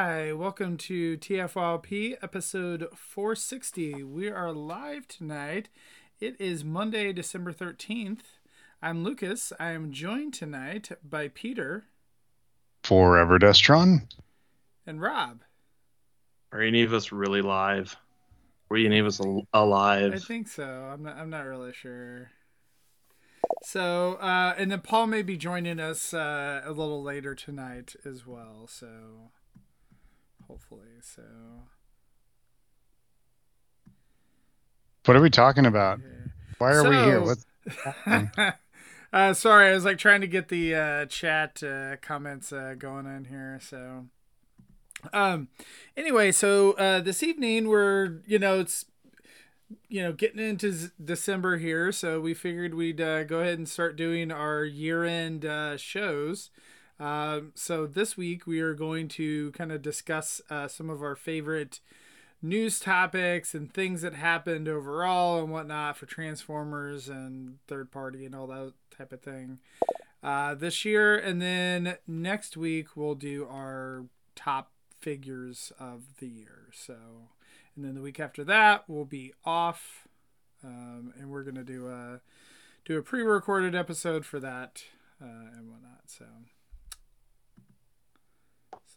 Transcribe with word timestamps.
Hi, 0.00 0.32
welcome 0.32 0.76
to 0.76 1.18
TFYLP 1.18 2.18
episode 2.22 2.86
460. 2.94 4.04
We 4.04 4.30
are 4.30 4.52
live 4.52 5.08
tonight. 5.08 5.70
It 6.20 6.40
is 6.40 6.62
Monday, 6.62 7.12
December 7.12 7.52
13th. 7.52 8.20
I'm 8.80 9.02
Lucas. 9.02 9.52
I 9.58 9.72
am 9.72 9.90
joined 9.90 10.34
tonight 10.34 10.90
by 11.02 11.26
Peter 11.26 11.86
Forever 12.84 13.40
Destron. 13.40 14.02
and 14.86 15.02
Rob. 15.02 15.40
Are 16.52 16.62
any 16.62 16.84
of 16.84 16.92
us 16.92 17.10
really 17.10 17.42
live? 17.42 17.96
Were 18.68 18.76
any 18.76 19.00
of 19.00 19.06
us 19.06 19.20
al- 19.20 19.48
I 19.52 20.16
think 20.18 20.46
so. 20.46 20.62
I'm 20.64 21.02
not 21.02 21.16
I'm 21.16 21.28
not 21.28 21.44
really 21.44 21.72
sure. 21.72 22.30
So, 23.64 24.12
uh 24.20 24.54
and 24.56 24.70
then 24.70 24.80
Paul 24.80 25.08
may 25.08 25.22
be 25.22 25.36
joining 25.36 25.80
us 25.80 26.14
uh 26.14 26.62
a 26.64 26.70
little 26.70 27.02
later 27.02 27.34
tonight 27.34 27.96
as 28.04 28.24
well, 28.24 28.68
so 28.68 29.32
hopefully. 30.48 30.88
So, 31.02 31.22
What 35.04 35.16
are 35.16 35.20
we 35.20 35.30
talking 35.30 35.66
about? 35.66 36.00
Why 36.58 36.72
are 36.72 36.88
we 36.88 36.96
here? 36.96 37.24
So- 37.24 37.36
What? 38.06 38.54
uh, 39.12 39.32
sorry, 39.34 39.70
I 39.70 39.72
was 39.74 39.84
like 39.84 39.98
trying 39.98 40.20
to 40.22 40.26
get 40.26 40.48
the 40.48 40.74
uh, 40.74 41.06
chat 41.06 41.62
uh, 41.62 41.96
comments 42.02 42.52
uh, 42.52 42.74
going 42.78 43.06
on 43.06 43.26
here. 43.26 43.58
So, 43.62 44.06
um, 45.12 45.48
anyway, 45.96 46.32
so 46.32 46.72
uh, 46.72 47.00
this 47.00 47.22
evening 47.22 47.68
we're 47.68 48.20
you 48.26 48.38
know 48.38 48.60
it's 48.60 48.86
you 49.88 50.02
know 50.02 50.12
getting 50.12 50.40
into 50.40 50.72
Z- 50.72 50.90
December 51.02 51.58
here, 51.58 51.92
so 51.92 52.20
we 52.20 52.34
figured 52.34 52.74
we'd 52.74 53.00
uh, 53.00 53.24
go 53.24 53.40
ahead 53.40 53.58
and 53.58 53.68
start 53.68 53.96
doing 53.96 54.30
our 54.30 54.64
year-end 54.64 55.44
uh, 55.44 55.76
shows. 55.76 56.50
Um, 57.00 57.52
so 57.54 57.86
this 57.86 58.16
week 58.16 58.46
we 58.46 58.60
are 58.60 58.74
going 58.74 59.08
to 59.08 59.52
kind 59.52 59.70
of 59.70 59.82
discuss 59.82 60.40
uh, 60.50 60.68
some 60.68 60.90
of 60.90 61.02
our 61.02 61.14
favorite 61.14 61.80
news 62.42 62.80
topics 62.80 63.54
and 63.54 63.72
things 63.72 64.02
that 64.02 64.14
happened 64.14 64.68
overall 64.68 65.40
and 65.40 65.50
whatnot 65.50 65.96
for 65.96 66.06
Transformers 66.06 67.08
and 67.08 67.58
third 67.66 67.90
party 67.90 68.24
and 68.24 68.34
all 68.34 68.46
that 68.46 68.72
type 68.96 69.12
of 69.12 69.20
thing 69.20 69.58
uh, 70.22 70.54
this 70.54 70.84
year. 70.84 71.16
And 71.16 71.40
then 71.40 71.96
next 72.06 72.56
week 72.56 72.96
we'll 72.96 73.14
do 73.14 73.46
our 73.50 74.04
top 74.34 74.70
figures 75.00 75.72
of 75.78 76.02
the 76.18 76.28
year. 76.28 76.68
So, 76.72 76.96
and 77.76 77.84
then 77.84 77.94
the 77.94 78.02
week 78.02 78.18
after 78.20 78.44
that 78.44 78.84
we'll 78.88 79.04
be 79.04 79.32
off, 79.44 80.08
um, 80.64 81.12
and 81.18 81.30
we're 81.30 81.44
gonna 81.44 81.64
do 81.64 81.88
a 81.88 82.20
do 82.84 82.98
a 82.98 83.02
pre-recorded 83.02 83.74
episode 83.74 84.24
for 84.24 84.40
that 84.40 84.84
uh, 85.22 85.26
and 85.56 85.70
whatnot. 85.70 86.02
So, 86.06 86.24
so 86.24 86.57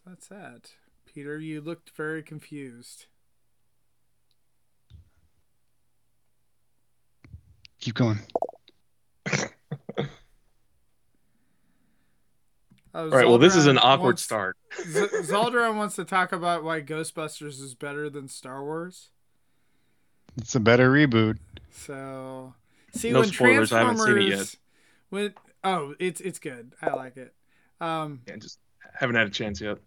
that's 0.05 0.27
that. 0.27 0.71
Peter, 1.05 1.39
you 1.39 1.61
looked 1.61 1.91
very 1.91 2.23
confused. 2.23 3.05
Keep 7.79 7.95
going. 7.95 8.19
Oh, 12.93 13.03
All 13.05 13.09
right. 13.09 13.25
Well, 13.27 13.37
this 13.37 13.55
is 13.55 13.67
an 13.67 13.77
awkward 13.77 14.03
wants- 14.03 14.23
start. 14.23 14.57
Z- 14.81 15.07
Zaldron 15.21 15.75
wants 15.77 15.95
to 15.95 16.03
talk 16.03 16.33
about 16.33 16.63
why 16.63 16.81
Ghostbusters 16.81 17.61
is 17.61 17.73
better 17.73 18.09
than 18.09 18.27
Star 18.27 18.61
Wars. 18.63 19.09
It's 20.37 20.55
a 20.55 20.59
better 20.59 20.91
reboot. 20.91 21.37
So, 21.71 22.53
see 22.93 23.11
No 23.11 23.21
when 23.21 23.29
spoilers, 23.29 23.71
I 23.71 23.79
haven't 23.79 23.97
seen 23.99 24.17
it 24.17 24.23
yet. 24.23 24.55
When 25.09 25.33
oh, 25.63 25.95
it's 25.99 26.19
it's 26.21 26.39
good. 26.39 26.73
I 26.81 26.89
like 26.89 27.15
it. 27.17 27.33
Um, 27.79 28.21
Yeah, 28.27 28.35
just 28.37 28.59
haven't 28.93 29.15
had 29.15 29.27
a 29.27 29.31
chance 29.31 29.61
yet. 29.61 29.77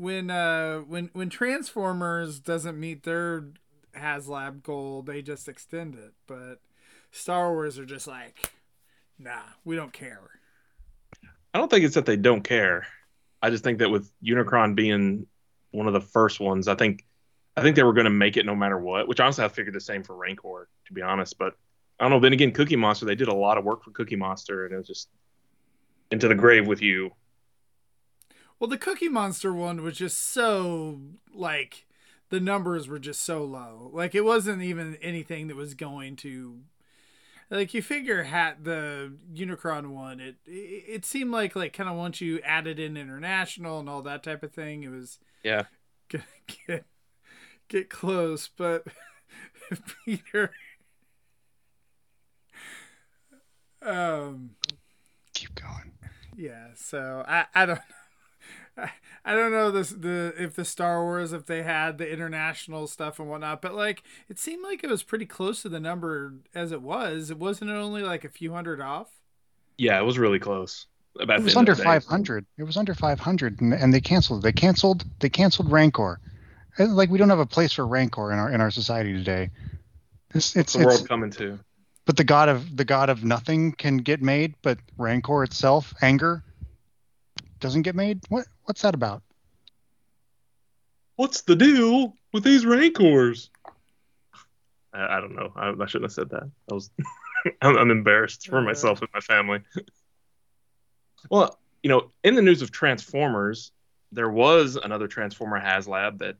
When 0.00 0.30
uh 0.30 0.78
when 0.78 1.10
when 1.12 1.28
Transformers 1.28 2.40
doesn't 2.40 2.80
meet 2.80 3.02
their 3.02 3.44
HasLab 3.94 4.62
goal, 4.62 5.02
they 5.02 5.20
just 5.20 5.46
extend 5.46 5.94
it. 5.94 6.14
But 6.26 6.60
Star 7.10 7.52
Wars 7.52 7.78
are 7.78 7.84
just 7.84 8.06
like, 8.06 8.54
nah, 9.18 9.42
we 9.62 9.76
don't 9.76 9.92
care. 9.92 10.30
I 11.52 11.58
don't 11.58 11.70
think 11.70 11.84
it's 11.84 11.96
that 11.96 12.06
they 12.06 12.16
don't 12.16 12.42
care. 12.42 12.86
I 13.42 13.50
just 13.50 13.62
think 13.62 13.80
that 13.80 13.90
with 13.90 14.10
Unicron 14.24 14.74
being 14.74 15.26
one 15.70 15.86
of 15.86 15.92
the 15.92 16.00
first 16.00 16.40
ones, 16.40 16.66
I 16.66 16.76
think 16.76 17.04
I 17.56 17.62
think 17.62 17.76
they 17.76 17.82
were 17.82 17.92
going 17.92 18.04
to 18.04 18.10
make 18.10 18.38
it 18.38 18.46
no 18.46 18.56
matter 18.56 18.78
what. 18.78 19.06
Which 19.06 19.20
honestly, 19.20 19.44
I 19.44 19.48
figured 19.48 19.74
the 19.74 19.80
same 19.80 20.02
for 20.02 20.16
Rancor, 20.16 20.68
to 20.86 20.92
be 20.94 21.02
honest. 21.02 21.36
But 21.38 21.54
I 21.98 22.04
don't 22.04 22.12
know. 22.12 22.20
Then 22.20 22.32
again, 22.32 22.52
Cookie 22.52 22.76
Monster, 22.76 23.04
they 23.04 23.16
did 23.16 23.28
a 23.28 23.34
lot 23.34 23.58
of 23.58 23.64
work 23.64 23.84
for 23.84 23.90
Cookie 23.90 24.16
Monster, 24.16 24.64
and 24.64 24.72
it 24.72 24.78
was 24.78 24.86
just 24.86 25.10
into 26.10 26.26
the 26.26 26.34
grave 26.34 26.66
with 26.66 26.80
you. 26.80 27.10
Well, 28.60 28.68
the 28.70 28.78
Cookie 28.78 29.08
Monster 29.08 29.52
one 29.54 29.82
was 29.82 29.96
just 29.98 30.18
so 30.18 31.00
like 31.34 31.86
the 32.28 32.40
numbers 32.40 32.88
were 32.88 33.00
just 33.00 33.22
so 33.22 33.44
low. 33.44 33.90
Like 33.92 34.14
it 34.14 34.24
wasn't 34.24 34.62
even 34.62 34.96
anything 35.02 35.48
that 35.48 35.56
was 35.56 35.74
going 35.74 36.16
to 36.18 36.60
like 37.50 37.74
you 37.74 37.82
figure 37.82 38.24
hat 38.24 38.64
the 38.64 39.14
Unicron 39.34 39.88
one. 39.88 40.20
It 40.20 40.36
it, 40.46 40.84
it 40.88 41.04
seemed 41.06 41.32
like 41.32 41.56
like 41.56 41.72
kind 41.72 41.88
of 41.90 41.96
once 41.96 42.20
you 42.20 42.40
added 42.42 42.78
in 42.80 42.96
international 42.96 43.80
and 43.80 43.88
all 43.88 44.02
that 44.02 44.22
type 44.22 44.42
of 44.42 44.52
thing, 44.52 44.84
it 44.84 44.90
was 44.90 45.18
Yeah. 45.42 45.64
gonna 46.10 46.24
get 46.68 46.86
get 47.68 47.90
close. 47.90 48.48
But 48.48 48.86
Peter, 50.06 50.52
um, 53.82 54.50
Keep 55.34 55.54
going. 55.54 55.92
yeah. 56.36 56.68
So 56.74 57.24
I 57.26 57.46
I 57.54 57.66
don't. 57.66 57.80
I- 58.80 58.90
I 59.24 59.34
don't 59.34 59.52
know 59.52 59.70
this 59.70 59.90
the 59.90 60.32
if 60.38 60.54
the 60.54 60.64
Star 60.64 61.02
Wars 61.02 61.32
if 61.34 61.44
they 61.46 61.62
had 61.62 61.98
the 61.98 62.10
international 62.10 62.86
stuff 62.86 63.18
and 63.18 63.28
whatnot, 63.28 63.60
but 63.60 63.74
like 63.74 64.02
it 64.30 64.38
seemed 64.38 64.62
like 64.64 64.82
it 64.82 64.88
was 64.90 65.02
pretty 65.02 65.26
close 65.26 65.62
to 65.62 65.68
the 65.68 65.80
number 65.80 66.34
as 66.54 66.72
it 66.72 66.80
was. 66.82 67.30
It 67.30 67.38
wasn't 67.38 67.70
only 67.70 68.02
like 68.02 68.24
a 68.24 68.30
few 68.30 68.52
hundred 68.52 68.80
off. 68.80 69.20
Yeah, 69.76 69.98
it 70.00 70.04
was 70.04 70.18
really 70.18 70.38
close. 70.38 70.86
About 71.20 71.40
It 71.40 71.44
was 71.44 71.56
under 71.56 71.72
of 71.72 71.78
the 71.78 71.84
day. 71.84 72.00
500. 72.00 72.46
It 72.58 72.62
was 72.64 72.76
under 72.76 72.94
500, 72.94 73.60
and, 73.60 73.74
and 73.74 73.92
they 73.92 74.00
canceled. 74.00 74.42
They 74.42 74.52
canceled. 74.52 75.04
They 75.20 75.28
canceled 75.28 75.70
Rancor. 75.70 76.20
And, 76.78 76.94
Like 76.96 77.10
we 77.10 77.18
don't 77.18 77.30
have 77.30 77.38
a 77.40 77.46
place 77.46 77.72
for 77.72 77.86
Rancor 77.86 78.32
in 78.32 78.38
our 78.38 78.50
in 78.50 78.60
our 78.60 78.70
society 78.70 79.12
today. 79.12 79.50
It's 80.34 80.56
it's, 80.56 80.72
the 80.74 80.84
world 80.84 81.00
it's 81.00 81.08
coming 81.08 81.30
to? 81.32 81.58
but 82.06 82.16
the 82.16 82.24
god 82.24 82.48
of 82.48 82.76
the 82.76 82.84
god 82.84 83.10
of 83.10 83.24
nothing 83.24 83.72
can 83.72 83.98
get 83.98 84.22
made, 84.22 84.54
but 84.62 84.78
Rancor 84.96 85.42
itself, 85.44 85.92
anger, 86.02 86.42
doesn't 87.60 87.82
get 87.82 87.94
made. 87.94 88.20
What 88.28 88.46
what's 88.64 88.82
that 88.82 88.94
about? 88.94 89.22
What's 91.16 91.42
the 91.42 91.56
deal 91.56 92.14
with 92.32 92.44
these 92.44 92.64
Rancors? 92.64 93.50
I, 94.92 95.18
I 95.18 95.20
don't 95.20 95.36
know. 95.36 95.52
I, 95.54 95.68
I 95.68 95.86
shouldn't 95.86 96.04
have 96.04 96.12
said 96.12 96.30
that. 96.30 96.50
I 96.70 96.74
was. 96.74 96.90
I'm, 97.62 97.76
I'm 97.76 97.90
embarrassed 97.90 98.48
for 98.48 98.60
myself 98.60 99.00
and 99.00 99.08
my 99.14 99.20
family. 99.20 99.60
well, 101.30 101.58
you 101.82 101.88
know, 101.88 102.10
in 102.22 102.34
the 102.34 102.42
news 102.42 102.60
of 102.60 102.70
Transformers, 102.70 103.72
there 104.12 104.28
was 104.28 104.76
another 104.76 105.08
Transformer 105.08 105.58
HasLab 105.58 106.18
that, 106.18 106.36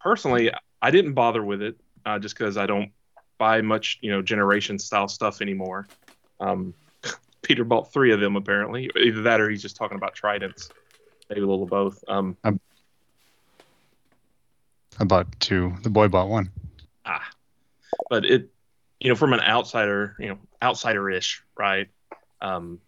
personally, 0.00 0.50
I 0.80 0.90
didn't 0.90 1.12
bother 1.12 1.42
with 1.42 1.60
it 1.60 1.76
uh, 2.06 2.18
just 2.18 2.38
because 2.38 2.56
I 2.56 2.66
don't 2.66 2.92
buy 3.38 3.60
much, 3.60 3.98
you 4.00 4.10
know, 4.10 4.22
generation 4.22 4.78
style 4.78 5.08
stuff 5.08 5.42
anymore. 5.42 5.86
Um, 6.40 6.74
Peter 7.44 7.62
bought 7.62 7.92
three 7.92 8.12
of 8.12 8.18
them 8.18 8.34
apparently. 8.34 8.90
Either 8.96 9.22
that 9.22 9.40
or 9.40 9.48
he's 9.48 9.62
just 9.62 9.76
talking 9.76 9.96
about 9.96 10.14
Tridents. 10.16 10.70
Maybe 11.28 11.40
a 11.40 11.46
little 11.46 11.62
of 11.62 11.70
both. 11.70 12.04
Um, 12.08 12.36
I 14.98 15.04
bought 15.04 15.38
two. 15.40 15.74
The 15.82 15.90
boy 15.90 16.08
bought 16.08 16.28
one. 16.28 16.50
Ah, 17.06 17.28
but 18.10 18.24
it, 18.24 18.50
you 18.98 19.08
know, 19.08 19.14
from 19.14 19.32
an 19.32 19.40
outsider, 19.40 20.16
you 20.18 20.28
know, 20.28 20.38
outsider-ish, 20.62 21.42
right? 21.56 21.88
Um, 22.40 22.80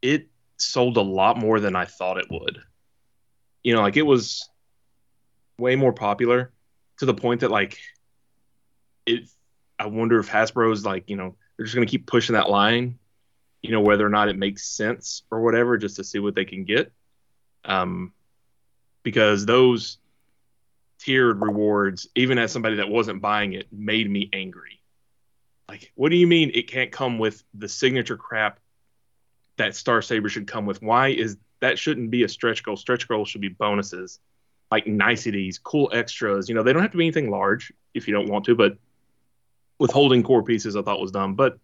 it 0.00 0.28
sold 0.56 0.96
a 0.96 1.02
lot 1.02 1.38
more 1.38 1.60
than 1.60 1.76
I 1.76 1.84
thought 1.84 2.18
it 2.18 2.26
would. 2.30 2.58
You 3.62 3.74
know, 3.74 3.82
like 3.82 3.96
it 3.96 4.02
was 4.02 4.48
way 5.58 5.76
more 5.76 5.92
popular 5.92 6.52
to 6.98 7.06
the 7.06 7.14
point 7.14 7.40
that 7.40 7.50
like 7.50 7.78
it. 9.06 9.28
I 9.78 9.86
wonder 9.86 10.18
if 10.18 10.28
Hasbro's 10.28 10.84
like, 10.84 11.10
you 11.10 11.16
know, 11.16 11.36
they're 11.56 11.66
just 11.66 11.74
going 11.74 11.86
to 11.86 11.90
keep 11.90 12.06
pushing 12.06 12.34
that 12.34 12.50
line, 12.50 12.98
you 13.62 13.70
know, 13.70 13.80
whether 13.80 14.06
or 14.06 14.10
not 14.10 14.28
it 14.28 14.36
makes 14.36 14.64
sense 14.64 15.22
or 15.30 15.40
whatever, 15.40 15.76
just 15.78 15.96
to 15.96 16.04
see 16.04 16.18
what 16.18 16.34
they 16.34 16.44
can 16.44 16.64
get. 16.64 16.92
Um, 17.64 18.12
because 19.02 19.46
those 19.46 19.98
tiered 20.98 21.40
rewards, 21.40 22.08
even 22.14 22.38
as 22.38 22.52
somebody 22.52 22.76
that 22.76 22.88
wasn't 22.88 23.20
buying 23.20 23.52
it, 23.52 23.66
made 23.72 24.10
me 24.10 24.28
angry. 24.32 24.80
Like, 25.68 25.92
what 25.94 26.10
do 26.10 26.16
you 26.16 26.26
mean 26.26 26.50
it 26.54 26.68
can't 26.68 26.92
come 26.92 27.18
with 27.18 27.42
the 27.54 27.68
signature 27.68 28.16
crap 28.16 28.60
that 29.56 29.74
Star 29.74 30.02
Saber 30.02 30.28
should 30.28 30.46
come 30.46 30.66
with? 30.66 30.82
Why 30.82 31.08
is 31.08 31.36
that 31.60 31.78
shouldn't 31.78 32.10
be 32.10 32.24
a 32.24 32.28
stretch 32.28 32.62
goal? 32.62 32.76
Stretch 32.76 33.08
goals 33.08 33.28
should 33.28 33.40
be 33.40 33.48
bonuses, 33.48 34.18
like 34.70 34.86
niceties, 34.86 35.58
cool 35.58 35.90
extras. 35.92 36.48
You 36.48 36.54
know, 36.54 36.62
they 36.62 36.72
don't 36.72 36.82
have 36.82 36.90
to 36.92 36.98
be 36.98 37.04
anything 37.04 37.30
large 37.30 37.72
if 37.94 38.06
you 38.06 38.14
don't 38.14 38.28
want 38.28 38.44
to, 38.46 38.54
but 38.54 38.76
withholding 39.82 40.22
core 40.22 40.42
pieces 40.42 40.74
I 40.76 40.82
thought 40.82 41.00
was 41.00 41.10
dumb. 41.10 41.34
But 41.34 41.58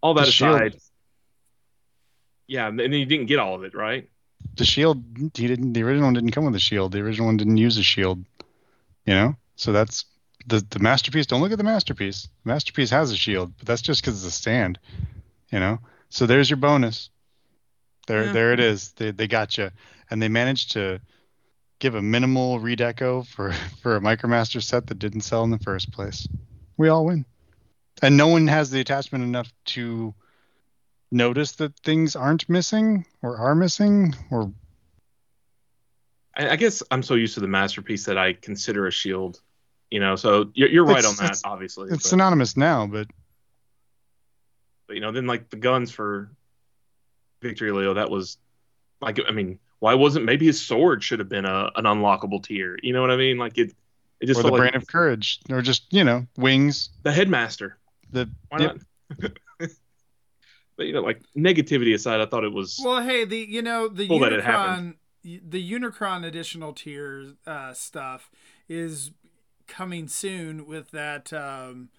all 0.00 0.14
that 0.14 0.26
The 0.26 0.30
shield. 0.32 0.54
aside, 0.60 0.76
yeah, 2.46 2.68
and 2.68 2.78
then 2.78 2.92
you 2.92 3.06
didn't 3.06 3.26
get 3.26 3.38
all 3.38 3.54
of 3.54 3.64
it, 3.64 3.74
right? 3.74 4.08
The 4.56 4.64
shield, 4.64 5.02
he 5.34 5.46
didn't. 5.48 5.72
The 5.72 5.82
original 5.82 6.06
one 6.06 6.14
didn't 6.14 6.30
come 6.32 6.44
with 6.44 6.54
a 6.54 6.58
shield. 6.60 6.92
The 6.92 7.00
original 7.00 7.26
one 7.26 7.36
didn't 7.38 7.56
use 7.56 7.78
a 7.78 7.82
shield. 7.82 8.24
You 9.06 9.14
know, 9.14 9.36
so 9.56 9.72
that's 9.72 10.04
the 10.46 10.64
the 10.70 10.78
masterpiece. 10.78 11.26
Don't 11.26 11.40
look 11.40 11.52
at 11.52 11.58
the 11.58 11.64
masterpiece. 11.64 12.28
The 12.44 12.48
masterpiece 12.52 12.90
has 12.90 13.10
a 13.10 13.16
shield, 13.16 13.52
but 13.58 13.66
that's 13.66 13.82
just 13.82 14.02
because 14.02 14.24
it's 14.24 14.34
a 14.34 14.38
stand. 14.38 14.78
You 15.50 15.60
know, 15.60 15.78
so 16.10 16.26
there's 16.26 16.50
your 16.50 16.58
bonus. 16.58 17.10
There, 18.06 18.26
Yeah. 18.26 18.32
there 18.32 18.52
it 18.52 18.60
is. 18.60 18.92
They 18.92 19.10
they 19.10 19.26
got 19.26 19.56
you, 19.56 19.70
and 20.10 20.20
they 20.20 20.28
managed 20.28 20.72
to 20.72 21.00
give 21.78 21.94
a 21.94 22.02
minimal 22.02 22.60
redeco 22.60 23.26
for 23.26 23.52
for 23.82 23.96
a 23.96 24.00
MicroMaster 24.00 24.62
set 24.62 24.86
that 24.88 24.98
didn't 24.98 25.22
sell 25.22 25.42
in 25.44 25.50
the 25.50 25.58
first 25.58 25.90
place. 25.90 26.28
We 26.76 26.88
all 26.88 27.04
win, 27.06 27.24
and 28.02 28.16
no 28.16 28.28
one 28.28 28.46
has 28.48 28.70
the 28.70 28.80
attachment 28.80 29.24
enough 29.24 29.52
to 29.66 30.14
notice 31.10 31.52
that 31.52 31.78
things 31.80 32.16
aren't 32.16 32.48
missing 32.48 33.06
or 33.22 33.36
are 33.36 33.54
missing 33.54 34.14
or 34.30 34.52
I, 36.36 36.50
I 36.50 36.56
guess 36.56 36.82
I'm 36.90 37.02
so 37.04 37.14
used 37.14 37.34
to 37.34 37.40
the 37.40 37.46
masterpiece 37.48 38.06
that 38.06 38.18
I 38.18 38.32
consider 38.32 38.86
a 38.86 38.90
shield. 38.90 39.40
You 39.90 40.00
know, 40.00 40.16
so 40.16 40.50
you're, 40.54 40.68
you're 40.68 40.84
right 40.84 40.98
It's- 40.98 41.10
on 41.10 41.16
that, 41.24 41.24
it's- 41.32 41.42
obviously. 41.44 41.84
it's 41.88 42.02
but, 42.02 42.08
synonymous 42.08 42.56
now. 42.56 42.86
But 42.88 43.06
but, 44.88 44.94
you 44.96 45.00
know, 45.00 45.12
then 45.12 45.26
like 45.26 45.48
the 45.50 45.56
guns 45.56 45.90
for 45.92 46.30
Victory 47.40 47.70
Leo, 47.72 47.94
that 47.94 48.10
was 48.10 48.36
like, 49.00 49.18
I 49.26 49.30
mean, 49.30 49.58
why 49.78 49.94
wasn't 49.94 50.24
maybe 50.24 50.46
his 50.46 50.60
sword 50.60 51.02
should 51.04 51.20
have 51.20 51.28
been 51.28 51.44
a, 51.44 51.70
an 51.76 51.84
unlockable 51.84 52.42
tier? 52.42 52.76
You 52.82 52.92
know 52.92 53.00
what 53.00 53.10
I 53.10 53.16
mean? 53.16 53.38
Like 53.38 53.56
it, 53.56 53.72
it 54.24 54.26
just 54.26 54.40
or 54.40 54.42
the 54.42 54.48
felt 54.48 54.60
like 54.60 54.72
brain 54.72 54.82
of 54.82 54.88
courage 54.88 55.40
or 55.50 55.62
just 55.62 55.84
you 55.92 56.02
know 56.02 56.26
wings. 56.36 56.90
the 57.02 57.12
headmaster. 57.12 57.78
The 58.10 58.28
Why 58.48 58.60
Yep. 58.60 58.80
not? 59.20 59.30
but 60.76 60.86
you 60.86 60.92
know, 60.92 61.02
like 61.02 61.22
negativity 61.36 61.94
aside, 61.94 62.20
I 62.20 62.26
thought 62.26 62.44
it 62.44 62.52
was 62.52 62.80
Well, 62.82 63.02
hey, 63.02 63.24
the 63.24 63.38
you 63.38 63.62
know 63.62 63.88
the 63.88 64.08
Cool 64.08 64.24
it 64.24 64.32
Unicron, 64.32 64.94
the 65.22 65.72
Unicron 65.72 66.26
additional 66.26 66.72
tier 66.72 67.34
uh, 67.46 67.72
stuff 67.74 68.30
is 68.68 69.10
coming 69.66 70.08
soon 70.08 70.66
with 70.66 70.90
that 70.90 71.32
um, 71.32 71.90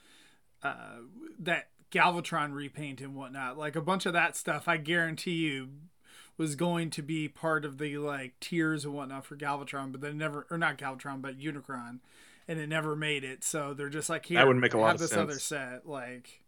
uh, 0.64 0.98
that 1.40 1.70
Galvatron 1.92 2.54
repaint 2.54 3.02
and 3.02 3.16
whatnot. 3.16 3.58
Like 3.58 3.76
a 3.76 3.82
bunch 3.82 4.06
of 4.06 4.14
that 4.14 4.36
stuff, 4.36 4.68
I 4.68 4.78
guarantee 4.78 5.36
you 5.36 5.70
was 6.38 6.56
going 6.56 6.90
to 6.92 7.02
be 7.02 7.28
part 7.28 7.64
of 7.66 7.78
the 7.78 7.98
like 7.98 8.40
tiers 8.40 8.86
and 8.86 8.94
whatnot 8.94 9.26
for 9.26 9.36
Galvatron, 9.38 9.92
but 9.92 10.02
then 10.02 10.18
never 10.18 10.46
or 10.50 10.58
not 10.58 10.78
Galvatron, 10.78 11.22
but 11.22 11.40
Unicron, 11.40 12.00
and 12.48 12.60
it 12.60 12.68
never 12.68 12.96
made 12.96 13.24
it. 13.24 13.44
So 13.44 13.74
they're 13.74 13.90
just 13.90 14.10
like 14.10 14.26
here, 14.26 14.40
That 14.40 14.48
would 14.48 14.58
make 14.58 14.74
a 14.74 14.78
lot 14.78 14.88
have 14.88 14.96
of 14.96 15.02
this 15.02 15.12
sense. 15.12 15.22
other 15.22 15.40
set, 15.40 15.88
like. 15.88 16.42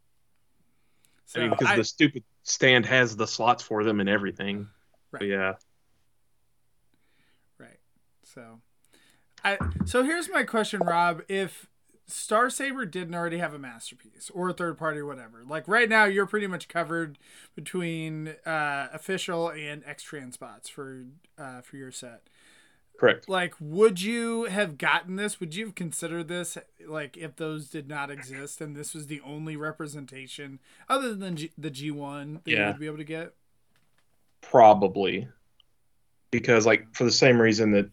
So 1.25 1.39
I 1.39 1.43
mean, 1.43 1.51
because 1.51 1.67
I- 1.69 1.75
the 1.77 1.83
stupid 1.83 2.23
stand 2.43 2.85
has 2.85 3.15
the 3.15 3.27
slots 3.27 3.63
for 3.63 3.83
them 3.83 3.99
and 3.99 4.07
everything. 4.09 4.67
But 5.11 5.23
yeah, 5.23 5.53
Right. 7.57 7.79
So, 8.23 8.59
I 9.43 9.57
so 9.85 10.03
here's 10.03 10.29
my 10.29 10.43
question, 10.43 10.81
Rob. 10.81 11.23
If 11.27 11.67
Star 12.07 12.49
Saber 12.49 12.85
didn't 12.85 13.15
already 13.15 13.37
have 13.39 13.53
a 13.53 13.59
masterpiece 13.59 14.31
or 14.33 14.49
a 14.49 14.53
third 14.53 14.77
party 14.77 14.99
or 14.99 15.05
whatever, 15.05 15.43
like 15.45 15.67
right 15.67 15.89
now 15.89 16.05
you're 16.05 16.25
pretty 16.25 16.47
much 16.47 16.69
covered 16.69 17.19
between 17.53 18.29
uh, 18.45 18.87
official 18.93 19.49
and 19.49 19.83
X 19.85 20.05
spots 20.31 20.69
for 20.69 21.03
uh, 21.37 21.61
for 21.61 21.75
your 21.75 21.91
set. 21.91 22.23
correct. 22.97 23.27
Like, 23.27 23.55
would 23.59 24.01
you 24.01 24.45
have 24.45 24.77
gotten 24.77 25.17
this? 25.17 25.41
Would 25.41 25.53
you 25.53 25.65
have 25.65 25.75
considered 25.75 26.29
this? 26.29 26.57
Like, 26.87 27.17
if 27.17 27.35
those 27.35 27.69
did 27.69 27.89
not 27.89 28.09
exist 28.09 28.61
and 28.61 28.73
this 28.75 28.93
was 28.93 29.07
the 29.07 29.21
only 29.21 29.57
representation 29.57 30.59
other 30.87 31.13
than 31.13 31.35
G- 31.35 31.51
the 31.57 31.69
G 31.69 31.91
one 31.91 32.39
that 32.45 32.51
you 32.51 32.65
would 32.67 32.79
be 32.79 32.85
able 32.87 32.97
to 32.97 33.03
get? 33.03 33.33
Probably. 34.41 35.27
Because 36.31 36.65
like 36.65 36.93
for 36.95 37.03
the 37.03 37.11
same 37.11 37.41
reason 37.41 37.71
that 37.71 37.89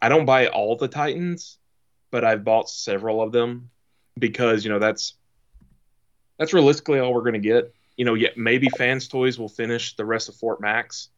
I 0.00 0.08
don't 0.08 0.26
buy 0.26 0.46
all 0.46 0.76
the 0.76 0.88
Titans, 0.88 1.58
but 2.14 2.22
I've 2.22 2.44
bought 2.44 2.70
several 2.70 3.20
of 3.20 3.32
them 3.32 3.70
because, 4.16 4.64
you 4.64 4.70
know, 4.70 4.78
that's 4.78 5.14
that's 6.38 6.52
realistically 6.52 7.00
all 7.00 7.12
we're 7.12 7.24
gonna 7.24 7.40
get. 7.40 7.74
You 7.96 8.04
know, 8.04 8.14
yet 8.14 8.36
maybe 8.36 8.68
fans 8.68 9.08
toys 9.08 9.36
will 9.36 9.48
finish 9.48 9.96
the 9.96 10.04
rest 10.04 10.28
of 10.28 10.36
Fort 10.36 10.60
Max. 10.60 11.08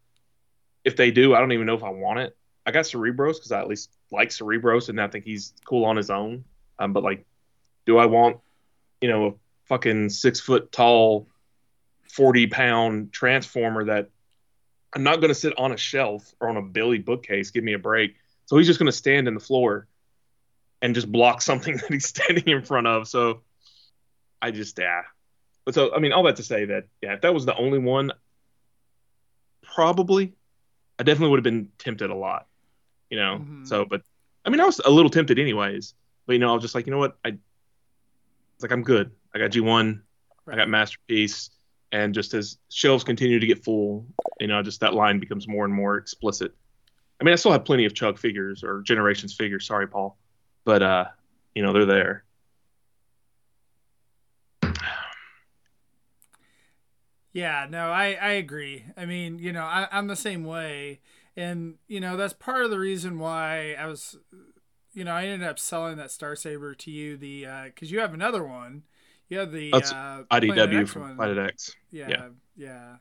If 0.84 0.96
they 0.96 1.10
do, 1.10 1.34
I 1.34 1.40
don't 1.40 1.52
even 1.52 1.66
know 1.66 1.75
if 1.75 1.84
I 1.84 1.90
want 1.90 2.20
it. 2.20 2.34
I 2.64 2.70
got 2.70 2.87
Cerebros 2.87 3.34
because 3.34 3.52
I 3.52 3.60
at 3.60 3.69
least 3.69 3.90
like 4.10 4.31
Cerebros 4.31 4.88
and 4.88 4.98
I 4.98 5.08
think 5.08 5.26
he's 5.26 5.52
cool 5.66 5.84
on 5.84 5.98
his 5.98 6.08
own. 6.08 6.44
Um, 6.78 6.94
but 6.94 7.02
like, 7.02 7.26
do 7.84 7.98
I 7.98 8.06
want, 8.06 8.38
you 9.02 9.10
know, 9.10 9.26
a 9.26 9.32
fucking 9.66 10.08
six 10.08 10.40
foot 10.40 10.72
tall, 10.72 11.28
forty 12.04 12.46
pound 12.46 13.12
transformer 13.12 13.84
that 13.84 14.08
I'm 14.94 15.02
not 15.02 15.16
going 15.16 15.28
to 15.28 15.34
sit 15.34 15.52
on 15.58 15.72
a 15.72 15.76
shelf 15.76 16.34
or 16.40 16.48
on 16.48 16.56
a 16.56 16.62
Billy 16.62 17.00
bookcase. 17.00 17.50
Give 17.50 17.64
me 17.64 17.75
a 17.75 17.78
break. 17.78 18.14
So 18.46 18.56
he's 18.56 18.66
just 18.66 18.78
going 18.78 18.90
to 18.90 18.96
stand 18.96 19.28
in 19.28 19.34
the 19.34 19.40
floor 19.40 19.88
and 20.82 20.94
just 20.94 21.11
block 21.11 21.43
something 21.43 21.76
that 21.78 21.93
he's 21.93 22.06
standing 22.06 22.46
in 22.46 22.62
front 22.62 22.86
of. 22.86 23.08
So 23.08 23.43
I 24.41 24.50
just, 24.50 24.79
yeah. 24.79 25.03
But 25.65 25.74
so, 25.74 25.94
I 25.94 25.98
mean, 25.98 26.12
all 26.12 26.22
that 26.24 26.36
to 26.36 26.43
say 26.43 26.67
that, 26.67 26.84
yeah, 27.03 27.15
if 27.15 27.22
that 27.22 27.34
was 27.34 27.44
the 27.44 27.56
only 27.56 27.79
one, 27.79 28.12
probably, 29.62 30.34
I 30.98 31.03
definitely 31.03 31.31
would 31.31 31.39
have 31.39 31.44
been 31.44 31.69
tempted 31.79 32.10
a 32.10 32.15
lot, 32.15 32.46
you 33.10 33.19
know? 33.19 33.41
Mhm. 33.43 33.67
So, 33.67 33.84
but 33.84 34.03
I 34.44 34.50
mean, 34.50 34.60
I 34.60 34.65
was 34.65 34.81
a 34.84 34.91
little 34.91 35.10
tempted 35.10 35.39
anyways. 35.39 35.94
But, 36.27 36.34
you 36.34 36.39
know, 36.39 36.50
I 36.50 36.55
was 36.55 36.62
just 36.62 36.74
like, 36.74 36.86
you 36.86 36.93
know 36.93 36.98
what? 36.98 37.17
I, 37.24 37.29
it's 37.29 38.62
like, 38.62 38.72
I'm 38.72 38.82
good. 38.82 39.10
I 39.34 39.39
got 39.39 39.50
G1, 39.50 40.00
I 40.48 40.56
got 40.56 40.69
Masterpiece 40.69 41.50
and 41.93 42.15
just 42.15 42.34
as 42.34 42.58
shelves 42.69 43.05
continue 43.05 43.39
to 43.39 43.46
get 43.46 43.65
full, 43.65 44.06
you 44.41 44.46
know, 44.46 44.62
just 44.62 44.81
that 44.81 44.94
line 44.94 45.20
becomes 45.20 45.46
more 45.46 45.65
and 45.65 45.72
more 45.72 45.96
explicit. 45.96 46.55
I 47.20 47.24
mean, 47.24 47.32
I 47.32 47.36
still 47.36 47.53
have 47.53 47.65
plenty 47.65 47.84
of 47.86 47.94
Chug 47.94 48.19
figures 48.19 48.65
or 48.65 48.82
Generations 48.82 49.34
figures. 49.34 49.67
Sorry, 49.67 49.86
Paul, 49.86 50.19
but 50.67 50.82
uh, 50.82 51.05
you 51.55 51.63
know, 51.63 51.73
they're 51.73 51.87
there. 51.87 52.25
Yeah, 57.32 57.67
no, 57.69 57.91
I, 57.91 58.13
I 58.15 58.31
agree. 58.31 58.87
I 58.96 59.05
mean, 59.05 59.39
you 59.39 59.53
know, 59.53 59.63
I, 59.63 59.89
I'm 59.93 60.06
the 60.06 60.17
same 60.17 60.43
way. 60.43 61.01
And, 61.37 61.75
you 61.87 62.01
know, 62.01 62.17
that's 62.17 62.32
part 62.32 62.65
of 62.65 62.70
the 62.70 62.79
reason 62.79 63.19
why 63.19 63.75
I 63.79 63.85
was, 63.85 64.17
you 64.94 65.05
know, 65.05 65.13
I 65.13 65.27
ended 65.27 65.46
up 65.46 65.58
selling 65.58 65.99
that 65.99 66.11
Star 66.11 66.35
Saber 66.35 66.75
to 66.75 66.91
you, 66.91 67.19
the, 67.19 67.44
uh, 67.44 67.65
cause 67.79 67.91
you 67.91 68.01
have 68.01 68.15
another 68.15 68.43
one. 68.43 68.85
You 69.29 69.41
have 69.41 69.53
the, 69.53 69.70
That's 69.70 69.93
uh, 69.93 70.23
IDW 70.31 70.81
X 70.81 70.93
from 70.93 71.03
one. 71.03 71.17
Planet 71.17 71.37
X. 71.37 71.77
Yeah, 71.91 72.08
yeah. 72.08 72.29
yeah. 72.56 72.96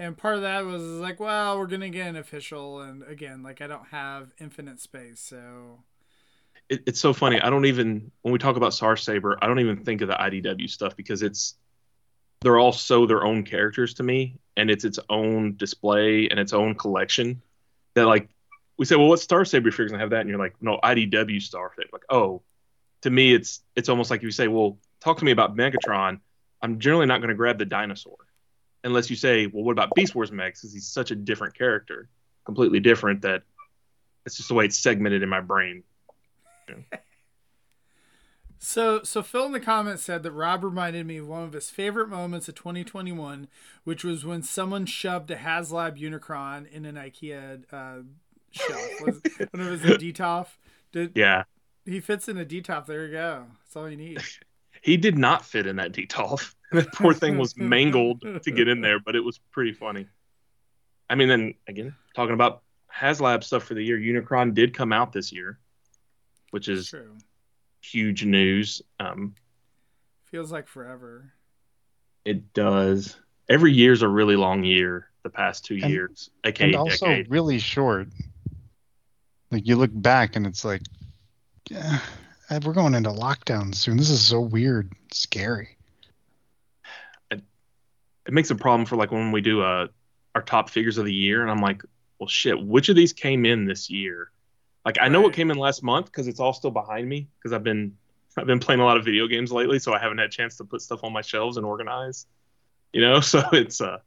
And 0.00 0.16
part 0.16 0.34
of 0.34 0.42
that 0.42 0.64
was 0.64 0.82
like, 0.82 1.20
well, 1.20 1.56
we're 1.56 1.68
going 1.68 1.82
to 1.82 1.90
get 1.90 2.08
an 2.08 2.16
official. 2.16 2.80
And 2.80 3.04
again, 3.04 3.44
like, 3.44 3.60
I 3.60 3.68
don't 3.68 3.86
have 3.92 4.32
infinite 4.40 4.80
space. 4.80 5.20
So, 5.20 5.84
It, 6.70 6.84
it's 6.86 7.00
so 7.00 7.12
funny. 7.12 7.40
I 7.40 7.50
don't 7.50 7.66
even 7.66 8.10
when 8.22 8.32
we 8.32 8.38
talk 8.38 8.56
about 8.56 8.72
Star 8.72 8.96
Saber, 8.96 9.36
I 9.42 9.46
don't 9.46 9.60
even 9.60 9.84
think 9.84 10.00
of 10.00 10.08
the 10.08 10.14
IDW 10.14 10.70
stuff 10.70 10.96
because 10.96 11.22
it's 11.22 11.56
they're 12.40 12.58
all 12.58 12.72
so 12.72 13.04
their 13.04 13.24
own 13.24 13.44
characters 13.44 13.94
to 13.94 14.02
me, 14.02 14.38
and 14.56 14.70
it's 14.70 14.84
its 14.84 14.98
own 15.10 15.56
display 15.56 16.28
and 16.28 16.40
its 16.40 16.54
own 16.54 16.74
collection. 16.74 17.42
That 17.94 18.06
like 18.06 18.30
we 18.78 18.86
say, 18.86 18.96
well, 18.96 19.08
what 19.08 19.20
Star 19.20 19.44
Saber 19.44 19.70
gonna 19.70 19.98
have 19.98 20.10
that? 20.10 20.20
And 20.20 20.30
you're 20.30 20.38
like, 20.38 20.54
no, 20.62 20.78
IDW 20.82 21.42
Star 21.42 21.70
Saber. 21.76 21.90
Like, 21.92 22.04
oh, 22.08 22.42
to 23.02 23.10
me, 23.10 23.34
it's 23.34 23.62
it's 23.76 23.88
almost 23.88 24.10
like 24.10 24.22
you 24.22 24.30
say, 24.30 24.48
well, 24.48 24.78
talk 25.00 25.18
to 25.18 25.24
me 25.24 25.32
about 25.32 25.56
Megatron. 25.56 26.20
I'm 26.62 26.78
generally 26.78 27.06
not 27.06 27.18
going 27.18 27.30
to 27.30 27.34
grab 27.34 27.58
the 27.58 27.64
dinosaur 27.64 28.16
unless 28.84 29.10
you 29.10 29.16
say, 29.16 29.46
well, 29.46 29.64
what 29.64 29.72
about 29.72 29.94
Beast 29.94 30.14
Wars 30.14 30.30
Megs? 30.30 30.54
Because 30.54 30.72
he's 30.72 30.86
such 30.86 31.10
a 31.10 31.14
different 31.14 31.54
character, 31.54 32.08
completely 32.44 32.80
different. 32.80 33.22
That 33.22 33.42
it's 34.26 34.36
just 34.36 34.48
the 34.48 34.54
way 34.54 34.66
it's 34.66 34.78
segmented 34.78 35.22
in 35.22 35.28
my 35.28 35.40
brain. 35.40 35.82
So, 38.62 39.02
so 39.02 39.22
Phil 39.22 39.46
in 39.46 39.52
the 39.52 39.58
comments 39.58 40.02
said 40.02 40.22
that 40.22 40.32
Rob 40.32 40.62
reminded 40.62 41.06
me 41.06 41.16
of 41.16 41.26
one 41.26 41.44
of 41.44 41.54
his 41.54 41.70
favorite 41.70 42.10
moments 42.10 42.46
of 42.46 42.56
2021, 42.56 43.48
which 43.84 44.04
was 44.04 44.26
when 44.26 44.42
someone 44.42 44.84
shoved 44.84 45.30
a 45.30 45.36
HasLab 45.36 45.98
Unicron 45.98 46.70
in 46.70 46.84
an 46.84 46.96
IKEA 46.96 47.62
uh, 47.72 48.02
shelf. 48.50 49.00
Was, 49.00 49.20
when 49.50 49.66
it 49.66 49.70
was 49.70 49.82
a 49.86 49.96
Detolf. 49.96 50.58
Did, 50.92 51.12
Yeah, 51.14 51.44
He 51.86 52.00
fits 52.00 52.28
in 52.28 52.36
a 52.36 52.44
Detolf. 52.44 52.84
There 52.84 53.06
you 53.06 53.12
go. 53.12 53.46
That's 53.64 53.76
all 53.76 53.88
you 53.88 53.96
need. 53.96 54.22
he 54.82 54.98
did 54.98 55.16
not 55.16 55.44
fit 55.44 55.66
in 55.66 55.76
that 55.76 55.92
detolf. 55.92 56.54
That 56.72 56.92
poor 56.92 57.14
thing 57.14 57.38
was 57.38 57.56
mangled 57.56 58.20
to 58.20 58.50
get 58.50 58.68
in 58.68 58.80
there, 58.80 59.00
but 59.00 59.16
it 59.16 59.24
was 59.24 59.38
pretty 59.50 59.72
funny. 59.72 60.06
I 61.08 61.14
mean, 61.14 61.28
then 61.28 61.54
again, 61.66 61.94
talking 62.14 62.34
about 62.34 62.62
HasLab 62.94 63.42
stuff 63.42 63.64
for 63.64 63.74
the 63.74 63.82
year, 63.82 63.98
Unicron 63.98 64.54
did 64.54 64.74
come 64.74 64.92
out 64.92 65.12
this 65.12 65.32
year, 65.32 65.58
which 66.50 66.68
is 66.68 66.88
True. 66.90 67.16
huge 67.80 68.24
news. 68.24 68.82
Um, 68.98 69.34
Feels 70.26 70.52
like 70.52 70.68
forever. 70.68 71.32
it 72.24 72.52
does. 72.52 73.16
Every 73.48 73.72
year's 73.72 74.02
a 74.02 74.08
really 74.08 74.36
long 74.36 74.62
year. 74.64 75.08
The 75.22 75.30
past 75.30 75.64
two 75.66 75.78
And- 75.82 75.90
years, 75.92 76.30
aka 76.44 76.66
and 76.68 76.76
also 76.76 77.06
decade. 77.06 77.30
really 77.30 77.58
short. 77.58 78.08
Like 79.50 79.66
you 79.66 79.76
look 79.76 79.90
back 79.92 80.34
and 80.36 80.46
it's 80.46 80.64
like, 80.64 80.80
yeah, 81.68 81.98
we're 82.64 82.72
going 82.72 82.94
into 82.94 83.10
lockdown 83.10 83.74
soon. 83.74 83.96
This 83.98 84.08
is 84.08 84.24
so 84.24 84.40
weird, 84.40 84.92
scary. 85.12 85.76
it 87.30 88.32
makes 88.34 88.50
a 88.50 88.54
problem 88.54 88.86
for 88.86 88.96
like 88.96 89.10
when 89.10 89.32
we 89.32 89.40
do 89.40 89.60
uh 89.62 89.88
our 90.34 90.42
top 90.42 90.70
figures 90.70 90.98
of 90.98 91.04
the 91.04 91.12
year 91.12 91.42
and 91.42 91.50
i'm 91.50 91.60
like 91.60 91.82
well 92.18 92.28
shit 92.28 92.60
which 92.64 92.88
of 92.88 92.94
these 92.96 93.12
came 93.12 93.44
in 93.44 93.64
this 93.64 93.90
year 93.90 94.30
like 94.84 94.96
i 95.00 95.08
know 95.08 95.20
what 95.20 95.32
came 95.32 95.50
in 95.50 95.58
last 95.58 95.82
month 95.82 96.06
because 96.06 96.26
it's 96.28 96.40
all 96.40 96.52
still 96.52 96.70
behind 96.70 97.08
me 97.08 97.28
because 97.38 97.52
i've 97.52 97.62
been 97.64 97.96
i've 98.36 98.46
been 98.46 98.58
playing 98.60 98.80
a 98.80 98.84
lot 98.84 98.96
of 98.96 99.04
video 99.04 99.26
games 99.26 99.52
lately 99.52 99.78
so 99.78 99.92
i 99.92 99.98
haven't 99.98 100.18
had 100.18 100.26
a 100.26 100.30
chance 100.30 100.56
to 100.56 100.64
put 100.64 100.80
stuff 100.80 101.04
on 101.04 101.12
my 101.12 101.20
shelves 101.22 101.56
and 101.56 101.66
organize 101.66 102.26
you 102.92 103.00
know? 103.00 103.20
So 103.32 103.42
it's 103.52 103.80
uh 103.80 103.98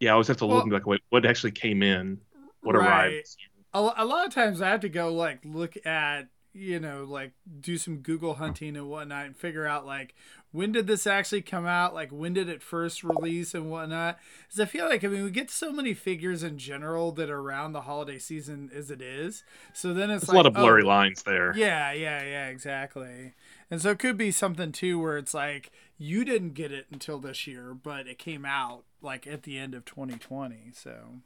yeah 0.00 0.10
i 0.10 0.12
always 0.12 0.28
have 0.28 0.38
to 0.38 0.44
look 0.46 0.52
Well- 0.54 0.62
and 0.62 0.70
be 0.70 0.76
like 0.76 0.86
wait 0.86 1.00
what 1.10 1.24
actually 1.26 1.52
came 1.52 1.82
in? 1.82 2.18
What 2.60 2.74
Right. 2.76 2.86
arrived 2.88 3.36
a, 3.74 3.78
a 3.98 4.04
lot 4.04 4.26
of 4.26 4.34
times 4.34 4.60
I 4.62 4.70
have 4.70 4.80
to 4.80 4.88
go 4.88 5.12
like 5.12 5.40
look 5.44 5.76
at 5.86 6.28
you 6.56 6.80
know 6.80 7.04
like 7.04 7.32
do 7.60 7.76
some 7.76 7.98
Google 7.98 8.34
hunting 8.34 8.76
and 8.76 8.88
whatnot 8.88 9.26
and 9.26 9.36
figure 9.36 9.66
out 9.66 9.86
like 9.86 10.14
when 10.52 10.72
did 10.72 10.86
this 10.86 11.06
actually 11.06 11.42
come 11.42 11.66
out? 11.66 11.94
Like 11.94 12.10
when 12.10 12.32
did 12.32 12.48
it 12.48 12.62
first 12.62 13.04
release 13.04 13.54
and 13.54 13.70
whatnot? 13.70 14.18
Because 14.46 14.60
I 14.60 14.64
feel 14.64 14.86
like 14.86 15.04
I 15.04 15.08
mean 15.08 15.24
we 15.24 15.30
get 15.30 15.50
so 15.50 15.70
many 15.70 15.92
figures 15.92 16.42
in 16.42 16.58
general 16.58 17.12
that 17.12 17.28
are 17.28 17.38
around 17.38 17.72
the 17.72 17.82
holiday 17.82 18.18
season 18.18 18.70
as 18.74 18.90
it 18.90 19.02
is. 19.02 19.44
So 19.74 19.92
then 19.92 20.10
it's 20.10 20.26
There's 20.26 20.28
like 20.28 20.34
a 20.34 20.38
lot 20.38 20.46
of 20.46 20.54
blurry 20.54 20.82
oh, 20.82 20.86
lines 20.86 21.22
there. 21.24 21.54
Yeah 21.56 21.92
yeah 21.92 22.22
yeah 22.22 22.46
exactly. 22.48 23.34
And 23.70 23.82
so 23.82 23.90
it 23.90 23.98
could 23.98 24.16
be 24.16 24.30
something 24.30 24.72
too 24.72 24.98
where 24.98 25.18
it's 25.18 25.34
like 25.34 25.70
you 25.98 26.24
didn't 26.24 26.54
get 26.54 26.72
it 26.72 26.86
until 26.90 27.18
this 27.18 27.46
year 27.46 27.74
but 27.74 28.06
it 28.06 28.18
came 28.18 28.44
out 28.44 28.84
like 29.02 29.26
at 29.26 29.42
the 29.42 29.58
end 29.58 29.74
of 29.74 29.84
2020 29.84 30.70
so. 30.72 31.20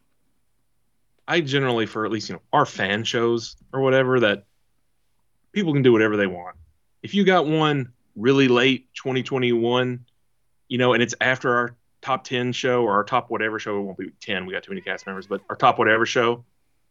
I 1.29 1.41
generally, 1.41 1.87
for 1.87 2.05
at 2.05 2.11
least 2.11 2.29
you 2.29 2.35
know 2.35 2.43
our 2.53 2.67
fan 2.67 3.05
shows 3.05 3.55
or 3.73 3.81
whatever, 3.81 4.19
that 4.19 4.47
people 5.52 5.73
can 5.73 5.83
do 5.83 5.92
whatever 5.92 6.16
they 6.16 6.26
want. 6.26 6.57
If 7.02 7.14
you 7.14 7.25
got 7.25 7.47
one 7.47 7.92
really 8.16 8.49
late 8.49 8.92
2021, 8.95 10.04
you 10.69 10.78
know, 10.78 10.92
and 10.92 11.02
it's 11.02 11.14
after 11.21 11.54
our 11.54 11.76
top 12.02 12.25
10 12.25 12.52
show 12.52 12.83
or 12.83 12.92
our 12.92 13.04
top 13.04 13.30
whatever 13.30 13.59
show, 13.59 13.78
it 13.78 13.83
won't 13.83 13.99
be 13.99 14.11
10. 14.21 14.47
We 14.47 14.52
got 14.52 14.62
too 14.62 14.71
many 14.71 14.80
cast 14.80 15.07
members, 15.07 15.26
but 15.26 15.40
our 15.49 15.57
top 15.57 15.78
whatever 15.78 16.07
show, 16.07 16.45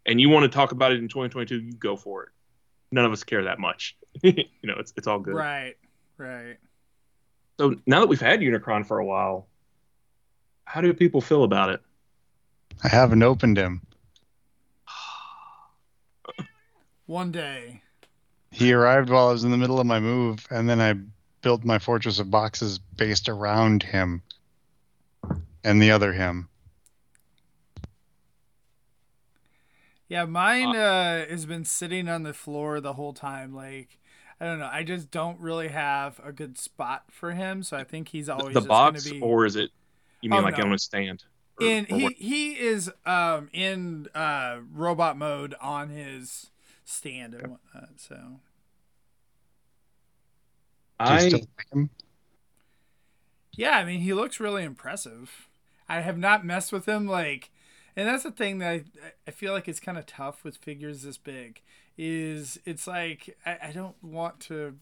and 0.06 0.20
you 0.20 0.30
want 0.30 0.44
to 0.44 0.50
talk 0.50 0.72
about 0.72 0.92
it 0.92 1.00
in 1.00 1.08
2022, 1.08 1.60
you 1.60 1.74
go 1.74 1.96
for 1.96 2.24
it. 2.24 2.30
None 2.92 3.06
of 3.06 3.12
us 3.12 3.24
care 3.24 3.44
that 3.44 3.60
much. 3.60 3.96
you 4.24 4.44
know, 4.64 4.76
it's 4.80 4.94
it's 4.98 5.08
all 5.08 5.20
good. 5.20 5.36
right 5.36 5.76
right 6.18 6.58
So 7.60 7.76
now 7.86 8.00
that 8.00 8.08
we've 8.08 8.20
had 8.20 8.40
Unicron 8.40 8.86
for 8.86 8.98
a 8.98 9.06
while, 9.06 9.48
how 10.66 10.82
do 10.82 10.94
people 10.94 11.22
feel 11.22 11.44
about 11.44 11.70
it? 11.70 11.82
I 12.84 12.88
haven't 12.88 13.22
opened 13.22 13.58
him. 13.58 13.82
one 17.06 17.32
day 17.32 17.82
He 18.52 18.74
arrived 18.74 19.10
while 19.10 19.30
I 19.30 19.32
was 19.32 19.44
in 19.44 19.52
the 19.52 19.58
middle 19.58 19.80
of 19.80 19.86
my 19.86 20.00
move, 20.00 20.46
and 20.50 20.68
then 20.68 20.82
I 20.82 20.96
built 21.42 21.64
my 21.64 21.80
fortress 21.80 22.20
of 22.20 22.32
boxes 22.32 22.80
based 22.80 23.30
around 23.30 23.84
him 23.84 24.22
and 25.64 25.82
the 25.82 25.92
other 25.92 26.14
him. 26.14 26.50
Yeah, 30.08 30.26
mine 30.26 30.76
uh, 30.76 31.28
has 31.28 31.46
been 31.46 31.66
sitting 31.66 32.10
on 32.10 32.24
the 32.24 32.34
floor 32.34 32.82
the 32.82 32.94
whole 32.94 33.14
time. 33.14 33.54
Like, 33.54 34.00
I 34.42 34.46
don't 34.46 34.58
know. 34.58 34.70
I 34.72 34.84
just 34.84 35.12
don't 35.12 35.40
really 35.40 35.68
have 35.68 36.20
a 36.24 36.32
good 36.32 36.58
spot 36.58 37.04
for 37.12 37.32
him, 37.32 37.62
so 37.62 37.78
I 37.78 37.84
think 37.84 38.10
he's 38.10 38.28
always 38.28 38.56
the 38.56 38.62
just 38.62 38.68
box, 38.68 39.10
be. 39.10 39.22
or 39.22 39.46
is 39.46 39.56
it? 39.56 39.70
You 40.22 40.32
mean 40.32 40.40
Oh, 40.40 40.44
like 40.44 40.58
no. 40.58 40.66
on 40.66 40.74
a 40.74 40.80
stand? 40.80 41.24
Or- 41.62 41.68
in 41.68 41.86
or 41.92 41.96
he 41.96 42.08
he 42.18 42.60
is 42.60 42.90
um 43.06 43.50
in 43.54 44.08
uh 44.16 44.60
robot 44.74 45.18
mode 45.18 45.56
on 45.62 45.90
his 45.90 46.50
stand 46.90 47.34
and 47.36 47.52
whatnot. 47.52 47.90
So 47.98 48.40
I 51.00 51.28
like 51.28 51.48
yeah, 53.56 53.78
I 53.78 53.84
mean 53.86 54.02
he 54.02 54.14
looks 54.14 54.40
really 54.40 54.64
impressive. 54.64 55.48
I 55.88 56.02
have 56.02 56.18
not 56.18 56.46
messed 56.46 56.72
with 56.72 56.88
him 56.88 57.08
like, 57.08 57.52
and 57.96 58.08
that's 58.08 58.24
the 58.24 58.32
thing 58.32 58.60
that 58.60 58.70
I, 58.70 58.84
I 59.28 59.32
feel 59.32 59.54
like 59.54 59.68
it's 59.68 59.80
kind 59.80 59.98
of 59.98 60.06
tough 60.06 60.44
with 60.44 60.58
figures 60.58 61.04
this 61.04 61.18
big. 61.18 61.62
Is 61.98 62.60
it's 62.66 62.88
like 62.88 63.38
I, 63.46 63.58
I 63.64 63.72
don't 63.72 64.02
want 64.04 64.40
to 64.42 64.76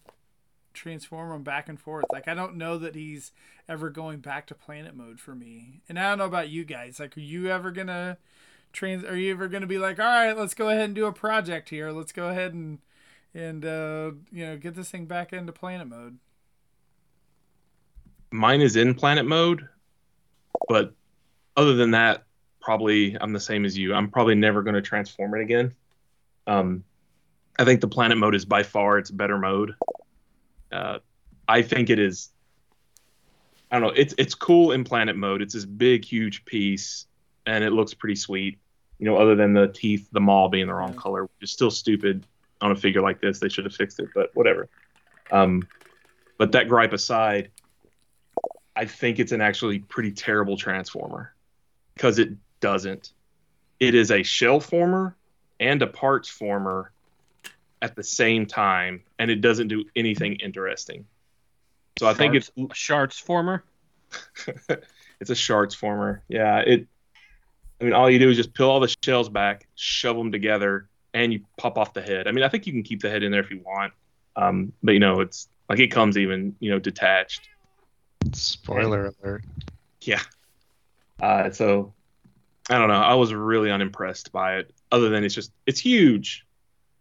transform 0.74 1.32
him 1.32 1.44
back 1.44 1.68
and 1.68 1.80
forth. 1.80 2.06
Like 2.12 2.28
I 2.28 2.34
don't 2.36 2.56
know 2.56 2.78
that 2.78 2.96
he's 2.96 3.32
ever 3.68 3.90
going 3.90 4.20
back 4.20 4.46
to 4.48 4.56
planet 4.56 4.96
mode 4.96 5.20
for 5.20 5.36
me. 5.36 5.82
And 5.90 6.00
I 6.00 6.10
don't 6.10 6.20
know 6.20 6.26
about 6.26 6.50
you 6.50 6.64
guys. 6.64 7.00
Like, 7.00 7.18
are 7.18 7.22
you 7.22 7.50
ever 7.50 7.72
gonna 7.72 8.18
trans? 8.74 9.04
Are 9.04 9.16
you 9.16 9.32
ever 9.32 9.48
gonna 9.48 9.68
be 9.68 9.78
like, 9.78 10.00
all 10.00 10.06
right, 10.06 10.38
let's 10.38 10.54
go 10.54 10.70
ahead 10.70 10.86
and 10.86 10.96
do 10.96 11.06
a 11.06 11.14
project 11.14 11.70
here. 11.70 11.92
Let's 11.92 12.12
go 12.12 12.30
ahead 12.30 12.54
and 12.54 12.80
and 13.34 13.66
uh, 13.66 14.12
you 14.32 14.46
know 14.46 14.58
get 14.58 14.76
this 14.76 14.90
thing 14.90 15.06
back 15.06 15.34
into 15.34 15.52
planet 15.52 15.88
mode. 15.88 16.18
mine 18.32 18.62
is 18.62 18.76
in 18.76 18.94
planet 18.94 19.26
mode, 19.26 19.68
but 20.68 20.94
other 21.56 21.74
than 21.76 21.92
that, 21.92 22.24
probably 22.62 23.18
I'm 23.20 23.34
the 23.34 23.40
same 23.40 23.66
as 23.66 23.78
you. 23.78 23.94
I'm 23.94 24.10
probably 24.10 24.36
never 24.36 24.62
going 24.64 24.76
to 24.76 24.82
transform 24.82 25.34
it 25.36 25.42
again. 25.42 25.74
Um, 26.46 26.84
I 27.60 27.66
think 27.66 27.82
the 27.82 27.88
planet 27.88 28.18
mode 28.18 28.36
is 28.36 28.46
by 28.46 28.64
far 28.64 28.98
its 28.98 29.10
better 29.10 29.38
mode. 29.38 29.74
Uh, 30.72 31.00
I 31.48 31.62
think 31.62 31.90
it 31.90 32.00
is. 32.00 32.30
I 33.72 33.80
don't 33.80 33.90
know. 33.90 33.94
It's 33.96 34.14
it's 34.18 34.36
cool 34.36 34.72
in 34.72 34.84
planet 34.84 35.16
mode. 35.16 35.42
It's 35.42 35.54
this 35.54 35.66
big, 35.66 36.06
huge 36.06 36.46
piece, 36.46 37.06
and 37.48 37.64
it 37.64 37.72
looks 37.72 37.96
pretty 37.96 38.16
sweet. 38.16 38.60
You 39.00 39.06
know, 39.06 39.18
other 39.18 39.36
than 39.36 39.54
the 39.54 39.68
teeth, 39.68 40.08
the 40.12 40.20
maw 40.20 40.50
being 40.50 40.68
the 40.68 40.74
wrong 40.74 40.94
color, 40.94 41.24
which 41.24 41.32
is 41.42 41.52
still 41.52 41.72
stupid 41.72 42.26
on 42.62 42.72
a 42.72 42.76
figure 42.76 43.02
like 43.02 43.22
this. 43.22 43.40
They 43.40 43.50
should 43.50 43.66
have 43.66 43.74
fixed 43.74 44.00
it, 44.00 44.10
but 44.14 44.32
whatever. 44.36 44.70
Um, 45.32 45.68
but 46.38 46.52
that 46.52 46.68
gripe 46.68 46.94
aside, 46.94 47.52
I 48.76 48.86
think 48.86 49.20
it's 49.20 49.32
an 49.32 49.42
actually 49.42 49.80
pretty 49.80 50.12
terrible 50.12 50.58
transformer 50.58 51.34
because 51.96 52.20
it 52.20 52.34
doesn't. 52.60 53.14
It 53.80 53.96
is 53.96 54.12
a 54.12 54.24
shell 54.24 54.60
former 54.60 55.16
and 55.60 55.82
a 55.82 55.88
parts 55.88 56.28
former 56.28 56.92
at 57.82 57.96
the 57.96 58.04
same 58.04 58.46
time, 58.46 59.04
and 59.20 59.32
it 59.32 59.42
doesn't 59.42 59.68
do 59.68 59.86
anything 59.96 60.36
interesting. 60.36 61.06
So 62.00 62.08
I 62.08 62.14
think 62.14 62.36
it's 62.36 62.52
Sharts 62.74 63.20
former. 63.20 63.64
it's 65.20 65.30
a 65.30 65.36
shards 65.36 65.76
former. 65.76 66.24
Yeah, 66.28 66.60
it. 66.60 66.88
I 67.80 67.84
mean, 67.84 67.94
all 67.94 68.10
you 68.10 68.20
do 68.20 68.30
is 68.30 68.38
just 68.38 68.54
peel 68.54 68.70
all 68.70 68.80
the 68.80 68.94
shells 69.04 69.30
back, 69.30 69.68
shove 69.76 70.18
them 70.18 70.32
together, 70.32 70.90
and 71.14 71.32
you 71.32 71.42
pop 71.58 71.78
off 71.78 71.94
the 71.94 72.02
head. 72.02 72.28
I 72.28 72.32
mean, 72.32 72.44
I 72.44 72.50
think 72.50 72.66
you 72.66 72.74
can 72.74 72.84
keep 72.84 73.02
the 73.02 73.10
head 73.10 73.24
in 73.24 73.32
there 73.32 73.42
if 73.42 73.52
you 73.52 73.62
want, 73.66 73.94
um, 74.36 74.74
but 74.84 74.94
you 74.94 75.00
know, 75.00 75.22
it's 75.22 75.48
like 75.70 75.80
it 75.80 75.88
comes 75.88 76.18
even 76.18 76.56
you 76.60 76.72
know 76.72 76.80
detached. 76.80 77.50
Spoiler 78.34 79.14
alert. 79.24 79.44
Yeah. 80.02 80.22
Uh, 81.22 81.52
so 81.52 81.94
I 82.70 82.78
don't 82.78 82.88
know. 82.88 82.96
I 82.96 83.16
was 83.16 83.34
really 83.34 83.72
unimpressed 83.72 84.32
by 84.32 84.58
it. 84.58 84.74
Other 84.92 85.10
than 85.10 85.24
it's 85.24 85.36
just 85.36 85.52
it's 85.66 85.80
huge. 85.80 86.46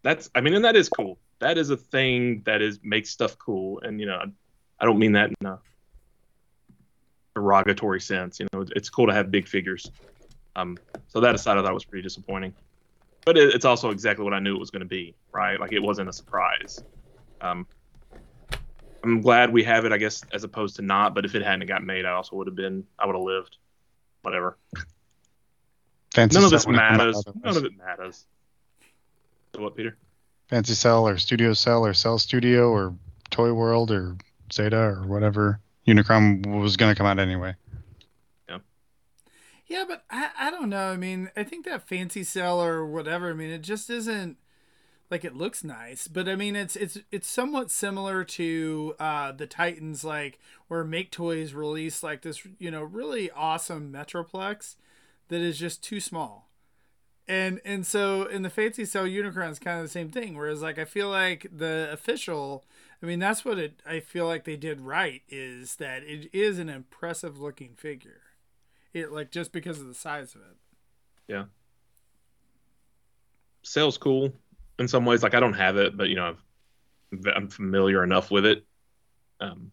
That's 0.03 0.29
I 0.35 0.41
mean, 0.41 0.53
and 0.53 0.65
that 0.65 0.75
is 0.75 0.89
cool. 0.89 1.17
That 1.39 1.57
is 1.57 1.69
a 1.69 1.77
thing 1.77 2.41
that 2.45 2.61
is 2.61 2.79
makes 2.83 3.09
stuff 3.09 3.37
cool. 3.37 3.79
And 3.81 3.99
you 3.99 4.05
know, 4.05 4.21
I 4.79 4.85
don't 4.85 4.99
mean 4.99 5.13
that 5.13 5.31
in 5.39 5.47
a 5.47 5.59
derogatory 7.35 8.01
sense. 8.01 8.39
You 8.39 8.47
know, 8.53 8.65
it's 8.75 8.89
cool 8.89 9.07
to 9.07 9.13
have 9.13 9.31
big 9.31 9.47
figures. 9.47 9.89
Um, 10.57 10.77
so 11.07 11.21
that 11.21 11.35
aside, 11.35 11.57
I 11.57 11.61
thought 11.61 11.73
was 11.73 11.85
pretty 11.85 12.03
disappointing. 12.03 12.53
But 13.25 13.37
it, 13.37 13.53
it's 13.55 13.63
also 13.63 13.91
exactly 13.91 14.25
what 14.25 14.33
I 14.33 14.39
knew 14.39 14.55
it 14.55 14.59
was 14.59 14.71
going 14.71 14.81
to 14.81 14.87
be. 14.87 15.15
Right? 15.31 15.59
Like 15.59 15.71
it 15.71 15.79
wasn't 15.81 16.09
a 16.09 16.13
surprise. 16.13 16.83
Um, 17.39 17.65
I'm 19.03 19.21
glad 19.21 19.53
we 19.53 19.63
have 19.63 19.85
it, 19.85 19.93
I 19.93 19.97
guess, 19.97 20.23
as 20.33 20.43
opposed 20.43 20.75
to 20.77 20.81
not. 20.81 21.15
But 21.15 21.23
if 21.23 21.35
it 21.35 21.43
hadn't 21.43 21.67
got 21.67 21.83
made, 21.83 22.05
I 22.05 22.11
also 22.11 22.35
would 22.35 22.47
have 22.47 22.55
been, 22.55 22.83
I 22.99 23.05
would 23.05 23.15
have 23.15 23.23
lived. 23.23 23.57
Whatever. 24.23 24.57
Fancy 26.13 26.35
None 26.35 26.45
of 26.45 26.51
this 26.51 26.65
would 26.65 26.75
have 26.75 26.91
come 26.91 26.99
out 27.01 27.05
matters. 27.05 27.23
None 27.43 27.57
of 27.57 27.63
it 27.63 27.77
matters. 27.77 28.25
So 29.55 29.61
what, 29.61 29.75
Peter? 29.75 29.95
Fancy 30.49 30.73
Cell 30.73 31.07
or 31.07 31.17
Studio 31.17 31.53
Cell 31.53 31.85
or 31.85 31.93
Cell 31.93 32.17
Studio 32.17 32.69
or 32.69 32.95
Toy 33.29 33.53
World 33.53 33.91
or 33.91 34.17
Zeta 34.51 34.77
or 34.77 35.03
whatever, 35.05 35.59
Unicron 35.87 36.61
was 36.61 36.77
going 36.77 36.93
to 36.93 36.97
come 36.97 37.07
out 37.07 37.19
anyway. 37.19 37.55
Yeah, 39.67 39.83
but 39.87 40.03
I, 40.09 40.29
I 40.39 40.51
don't 40.51 40.69
know. 40.69 40.91
I 40.91 40.97
mean, 40.97 41.29
I 41.35 41.43
think 41.43 41.65
that 41.65 41.87
fancy 41.87 42.23
cell 42.23 42.61
or 42.61 42.85
whatever. 42.85 43.29
I 43.29 43.33
mean, 43.33 43.49
it 43.49 43.61
just 43.61 43.89
isn't 43.89 44.37
like 45.11 45.25
it 45.25 45.35
looks 45.35 45.63
nice, 45.63 46.07
but 46.07 46.29
I 46.29 46.35
mean, 46.35 46.55
it's 46.55 46.75
it's 46.75 46.99
it's 47.11 47.27
somewhat 47.29 47.71
similar 47.71 48.23
to 48.25 48.95
uh, 48.99 49.31
the 49.33 49.47
Titans, 49.47 50.03
like 50.03 50.39
where 50.69 50.83
Make 50.85 51.11
Toys 51.11 51.53
released 51.53 52.03
like 52.03 52.23
this, 52.23 52.43
you 52.59 52.71
know, 52.71 52.83
really 52.83 53.31
awesome 53.31 53.91
Metroplex 53.93 54.75
that 55.29 55.41
is 55.41 55.59
just 55.59 55.83
too 55.83 55.99
small. 56.01 56.49
And 57.27 57.61
and 57.65 57.85
so 57.85 58.23
in 58.25 58.43
the 58.43 58.49
fancy 58.51 58.85
cell 58.85 59.05
Unicron 59.05 59.51
is 59.51 59.59
kind 59.59 59.79
of 59.79 59.85
the 59.85 59.89
same 59.91 60.09
thing. 60.11 60.37
Whereas 60.37 60.61
like 60.61 60.79
I 60.79 60.85
feel 60.85 61.09
like 61.09 61.47
the 61.55 61.89
official, 61.91 62.65
I 63.03 63.07
mean, 63.07 63.19
that's 63.19 63.45
what 63.45 63.59
it. 63.59 63.81
I 63.85 63.99
feel 64.01 64.27
like 64.27 64.45
they 64.45 64.57
did 64.57 64.81
right 64.81 65.23
is 65.29 65.77
that 65.77 66.03
it 66.03 66.29
is 66.33 66.59
an 66.59 66.69
impressive 66.69 67.39
looking 67.39 67.75
figure 67.75 68.21
it 68.93 69.11
like 69.11 69.31
just 69.31 69.51
because 69.51 69.79
of 69.79 69.87
the 69.87 69.93
size 69.93 70.35
of 70.35 70.41
it. 70.41 70.57
Yeah. 71.27 71.45
Sale's 73.63 73.97
cool 73.97 74.33
in 74.79 74.87
some 74.87 75.05
ways. 75.05 75.23
Like 75.23 75.35
I 75.35 75.39
don't 75.39 75.53
have 75.53 75.77
it, 75.77 75.97
but 75.97 76.09
you 76.09 76.15
know, 76.15 76.35
i 77.25 77.31
am 77.35 77.49
familiar 77.49 78.03
enough 78.03 78.31
with 78.31 78.45
it. 78.45 78.65
Um, 79.39 79.71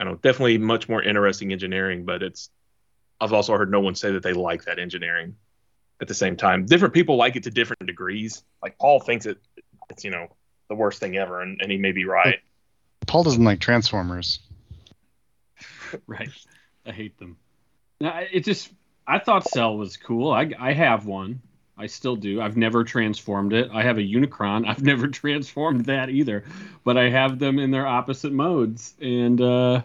I 0.00 0.04
don't 0.04 0.22
definitely 0.22 0.58
much 0.58 0.88
more 0.88 1.02
interesting 1.02 1.52
engineering, 1.52 2.04
but 2.04 2.22
it's. 2.22 2.50
I've 3.20 3.32
also 3.32 3.56
heard 3.56 3.70
no 3.70 3.80
one 3.80 3.96
say 3.96 4.12
that 4.12 4.22
they 4.22 4.32
like 4.32 4.64
that 4.66 4.78
engineering. 4.78 5.36
At 6.00 6.06
the 6.06 6.14
same 6.14 6.36
time, 6.36 6.64
different 6.64 6.94
people 6.94 7.16
like 7.16 7.34
it 7.34 7.42
to 7.42 7.50
different 7.50 7.84
degrees. 7.84 8.44
Like 8.62 8.78
Paul 8.78 9.00
thinks 9.00 9.26
it, 9.26 9.38
it's 9.90 10.04
you 10.04 10.12
know 10.12 10.28
the 10.68 10.76
worst 10.76 11.00
thing 11.00 11.16
ever, 11.16 11.42
and, 11.42 11.60
and 11.60 11.72
he 11.72 11.76
may 11.76 11.90
be 11.90 12.04
right. 12.04 12.38
Paul 13.08 13.24
doesn't 13.24 13.42
like 13.42 13.58
Transformers. 13.58 14.38
right. 16.06 16.30
I 16.86 16.92
hate 16.92 17.18
them. 17.18 17.36
It 18.00 18.44
just 18.44 18.70
I 19.06 19.18
thought 19.18 19.48
Cell 19.48 19.76
was 19.76 19.96
cool. 19.96 20.30
I 20.32 20.52
I 20.58 20.72
have 20.72 21.06
one. 21.06 21.40
I 21.76 21.86
still 21.86 22.16
do. 22.16 22.40
I've 22.40 22.56
never 22.56 22.82
transformed 22.84 23.52
it. 23.52 23.70
I 23.72 23.82
have 23.82 23.98
a 23.98 24.02
Unicron. 24.02 24.66
I've 24.68 24.82
never 24.82 25.08
transformed 25.08 25.86
that 25.86 26.10
either, 26.10 26.44
but 26.84 26.96
I 26.96 27.08
have 27.10 27.38
them 27.38 27.58
in 27.58 27.70
their 27.70 27.86
opposite 27.86 28.32
modes. 28.32 28.94
And 29.00 29.40
uh, 29.40 29.82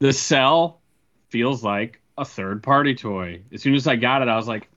the 0.00 0.12
Cell 0.12 0.80
feels 1.28 1.62
like 1.62 2.00
a 2.18 2.24
third 2.24 2.62
party 2.62 2.94
toy. 2.94 3.42
As 3.52 3.62
soon 3.62 3.74
as 3.74 3.86
I 3.86 3.96
got 3.96 4.22
it, 4.22 4.28
I 4.28 4.36
was 4.36 4.48
like, 4.48 4.68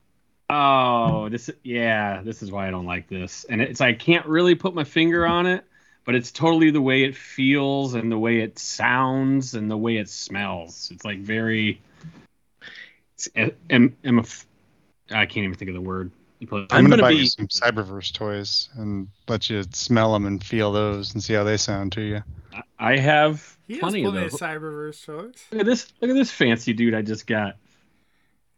"Oh, 0.49 1.29
this 1.29 1.49
yeah, 1.63 2.21
this 2.23 2.41
is 2.41 2.51
why 2.51 2.67
I 2.67 2.71
don't 2.71 2.85
like 2.85 3.07
this." 3.07 3.45
And 3.45 3.61
it's 3.61 3.81
I 3.81 3.93
can't 3.93 4.25
really 4.25 4.55
put 4.55 4.73
my 4.73 4.83
finger 4.83 5.27
on 5.27 5.45
it, 5.45 5.63
but 6.05 6.15
it's 6.15 6.31
totally 6.31 6.71
the 6.71 6.81
way 6.81 7.03
it 7.03 7.15
feels 7.15 7.93
and 7.93 8.11
the 8.11 8.17
way 8.17 8.39
it 8.39 8.57
sounds 8.57 9.53
and 9.55 9.69
the 9.69 9.77
way 9.77 9.97
it 9.97 10.09
smells. 10.09 10.91
It's 10.93 11.05
like 11.05 11.19
very 11.19 11.81
am, 13.69 13.95
am 14.03 14.19
a 14.19 14.21
f- 14.21 14.47
I 15.11 15.25
can't 15.25 15.45
even 15.45 15.55
think 15.55 15.69
of 15.69 15.75
the 15.75 15.81
word. 15.81 16.11
I'm, 16.41 16.47
I'm 16.51 16.67
gonna, 16.67 16.89
gonna 16.89 17.01
buy 17.01 17.09
be... 17.09 17.17
you 17.17 17.25
some 17.25 17.47
Cyberverse 17.47 18.13
toys 18.13 18.69
and 18.75 19.09
let 19.27 19.49
you 19.49 19.63
smell 19.73 20.13
them 20.13 20.25
and 20.25 20.41
feel 20.41 20.71
those 20.71 21.13
and 21.13 21.21
see 21.21 21.33
how 21.33 21.43
they 21.43 21.57
sound 21.57 21.91
to 21.93 22.01
you. 22.01 22.23
I 22.77 22.97
have 22.97 23.57
he 23.67 23.79
plenty, 23.79 24.03
plenty 24.03 24.25
of 24.25 24.31
those. 24.31 24.39
Cyberverse 24.39 25.05
toys. 25.05 25.33
Look 25.51 25.61
at 25.61 25.65
this! 25.65 25.91
Look 25.99 26.09
at 26.09 26.15
this 26.15 26.31
fancy 26.31 26.71
dude 26.73 26.93
I 26.93 27.01
just 27.01 27.27
got. 27.27 27.57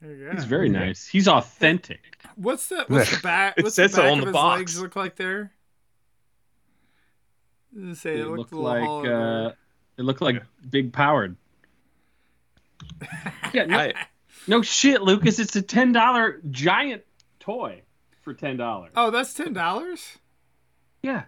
He's 0.02 0.46
very 0.46 0.70
nice. 0.70 1.08
He's 1.08 1.28
authentic. 1.28 2.18
What's 2.36 2.70
the 2.70 2.86
what's 2.88 3.16
the 3.16 3.22
back? 3.22 3.58
What's 3.58 3.76
the 3.76 3.88
back 3.88 3.98
on 4.00 4.20
of 4.20 4.20
the 4.20 4.26
his 4.28 4.34
box. 4.34 4.60
legs 4.60 4.82
look 4.82 4.96
like 4.96 5.16
there? 5.16 5.52
Say 7.94 8.16
it, 8.16 8.22
it 8.22 8.28
looked, 8.28 8.52
like 8.52 9.08
uh, 9.08 9.52
it 9.98 10.02
looked 10.02 10.22
like 10.22 10.44
big 10.70 10.92
powered. 10.92 11.38
yeah, 13.54 13.66
no, 13.66 13.78
I, 13.78 13.94
no 14.48 14.62
shit, 14.62 15.02
Lucas. 15.02 15.40
It's 15.40 15.56
a 15.56 15.62
ten 15.62 15.92
dollar 15.92 16.42
giant 16.50 17.04
toy 17.40 17.82
for 18.22 18.34
ten 18.34 18.58
dollars. 18.58 18.92
Oh, 18.96 19.12
that's 19.12 19.34
ten 19.34 19.54
dollars. 19.54 20.18
Yeah. 21.02 21.24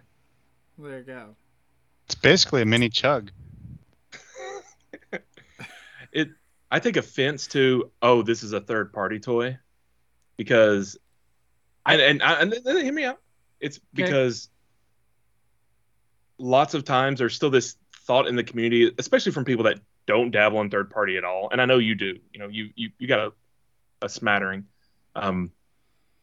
There 0.78 0.98
you 0.98 1.04
go. 1.04 1.36
It's 2.06 2.14
basically 2.14 2.62
a 2.62 2.66
mini 2.66 2.88
chug. 2.88 3.30
it. 6.12 6.28
I 6.70 6.80
take 6.80 6.96
offense 6.96 7.46
to. 7.48 7.90
Oh, 8.02 8.22
this 8.22 8.42
is 8.42 8.52
a 8.52 8.60
third 8.60 8.92
party 8.92 9.20
toy, 9.20 9.58
because, 10.36 10.98
I 11.86 11.94
and 11.96 12.22
and, 12.22 12.52
and 12.52 12.78
hear 12.78 12.92
me 12.92 13.04
out. 13.04 13.20
It's 13.60 13.78
okay. 13.78 14.02
because 14.02 14.48
lots 16.38 16.74
of 16.74 16.84
times 16.84 17.20
there's 17.20 17.34
still 17.34 17.50
this 17.50 17.76
thought 18.06 18.26
in 18.26 18.36
the 18.36 18.44
community, 18.44 18.92
especially 18.98 19.32
from 19.32 19.44
people 19.44 19.64
that 19.64 19.78
don't 20.06 20.30
dabble 20.30 20.60
in 20.60 20.70
third 20.70 20.90
party 20.90 21.16
at 21.16 21.24
all, 21.24 21.48
and 21.50 21.60
I 21.60 21.64
know 21.64 21.78
you 21.78 21.94
do. 21.94 22.18
You 22.32 22.40
know, 22.40 22.48
you 22.48 22.70
you 22.74 22.90
you 22.98 23.08
got 23.08 23.20
a 23.20 23.32
a 24.02 24.08
smattering. 24.08 24.64
Um, 25.16 25.52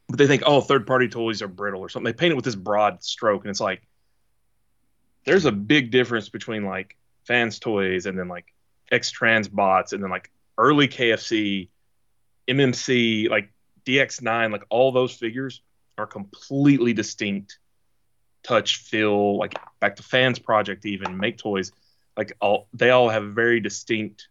but 0.08 0.18
they 0.18 0.26
think, 0.26 0.42
oh, 0.44 0.60
third 0.60 0.86
party 0.86 1.08
toys 1.08 1.42
are 1.42 1.48
brittle 1.48 1.80
or 1.80 1.88
something. 1.88 2.12
They 2.12 2.16
paint 2.16 2.32
it 2.32 2.36
with 2.36 2.44
this 2.44 2.54
broad 2.54 3.02
stroke, 3.02 3.42
and 3.42 3.50
it's 3.50 3.60
like 3.60 3.82
there's 5.24 5.44
a 5.44 5.52
big 5.52 5.90
difference 5.90 6.28
between 6.28 6.64
like 6.64 6.96
fans 7.24 7.58
toys 7.58 8.06
and 8.06 8.18
then 8.18 8.28
like 8.28 8.52
X 8.90 9.10
Trans 9.10 9.48
bots 9.48 9.92
and 9.92 10.02
then 10.02 10.10
like 10.10 10.30
early 10.58 10.88
KFC, 10.88 11.68
MMC, 12.48 13.30
like 13.30 13.52
DX9, 13.86 14.52
like 14.52 14.64
all 14.68 14.92
those 14.92 15.14
figures 15.14 15.62
are 15.98 16.06
completely 16.06 16.92
distinct 16.92 17.58
touch, 18.42 18.78
feel, 18.78 19.38
like 19.38 19.54
back 19.80 19.96
to 19.96 20.02
fans 20.02 20.38
project 20.38 20.84
even 20.84 21.16
make 21.16 21.38
toys 21.38 21.72
like 22.16 22.32
all 22.40 22.68
they 22.74 22.90
all 22.90 23.08
have 23.08 23.32
very 23.32 23.60
distinct 23.60 24.28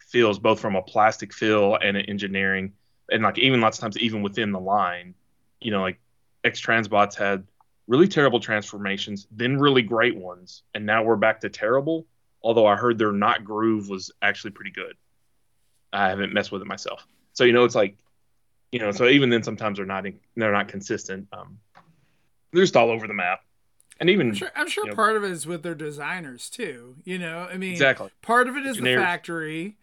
feels 0.00 0.38
both 0.38 0.60
from 0.60 0.74
a 0.74 0.82
plastic 0.82 1.32
feel 1.32 1.76
and 1.76 1.96
an 1.96 2.06
engineering 2.06 2.72
and 3.10 3.22
like 3.22 3.38
even 3.38 3.60
lots 3.60 3.78
of 3.78 3.82
times 3.82 3.98
even 3.98 4.22
within 4.22 4.52
the 4.52 4.60
line. 4.60 5.14
You 5.60 5.70
know 5.70 5.82
like 5.82 5.98
x 6.44 6.60
transbots 6.60 7.14
had 7.16 7.44
really 7.88 8.06
terrible 8.06 8.38
transformations 8.38 9.26
then 9.30 9.58
really 9.58 9.82
great 9.82 10.16
ones 10.16 10.62
and 10.74 10.86
now 10.86 11.02
we're 11.02 11.16
back 11.16 11.40
to 11.40 11.48
terrible 11.48 12.06
although 12.42 12.66
i 12.66 12.76
heard 12.76 12.96
their 12.96 13.10
not 13.10 13.44
groove 13.44 13.88
was 13.88 14.12
actually 14.22 14.52
pretty 14.52 14.70
good. 14.70 14.94
I 15.92 16.10
haven't 16.10 16.32
messed 16.32 16.52
with 16.52 16.62
it 16.62 16.68
myself. 16.68 17.06
So 17.32 17.44
you 17.44 17.52
know 17.52 17.64
it's 17.64 17.74
like 17.74 17.96
you 18.72 18.78
know 18.78 18.92
so 18.92 19.06
even 19.08 19.30
then 19.30 19.42
sometimes 19.42 19.78
they're 19.78 19.86
not 19.86 20.04
they're 20.36 20.52
not 20.52 20.68
consistent. 20.68 21.28
Um 21.32 21.58
they're 22.52 22.62
just 22.62 22.76
all 22.76 22.90
over 22.90 23.06
the 23.06 23.14
map 23.14 23.40
and 24.00 24.10
even 24.10 24.28
I'm 24.28 24.34
sure, 24.34 24.50
I'm 24.54 24.68
sure 24.68 24.92
part 24.94 25.14
know, 25.14 25.18
of 25.18 25.24
it 25.24 25.32
is 25.32 25.46
with 25.46 25.62
their 25.62 25.74
designers 25.74 26.48
too. 26.48 26.96
You 27.04 27.18
know, 27.18 27.48
I 27.50 27.56
mean, 27.56 27.72
exactly. 27.72 28.10
Part 28.22 28.48
of 28.48 28.56
it 28.56 28.64
is 28.64 28.78
Engineers. 28.78 28.96
the 28.98 29.02
factory, 29.02 29.76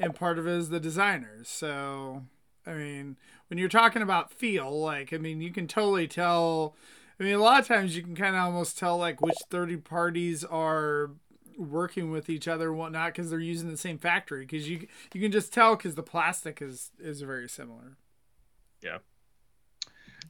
and 0.00 0.14
part 0.14 0.38
of 0.38 0.46
it 0.46 0.52
is 0.52 0.68
the 0.68 0.80
designers. 0.80 1.48
So, 1.48 2.24
I 2.66 2.74
mean, 2.74 3.16
when 3.48 3.58
you're 3.58 3.68
talking 3.68 4.02
about 4.02 4.32
feel, 4.32 4.80
like, 4.80 5.12
I 5.12 5.18
mean, 5.18 5.40
you 5.40 5.50
can 5.50 5.66
totally 5.66 6.06
tell. 6.06 6.76
I 7.18 7.24
mean, 7.24 7.34
a 7.34 7.38
lot 7.42 7.60
of 7.60 7.68
times 7.68 7.96
you 7.96 8.02
can 8.02 8.16
kind 8.16 8.34
of 8.34 8.42
almost 8.42 8.78
tell 8.78 8.98
like 8.98 9.20
which 9.20 9.36
third 9.50 9.84
parties 9.84 10.44
are 10.44 11.10
working 11.56 12.10
with 12.10 12.28
each 12.28 12.48
other 12.48 12.70
and 12.70 12.78
whatnot 12.78 13.12
because 13.12 13.30
they're 13.30 13.38
using 13.38 13.70
the 13.70 13.76
same 13.76 13.98
factory. 13.98 14.44
Because 14.44 14.68
you 14.68 14.86
you 15.14 15.20
can 15.20 15.32
just 15.32 15.52
tell 15.52 15.76
because 15.76 15.94
the 15.94 16.02
plastic 16.02 16.60
is 16.60 16.90
is 16.98 17.22
very 17.22 17.48
similar. 17.48 17.96
Yeah 18.82 18.98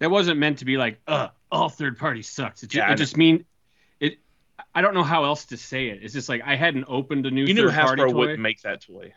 that 0.03 0.11
wasn't 0.11 0.37
meant 0.37 0.59
to 0.59 0.65
be 0.65 0.77
like, 0.77 1.01
uh, 1.07 1.29
all 1.53 1.69
third 1.69 1.97
party 1.97 2.23
sucks. 2.23 2.65
It, 2.65 2.71
just, 2.71 2.75
yeah, 2.75 2.93
it 2.93 2.97
just 2.97 3.17
mean 3.17 3.45
it. 4.01 4.19
I 4.75 4.83
don't 4.83 4.95
know 4.95 5.05
how 5.05 5.25
else 5.25 5.45
to 5.47 5.57
say 5.57 5.91
it. 5.91 6.01
It's 6.03 6.13
just 6.13 6.29
like 6.29 6.43
I 6.45 6.57
hadn't 6.57 6.87
opened 6.89 7.25
a 7.25 7.31
new. 7.31 7.45
You 7.45 7.55
knew 7.55 7.69
Hasbro 7.69 8.13
wouldn't 8.13 8.41
make 8.41 8.63
that 8.63 8.81
toy. 8.81 9.15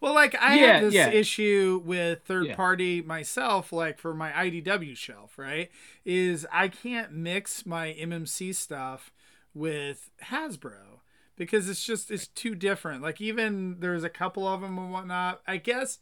Well, 0.00 0.12
like 0.12 0.34
I 0.42 0.58
yeah, 0.58 0.72
have 0.72 0.82
this 0.82 0.94
yeah. 0.94 1.08
issue 1.10 1.80
with 1.84 2.22
third 2.24 2.48
yeah. 2.48 2.56
party 2.56 3.00
myself, 3.00 3.72
like 3.72 4.00
for 4.00 4.12
my 4.12 4.32
IDW 4.32 4.96
shelf, 4.96 5.38
right? 5.38 5.70
Is 6.04 6.44
I 6.50 6.66
can't 6.66 7.12
mix 7.12 7.64
my 7.64 7.94
MMC 7.96 8.56
stuff 8.56 9.12
with 9.54 10.10
Hasbro 10.24 10.98
because 11.36 11.68
it's 11.68 11.84
just 11.84 12.10
it's 12.10 12.26
too 12.26 12.56
different. 12.56 13.02
Like 13.02 13.20
even 13.20 13.76
there's 13.78 14.02
a 14.02 14.10
couple 14.10 14.48
of 14.48 14.62
them 14.62 14.78
and 14.78 14.90
whatnot. 14.90 15.42
I 15.46 15.58
guess 15.58 16.00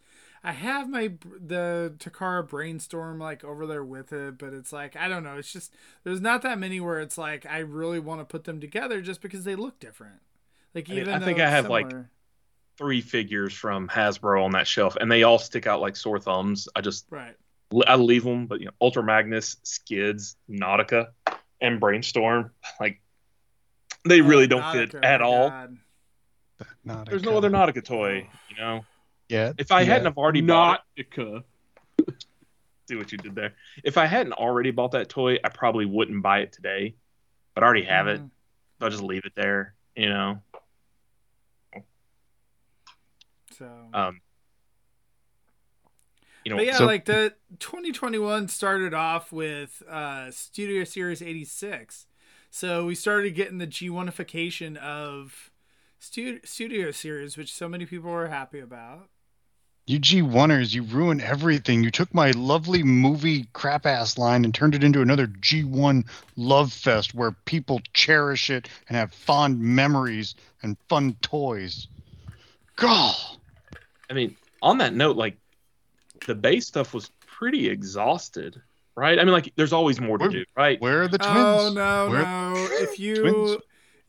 I 0.48 0.52
have 0.52 0.88
my 0.88 1.12
the 1.38 1.92
Takara 1.98 2.48
brainstorm 2.48 3.18
like 3.18 3.44
over 3.44 3.66
there 3.66 3.84
with 3.84 4.14
it, 4.14 4.38
but 4.38 4.54
it's 4.54 4.72
like 4.72 4.96
I 4.96 5.06
don't 5.06 5.22
know. 5.22 5.36
It's 5.36 5.52
just 5.52 5.74
there's 6.04 6.22
not 6.22 6.40
that 6.40 6.58
many 6.58 6.80
where 6.80 7.00
it's 7.00 7.18
like 7.18 7.44
I 7.44 7.58
really 7.58 8.00
want 8.00 8.22
to 8.22 8.24
put 8.24 8.44
them 8.44 8.58
together 8.58 9.02
just 9.02 9.20
because 9.20 9.44
they 9.44 9.54
look 9.54 9.78
different. 9.78 10.22
Like 10.74 10.88
even 10.88 11.10
I, 11.10 11.12
mean, 11.12 11.22
I 11.22 11.24
think 11.26 11.38
I 11.40 11.50
have 11.50 11.66
similar... 11.66 11.82
like 11.82 11.94
three 12.78 13.02
figures 13.02 13.52
from 13.52 13.88
Hasbro 13.88 14.42
on 14.42 14.52
that 14.52 14.66
shelf, 14.66 14.96
and 14.98 15.12
they 15.12 15.22
all 15.22 15.38
stick 15.38 15.66
out 15.66 15.82
like 15.82 15.96
sore 15.96 16.18
thumbs. 16.18 16.66
I 16.74 16.80
just 16.80 17.04
right. 17.10 17.36
I 17.86 17.96
leave 17.96 18.24
them, 18.24 18.46
but 18.46 18.60
you 18.60 18.66
know, 18.66 18.72
Ultra 18.80 19.02
Magnus, 19.02 19.58
Skids, 19.64 20.38
Nautica, 20.48 21.08
and 21.60 21.78
Brainstorm, 21.78 22.52
like 22.80 23.02
they 24.06 24.22
really 24.22 24.44
oh, 24.44 24.46
don't 24.46 24.62
Nautica, 24.62 24.92
fit 24.92 25.04
at 25.04 25.20
all. 25.20 25.52
There's 26.86 27.22
no 27.22 27.36
other 27.36 27.50
Nautica 27.50 27.84
toy, 27.84 28.26
oh. 28.26 28.38
you 28.48 28.56
know. 28.56 28.86
Yeah. 29.28 29.52
If 29.58 29.70
I 29.72 29.80
yeah. 29.80 29.86
hadn't 29.86 30.06
have 30.06 30.18
already 30.18 30.40
bought 30.40 30.84
it, 30.96 31.06
see 32.88 32.96
what 32.96 33.12
you 33.12 33.18
did 33.18 33.34
there. 33.34 33.54
If 33.84 33.98
I 33.98 34.06
hadn't 34.06 34.32
already 34.32 34.70
bought 34.70 34.92
that 34.92 35.08
toy, 35.08 35.36
I 35.44 35.48
probably 35.50 35.84
wouldn't 35.86 36.22
buy 36.22 36.40
it 36.40 36.52
today. 36.52 36.94
but 37.54 37.62
I 37.64 37.66
already 37.66 37.84
have 37.84 38.06
it. 38.08 38.20
Mhm. 38.20 38.30
So 38.78 38.84
I'll 38.86 38.90
just 38.90 39.02
leave 39.02 39.24
it 39.24 39.32
there. 39.34 39.74
You 39.96 40.08
know. 40.08 40.42
So, 43.56 43.66
Um. 43.92 44.20
You 46.44 46.50
know. 46.50 46.56
but 46.56 46.66
yeah, 46.66 46.76
So- 46.78 46.86
like 46.86 47.04
the 47.04 47.34
2021 47.58 48.48
started 48.48 48.94
off 48.94 49.32
with 49.32 49.82
uh, 49.88 50.30
Studio 50.30 50.84
Series 50.84 51.20
86. 51.20 52.06
So 52.50 52.86
we 52.86 52.94
started 52.94 53.34
getting 53.34 53.58
the 53.58 53.66
G1ification 53.66 54.76
of 54.76 55.50
stu- 55.98 56.40
Studio 56.44 56.90
Series, 56.92 57.36
which 57.36 57.52
so 57.52 57.68
many 57.68 57.84
people 57.84 58.10
were 58.10 58.28
happy 58.28 58.60
about. 58.60 59.08
You 59.88 59.98
G1ers, 59.98 60.74
you 60.74 60.82
ruined 60.82 61.22
everything. 61.22 61.82
You 61.82 61.90
took 61.90 62.12
my 62.12 62.32
lovely 62.32 62.82
movie 62.82 63.46
crap 63.54 63.86
ass 63.86 64.18
line 64.18 64.44
and 64.44 64.54
turned 64.54 64.74
it 64.74 64.84
into 64.84 65.00
another 65.00 65.26
G1 65.26 66.04
love 66.36 66.74
fest 66.74 67.14
where 67.14 67.32
people 67.46 67.80
cherish 67.94 68.50
it 68.50 68.68
and 68.88 68.98
have 68.98 69.14
fond 69.14 69.58
memories 69.58 70.34
and 70.62 70.76
fun 70.90 71.16
toys. 71.22 71.88
God. 72.76 73.16
I 74.10 74.12
mean, 74.12 74.36
on 74.60 74.76
that 74.76 74.92
note, 74.92 75.16
like 75.16 75.38
the 76.26 76.34
base 76.34 76.66
stuff 76.66 76.92
was 76.92 77.10
pretty 77.26 77.70
exhausted, 77.70 78.60
right? 78.94 79.18
I 79.18 79.24
mean, 79.24 79.32
like 79.32 79.54
there's 79.56 79.72
always 79.72 80.02
more 80.02 80.18
to 80.18 80.24
Where- 80.24 80.30
do, 80.30 80.44
right? 80.54 80.78
Where 80.82 81.04
are 81.04 81.08
the 81.08 81.18
oh, 81.18 81.32
twins? 81.32 81.46
Oh 81.46 81.72
no, 81.72 82.10
Where- 82.10 82.22
no! 82.22 82.68
If 82.72 83.00
you 83.00 83.16
Twins? 83.16 83.62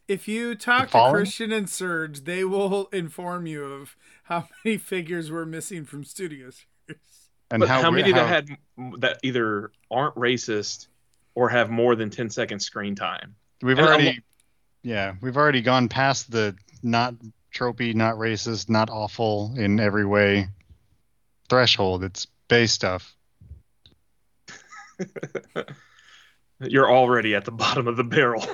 if 0.10 0.28
you 0.28 0.56
talk 0.56 0.90
to 0.90 1.10
Christian 1.12 1.54
and 1.54 1.70
Serge, 1.70 2.26
they 2.26 2.44
will 2.44 2.88
inform 2.92 3.48
you 3.48 3.64
of 3.64 3.96
how 4.30 4.48
many 4.64 4.78
figures 4.78 5.30
were 5.32 5.46
missing 5.46 5.84
from 5.84 6.06
Studio 6.06 6.52
Series. 6.52 7.02
And 7.52 7.60
but 7.60 7.68
how, 7.68 7.90
many 7.90 8.12
how- 8.12 8.18
that 8.20 8.28
had 8.28 8.50
that 9.00 9.20
either 9.24 9.72
aren't 9.92 10.16
racist 10.16 10.88
or 11.36 11.50
have 11.50 11.70
more 11.72 11.96
than 11.96 12.10
10 12.12 12.30
seconds 12.30 12.64
screen 12.64 12.96
time? 12.96 13.36
We've 13.62 13.78
and 13.78 13.88
already, 13.88 14.08
I'm- 14.08 14.24
yeah, 14.84 15.14
we've 15.22 15.36
already 15.36 15.62
gone 15.62 15.90
past 15.90 16.32
the 16.32 16.56
not 16.84 17.16
tropey, 17.54 17.94
not 17.96 18.16
racist, 18.16 18.70
not 18.70 18.90
awful 18.90 19.54
in 19.58 19.80
every 19.80 20.06
way 20.06 20.48
threshold. 21.50 22.04
It's 22.04 22.28
base 22.48 22.72
stuff. 22.72 23.16
You're 26.62 26.92
already 26.92 27.36
at 27.36 27.46
the 27.46 27.52
bottom 27.52 27.88
of 27.88 27.98
the 27.98 28.04
barrel. 28.04 28.46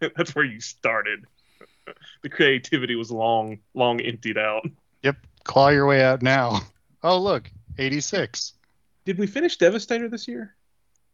That's 0.16 0.34
where 0.34 0.44
you 0.44 0.60
started. 0.60 1.24
The 2.22 2.28
creativity 2.28 2.94
was 2.96 3.10
long, 3.10 3.58
long 3.74 4.00
emptied 4.00 4.38
out. 4.38 4.66
Yep, 5.02 5.16
claw 5.44 5.68
your 5.68 5.86
way 5.86 6.02
out 6.02 6.22
now. 6.22 6.60
Oh, 7.02 7.18
look, 7.18 7.50
86. 7.78 8.54
Did 9.04 9.18
we 9.18 9.26
finish 9.26 9.56
Devastator 9.56 10.08
this 10.08 10.26
year? 10.26 10.54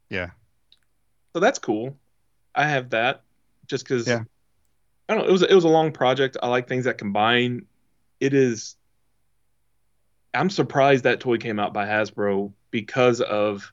Yeah. 0.08 0.30
So 1.34 1.40
that's 1.40 1.58
cool. 1.58 1.96
I 2.54 2.66
have 2.66 2.90
that 2.90 3.22
just 3.66 3.84
because 3.84 4.06
Yeah. 4.08 4.22
I 5.08 5.14
don't 5.14 5.22
know. 5.22 5.28
It 5.28 5.32
was 5.32 5.42
it 5.42 5.54
was 5.54 5.64
a 5.64 5.68
long 5.68 5.92
project. 5.92 6.38
I 6.42 6.48
like 6.48 6.66
things 6.66 6.86
that 6.86 6.96
combine. 6.96 7.66
It 8.20 8.32
is. 8.32 8.76
I'm 10.32 10.48
surprised 10.48 11.04
that 11.04 11.20
toy 11.20 11.36
came 11.36 11.58
out 11.60 11.74
by 11.74 11.86
Hasbro 11.86 12.52
because 12.70 13.20
of 13.20 13.70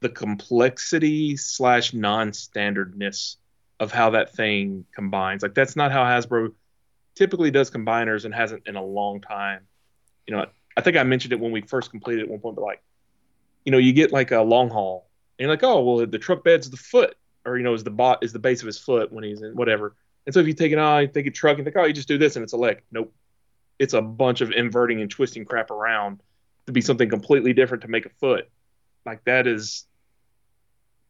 the 0.00 0.08
complexity 0.08 1.36
slash 1.36 1.94
non-standardness 1.94 3.36
of 3.80 3.92
how 3.92 4.10
that 4.10 4.34
thing 4.34 4.84
combines. 4.94 5.42
Like 5.42 5.54
that's 5.54 5.76
not 5.76 5.92
how 5.92 6.04
Hasbro 6.04 6.52
typically 7.14 7.50
does 7.50 7.70
combiners 7.70 8.24
and 8.24 8.34
hasn't 8.34 8.66
in 8.66 8.76
a 8.76 8.84
long 8.84 9.20
time. 9.20 9.60
You 10.26 10.36
know, 10.36 10.46
I 10.76 10.80
think 10.80 10.96
I 10.96 11.02
mentioned 11.02 11.32
it 11.32 11.40
when 11.40 11.52
we 11.52 11.60
first 11.62 11.90
completed 11.90 12.24
at 12.24 12.30
one 12.30 12.40
point, 12.40 12.56
but 12.56 12.62
like, 12.62 12.82
you 13.64 13.72
know, 13.72 13.78
you 13.78 13.92
get 13.92 14.12
like 14.12 14.30
a 14.32 14.40
long 14.42 14.70
haul, 14.70 15.08
and 15.38 15.44
you're 15.44 15.52
like, 15.52 15.62
oh, 15.62 15.82
well, 15.82 16.06
the 16.06 16.18
truck 16.18 16.44
bed's 16.44 16.70
the 16.70 16.76
foot, 16.76 17.16
or 17.44 17.56
you 17.56 17.64
know, 17.64 17.74
is 17.74 17.84
the 17.84 17.90
bot 17.90 18.22
is 18.22 18.32
the 18.32 18.38
base 18.38 18.60
of 18.60 18.66
his 18.66 18.78
foot 18.78 19.12
when 19.12 19.24
he's 19.24 19.42
in 19.42 19.52
whatever. 19.54 19.94
And 20.26 20.34
so 20.34 20.40
if 20.40 20.46
you 20.46 20.54
take 20.54 20.72
an 20.72 20.78
eye, 20.78 21.06
take 21.06 21.26
a 21.26 21.30
truck, 21.30 21.56
and 21.56 21.64
think, 21.64 21.76
oh, 21.76 21.84
you 21.84 21.92
just 21.92 22.08
do 22.08 22.18
this, 22.18 22.36
and 22.36 22.42
it's 22.42 22.52
a 22.52 22.56
leg. 22.56 22.82
Nope, 22.90 23.12
it's 23.78 23.94
a 23.94 24.02
bunch 24.02 24.40
of 24.40 24.50
inverting 24.52 25.00
and 25.00 25.10
twisting 25.10 25.44
crap 25.44 25.70
around 25.70 26.20
to 26.66 26.72
be 26.72 26.80
something 26.80 27.08
completely 27.08 27.52
different 27.52 27.82
to 27.82 27.88
make 27.88 28.06
a 28.06 28.10
foot. 28.20 28.48
Like 29.06 29.24
that 29.24 29.46
is 29.46 29.86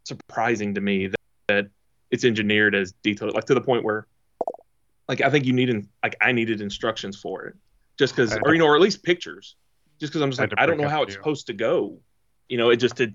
surprising 0.05 0.75
to 0.75 0.81
me 0.81 1.09
that, 1.09 1.19
that 1.49 1.67
it's 2.11 2.25
engineered 2.25 2.75
as 2.75 2.93
detailed, 3.03 3.35
like 3.35 3.45
to 3.47 3.55
the 3.55 3.61
point 3.61 3.85
where, 3.85 4.07
like 5.09 5.21
I 5.21 5.31
think 5.31 5.45
you 5.45 5.53
need, 5.53 5.69
in, 5.69 5.89
like 6.03 6.17
I 6.21 6.33
needed 6.33 6.61
instructions 6.61 7.17
for 7.21 7.47
it, 7.47 7.57
just 7.99 8.15
because, 8.15 8.37
or 8.45 8.55
you 8.55 8.59
know, 8.59 8.67
or 8.67 8.75
at 8.75 8.81
least 8.81 9.03
pictures, 9.03 9.57
just 10.01 10.13
because 10.13 10.23
I'm 10.23 10.31
just 10.31 10.41
I 10.41 10.45
like 10.45 10.55
I 10.59 10.67
don't 10.67 10.79
know 10.79 10.89
how 10.89 11.03
it's 11.03 11.13
video. 11.13 11.23
supposed 11.23 11.47
to 11.49 11.53
go. 11.53 11.99
You 12.49 12.59
know, 12.59 12.71
it 12.71 12.77
just 12.77 12.97
did. 12.97 13.15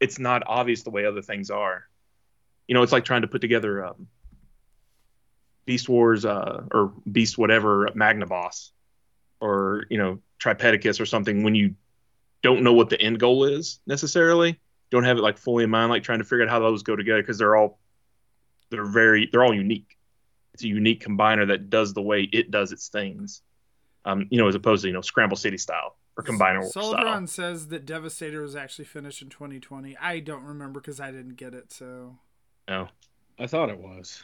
It's 0.00 0.18
not 0.18 0.42
obvious 0.46 0.82
the 0.82 0.90
way 0.90 1.04
other 1.04 1.22
things 1.22 1.50
are. 1.50 1.84
You 2.66 2.74
know, 2.74 2.82
it's 2.82 2.92
like 2.92 3.04
trying 3.04 3.22
to 3.22 3.28
put 3.28 3.40
together 3.40 3.84
um, 3.84 4.06
Beast 5.64 5.88
Wars 5.88 6.24
uh, 6.24 6.64
or 6.72 6.92
Beast 7.10 7.36
whatever 7.36 7.88
Magnaboss 7.94 8.70
or 9.40 9.84
you 9.90 9.98
know 9.98 10.18
Tripredacus 10.42 11.00
or 11.00 11.06
something 11.06 11.42
when 11.42 11.54
you 11.54 11.74
don't 12.42 12.62
know 12.62 12.72
what 12.72 12.88
the 12.88 13.00
end 13.00 13.18
goal 13.18 13.44
is 13.44 13.80
necessarily. 13.86 14.58
Don't 14.90 15.04
have 15.04 15.18
it 15.18 15.22
like 15.22 15.36
fully 15.36 15.64
in 15.64 15.70
mind, 15.70 15.90
like 15.90 16.02
trying 16.02 16.20
to 16.20 16.24
figure 16.24 16.44
out 16.44 16.48
how 16.48 16.60
those 16.60 16.82
go 16.82 16.96
together 16.96 17.20
because 17.20 17.38
they're 17.38 17.56
all 17.56 17.78
they're 18.70 18.86
very 18.86 19.28
they're 19.30 19.44
all 19.44 19.54
unique. 19.54 19.96
It's 20.54 20.64
a 20.64 20.68
unique 20.68 21.04
combiner 21.04 21.46
that 21.48 21.70
does 21.70 21.94
the 21.94 22.02
way 22.02 22.22
it 22.32 22.50
does 22.50 22.72
its 22.72 22.88
things. 22.88 23.42
Um, 24.04 24.26
you 24.30 24.38
know, 24.38 24.48
as 24.48 24.54
opposed 24.54 24.82
to 24.82 24.88
you 24.88 24.94
know 24.94 25.00
Scramble 25.02 25.36
City 25.36 25.58
style 25.58 25.96
or 26.16 26.24
Combiner 26.24 26.64
style. 26.64 26.94
Solidron 26.94 27.28
says 27.28 27.68
that 27.68 27.84
Devastator 27.86 28.42
was 28.42 28.56
actually 28.56 28.86
finished 28.86 29.22
in 29.22 29.28
2020. 29.28 29.96
I 29.98 30.20
don't 30.20 30.44
remember 30.44 30.80
because 30.80 30.98
I 31.00 31.10
didn't 31.10 31.36
get 31.36 31.54
it. 31.54 31.72
So 31.72 32.16
Oh, 32.68 32.88
I 33.38 33.46
thought 33.46 33.70
it 33.70 33.78
was. 33.78 34.22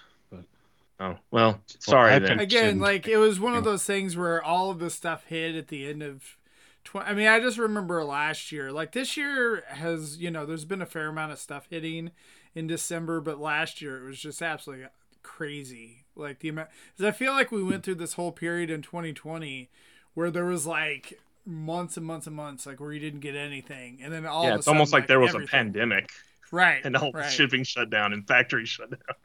oh, 1.01 1.17
well, 1.31 1.61
sorry 1.79 2.13
I 2.13 2.19
then. 2.19 2.41
again, 2.41 2.79
like 2.79 3.07
it 3.09 3.17
was 3.17 3.39
one 3.41 3.55
of 3.55 3.65
those 3.65 3.85
things 3.85 4.17
where 4.17 4.43
all 4.43 4.71
of 4.71 4.79
this 4.79 4.95
stuff 4.95 5.25
hit 5.27 5.55
at 5.55 5.69
the 5.69 5.87
end 5.89 6.03
of. 6.03 6.37
Tw- 6.85 6.97
I 6.97 7.15
mean, 7.15 7.27
I 7.29 7.41
just 7.41 7.59
remember 7.59 8.05
last 8.05 8.53
year. 8.53 8.71
Like 8.71 8.93
this 8.93 9.17
year 9.17 9.65
has, 9.69 10.19
you 10.19 10.31
know, 10.31 10.45
there's 10.47 10.65
been 10.67 10.83
a 10.83 10.87
fair 10.87 11.09
amount 11.09 11.33
of 11.33 11.39
stuff 11.39 11.67
hitting 11.71 12.11
in 12.55 12.67
December, 12.67 13.21
but 13.21 13.41
last 13.41 13.81
year 13.83 14.03
it 14.05 14.07
was 14.07 14.19
just 14.21 14.43
absolutely 14.43 14.87
crazy. 15.23 16.05
Like 16.17 16.39
the 16.41 16.49
amount, 16.51 16.69
because 16.97 17.09
I 17.09 17.17
feel 17.17 17.33
like 17.33 17.51
we 17.51 17.63
went 17.63 17.85
through 17.85 17.97
this 17.97 18.15
whole 18.15 18.33
period 18.33 18.71
in 18.71 18.83
2020 18.83 19.71
where 20.15 20.31
there 20.31 20.45
was 20.45 20.67
like 20.67 21.21
months 21.45 21.97
and 21.97 22.07
months 22.07 22.27
and 22.27 22.37
months, 22.37 22.67
like 22.67 22.81
where 22.81 22.93
you 22.93 23.01
didn't 23.01 23.21
get 23.21 23.35
anything, 23.35 24.01
and 24.03 24.13
then 24.13 24.27
all 24.27 24.49
yeah, 24.49 24.51
of 24.51 24.57
a 24.57 24.61
it's 24.61 24.69
almost 24.69 24.91
sudden, 24.91 24.93
like 24.93 25.07
there 25.09 25.21
was 25.21 25.35
a 25.35 25.41
pandemic 25.41 26.11
right? 26.51 26.85
and 26.85 26.97
all 26.97 27.13
right. 27.13 27.31
shipping 27.31 27.65
shut 27.65 27.91
down 27.91 28.13
and 28.13 28.27
factories 28.29 28.69
shut 28.71 28.91
down. 28.91 29.17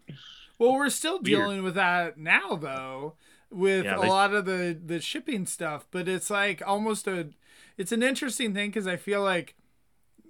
Well, 0.58 0.74
we're 0.74 0.90
still 0.90 1.22
Weird. 1.22 1.24
dealing 1.24 1.64
with 1.64 1.76
that 1.76 2.18
now, 2.18 2.56
though, 2.56 3.16
with 3.50 3.86
Yeah, 3.86 3.98
a 3.98 4.02
lot 4.02 4.34
of 4.34 4.46
the 4.46 4.78
the 4.84 5.00
shipping 5.00 5.46
stuff. 5.46 5.88
But 5.92 6.08
it's 6.08 6.30
like 6.30 6.62
almost 6.66 7.08
a, 7.08 7.30
it's 7.78 7.92
an 7.92 8.04
interesting 8.04 8.54
thing 8.54 8.70
because 8.70 8.88
I 8.88 8.98
feel 8.98 9.22
like, 9.24 9.56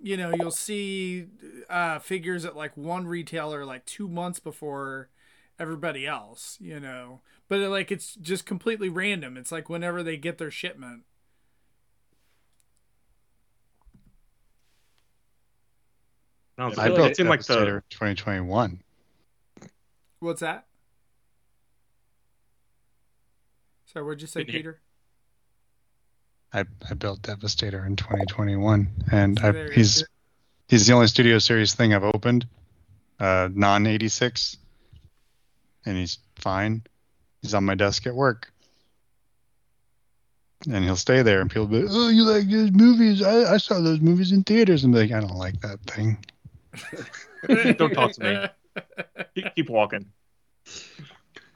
you 0.01 0.17
know, 0.17 0.33
you'll 0.39 0.51
see 0.51 1.27
uh, 1.69 1.99
figures 1.99 2.45
at 2.45 2.55
like 2.55 2.75
one 2.77 3.07
retailer 3.07 3.65
like 3.65 3.85
two 3.85 4.07
months 4.07 4.39
before 4.39 5.09
everybody 5.59 6.05
else, 6.07 6.57
you 6.61 6.79
know. 6.79 7.21
But 7.47 7.59
it, 7.59 7.69
like 7.69 7.91
it's 7.91 8.15
just 8.15 8.45
completely 8.45 8.89
random. 8.89 9.37
It's 9.37 9.51
like 9.51 9.69
whenever 9.69 10.03
they 10.03 10.17
get 10.17 10.37
their 10.37 10.51
shipment. 10.51 11.03
I 16.57 16.63
I 16.63 16.67
like- 16.67 16.95
built 16.95 17.11
it 17.11 17.17
seemed 17.17 17.29
like 17.29 17.43
the 17.43 17.81
2021. 17.89 18.83
What's 20.19 20.41
that? 20.41 20.65
Sorry, 23.85 24.05
what'd 24.05 24.21
you 24.21 24.27
say, 24.27 24.41
Didn't 24.41 24.51
hear- 24.51 24.59
Peter? 24.59 24.81
I, 26.53 26.65
I 26.89 26.93
built 26.95 27.21
Devastator 27.21 27.85
in 27.85 27.95
2021, 27.95 28.89
and 29.11 29.39
I, 29.39 29.51
there 29.51 29.67
you 29.67 29.73
he's 29.73 30.03
he's 30.67 30.87
the 30.87 30.93
only 30.93 31.07
Studio 31.07 31.37
Series 31.39 31.75
thing 31.75 31.93
I've 31.93 32.03
opened, 32.03 32.47
uh, 33.19 33.49
non 33.53 33.85
86, 33.85 34.57
and 35.85 35.97
he's 35.97 36.17
fine. 36.35 36.83
He's 37.41 37.53
on 37.53 37.65
my 37.65 37.75
desk 37.75 38.07
at 38.07 38.15
work, 38.15 38.51
and 40.69 40.83
he'll 40.83 40.95
stay 40.95 41.21
there. 41.21 41.41
And 41.41 41.49
people 41.51 41.67
be, 41.67 41.81
like, 41.83 41.91
"Oh, 41.91 42.09
you 42.09 42.23
like 42.23 42.49
those 42.49 42.71
movies? 42.71 43.21
I, 43.21 43.53
I 43.53 43.57
saw 43.57 43.79
those 43.79 44.01
movies 44.01 44.31
in 44.31 44.43
theaters." 44.43 44.83
And 44.83 44.93
be 44.93 45.01
like, 45.01 45.11
"I 45.11 45.19
don't 45.19 45.37
like 45.37 45.61
that 45.61 45.79
thing." 45.81 46.17
Don't 47.77 47.93
talk 47.93 48.11
to 48.13 48.21
me. 48.21 48.83
keep, 49.35 49.55
keep 49.55 49.69
walking. 49.69 50.05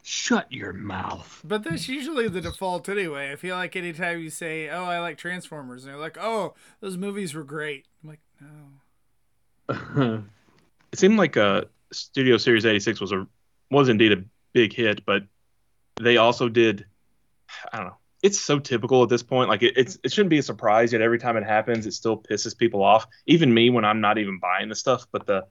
Shut 0.06 0.52
your 0.52 0.74
mouth. 0.74 1.42
But 1.46 1.64
that's 1.64 1.88
usually 1.88 2.28
the 2.28 2.42
default 2.42 2.90
anyway. 2.90 3.32
I 3.32 3.38
feel 3.38 3.56
like 3.56 3.76
anytime 3.78 4.20
you 4.20 4.30
say, 4.30 4.70
"Oh, 4.70 4.84
I 4.84 5.00
like 5.00 5.18
Transformers," 5.18 5.86
and 5.86 5.94
they're 5.94 6.00
like, 6.00 6.18
"Oh, 6.20 6.56
those 6.82 6.98
movies 6.98 7.34
were 7.34 7.46
great," 7.46 7.86
I'm 8.04 8.10
like, 8.10 8.20
"No." 9.70 10.24
It 10.92 11.00
seemed 11.00 11.18
like 11.18 11.38
uh, 11.38 11.64
Studio 11.92 12.38
Series 12.38 12.68
86 12.68 13.02
was 13.02 13.12
a 13.12 13.26
was 13.72 13.90
indeed 13.90 14.12
a 14.12 14.24
big 14.54 14.74
hit, 14.74 15.04
but 15.08 15.24
they 16.00 16.18
also 16.18 16.50
did. 16.50 16.86
I 17.72 17.78
don't 17.78 17.88
know. 17.88 17.98
It's 18.22 18.40
so 18.40 18.60
typical 18.60 19.02
at 19.02 19.10
this 19.10 19.24
point. 19.24 19.50
Like 19.50 19.64
it, 19.64 19.74
it's 19.76 19.98
it 20.04 20.12
shouldn't 20.12 20.30
be 20.30 20.38
a 20.38 20.44
surprise. 20.44 20.94
Yet 20.94 21.02
every 21.02 21.18
time 21.18 21.36
it 21.36 21.44
happens, 21.44 21.88
it 21.88 21.94
still 21.94 22.18
pisses 22.18 22.56
people 22.56 22.84
off. 22.84 23.08
Even 23.26 23.52
me 23.54 23.72
when 23.72 23.86
I'm 23.86 24.02
not 24.02 24.20
even 24.20 24.38
buying 24.38 24.70
the 24.70 24.76
stuff. 24.76 25.08
But 25.12 25.26
the 25.26 25.48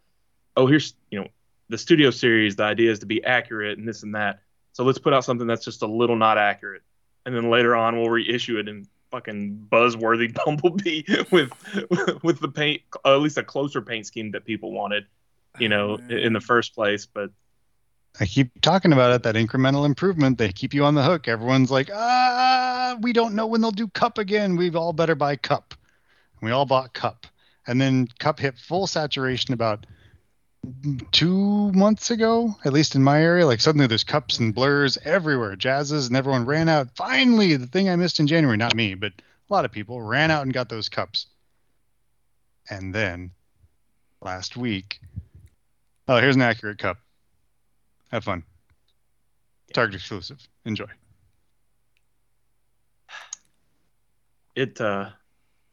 oh 0.57 0.69
here's 0.69 0.95
you 1.11 1.21
know 1.21 1.29
the 1.73 1.79
studio 1.79 2.11
series, 2.11 2.55
the 2.57 2.65
idea 2.65 2.91
is 2.91 2.99
to 3.01 3.07
be 3.07 3.25
accurate 3.25 3.79
and 3.79 3.89
this 3.89 4.03
and 4.03 4.15
that. 4.15 4.41
So 4.75 4.85
let's 4.85 4.99
put 4.99 5.13
out 5.13 5.25
something 5.25 5.47
that's 5.47 5.65
just 5.65 5.83
a 5.83 5.87
little 5.87 6.17
not 6.17 6.39
accurate, 6.39 6.83
and 7.27 7.35
then 7.35 7.51
later 7.51 7.75
on 7.75 7.97
we'll 7.97 8.11
reissue 8.11 8.59
it 8.59 8.69
in 8.69 8.87
fucking 9.11 9.67
buzzworthy 9.71 10.33
Bumblebee 10.45 11.03
with 11.31 11.51
with 12.23 12.41
the 12.41 12.49
paint, 12.49 12.83
at 13.05 13.17
least 13.17 13.39
a 13.39 13.43
closer 13.43 13.83
paint 13.83 14.07
scheme 14.07 14.31
that 14.33 14.45
people 14.45 14.73
wanted, 14.73 15.07
you 15.59 15.69
know, 15.69 15.99
Oh, 15.99 16.15
in 16.15 16.33
the 16.33 16.41
first 16.41 16.75
place. 16.75 17.07
But 17.07 17.31
I 18.21 18.27
keep 18.27 18.61
talking 18.61 18.93
about 18.93 19.13
it, 19.13 19.23
that 19.23 19.35
incremental 19.35 19.87
improvement. 19.87 20.39
They 20.39 20.53
keep 20.53 20.75
you 20.75 20.85
on 20.85 20.95
the 20.95 21.03
hook. 21.03 21.27
Everyone's 21.27 21.71
like, 21.71 21.91
ah, 21.93 22.97
we 23.01 23.13
don't 23.13 23.35
know 23.35 23.47
when 23.47 23.63
they'll 23.63 23.71
do 23.71 23.89
Kup 23.89 24.19
again. 24.19 24.57
We've 24.57 24.77
all 24.77 24.93
better 24.93 25.15
buy 25.15 25.37
Kup. 25.37 25.75
We 26.43 26.51
all 26.51 26.67
bought 26.67 26.93
Kup. 26.93 27.27
And 27.67 27.81
then 27.81 28.09
Kup 28.19 28.41
hit 28.41 28.59
full 28.59 28.87
saturation 28.87 29.55
about 29.55 29.87
two 31.11 31.73
months 31.73 32.11
ago, 32.11 32.57
at 32.65 32.73
least 32.73 32.95
in 32.95 33.03
my 33.03 33.23
area. 33.23 33.47
Like 33.47 33.61
suddenly 33.61 33.87
there's 33.87 34.05
Kups 34.05 34.39
and 34.39 34.55
Blurrs 34.55 34.99
everywhere, 35.05 35.57
jazzes, 35.57 36.09
and 36.09 36.17
everyone 36.17 36.47
ran 36.47 36.69
out. 36.69 36.95
Finally, 36.97 37.57
the 37.57 37.67
thing 37.67 37.89
I 37.89 37.97
missed 37.97 38.21
in 38.21 38.27
January, 38.27 38.57
not 38.57 38.75
me, 38.75 38.95
but 38.95 39.13
a 39.13 39.53
lot 39.53 39.65
of 39.65 39.73
people 39.73 40.01
ran 40.01 40.31
out 40.31 40.43
and 40.43 40.53
got 40.53 40.69
those 40.69 40.89
Kups. 40.89 41.27
And 42.71 42.95
then 42.95 43.33
last 44.21 44.57
week, 44.57 45.01
oh, 46.09 46.19
here's 46.19 46.37
an 46.37 46.43
accurate 46.43 46.79
Kup. 46.79 46.99
Have 48.11 48.25
fun. 48.25 48.45
Target 49.73 49.97
exclusive. 49.97 50.39
Enjoy. 50.65 50.87
it, 54.55 54.81
uh, 54.81 55.09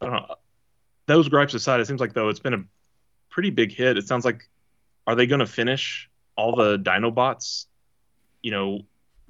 I 0.01 0.05
don't 0.05 0.13
know. 0.13 0.35
Those 1.07 1.27
gripes 1.27 1.53
aside, 1.53 1.79
it 1.79 1.87
seems 1.87 1.99
like 1.99 2.13
though 2.13 2.29
it's 2.29 2.39
been 2.39 2.53
a 2.53 2.63
pretty 3.29 3.49
big 3.49 3.71
hit. 3.71 3.97
It 3.97 4.07
sounds 4.07 4.25
like, 4.25 4.47
are 5.09 5.15
they 5.15 5.25
going 5.25 5.39
to 5.39 5.47
finish 5.47 6.07
all 6.35 6.55
the 6.55 6.77
Dinobots, 6.77 7.65
you 8.43 8.51
know, 8.51 8.81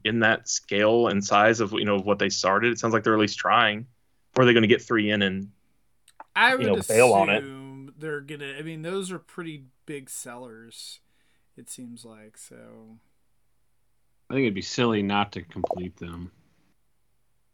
in 0.04 0.20
that 0.20 0.50
scale 0.50 1.08
and 1.08 1.24
size 1.24 1.62
of 1.62 1.72
you 1.72 1.86
know 1.86 1.96
of 1.96 2.06
what 2.06 2.20
they 2.20 2.28
started? 2.28 2.74
It 2.74 2.80
sounds 2.80 2.94
like 2.94 3.06
they're 3.06 3.14
at 3.14 3.20
least 3.20 3.40
trying. 3.40 3.88
Or 4.36 4.44
are 4.44 4.46
they 4.46 4.52
going 4.52 4.64
to 4.64 4.68
get 4.68 4.82
three 4.82 5.10
in 5.10 5.22
and 5.22 5.52
I 6.36 6.54
would 6.54 6.66
you 6.66 6.76
know, 6.76 6.82
bail 6.86 7.14
on 7.14 7.30
it. 7.30 7.44
assume 7.44 7.94
they're 7.98 8.20
gonna. 8.20 8.56
I 8.60 8.62
mean, 8.62 8.82
those 8.82 9.10
are 9.10 9.20
pretty 9.20 9.64
big 9.86 10.10
sellers. 10.10 11.00
It 11.56 11.70
seems 11.70 12.04
like 12.04 12.38
so. 12.38 12.98
I 14.30 14.34
think 14.34 14.44
it'd 14.44 14.54
be 14.54 14.62
silly 14.62 15.02
not 15.02 15.32
to 15.32 15.44
complete 15.44 15.96
them. 15.96 16.30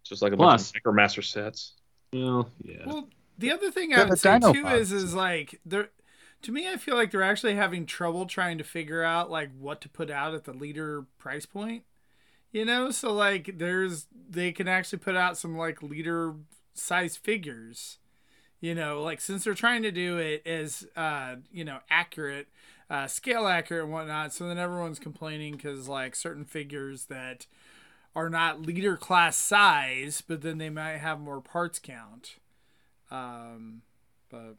just 0.03 0.23
like 0.23 0.33
a 0.33 0.37
Plus- 0.37 0.71
bunch 0.71 0.81
of 0.83 0.93
Micromaster 0.93 1.23
sets? 1.23 1.73
Well, 2.11 2.49
yeah. 2.63 2.87
Well, 2.87 3.07
the 3.37 3.51
other 3.51 3.69
thing 3.69 3.93
I 3.93 4.03
would 4.05 4.17
say 4.17 4.39
Dino 4.39 4.51
too 4.51 4.67
is 4.67 4.91
is 4.91 5.13
like 5.13 5.59
they're 5.63 5.89
to 6.45 6.51
me 6.51 6.71
I 6.71 6.77
feel 6.77 6.95
like 6.95 7.11
they're 7.11 7.23
actually 7.23 7.55
having 7.55 7.85
trouble 7.85 8.25
trying 8.25 8.57
to 8.59 8.63
figure 8.63 9.03
out 9.03 9.29
like 9.31 9.49
what 9.59 9.81
to 9.81 9.89
put 9.89 10.09
out 10.09 10.33
at 10.33 10.45
the 10.45 10.53
leader 10.53 11.05
price 11.17 11.45
point. 11.45 11.83
You 12.51 12.63
know, 12.63 12.91
so 12.91 13.11
like 13.11 13.57
there's 13.57 14.07
they 14.29 14.51
can 14.51 14.67
actually 14.67 14.99
put 14.99 15.15
out 15.15 15.37
some 15.37 15.57
like 15.57 15.83
leader 15.83 16.35
size 16.73 17.17
figures. 17.17 17.97
You 18.61 18.73
know, 18.73 19.01
like 19.01 19.19
since 19.19 19.43
they're 19.43 19.53
trying 19.53 19.83
to 19.83 19.91
do 19.91 20.17
it 20.17 20.45
as 20.45 20.87
uh, 20.95 21.35
you 21.51 21.65
know, 21.65 21.79
accurate, 21.89 22.47
uh, 22.89 23.07
scale 23.07 23.47
accurate 23.47 23.83
and 23.83 23.91
whatnot, 23.91 24.31
so 24.33 24.47
then 24.47 24.57
everyone's 24.57 24.99
complaining 24.99 25.53
because 25.53 25.87
like 25.89 26.15
certain 26.15 26.45
figures 26.45 27.05
that 27.05 27.47
are 28.15 28.29
not 28.29 28.61
leader 28.61 28.95
class 28.95 29.35
size, 29.35 30.21
but 30.25 30.41
then 30.41 30.57
they 30.57 30.69
might 30.69 30.97
have 30.97 31.19
more 31.19 31.41
parts 31.41 31.79
count. 31.79 32.37
Um, 33.11 33.81
but 34.29 34.55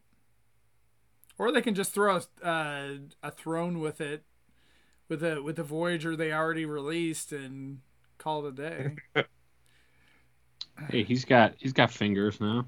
or 1.39 1.53
they 1.53 1.63
can 1.63 1.75
just 1.75 1.93
throw 1.93 2.17
a, 2.17 2.47
uh, 2.47 2.95
a 3.23 3.31
throne 3.31 3.81
with 3.81 4.01
it, 4.01 4.23
with 5.09 5.23
a 5.23 5.43
with 5.43 5.59
a 5.59 5.63
Voyager 5.63 6.17
they 6.17 6.33
already 6.33 6.65
released 6.65 7.33
and 7.33 7.81
call 8.19 8.47
it 8.47 8.51
a 8.51 8.53
day. 8.53 8.97
hey, 10.91 11.03
he's 11.03 11.25
got 11.25 11.55
he's 11.59 11.73
got 11.73 11.91
fingers 11.91 12.41
now. 12.41 12.67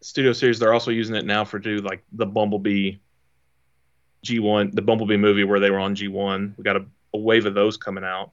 Studio 0.00 0.32
series, 0.32 0.58
they're 0.58 0.72
also 0.74 0.90
using 0.90 1.16
it 1.16 1.24
now 1.24 1.44
for 1.44 1.58
do 1.58 1.78
like 1.78 2.02
the 2.12 2.26
Bumblebee 2.26 2.96
G1, 4.24 4.74
the 4.74 4.82
Bumblebee 4.82 5.16
movie 5.16 5.44
where 5.44 5.60
they 5.60 5.70
were 5.70 5.78
on 5.78 5.94
G1. 5.94 6.56
We 6.56 6.64
got 6.64 6.76
a, 6.76 6.84
a 7.14 7.18
wave 7.18 7.46
of 7.46 7.54
those 7.54 7.76
coming 7.76 8.04
out. 8.04 8.32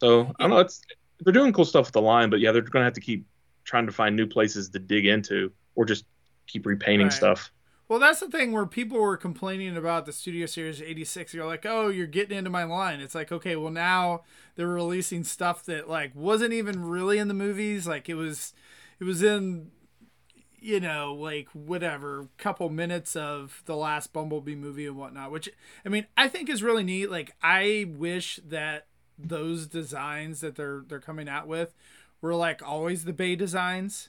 So 0.00 0.32
I 0.38 0.42
don't 0.42 0.50
know. 0.50 0.58
It's 0.58 0.80
they're 1.20 1.32
doing 1.32 1.52
cool 1.52 1.64
stuff 1.64 1.86
with 1.86 1.92
the 1.92 2.02
line, 2.02 2.30
but 2.30 2.40
yeah, 2.40 2.52
they're 2.52 2.62
going 2.62 2.82
to 2.82 2.84
have 2.84 2.94
to 2.94 3.00
keep 3.00 3.24
trying 3.64 3.86
to 3.86 3.92
find 3.92 4.16
new 4.16 4.26
places 4.26 4.68
to 4.70 4.78
dig 4.78 5.06
into, 5.06 5.52
or 5.74 5.84
just 5.84 6.04
keep 6.46 6.66
repainting 6.66 7.06
Right. 7.08 7.12
stuff. 7.12 7.50
well, 7.88 7.98
that's 7.98 8.20
the 8.20 8.28
thing 8.28 8.52
where 8.52 8.66
people 8.66 8.98
were 8.98 9.16
complaining 9.16 9.76
about 9.76 10.06
the 10.06 10.12
Studio 10.12 10.46
Series 10.46 10.80
86. 10.80 11.34
You're 11.34 11.46
like, 11.46 11.66
oh, 11.66 11.88
you're 11.88 12.06
getting 12.06 12.36
into 12.38 12.50
my 12.50 12.64
line. 12.64 13.00
It's 13.00 13.14
like, 13.14 13.30
okay, 13.30 13.56
well 13.56 13.70
now 13.72 14.22
they're 14.56 14.68
releasing 14.68 15.22
stuff 15.24 15.64
that 15.66 15.88
like 15.88 16.14
wasn't 16.14 16.52
even 16.54 16.84
really 16.84 17.18
in 17.18 17.28
the 17.28 17.34
movies. 17.34 17.86
Like 17.86 18.08
it 18.08 18.14
was, 18.14 18.52
it 18.98 19.04
was 19.04 19.22
in 19.22 19.70
you 20.60 20.80
know, 20.80 21.12
like 21.14 21.46
whatever, 21.52 22.26
couple 22.38 22.70
minutes 22.70 23.14
of 23.16 23.62
the 23.66 23.76
last 23.76 24.14
Bumblebee 24.14 24.54
movie 24.54 24.86
and 24.86 24.96
whatnot, 24.96 25.30
which 25.30 25.50
I 25.84 25.90
mean, 25.90 26.06
I 26.16 26.26
think 26.26 26.48
is 26.48 26.62
really 26.62 26.82
neat. 26.82 27.10
Like, 27.10 27.34
I 27.42 27.84
wish 27.98 28.40
that 28.48 28.86
those 29.18 29.66
designs 29.66 30.40
that 30.40 30.56
they're 30.56 30.82
they're 30.88 31.00
coming 31.00 31.28
out 31.28 31.46
with 31.46 31.74
were 32.22 32.34
like 32.34 32.66
always 32.66 33.04
the 33.04 33.12
Bay 33.12 33.36
designs, 33.36 34.08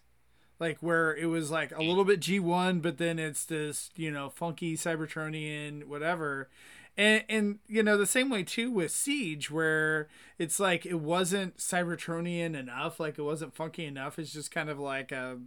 like 0.60 0.78
where 0.80 1.16
it 1.16 1.26
was 1.26 1.52
like 1.52 1.72
a 1.76 1.82
little 1.82 2.06
bit 2.06 2.20
G 2.20 2.40
one, 2.40 2.80
but 2.80 2.98
then 2.98 3.20
it's 3.20 3.46
this 3.46 3.90
you 3.96 4.12
know 4.12 4.30
funky 4.30 4.76
Cybertronian 4.76 5.86
whatever. 5.86 6.50
And, 6.98 7.26
and 7.28 7.60
you 7.68 7.84
know 7.84 7.98
the 7.98 8.06
same 8.06 8.30
way 8.30 8.44
too 8.44 8.72
with 8.72 8.92
Siege, 8.92 9.52
where 9.52 10.08
it's 10.38 10.60
like 10.60 10.86
it 10.86 11.02
wasn't 11.02 11.58
Cybertronian 11.58 12.56
enough, 12.56 13.00
like 13.00 13.18
it 13.20 13.24
wasn't 13.24 13.54
funky 13.54 13.86
enough. 13.86 14.18
It's 14.18 14.32
just 14.32 14.50
kind 14.52 14.70
of 14.70 14.80
like 14.80 15.12
a 15.12 15.40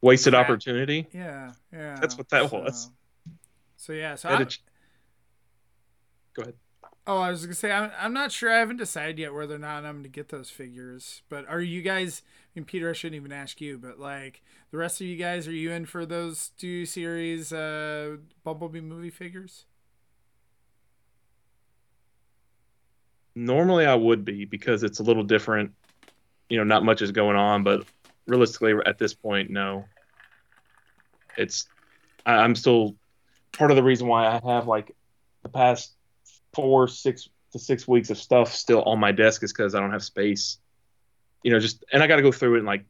Wasted 0.00 0.32
Crap. 0.32 0.44
opportunity. 0.46 1.08
yeah, 1.12 1.52
yeah. 1.72 1.98
That's 2.00 2.16
what 2.16 2.28
that 2.30 2.50
so, 2.50 2.58
was. 2.58 2.90
So 3.76 3.92
yeah, 3.92 4.14
so 4.14 4.28
I, 4.28 4.46
Go 6.34 6.42
ahead. 6.42 6.54
Oh, 7.08 7.18
I 7.18 7.30
was 7.30 7.44
gonna 7.44 7.54
say 7.54 7.72
I'm, 7.72 7.90
I'm 7.98 8.12
not 8.12 8.30
sure. 8.30 8.52
I 8.52 8.58
haven't 8.58 8.76
decided 8.76 9.18
yet 9.18 9.34
whether 9.34 9.54
or 9.54 9.58
not 9.58 9.84
I'm 9.84 9.96
gonna 9.96 10.08
get 10.08 10.28
those 10.28 10.50
figures. 10.50 11.22
But 11.28 11.48
are 11.48 11.60
you 11.60 11.80
guys? 11.82 12.22
I 12.54 12.60
mean, 12.60 12.66
Peter, 12.66 12.90
I 12.90 12.92
shouldn't 12.92 13.16
even 13.16 13.32
ask 13.32 13.60
you, 13.60 13.78
but 13.78 13.98
like 13.98 14.42
the 14.70 14.76
rest 14.76 15.00
of 15.00 15.06
you 15.06 15.16
guys, 15.16 15.48
are 15.48 15.52
you 15.52 15.72
in 15.72 15.86
for 15.86 16.04
those 16.04 16.50
two 16.58 16.84
series 16.84 17.52
uh, 17.52 18.18
Bumblebee 18.44 18.82
movie 18.82 19.10
figures? 19.10 19.64
Normally, 23.34 23.86
I 23.86 23.94
would 23.94 24.24
be 24.24 24.44
because 24.44 24.82
it's 24.82 25.00
a 25.00 25.02
little 25.02 25.24
different. 25.24 25.72
You 26.50 26.58
know, 26.58 26.64
not 26.64 26.84
much 26.84 27.02
is 27.02 27.10
going 27.10 27.36
on, 27.36 27.62
but 27.64 27.86
realistically, 28.26 28.74
at 28.84 28.98
this 28.98 29.14
point, 29.14 29.50
no. 29.50 29.86
It's 31.38 31.66
I, 32.26 32.34
I'm 32.34 32.54
still 32.54 32.96
part 33.52 33.70
of 33.70 33.76
the 33.76 33.82
reason 33.82 34.08
why 34.08 34.26
I 34.26 34.40
have 34.52 34.66
like 34.66 34.94
the 35.42 35.48
past 35.48 35.92
four, 36.58 36.88
six 36.88 37.28
to 37.52 37.58
six 37.60 37.86
weeks 37.86 38.10
of 38.10 38.18
stuff 38.18 38.52
still 38.52 38.82
on 38.82 38.98
my 38.98 39.12
desk 39.12 39.44
is 39.44 39.52
because 39.52 39.76
I 39.76 39.80
don't 39.80 39.92
have 39.92 40.02
space. 40.02 40.58
You 41.44 41.52
know, 41.52 41.60
just 41.60 41.84
and 41.92 42.02
I 42.02 42.08
got 42.08 42.16
to 42.16 42.22
go 42.22 42.32
through 42.32 42.56
it 42.56 42.58
and 42.58 42.66
like 42.66 42.84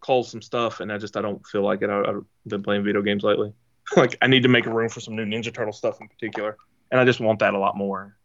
call 0.00 0.24
some 0.24 0.42
stuff, 0.42 0.80
and 0.80 0.92
I 0.92 0.98
just 0.98 1.16
I 1.16 1.22
don't 1.22 1.46
feel 1.46 1.62
like 1.62 1.80
it. 1.82 1.90
I, 1.90 2.00
I've 2.00 2.24
been 2.44 2.64
playing 2.64 2.82
video 2.82 3.00
games 3.00 3.22
lately. 3.22 3.52
like 3.96 4.16
I 4.20 4.26
need 4.26 4.42
to 4.42 4.48
make 4.48 4.66
room 4.66 4.88
for 4.88 4.98
some 4.98 5.14
new 5.14 5.24
Ninja 5.24 5.54
Turtle 5.54 5.72
stuff 5.72 6.00
in 6.00 6.08
particular, 6.08 6.56
and 6.90 7.00
I 7.00 7.04
just 7.04 7.20
want 7.20 7.38
that 7.38 7.54
a 7.54 7.58
lot 7.58 7.76
more. 7.76 8.16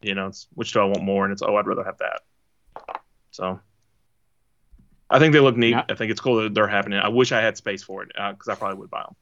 You 0.00 0.14
know, 0.14 0.28
it's 0.28 0.48
which 0.54 0.72
do 0.72 0.80
I 0.80 0.84
want 0.84 1.02
more? 1.02 1.24
And 1.24 1.32
it's 1.32 1.42
oh, 1.42 1.56
I'd 1.56 1.66
rather 1.66 1.84
have 1.84 1.98
that. 1.98 2.22
So 3.32 3.60
I 5.10 5.18
think 5.18 5.34
they 5.34 5.40
look 5.40 5.58
neat. 5.58 5.72
Yeah. 5.72 5.84
I 5.90 5.94
think 5.94 6.10
it's 6.10 6.22
cool 6.22 6.42
that 6.42 6.54
they're 6.54 6.66
happening. 6.66 7.00
I 7.00 7.10
wish 7.10 7.32
I 7.32 7.42
had 7.42 7.58
space 7.58 7.82
for 7.82 8.02
it 8.02 8.12
uh, 8.18 8.32
because 8.32 8.48
I 8.48 8.54
probably 8.54 8.78
would 8.78 8.88
buy 8.88 9.02
them. 9.02 9.14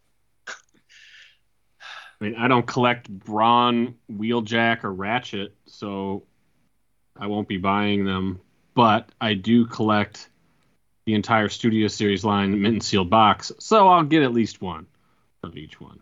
I 2.25 2.27
mean, 2.29 2.37
I 2.37 2.49
don't 2.49 2.67
collect 2.67 3.11
Brawn, 3.11 3.97
Wheeljack, 4.11 4.83
or 4.85 4.93
Ratchet, 4.95 5.55
so 5.67 6.23
I 7.19 7.27
won't 7.27 7.49
be 7.49 7.59
buying 7.59 8.07
them. 8.07 8.41
But 8.75 9.11
I 9.21 9.35
do 9.35 9.67
collect 9.67 10.31
the 11.05 11.13
entire 11.13 11.51
Studio 11.51 11.87
Series 11.87 12.25
line 12.25 12.63
mint 12.63 12.75
and 12.77 12.83
sealed 12.83 13.11
box, 13.11 13.53
so 13.59 13.89
I'll 13.89 14.05
get 14.05 14.23
at 14.23 14.33
least 14.33 14.63
one 14.63 14.87
of 15.43 15.59
each 15.59 15.79
one. 15.79 16.01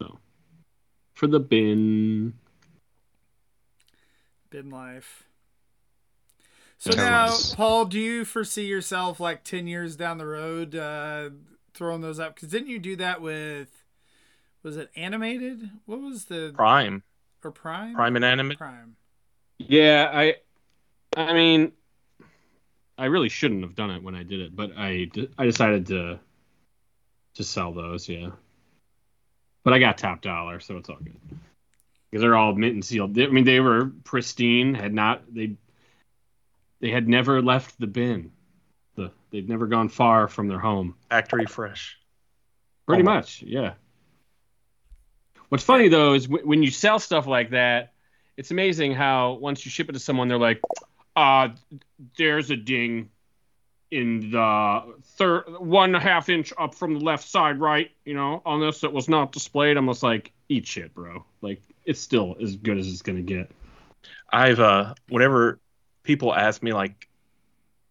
So 0.00 0.18
for 1.12 1.26
the 1.26 1.38
bin, 1.38 2.32
Bin 4.48 4.70
life. 4.70 5.24
So 6.78 6.92
Ten 6.92 7.04
now, 7.04 7.26
months. 7.26 7.54
Paul, 7.54 7.84
do 7.84 8.00
you 8.00 8.24
foresee 8.24 8.64
yourself 8.64 9.20
like 9.20 9.44
ten 9.44 9.66
years 9.66 9.96
down 9.96 10.16
the 10.16 10.24
road 10.24 10.74
uh, 10.74 11.28
throwing 11.74 12.00
those 12.00 12.18
up? 12.18 12.36
Because 12.36 12.48
didn't 12.48 12.68
you 12.68 12.78
do 12.78 12.96
that 12.96 13.20
with? 13.20 13.77
Was 14.62 14.76
it 14.76 14.90
animated? 14.96 15.70
What 15.86 16.00
was 16.00 16.24
the 16.26 16.52
Prime, 16.54 17.02
or 17.44 17.50
Prime? 17.50 17.94
Prime 17.94 18.16
and 18.16 18.24
Animate. 18.24 18.58
Prime. 18.58 18.96
yeah, 19.58 20.10
I, 20.12 20.34
I 21.16 21.32
mean, 21.32 21.72
I 22.96 23.06
really 23.06 23.28
shouldn't 23.28 23.62
have 23.62 23.76
done 23.76 23.90
it 23.90 24.02
when 24.02 24.14
I 24.14 24.24
did 24.24 24.40
it, 24.40 24.56
but 24.56 24.72
I 24.76 25.08
I 25.38 25.44
decided 25.44 25.86
to, 25.86 26.18
to 27.34 27.44
sell 27.44 27.72
those, 27.72 28.08
yeah. 28.08 28.30
but 29.62 29.72
I 29.72 29.78
got 29.78 29.96
top 29.98 30.20
dollar, 30.20 30.58
so 30.60 30.76
it's 30.76 30.88
all 30.88 30.96
good. 30.96 31.16
Because 32.10 32.22
they're 32.22 32.36
all 32.36 32.54
mint 32.54 32.74
and 32.74 32.84
sealed. 32.84 33.18
I 33.18 33.26
mean, 33.26 33.44
they 33.44 33.60
were 33.60 33.92
pristine. 34.02 34.74
Had 34.74 34.94
not 34.94 35.22
they 35.32 35.56
they 36.80 36.90
had 36.90 37.08
never 37.08 37.42
left 37.42 37.78
the 37.78 37.86
bin. 37.86 38.32
The 38.96 39.12
they'd 39.30 39.48
never 39.48 39.66
gone 39.66 39.88
far 39.88 40.26
from 40.26 40.48
their 40.48 40.58
home. 40.58 40.96
Factory 41.10 41.46
fresh. 41.46 41.98
Pretty 42.86 43.06
Almost. 43.06 43.42
much, 43.42 43.48
yeah. 43.48 43.74
What's 45.48 45.64
funny 45.64 45.88
though 45.88 46.14
is 46.14 46.26
w- 46.26 46.46
when 46.46 46.62
you 46.62 46.70
sell 46.70 46.98
stuff 46.98 47.26
like 47.26 47.50
that, 47.50 47.92
it's 48.36 48.50
amazing 48.50 48.94
how 48.94 49.34
once 49.34 49.64
you 49.64 49.70
ship 49.70 49.88
it 49.88 49.92
to 49.92 49.98
someone, 49.98 50.28
they're 50.28 50.38
like, 50.38 50.60
"Uh, 51.16 51.48
there's 52.16 52.50
a 52.50 52.56
ding 52.56 53.10
in 53.90 54.30
the 54.30 54.94
third 55.16 55.44
one 55.58 55.90
and 55.90 55.96
a 55.96 56.00
half 56.00 56.28
inch 56.28 56.52
up 56.58 56.74
from 56.74 56.94
the 56.94 57.00
left 57.00 57.26
side, 57.26 57.58
right? 57.58 57.90
You 58.04 58.14
know, 58.14 58.42
on 58.44 58.60
this 58.60 58.80
that 58.82 58.92
was 58.92 59.08
not 59.08 59.32
displayed." 59.32 59.76
I'm 59.76 59.86
just 59.86 60.02
like, 60.02 60.32
"Eat 60.48 60.66
shit, 60.66 60.94
bro." 60.94 61.24
Like 61.40 61.62
it's 61.84 62.00
still 62.00 62.36
as 62.40 62.56
good 62.56 62.78
as 62.78 62.86
it's 62.86 63.02
gonna 63.02 63.22
get. 63.22 63.50
I've 64.30 64.60
uh 64.60 64.94
whenever 65.08 65.58
people 66.02 66.34
ask 66.34 66.62
me 66.62 66.72
like 66.72 67.08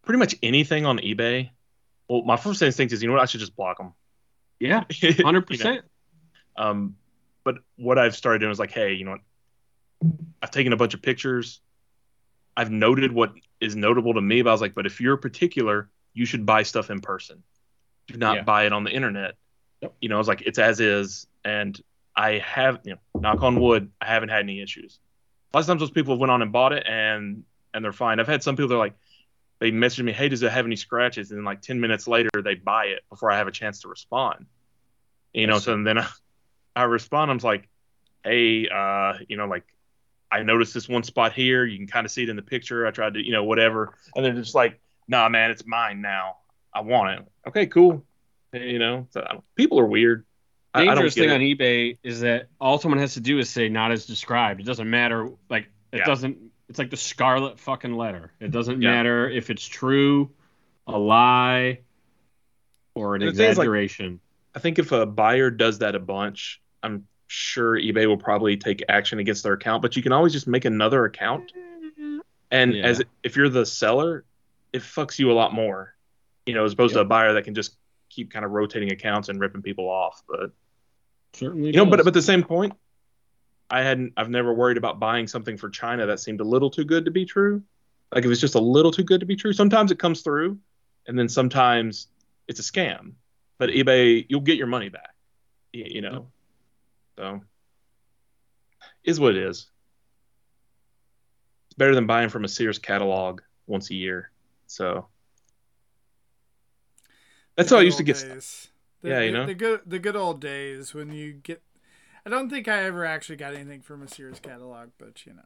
pretty 0.04 0.20
much 0.20 0.36
anything 0.42 0.86
on 0.86 1.00
eBay, 1.00 1.50
well, 2.08 2.22
my 2.24 2.38
first 2.38 2.62
instinct 2.62 2.94
is 2.94 3.02
you 3.02 3.08
know 3.08 3.14
what 3.14 3.22
I 3.22 3.26
should 3.26 3.40
just 3.40 3.56
block 3.56 3.78
them. 3.78 3.94
Yeah, 4.60 4.84
hundred 5.24 5.48
percent. 5.48 5.82
Um, 6.56 6.96
but 7.48 7.60
what 7.78 7.98
I've 7.98 8.14
started 8.14 8.40
doing 8.40 8.52
is 8.52 8.60
like, 8.60 8.72
hey, 8.72 8.92
you 8.92 9.06
know 9.06 9.12
what? 9.12 9.22
I've 10.42 10.52
taken 10.52 10.74
a 10.74 10.76
bunch 10.76 10.94
of 10.94 11.02
pictures. 11.02 11.62
I've 12.58 12.70
noted 12.70 13.14
what 13.14 13.32
is 13.62 13.74
notable 13.74 14.16
to 14.16 14.22
me, 14.22 14.42
but 14.42 14.50
I 14.50 14.54
was 14.54 14.60
like, 14.60 14.76
but 14.76 14.86
if 14.86 15.00
you're 15.00 15.16
particular, 15.16 15.90
you 16.14 16.26
should 16.26 16.46
buy 16.46 16.64
stuff 16.64 16.90
in 16.90 17.00
person. 17.00 17.42
Do 18.08 18.18
not 18.18 18.36
Yeah. 18.36 18.44
buy 18.44 18.66
it 18.66 18.74
on 18.74 18.84
the 18.84 18.92
internet. 18.92 19.36
Yep. 19.80 19.96
You 20.02 20.10
know, 20.10 20.16
I 20.16 20.18
was 20.18 20.28
like, 20.28 20.42
it's 20.42 20.60
as 20.60 20.82
is, 20.82 21.26
and 21.46 21.80
I 22.18 22.40
have, 22.40 22.82
you 22.84 22.96
know, 22.96 23.22
knock 23.22 23.44
on 23.44 23.62
wood, 23.62 23.92
I 24.02 24.08
haven't 24.08 24.28
had 24.28 24.42
any 24.42 24.60
issues. 24.62 25.00
A 25.54 25.58
lot 25.58 25.62
of 25.62 25.68
times 25.68 25.80
those 25.80 25.92
people 25.92 26.16
have 26.16 26.20
went 26.20 26.32
on 26.32 26.42
and 26.42 26.52
bought 26.52 26.74
it 26.74 26.84
and 26.86 27.46
and 27.74 27.82
they're 27.82 27.94
fine. 27.94 28.20
I've 28.20 28.28
had 28.28 28.44
some 28.44 28.58
people 28.58 28.68
that 28.70 28.76
are 28.76 28.80
like, 28.80 28.96
they 29.60 29.72
message 29.72 30.04
me, 30.04 30.12
hey, 30.12 30.28
does 30.28 30.44
it 30.44 30.52
have 30.52 30.66
any 30.66 30.76
scratches? 30.76 31.32
And 31.32 31.38
then 31.38 31.46
like 31.46 31.62
ten 31.62 31.80
minutes 31.80 32.10
later, 32.10 32.30
they 32.44 32.56
buy 32.56 32.88
it 32.88 33.04
before 33.10 33.32
I 33.32 33.38
have 33.38 33.48
a 33.48 33.52
chance 33.52 33.80
to 33.84 33.88
respond. 33.88 34.48
You 35.34 35.48
know, 35.48 35.60
so 35.60 35.82
then 35.82 36.00
I, 36.00 36.08
I 36.78 36.84
respond. 36.84 37.32
I'm 37.32 37.40
like, 37.40 37.68
hey, 38.24 38.68
uh, 38.70 39.14
you 39.28 39.36
know, 39.38 39.48
like 39.48 39.64
I 40.32 40.44
noticed 40.44 40.74
this 40.74 40.88
one 40.88 41.04
spot 41.04 41.34
here. 41.34 41.66
You 41.66 41.78
can 41.78 41.88
kind 41.88 42.06
of 42.06 42.12
see 42.12 42.24
it 42.24 42.30
in 42.30 42.36
the 42.36 42.42
picture. 42.42 42.86
I 42.86 42.92
tried 42.92 43.16
to, 43.16 43.26
you 43.26 43.32
know, 43.32 43.44
whatever. 43.44 43.94
And 44.16 44.24
they're 44.24 44.34
just 44.34 44.54
like, 44.56 44.80
nah, 45.08 45.28
man, 45.30 45.50
it's 45.52 45.66
mine 45.66 46.02
now. 46.02 46.38
I 46.74 46.82
want 46.82 47.20
it. 47.20 47.28
Okay, 47.48 47.66
cool. 47.66 48.06
You 48.54 48.78
know, 48.80 49.08
so 49.10 49.26
I 49.28 49.34
don't, 49.34 49.44
people 49.56 49.80
are 49.80 49.86
weird. 49.86 50.26
Dangerous 50.76 51.16
thing 51.16 51.30
it. 51.30 51.34
on 51.34 51.40
eBay 51.40 51.98
is 52.04 52.22
that 52.22 52.48
all 52.62 52.78
someone 52.78 53.00
has 53.00 53.16
to 53.16 53.20
do 53.20 53.40
is 53.40 53.50
say 53.50 53.68
"not 53.68 53.92
as 53.92 54.06
described." 54.06 54.60
It 54.62 54.66
doesn't 54.66 54.88
matter. 54.90 55.30
Like 55.50 55.70
it 55.92 56.00
Yeah. 56.00 56.06
doesn't. 56.06 56.38
It's 56.70 56.78
like 56.78 56.92
the 56.92 56.98
scarlet 56.98 57.58
fucking 57.60 57.94
letter. 57.96 58.32
It 58.40 58.52
doesn't 58.52 58.82
Yeah. 58.82 58.92
matter 58.92 59.28
if 59.28 59.50
it's 59.50 59.66
true, 59.66 60.30
a 60.86 60.98
lie, 60.98 61.80
or 62.94 63.16
an 63.16 63.24
And 63.24 63.32
the 63.32 63.34
thing 63.36 63.50
is, 63.50 63.58
like- 63.58 63.64
exaggeration. 63.66 64.20
I 64.54 64.60
think 64.60 64.78
if 64.80 64.92
a 64.92 65.06
buyer 65.06 65.50
does 65.50 65.80
that 65.80 65.96
a 65.96 66.00
bunch, 66.00 66.62
I'm 66.84 67.08
sure 67.28 67.78
eBay 67.78 68.08
will 68.08 68.18
probably 68.18 68.58
take 68.58 68.84
action 68.90 69.20
against 69.20 69.44
their 69.44 69.54
account. 69.54 69.82
But 69.82 69.96
you 69.96 70.02
can 70.04 70.12
always 70.12 70.34
just 70.34 70.48
make 70.48 70.66
another 70.66 71.06
account, 71.06 71.52
and 72.52 72.74
Yeah. 72.76 72.84
as 72.86 73.02
if 73.24 73.36
you're 73.36 73.50
the 73.50 73.66
seller, 73.66 74.24
it 74.74 74.82
fucks 74.82 75.20
you 75.20 75.32
a 75.32 75.34
lot 75.34 75.54
more, 75.54 75.96
you 76.46 76.54
know, 76.54 76.64
as 76.66 76.74
opposed 76.74 76.94
to 76.94 77.02
a 77.02 77.06
buyer 77.06 77.34
that 77.34 77.44
can 77.44 77.54
just 77.56 77.76
keep 78.10 78.32
kind 78.32 78.46
of 78.46 78.52
rotating 78.52 78.92
accounts 78.92 79.30
and 79.30 79.40
ripping 79.40 79.62
people 79.62 79.90
off. 79.90 80.22
But 80.28 80.52
Certainly. 81.34 81.72
you 81.72 81.78
know, 81.78 81.86
but 81.86 81.98
does. 81.98 82.06
but 82.06 82.10
at 82.12 82.14
the 82.14 82.22
same 82.22 82.44
point, 82.44 82.74
I 83.70 83.82
hadn't, 83.82 84.14
I've 84.16 84.30
never 84.30 84.54
worried 84.54 84.78
about 84.78 85.00
buying 85.00 85.28
something 85.28 85.58
for 85.58 85.70
China 85.70 86.06
that 86.06 86.20
seemed 86.22 86.40
a 86.40 86.44
little 86.46 86.70
too 86.70 86.86
good 86.86 87.06
to 87.06 87.12
be 87.12 87.26
true. 87.26 87.64
Like 88.16 88.24
if 88.24 88.32
it's 88.32 88.40
just 88.40 88.56
a 88.56 88.60
little 88.62 88.92
too 88.92 89.04
good 89.04 89.20
to 89.20 89.26
be 89.26 89.36
true, 89.36 89.52
sometimes 89.52 89.92
it 89.92 90.00
comes 90.00 90.22
through, 90.22 90.58
and 91.06 91.20
then 91.20 91.28
sometimes 91.28 92.08
it's 92.48 92.62
a 92.62 92.64
scam. 92.64 93.14
But 93.58 93.72
eBay, 93.72 94.26
you'll 94.30 94.40
get 94.42 94.58
your 94.58 94.68
money 94.68 94.88
back. 94.90 95.14
y- 95.74 95.84
You 95.86 96.00
know, 96.02 96.32
so 97.18 97.42
is 99.04 99.20
what 99.20 99.36
it 99.36 99.44
is. 99.44 99.68
It's 101.68 101.76
better 101.78 101.96
than 101.96 102.06
buying 102.08 102.30
from 102.30 102.46
a 102.46 102.48
Sears 102.48 102.80
catalog 102.80 103.42
once 103.66 103.90
a 103.90 103.96
year. 103.96 104.32
So 104.68 105.08
that's 107.56 107.70
how 107.70 107.78
I 107.78 107.82
used 107.82 107.98
to 107.98 108.04
old 108.04 108.08
get 108.08 108.18
stuff. 108.18 108.30
days. 108.34 108.68
The, 109.02 109.10
Yeah, 109.10 109.20
you 109.22 109.32
the- 109.32 109.38
know? 109.38 109.46
the 109.48 109.54
good 109.56 109.82
the 109.86 110.00
good 110.00 110.16
old 110.16 110.40
days 110.42 110.94
when 110.94 111.12
you 111.12 111.34
get. 111.34 111.62
I 112.26 112.30
don't 112.30 112.50
think 112.50 112.68
I 112.68 112.84
ever 112.84 113.06
actually 113.06 113.38
got 113.38 113.54
anything 113.54 113.82
from 113.82 114.04
a 114.04 114.08
Sears 114.08 114.40
catalog, 114.40 114.90
but 114.98 115.26
you 115.26 115.34
know. 115.34 115.42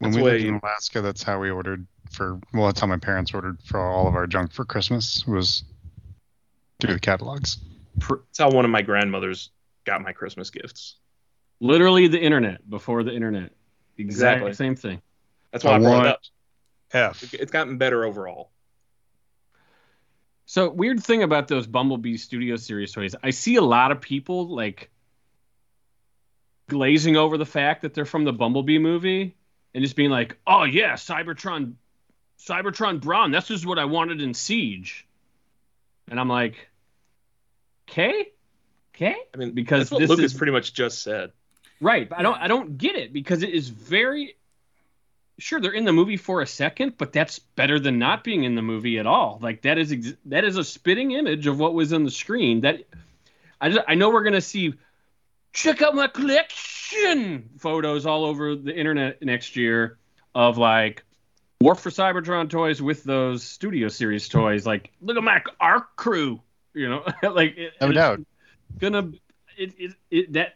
When 0.00 0.10
That's 0.10 0.16
we 0.16 0.22
why 0.22 0.30
lived 0.30 0.44
in 0.44 0.54
Alaska, 0.56 1.00
that's 1.00 1.22
how 1.22 1.40
we 1.40 1.50
ordered 1.50 1.86
for. 2.10 2.40
Well, 2.52 2.66
that's 2.66 2.80
how 2.80 2.88
my 2.88 2.98
parents 2.98 3.32
ordered 3.32 3.58
for 3.64 3.78
all 3.80 4.08
of 4.08 4.14
our 4.16 4.26
junk 4.26 4.52
for 4.52 4.64
Christmas 4.64 5.24
was 5.26 5.62
through 6.80 6.94
the 6.94 7.00
catalogs. 7.00 7.58
That's 7.96 8.38
how 8.38 8.50
one 8.50 8.64
of 8.64 8.72
my 8.72 8.82
grandmothers 8.82 9.50
got 9.84 10.02
my 10.02 10.12
Christmas 10.12 10.50
gifts. 10.50 10.96
literally 11.60 12.08
the 12.08 12.20
internet 12.20 12.68
before 12.68 13.02
the 13.02 13.14
internet. 13.14 13.52
Exactly 13.96 14.50
Exactly. 14.50 14.52
same 14.54 14.76
thing. 14.76 15.02
That's 15.52 15.64
why 15.64 15.72
I, 15.72 15.76
I 15.76 15.78
brought 15.78 16.06
it 16.06 16.10
up. 16.10 16.20
F. 16.92 17.34
It's 17.34 17.52
gotten 17.52 17.78
better 17.78 18.04
overall. 18.04 18.50
So 20.46 20.68
weird 20.70 21.02
thing 21.02 21.22
about 21.22 21.48
those 21.48 21.66
Bumblebee 21.66 22.16
Studio 22.16 22.56
Series 22.56 22.92
toys, 22.92 23.14
I 23.22 23.30
see 23.30 23.56
a 23.56 23.62
lot 23.62 23.92
of 23.92 24.00
people 24.00 24.54
like 24.54 24.90
glazing 26.68 27.16
over 27.16 27.38
the 27.38 27.46
fact 27.46 27.82
that 27.82 27.94
they're 27.94 28.04
from 28.04 28.24
the 28.24 28.32
Bumblebee 28.32 28.78
movie 28.78 29.36
and 29.74 29.82
just 29.82 29.96
being 29.96 30.10
like, 30.10 30.36
"Oh 30.46 30.64
yeah, 30.64 30.94
Cybertron, 30.94 31.74
Cybertron 32.38 33.00
Brawn. 33.00 33.30
This 33.30 33.50
is 33.50 33.64
what 33.64 33.78
I 33.78 33.86
wanted 33.86 34.20
in 34.20 34.34
Siege," 34.34 35.06
and 36.08 36.20
I'm 36.20 36.28
like, 36.28 36.68
"Okay, 37.88 38.32
okay," 38.94 39.16
I 39.32 39.36
mean, 39.36 39.52
because 39.52 39.82
that's 39.82 39.90
what 39.92 40.00
this 40.00 40.10
Lucas 40.10 40.32
is 40.32 40.34
pretty 40.34 40.52
much 40.52 40.74
just 40.74 41.02
said. 41.02 41.32
Right, 41.80 42.08
but 42.08 42.18
I 42.18 42.22
don't 42.22 42.38
I 42.38 42.48
don't 42.48 42.78
get 42.78 42.96
it 42.96 43.12
because 43.12 43.42
it 43.42 43.50
is 43.50 43.68
very 43.68 44.36
sure 45.38 45.60
they're 45.60 45.72
in 45.72 45.84
the 45.84 45.92
movie 45.92 46.16
for 46.16 46.40
a 46.40 46.46
second, 46.46 46.96
but 46.96 47.12
that's 47.12 47.38
better 47.38 47.78
than 47.78 47.98
not 47.98 48.24
being 48.24 48.44
in 48.44 48.54
the 48.54 48.62
movie 48.62 48.98
at 48.98 49.06
all. 49.06 49.38
Like 49.42 49.62
that 49.62 49.78
is 49.78 49.92
ex- 49.92 50.14
that 50.26 50.44
is 50.44 50.56
a 50.56 50.64
spitting 50.64 51.12
image 51.12 51.46
of 51.46 51.58
what 51.58 51.74
was 51.74 51.92
on 51.92 52.04
the 52.04 52.10
screen. 52.10 52.62
That 52.62 52.84
I 53.60 53.70
just, 53.70 53.84
I 53.88 53.94
know 53.94 54.10
we're 54.10 54.22
gonna 54.22 54.40
see 54.40 54.74
check 55.52 55.82
out 55.82 55.94
my 55.94 56.06
collection 56.08 57.50
photos 57.58 58.06
all 58.06 58.24
over 58.24 58.56
the 58.56 58.74
internet 58.74 59.22
next 59.22 59.56
year 59.56 59.98
of 60.34 60.58
like 60.58 61.04
War 61.60 61.74
for 61.74 61.90
Cybertron 61.90 62.50
toys 62.50 62.82
with 62.82 63.04
those 63.04 63.42
Studio 63.42 63.88
Series 63.88 64.28
toys. 64.28 64.66
Like 64.66 64.92
look 65.00 65.16
at 65.16 65.22
my 65.22 65.42
Ark 65.60 65.96
Crew, 65.96 66.40
you 66.74 66.88
know, 66.88 67.04
like 67.22 67.56
it, 67.56 67.72
No 67.80 67.88
it's 67.88 67.94
doubt. 67.96 68.20
Gonna 68.78 69.12
it, 69.56 69.74
it, 69.78 69.94
it 70.10 70.32
that 70.34 70.54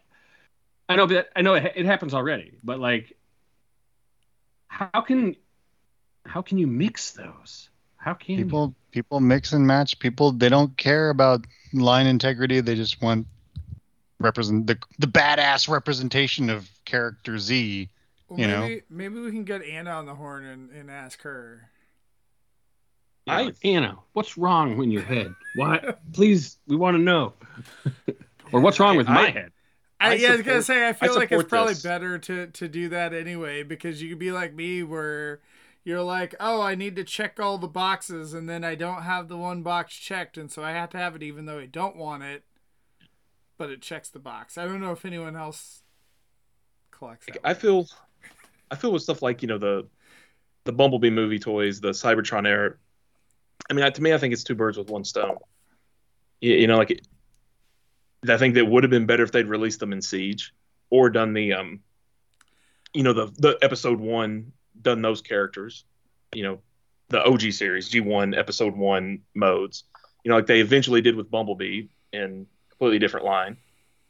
I 0.88 0.96
know 0.96 1.06
that 1.06 1.28
I 1.36 1.42
know 1.42 1.54
it, 1.54 1.72
it 1.76 1.86
happens 1.86 2.14
already, 2.14 2.52
but 2.62 2.78
like 2.78 3.16
how 4.68 5.00
can 5.00 5.36
how 6.26 6.42
can 6.42 6.58
you 6.58 6.66
mix 6.66 7.12
those? 7.12 7.70
How 7.96 8.14
can 8.14 8.38
you? 8.38 8.44
People 8.44 8.74
people 8.90 9.20
mix 9.20 9.52
and 9.52 9.66
match. 9.66 9.98
People 9.98 10.32
they 10.32 10.48
don't 10.48 10.76
care 10.76 11.10
about 11.10 11.46
line 11.72 12.06
integrity. 12.06 12.60
They 12.60 12.74
just 12.74 13.00
want 13.02 13.26
represent 14.20 14.66
the 14.66 14.78
the 14.98 15.06
badass 15.06 15.68
representation 15.68 16.50
of 16.50 16.70
character 16.84 17.38
Z. 17.38 17.88
Well, 18.28 18.38
You 18.38 18.46
know? 18.46 18.60
maybe 18.60 18.82
maybe 18.90 19.20
we 19.20 19.30
can 19.30 19.44
get 19.44 19.62
Anna 19.62 19.90
on 19.90 20.06
the 20.06 20.14
horn 20.14 20.44
and, 20.44 20.70
and 20.70 20.90
ask 20.90 21.22
her. 21.22 21.70
I, 23.28 23.52
Anna, 23.64 23.98
what's 24.12 24.36
wrong 24.38 24.76
with 24.76 24.88
your 24.88 25.02
head? 25.02 25.34
Why? 25.56 25.94
Please, 26.12 26.58
we 26.66 26.76
want 26.76 26.96
to 26.96 27.02
know. 27.02 27.34
or 28.52 28.60
what's 28.60 28.80
wrong 28.80 28.96
with 28.96 29.08
my 29.08 29.26
I- 29.26 29.30
head? 29.30 29.52
I, 30.00 30.10
I 30.10 30.14
yeah, 30.14 30.28
I 30.28 30.36
was 30.36 30.42
gonna 30.42 30.62
say 30.62 30.88
I 30.88 30.92
feel 30.92 31.16
like 31.16 31.32
it's 31.32 31.42
probably 31.42 31.72
this. 31.74 31.82
better 31.82 32.18
to 32.18 32.46
to 32.46 32.68
do 32.68 32.88
that 32.90 33.12
anyway 33.12 33.64
because 33.64 34.00
you 34.00 34.10
could 34.10 34.20
be 34.20 34.30
like 34.30 34.54
me 34.54 34.84
where 34.84 35.40
you're 35.82 36.02
like, 36.02 36.36
oh, 36.38 36.60
I 36.60 36.76
need 36.76 36.94
to 36.96 37.02
check 37.04 37.40
all 37.40 37.58
the 37.58 37.66
boxes 37.66 38.32
and 38.32 38.48
then 38.48 38.62
I 38.62 38.76
don't 38.76 39.02
have 39.02 39.26
the 39.26 39.36
one 39.36 39.62
box 39.64 39.96
checked 39.96 40.38
and 40.38 40.52
so 40.52 40.62
I 40.62 40.70
have 40.70 40.90
to 40.90 40.98
have 40.98 41.16
it 41.16 41.24
even 41.24 41.46
though 41.46 41.58
I 41.58 41.66
don't 41.66 41.96
want 41.96 42.22
it, 42.22 42.44
but 43.56 43.70
it 43.70 43.82
checks 43.82 44.08
the 44.08 44.20
box. 44.20 44.56
I 44.56 44.66
don't 44.66 44.80
know 44.80 44.92
if 44.92 45.04
anyone 45.04 45.34
else 45.34 45.82
collects 46.92 47.26
that. 47.26 47.38
I 47.42 47.54
feel, 47.54 47.88
I 48.70 48.76
feel 48.76 48.92
with 48.92 49.02
stuff 49.02 49.20
like 49.20 49.42
you 49.42 49.48
know 49.48 49.58
the, 49.58 49.88
the 50.62 50.72
Bumblebee 50.72 51.10
movie 51.10 51.40
toys, 51.40 51.80
the 51.80 51.90
Cybertron 51.90 52.46
era. 52.46 52.74
I 53.70 53.74
mean, 53.74 53.90
to 53.90 54.02
me, 54.02 54.12
I 54.12 54.18
think 54.18 54.32
it's 54.32 54.44
two 54.44 54.54
birds 54.54 54.78
with 54.78 54.88
one 54.88 55.04
stone. 55.04 55.36
You, 56.40 56.54
you 56.54 56.66
know, 56.66 56.76
like 56.76 56.90
it, 56.90 57.06
I 58.28 58.36
think 58.36 58.54
that 58.54 58.66
would 58.66 58.82
have 58.84 58.90
been 58.90 59.06
better 59.06 59.22
if 59.22 59.32
they'd 59.32 59.46
released 59.46 59.80
them 59.80 59.92
in 59.92 60.02
Siege 60.02 60.54
or 60.90 61.10
done 61.10 61.32
the 61.34 61.52
um, 61.54 61.80
you 62.94 63.02
know, 63.02 63.12
the 63.12 63.26
the 63.38 63.58
episode 63.62 64.00
one, 64.00 64.52
done 64.80 65.02
those 65.02 65.20
characters. 65.20 65.84
You 66.34 66.42
know, 66.42 66.58
the 67.08 67.24
OG 67.24 67.52
series, 67.52 67.90
G1 67.90 68.36
episode 68.36 68.76
one 68.76 69.20
modes. 69.34 69.84
You 70.24 70.30
know, 70.30 70.36
like 70.36 70.46
they 70.46 70.60
eventually 70.60 71.00
did 71.00 71.16
with 71.16 71.30
Bumblebee 71.30 71.88
in 72.12 72.46
completely 72.70 72.98
different 72.98 73.26
line. 73.26 73.56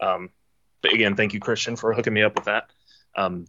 Um, 0.00 0.30
but 0.82 0.92
again, 0.92 1.16
thank 1.16 1.34
you, 1.34 1.40
Christian, 1.40 1.76
for 1.76 1.92
hooking 1.92 2.14
me 2.14 2.22
up 2.22 2.34
with 2.34 2.44
that. 2.44 2.70
Um, 3.16 3.46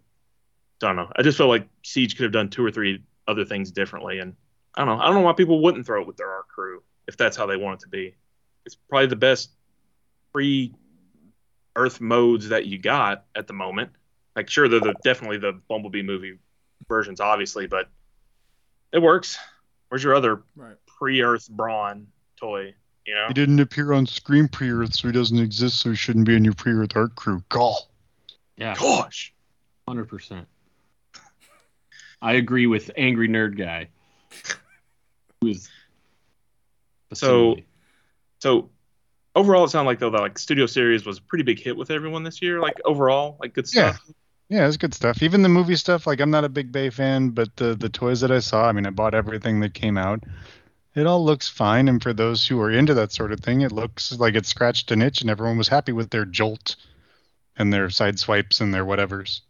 don't 0.80 0.95
know. 0.95 1.12
I 1.16 1.22
just 1.22 1.38
felt 1.38 1.49
like 1.49 1.68
Siege 1.84 2.16
could 2.16 2.24
have 2.24 2.32
done 2.32 2.49
two 2.49 2.66
or 2.66 2.72
three 2.72 3.03
other 3.28 3.45
things 3.45 3.72
differently, 3.72 4.20
and 4.20 4.36
I 4.76 4.86
don't 4.86 4.97
know. 4.97 5.03
I 5.03 5.07
don't 5.07 5.15
know 5.15 5.22
why 5.22 5.34
people 5.34 5.61
wouldn't 5.61 5.86
throw 5.86 6.01
it 6.01 6.07
with 6.07 6.17
their 6.17 6.30
Ark 6.32 6.47
crew 6.47 6.84
if 7.07 7.17
that's 7.17 7.36
how 7.36 7.45
they 7.45 7.57
want 7.57 7.82
it 7.82 7.84
to 7.86 7.89
be. 7.89 8.15
It's 8.65 8.76
probably 8.76 9.07
the 9.07 9.15
best 9.15 9.51
pre 10.32 10.74
Earth 11.76 12.01
modes 12.01 12.49
that 12.49 12.65
you 12.65 12.78
got 12.78 13.26
at 13.36 13.47
the 13.47 13.53
moment. 13.53 13.91
Like, 14.36 14.49
sure, 14.49 14.67
they're 14.67 14.80
the, 14.80 14.95
definitely 15.03 15.38
the 15.38 15.53
Bumblebee 15.67 16.03
movie 16.03 16.38
versions, 16.88 17.20
obviously, 17.20 17.67
but 17.67 17.89
it 18.91 18.99
works. 18.99 19.38
Where's 19.89 20.03
your 20.03 20.13
other 20.15 20.43
Right. 20.55 20.76
pre-Earth 20.88 21.49
Brawn 21.49 22.07
toy? 22.38 22.74
You 23.05 23.15
know, 23.15 23.26
He 23.28 23.34
didn't 23.34 23.59
appear 23.59 23.93
on 23.93 24.05
screen 24.05 24.47
pre-Earth, 24.47 24.93
so 24.93 25.07
he 25.07 25.11
doesn't 25.13 25.39
exist, 25.39 25.80
so 25.80 25.89
he 25.89 25.95
shouldn't 25.95 26.26
be 26.26 26.36
in 26.36 26.43
your 26.43 26.53
pre-Earth 26.53 26.95
Ark 26.95 27.15
crew. 27.15 27.43
Gall. 27.49 27.89
Yeah, 28.57 28.76
gosh. 28.78 29.34
hundred 29.88 30.05
percent. 30.05 30.47
I 32.22 32.34
agree 32.34 32.67
with 32.67 32.91
angry 32.97 33.28
nerd 33.30 33.57
guy. 33.57 33.88
Who's 35.41 35.69
So- 37.13 37.57
So 38.39 38.69
overall, 39.36 39.65
it 39.65 39.69
sounded 39.69 39.88
like 39.88 39.99
though 39.99 40.09
that 40.11 40.21
like 40.21 40.38
Studio 40.38 40.65
Series 40.65 41.05
was 41.05 41.17
a 41.17 41.21
pretty 41.21 41.43
big 41.43 41.59
hit 41.59 41.75
with 41.75 41.91
everyone 41.91 42.23
this 42.23 42.41
year. 42.41 42.59
Like 42.59 42.80
overall, 42.86 43.38
like 43.39 43.53
good 43.53 43.67
Yeah. 43.73 43.93
stuff. 43.93 44.09
Yeah, 44.49 44.67
it's 44.67 44.77
good 44.77 44.93
stuff. 44.93 45.21
Even 45.21 45.43
the 45.43 45.49
movie 45.49 45.75
stuff, 45.75 46.07
like 46.07 46.19
I'm 46.19 46.32
not 46.32 46.43
a 46.43 46.49
big 46.49 46.71
Bay 46.71 46.89
fan, 46.89 47.30
but 47.30 47.55
the 47.57 47.75
the 47.75 47.89
toys 47.89 48.21
that 48.21 48.32
I 48.32 48.39
saw, 48.39 48.67
I 48.67 48.71
mean, 48.71 48.86
I 48.88 48.89
bought 48.91 49.13
everything 49.13 49.59
that 49.59 49.73
came 49.73 49.97
out. 49.97 50.23
It 50.95 51.05
all 51.05 51.23
looks 51.23 51.47
fine, 51.47 51.88
and 51.88 52.01
for 52.01 52.13
those 52.13 52.47
who 52.47 52.59
are 52.61 52.71
into 52.71 52.95
that 52.95 53.11
sort 53.11 53.32
of 53.32 53.41
thing, 53.41 53.61
it 53.61 53.71
looks 53.71 54.11
like 54.13 54.34
it 54.36 54.47
scratched 54.47 54.89
an 54.91 55.03
itch, 55.03 55.21
and 55.21 55.30
everyone 55.30 55.57
was 55.57 55.67
happy 55.67 55.91
with 55.91 56.09
their 56.09 56.25
jolt, 56.25 56.75
and 57.57 57.71
their 57.71 57.89
side 57.91 58.17
swipes 58.17 58.59
and 58.59 58.73
their 58.73 58.84
whatevers. 58.86 59.41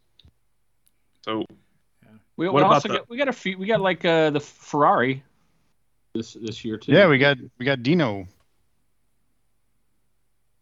So 1.24 1.46
we, 2.40 2.48
What 2.48 2.56
we 2.56 2.62
about 2.62 2.74
also 2.76 2.88
the- 2.88 2.94
got 3.00 3.10
we 3.10 3.18
got 3.18 3.28
a 3.28 3.34
few 3.34 3.58
we 3.58 3.68
got 3.68 3.82
like 3.82 4.06
uh, 4.06 4.30
the 4.30 4.40
Ferrari 4.40 5.22
this 6.16 6.34
this 6.34 6.64
year 6.64 6.78
too. 6.78 6.94
Yeah, 6.94 7.10
we 7.10 7.18
got 7.18 7.38
we 7.58 7.66
got 7.66 7.84
Dino. 7.84 8.28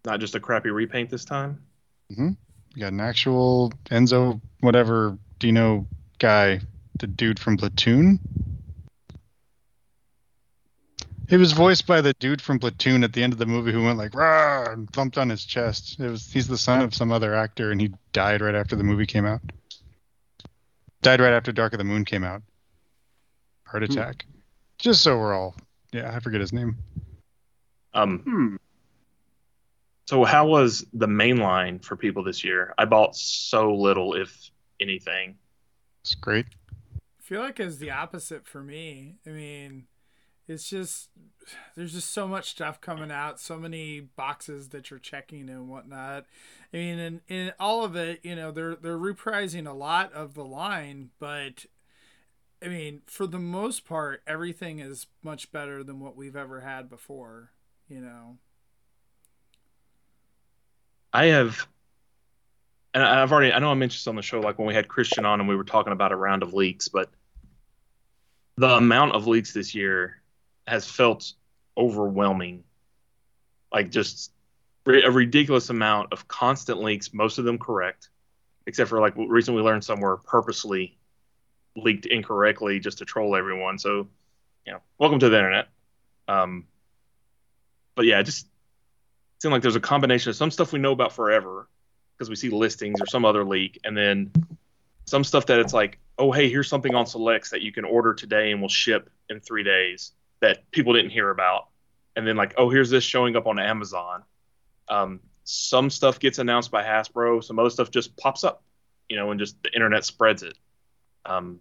not 0.03 0.19
just 0.19 0.34
a 0.34 0.39
crappy 0.39 0.71
repaint 0.71 1.11
this 1.11 1.23
time. 1.23 1.61
Mm-hmm. 2.11 2.30
We 2.73 2.82
got 2.82 2.93
an 2.93 2.99
actual 2.99 3.71
Enzo 3.91 4.41
whatever 4.61 5.19
Dino 5.38 5.86
guy, 6.17 6.61
the 6.97 7.05
dude 7.05 7.39
from 7.39 7.57
Platoon. 7.57 8.19
He 11.30 11.38
was 11.38 11.51
voiced 11.51 11.86
by 11.86 12.01
the 12.01 12.13
dude 12.13 12.41
from 12.41 12.57
Platoon 12.57 13.03
at 13.03 13.13
the 13.13 13.21
end 13.21 13.34
of 13.34 13.39
the 13.39 13.45
movie 13.45 13.71
who 13.71 13.84
went 13.84 13.99
like 13.99 14.15
rah 14.15 14.71
and 14.71 14.89
thumped 14.91 15.19
on 15.19 15.30
his 15.30 15.45
chest. 15.45 15.99
It 15.99 16.09
was 16.09 16.32
he's 16.32 16.47
the 16.47 16.57
son 16.57 16.82
of 16.82 16.95
some 16.95 17.11
other 17.11 17.36
actor 17.36 17.69
and 17.71 17.80
he 17.80 17.93
died 18.13 18.41
right 18.41 18.55
after 18.55 18.75
the 18.75 18.84
movie 18.84 19.05
came 19.05 19.28
out. 19.28 19.41
Died 21.02 21.22
right 21.22 21.34
after 21.34 21.52
Dark 21.52 21.74
of 21.74 21.78
the 21.78 21.84
Moon 21.84 22.06
came 22.06 22.24
out. 22.24 22.41
Heart 23.66 23.84
Hmm. 23.86 23.91
attack. 23.91 24.26
Just 24.78 25.02
so 25.02 25.18
we're 25.18 25.34
all 25.34 25.56
yeah, 25.93 26.14
I 26.14 26.20
forget 26.20 26.41
his 26.41 26.52
name. 26.52 26.76
Um, 27.93 28.20
Hmm. 28.20 28.56
so 30.06 30.26
how 30.26 30.45
was 30.48 30.86
the 30.93 31.08
main 31.08 31.38
line 31.38 31.80
for 31.80 31.95
people 31.95 32.24
this 32.24 32.43
year? 32.43 32.74
I 32.78 32.86
bought 32.86 33.16
so 33.16 33.74
little, 33.74 34.14
if 34.14 34.52
anything. 34.82 35.38
It's 36.02 36.14
great. 36.14 36.45
I 36.93 37.24
feel 37.24 37.41
like 37.41 37.60
it's 37.60 37.78
the 37.78 37.91
opposite 37.91 38.45
for 38.45 38.62
me. 38.62 39.16
I 39.26 39.30
mean, 39.30 39.88
it's 40.48 40.70
just 40.70 41.10
there's 41.76 41.93
just 41.93 42.12
so 42.12 42.28
much 42.28 42.50
stuff 42.50 42.80
coming 42.82 43.12
out, 43.12 43.39
so 43.39 43.58
many 43.58 44.00
boxes 44.00 44.70
that 44.70 44.89
you're 44.89 45.00
checking 45.00 45.50
and 45.50 45.70
whatnot. 45.70 46.26
I 46.74 46.78
mean, 46.78 47.00
and 47.00 47.22
in 47.28 47.54
all 47.60 47.84
of 47.84 47.95
it, 47.95 48.20
you 48.24 48.36
know, 48.36 48.52
they're 48.52 48.76
they're 48.76 48.98
reprising 48.98 49.68
a 49.68 49.74
lot 49.74 50.14
of 50.14 50.34
the 50.34 50.45
line, 50.45 51.10
but 51.20 51.66
I 52.64 52.68
mean, 52.70 53.02
for 53.06 53.28
the 53.28 53.39
most 53.39 53.86
part, 53.86 54.22
everything 54.26 54.80
is 54.80 55.08
much 55.22 55.52
better 55.52 55.84
than 55.84 56.00
what 56.00 56.16
we've 56.16 56.36
ever 56.36 56.62
had 56.62 56.89
before. 56.89 57.52
You 57.88 58.02
know, 58.02 58.38
I 61.14 61.26
have, 61.26 61.68
and 62.93 63.04
I've 63.04 63.32
already, 63.32 63.54
I 63.54 63.60
know 63.60 63.72
I 63.72 63.76
mentioned 63.76 64.00
this 64.00 64.08
on 64.08 64.16
the 64.16 64.22
show, 64.22 64.39
like 64.39 64.58
when 64.58 64.68
we 64.68 64.74
had 64.74 64.88
Christian 64.88 65.26
on 65.26 65.39
and 65.39 65.48
we 65.48 65.56
were 65.56 65.64
talking 65.64 65.93
about 65.93 66.12
a 66.12 66.16
round 66.16 66.43
of 66.43 66.54
leaks, 66.54 66.88
but 66.88 67.10
the 68.58 68.70
amount 68.70 69.14
of 69.14 69.28
leaks 69.28 69.54
this 69.54 69.74
year 69.74 70.22
has 70.68 70.89
felt 70.89 71.34
overwhelming. 71.78 72.63
Like 73.72 73.89
just 73.89 74.32
a 74.86 75.11
ridiculous 75.11 75.70
amount 75.70 76.13
of 76.13 76.28
constant 76.28 76.82
leaks, 76.82 77.13
most 77.13 77.38
of 77.38 77.45
them 77.45 77.57
correct, 77.57 78.09
except 78.65 78.89
for 78.89 78.99
like 78.99 79.13
recently 79.18 79.61
we 79.61 79.65
learned 79.65 79.84
some 79.84 79.99
were 79.99 80.18
purposely 80.18 80.97
leaked 81.76 82.05
incorrectly 82.05 82.80
just 82.80 82.99
to 82.99 83.05
troll 83.05 83.36
everyone. 83.36 83.78
So, 83.78 84.07
you 84.65 84.74
know, 84.74 84.80
welcome 84.97 85.20
to 85.20 85.30
the 85.30 85.38
internet. 85.38 85.68
Um, 86.28 86.65
but 87.95 88.05
yeah, 88.05 88.22
just 88.22 88.47
seemed 89.39 89.51
like 89.51 89.61
there's 89.61 89.76
a 89.76 89.82
combination 89.82 90.30
of 90.30 90.36
some 90.36 90.51
stuff 90.51 90.72
we 90.72 90.80
know 90.80 90.91
about 90.91 91.13
forever 91.13 91.68
because 92.15 92.30
we 92.30 92.36
see 92.36 92.49
listings 92.49 92.99
or 93.01 93.05
some 93.05 93.26
other 93.26 93.43
leak, 93.43 93.80
and 93.84 93.95
then 93.95 94.32
some 95.05 95.24
stuff 95.24 95.45
that 95.47 95.59
it's 95.59 95.74
like, 95.74 95.99
oh 96.18 96.32
hey, 96.32 96.49
here's 96.49 96.68
something 96.68 96.95
on 96.95 97.05
selects 97.05 97.49
that 97.51 97.61
you 97.61 97.72
can 97.72 97.86
order 97.86 98.13
today 98.13 98.51
and 98.51 98.61
will 98.61 98.70
ship 98.70 99.09
in 99.30 99.39
three 99.39 99.63
days 99.63 100.13
that 100.41 100.69
people 100.71 100.93
didn't 100.93 101.11
hear 101.11 101.29
about, 101.29 101.67
and 102.15 102.27
then 102.27 102.35
like, 102.35 102.53
oh 102.57 102.69
here's 102.69 102.89
this 102.89 103.03
showing 103.03 103.35
up 103.35 103.47
on 103.47 103.59
Amazon. 103.59 104.23
Um, 104.89 105.19
some 105.43 105.89
stuff 105.89 106.19
gets 106.19 106.39
announced 106.39 106.71
by 106.71 106.83
Hasbro, 106.83 107.43
some 107.43 107.59
other 107.59 107.69
stuff 107.69 107.91
just 107.91 108.15
pops 108.17 108.43
up, 108.43 108.63
you 109.09 109.15
know, 109.15 109.31
and 109.31 109.39
just 109.39 109.61
the 109.63 109.73
internet 109.73 110.05
spreads 110.05 110.43
it. 110.43 110.57
Um, 111.25 111.59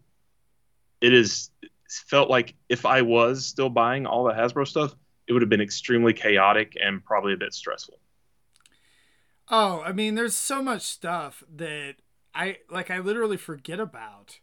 it 1.01 1.13
is 1.13 1.51
it's 1.85 2.01
felt 2.01 2.29
like 2.29 2.55
if 2.69 2.85
I 2.85 3.03
was 3.03 3.47
still 3.47 3.69
buying 3.69 4.07
all 4.07 4.25
the 4.25 4.33
Hasbro 4.33 4.67
stuff, 4.67 4.95
it 5.29 5.33
would 5.33 5.43
have 5.43 5.49
been 5.49 5.61
extremely 5.61 6.13
chaotic 6.13 6.77
and 6.81 7.05
probably 7.05 7.33
a 7.33 7.37
bit 7.37 7.55
stressful. 7.55 7.99
Oh, 9.49 9.83
I 9.85 9.93
mean, 9.93 10.17
there's 10.17 10.35
so 10.35 10.63
much 10.63 10.83
stuff 10.83 11.45
that 11.55 11.97
I 12.35 12.59
like. 12.69 12.91
I 12.91 12.99
literally 12.99 13.37
forget 13.37 13.79
about, 13.79 14.41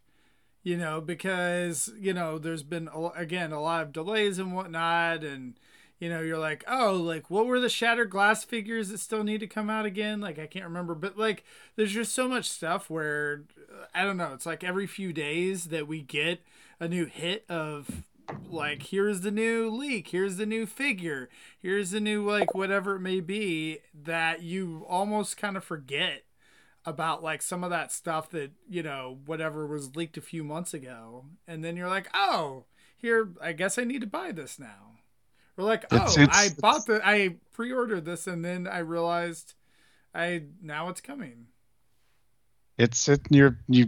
you 0.64 0.78
know, 0.78 1.00
because 1.00 1.92
you 2.00 2.12
know 2.12 2.38
there's 2.38 2.64
been 2.64 2.88
again 3.14 3.52
a 3.52 3.60
lot 3.60 3.82
of 3.82 3.92
delays 3.92 4.38
and 4.38 4.54
whatnot, 4.54 5.22
and 5.22 5.54
you 6.00 6.08
know 6.08 6.20
you're 6.22 6.38
like, 6.38 6.64
oh, 6.66 6.94
like 6.94 7.30
what 7.30 7.46
were 7.46 7.60
the 7.60 7.68
shattered 7.68 8.10
glass 8.10 8.42
figures 8.42 8.88
that 8.88 8.98
still 8.98 9.22
need 9.22 9.40
to 9.40 9.46
come 9.46 9.68
out 9.70 9.84
again? 9.84 10.20
Like 10.20 10.38
I 10.38 10.46
can't 10.46 10.64
remember, 10.64 10.94
but 10.94 11.18
like 11.18 11.44
there's 11.76 11.92
just 11.92 12.14
so 12.14 12.26
much 12.26 12.48
stuff 12.48 12.88
where 12.88 13.42
I 13.94 14.04
don't 14.04 14.16
know. 14.16 14.32
It's 14.32 14.46
like 14.46 14.64
every 14.64 14.86
few 14.86 15.12
days 15.12 15.66
that 15.66 15.86
we 15.86 16.00
get 16.00 16.40
a 16.80 16.88
new 16.88 17.04
hit 17.04 17.44
of 17.48 18.02
like 18.50 18.84
here's 18.84 19.20
the 19.20 19.30
new 19.30 19.68
leak 19.68 20.08
here's 20.08 20.38
the 20.38 20.46
new 20.46 20.64
figure 20.64 21.28
here's 21.58 21.90
the 21.90 22.00
new 22.00 22.26
like 22.26 22.54
whatever 22.54 22.96
it 22.96 23.00
may 23.00 23.20
be 23.20 23.78
that 23.92 24.42
you 24.42 24.84
almost 24.88 25.36
kind 25.36 25.58
of 25.58 25.62
forget 25.62 26.22
about 26.86 27.22
like 27.22 27.40
some 27.42 27.64
of 27.64 27.70
that 27.70 27.90
stuff 27.92 28.30
that 28.30 28.50
you 28.68 28.82
know 28.82 29.18
whatever 29.26 29.66
was 29.66 29.96
leaked 29.96 30.16
a 30.16 30.20
few 30.20 30.44
months 30.44 30.74
ago 30.74 31.24
and 31.48 31.64
then 31.64 31.76
you're 31.76 31.88
like 31.88 32.08
oh 32.14 32.64
here 32.96 33.30
i 33.42 33.52
guess 33.52 33.78
i 33.78 33.84
need 33.84 34.00
to 34.02 34.06
buy 34.06 34.30
this 34.32 34.58
now 34.58 34.92
we're 35.56 35.64
like 35.64 35.84
oh 35.90 35.96
It's- 35.96 36.16
it's- 36.18 36.36
i 36.36 36.60
bought 36.60 36.84
the 36.86 37.00
i 37.06 37.36
pre-ordered 37.52 38.04
this 38.04 38.26
and 38.26 38.44
then 38.44 38.66
i 38.66 38.78
realized 38.78 39.54
i 40.14 40.42
now 40.62 40.88
it's 40.90 41.00
coming 41.00 41.46
It's 42.78 43.08
it 43.08 43.20
you're 43.30 43.58
you 43.68 43.86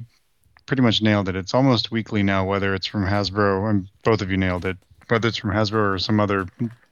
pretty 0.66 0.82
much 0.82 1.01
nailed 1.03 1.28
it. 1.28 1.36
It's 1.36 1.55
almost 1.55 1.92
weekly 1.92 2.24
now, 2.24 2.44
whether 2.44 2.74
it's 2.74 2.86
from 2.88 3.05
Hasbro 3.05 3.70
and 3.70 3.88
both 4.03 4.20
of 4.20 4.30
you 4.32 4.36
nailed 4.36 4.64
it. 4.64 4.76
Whether 5.07 5.28
it's 5.28 5.36
from 5.36 5.51
Hasbro 5.51 5.94
or 5.94 5.99
some 5.99 6.18
other 6.18 6.47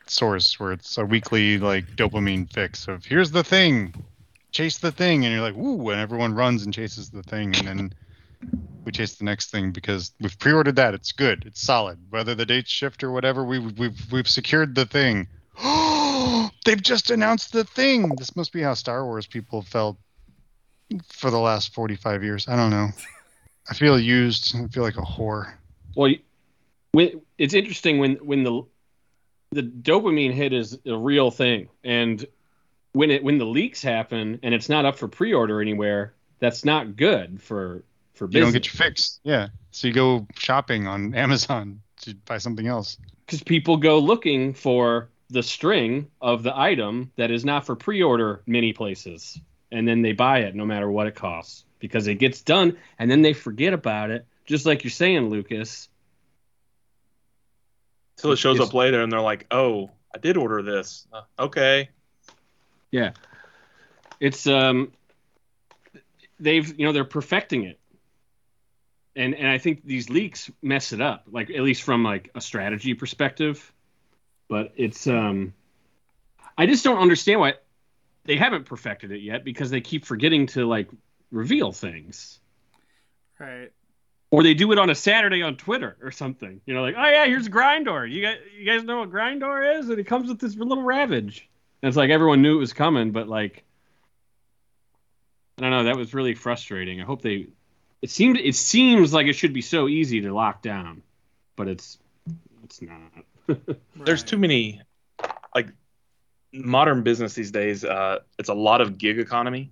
source 0.06 0.60
where 0.60 0.70
it's 0.72 0.96
a 0.98 1.04
weekly 1.04 1.58
like 1.58 1.86
dopamine 1.96 2.52
fix 2.52 2.86
of 2.88 3.04
here's 3.04 3.30
the 3.32 3.42
thing, 3.42 3.92
chase 4.54 4.78
the 4.78 4.92
thing, 4.92 5.24
and 5.24 5.34
you're 5.34 5.42
like, 5.42 5.56
woo, 5.56 5.90
and 5.90 6.00
everyone 6.00 6.32
runs 6.32 6.64
and 6.64 6.72
chases 6.72 7.10
the 7.10 7.22
thing, 7.24 7.54
and 7.56 7.66
then 7.66 7.94
we 8.84 8.92
chase 8.92 9.16
the 9.16 9.24
next 9.24 9.50
thing 9.50 9.72
because 9.72 10.12
we've 10.20 10.38
pre-ordered 10.38 10.76
that. 10.76 10.94
It's 10.94 11.12
good. 11.12 11.44
It's 11.44 11.60
solid. 11.60 11.98
Whether 12.08 12.34
the 12.34 12.46
dates 12.46 12.70
shift 12.70 13.02
or 13.02 13.10
whatever, 13.10 13.44
we 13.44 13.58
we've 13.58 14.12
we've 14.12 14.28
secured 14.28 14.74
the 14.74 14.86
thing. 14.86 15.26
They've 16.64 16.80
just 16.80 17.10
announced 17.10 17.52
the 17.52 17.64
thing. 17.64 18.14
This 18.16 18.36
must 18.36 18.52
be 18.52 18.62
how 18.62 18.74
Star 18.74 19.04
Wars 19.04 19.26
people 19.26 19.62
felt 19.62 19.98
for 21.08 21.30
the 21.30 21.38
last 21.38 21.74
45 21.74 22.22
years. 22.22 22.48
I 22.48 22.56
don't 22.56 22.70
know. 22.70 22.88
I 23.68 23.74
feel 23.74 23.98
used. 23.98 24.54
I 24.56 24.66
feel 24.68 24.82
like 24.82 24.96
a 24.96 25.02
whore. 25.02 25.52
Well, 25.96 26.14
it's 27.38 27.54
interesting 27.54 27.98
when 27.98 28.14
when 28.16 28.44
the 28.44 28.62
the 29.50 29.62
dopamine 29.62 30.32
hit 30.32 30.52
is 30.52 30.78
a 30.86 30.96
real 30.96 31.30
thing, 31.30 31.68
and 31.82 32.24
when 32.94 33.10
it 33.10 33.22
when 33.22 33.36
the 33.38 33.44
leaks 33.44 33.82
happen 33.82 34.40
and 34.42 34.54
it's 34.54 34.68
not 34.70 34.84
up 34.86 34.96
for 34.96 35.08
pre-order 35.08 35.60
anywhere, 35.60 36.14
that's 36.38 36.64
not 36.64 36.96
good 36.96 37.42
for 37.42 37.84
for 38.14 38.24
You 38.24 38.28
business. 38.28 38.44
don't 38.46 38.52
get 38.52 38.66
your 38.66 38.78
fix. 38.88 39.20
Yeah. 39.24 39.48
So 39.72 39.88
you 39.88 39.92
go 39.94 40.26
shopping 40.36 40.86
on 40.86 41.14
Amazon 41.26 41.80
to 42.02 42.14
buy 42.24 42.38
something 42.38 42.66
else. 42.66 42.96
because 43.26 43.42
people 43.42 43.76
go 43.76 43.98
looking 43.98 44.54
for 44.54 45.08
the 45.30 45.42
string 45.42 46.08
of 46.20 46.42
the 46.42 46.56
item 46.56 47.10
that 47.16 47.30
is 47.30 47.44
not 47.44 47.66
for 47.66 47.74
pre-order 47.74 48.42
many 48.46 48.72
places 48.72 49.40
and 49.72 49.88
then 49.88 50.02
they 50.02 50.12
buy 50.12 50.40
it 50.40 50.54
no 50.54 50.64
matter 50.64 50.88
what 50.90 51.06
it 51.08 51.14
costs 51.16 51.64
because 51.80 52.06
it 52.06 52.16
gets 52.16 52.42
done 52.42 52.76
and 52.98 53.10
then 53.10 53.22
they 53.22 53.32
forget 53.32 53.72
about 53.72 54.10
it. 54.10 54.26
Just 54.46 54.66
like 54.66 54.84
you're 54.84 54.90
saying, 54.90 55.30
Lucas. 55.30 55.88
Till 58.18 58.30
it 58.32 58.36
shows 58.36 58.56
It's- 58.56 58.68
up 58.68 58.74
later 58.74 59.02
and 59.02 59.10
they're 59.10 59.20
like, 59.20 59.46
"Oh, 59.50 59.90
I 60.14 60.18
did 60.18 60.36
order 60.36 60.62
this." 60.62 61.06
Uh, 61.12 61.22
okay. 61.38 61.88
Yeah. 62.94 63.10
It's 64.20 64.46
um 64.46 64.92
they've 66.38 66.78
you 66.78 66.86
know 66.86 66.92
they're 66.92 67.04
perfecting 67.04 67.64
it. 67.64 67.80
And 69.16 69.34
and 69.34 69.48
I 69.48 69.58
think 69.58 69.84
these 69.84 70.08
leaks 70.10 70.48
mess 70.62 70.92
it 70.92 71.00
up, 71.00 71.24
like 71.28 71.50
at 71.50 71.60
least 71.62 71.82
from 71.82 72.04
like 72.04 72.30
a 72.36 72.40
strategy 72.40 72.94
perspective. 72.94 73.72
But 74.48 74.74
it's 74.76 75.08
um 75.08 75.54
I 76.56 76.66
just 76.66 76.84
don't 76.84 76.98
understand 76.98 77.40
why 77.40 77.54
they 78.26 78.36
haven't 78.36 78.66
perfected 78.66 79.10
it 79.10 79.22
yet 79.22 79.42
because 79.42 79.70
they 79.70 79.80
keep 79.80 80.04
forgetting 80.04 80.46
to 80.48 80.64
like 80.64 80.88
reveal 81.32 81.72
things. 81.72 82.38
Right. 83.40 83.72
Or 84.30 84.44
they 84.44 84.54
do 84.54 84.70
it 84.70 84.78
on 84.78 84.88
a 84.88 84.94
Saturday 84.94 85.42
on 85.42 85.56
Twitter 85.56 85.96
or 86.00 86.12
something. 86.12 86.60
You 86.64 86.74
know, 86.74 86.82
like, 86.82 86.94
oh 86.96 87.08
yeah, 87.08 87.26
here's 87.26 87.48
Grindor. 87.48 88.08
You 88.08 88.22
guys, 88.22 88.38
you 88.56 88.64
guys 88.64 88.84
know 88.84 89.00
what 89.00 89.10
Grindor 89.10 89.80
is? 89.80 89.88
And 89.88 89.98
it 89.98 90.06
comes 90.06 90.28
with 90.28 90.38
this 90.38 90.54
little 90.54 90.84
Ravage. 90.84 91.48
And 91.84 91.88
it's 91.90 91.98
like 91.98 92.08
everyone 92.08 92.40
knew 92.40 92.56
it 92.56 92.60
was 92.60 92.72
coming, 92.72 93.10
but 93.10 93.28
like, 93.28 93.62
I 95.58 95.64
don't 95.64 95.70
know. 95.70 95.84
That 95.84 95.98
was 95.98 96.14
really 96.14 96.34
frustrating. 96.34 96.98
I 96.98 97.04
hope 97.04 97.20
they. 97.20 97.48
It 98.00 98.08
seemed. 98.08 98.38
It 98.38 98.54
seems 98.54 99.12
like 99.12 99.26
it 99.26 99.34
should 99.34 99.52
be 99.52 99.60
so 99.60 99.86
easy 99.86 100.22
to 100.22 100.32
lock 100.32 100.62
down, 100.62 101.02
but 101.56 101.68
it's. 101.68 101.98
It's 102.62 102.80
not. 102.80 103.58
There's 103.96 104.22
too 104.22 104.38
many, 104.38 104.80
like, 105.54 105.68
modern 106.54 107.02
business 107.02 107.34
these 107.34 107.50
days. 107.50 107.84
Uh, 107.84 108.20
it's 108.38 108.48
a 108.48 108.54
lot 108.54 108.80
of 108.80 108.96
gig 108.96 109.18
economy, 109.18 109.70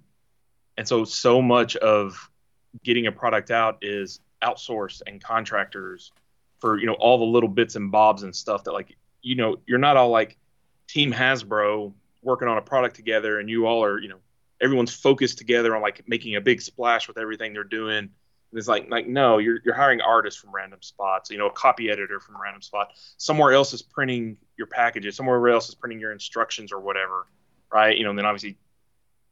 and 0.76 0.86
so 0.86 1.06
so 1.06 1.40
much 1.40 1.76
of 1.76 2.28
getting 2.84 3.06
a 3.06 3.12
product 3.12 3.50
out 3.50 3.78
is 3.80 4.20
outsourced 4.44 5.00
and 5.06 5.24
contractors 5.24 6.12
for 6.58 6.78
you 6.78 6.84
know 6.84 6.96
all 7.00 7.16
the 7.16 7.24
little 7.24 7.48
bits 7.48 7.74
and 7.74 7.90
bobs 7.90 8.22
and 8.22 8.36
stuff 8.36 8.64
that 8.64 8.72
like 8.72 8.98
you 9.22 9.34
know 9.34 9.56
you're 9.66 9.78
not 9.78 9.96
all 9.96 10.10
like 10.10 10.36
team 10.88 11.10
Hasbro 11.10 11.94
working 12.22 12.48
on 12.48 12.58
a 12.58 12.62
product 12.62 12.96
together 12.96 13.40
and 13.40 13.48
you 13.48 13.66
all 13.66 13.84
are 13.84 14.00
you 14.00 14.08
know 14.08 14.18
everyone's 14.62 14.94
focused 14.94 15.38
together 15.38 15.74
on 15.74 15.82
like 15.82 16.02
making 16.06 16.36
a 16.36 16.40
big 16.40 16.62
splash 16.62 17.08
with 17.08 17.18
everything 17.18 17.52
they're 17.52 17.64
doing. 17.64 17.98
And 17.98 18.58
it's 18.58 18.68
like 18.68 18.88
like 18.88 19.08
no, 19.08 19.38
you're 19.38 19.58
you're 19.64 19.74
hiring 19.74 20.00
artists 20.00 20.40
from 20.40 20.54
random 20.54 20.80
spots, 20.82 21.30
you 21.30 21.38
know, 21.38 21.46
a 21.46 21.52
copy 21.52 21.90
editor 21.90 22.20
from 22.20 22.40
random 22.40 22.62
spot. 22.62 22.92
Somewhere 23.16 23.52
else 23.52 23.72
is 23.72 23.82
printing 23.82 24.36
your 24.56 24.68
packages, 24.68 25.16
somewhere 25.16 25.48
else 25.48 25.68
is 25.68 25.74
printing 25.74 25.98
your 25.98 26.12
instructions 26.12 26.72
or 26.72 26.80
whatever, 26.80 27.26
right? 27.72 27.96
You 27.96 28.04
know, 28.04 28.10
and 28.10 28.18
then 28.18 28.26
obviously 28.26 28.56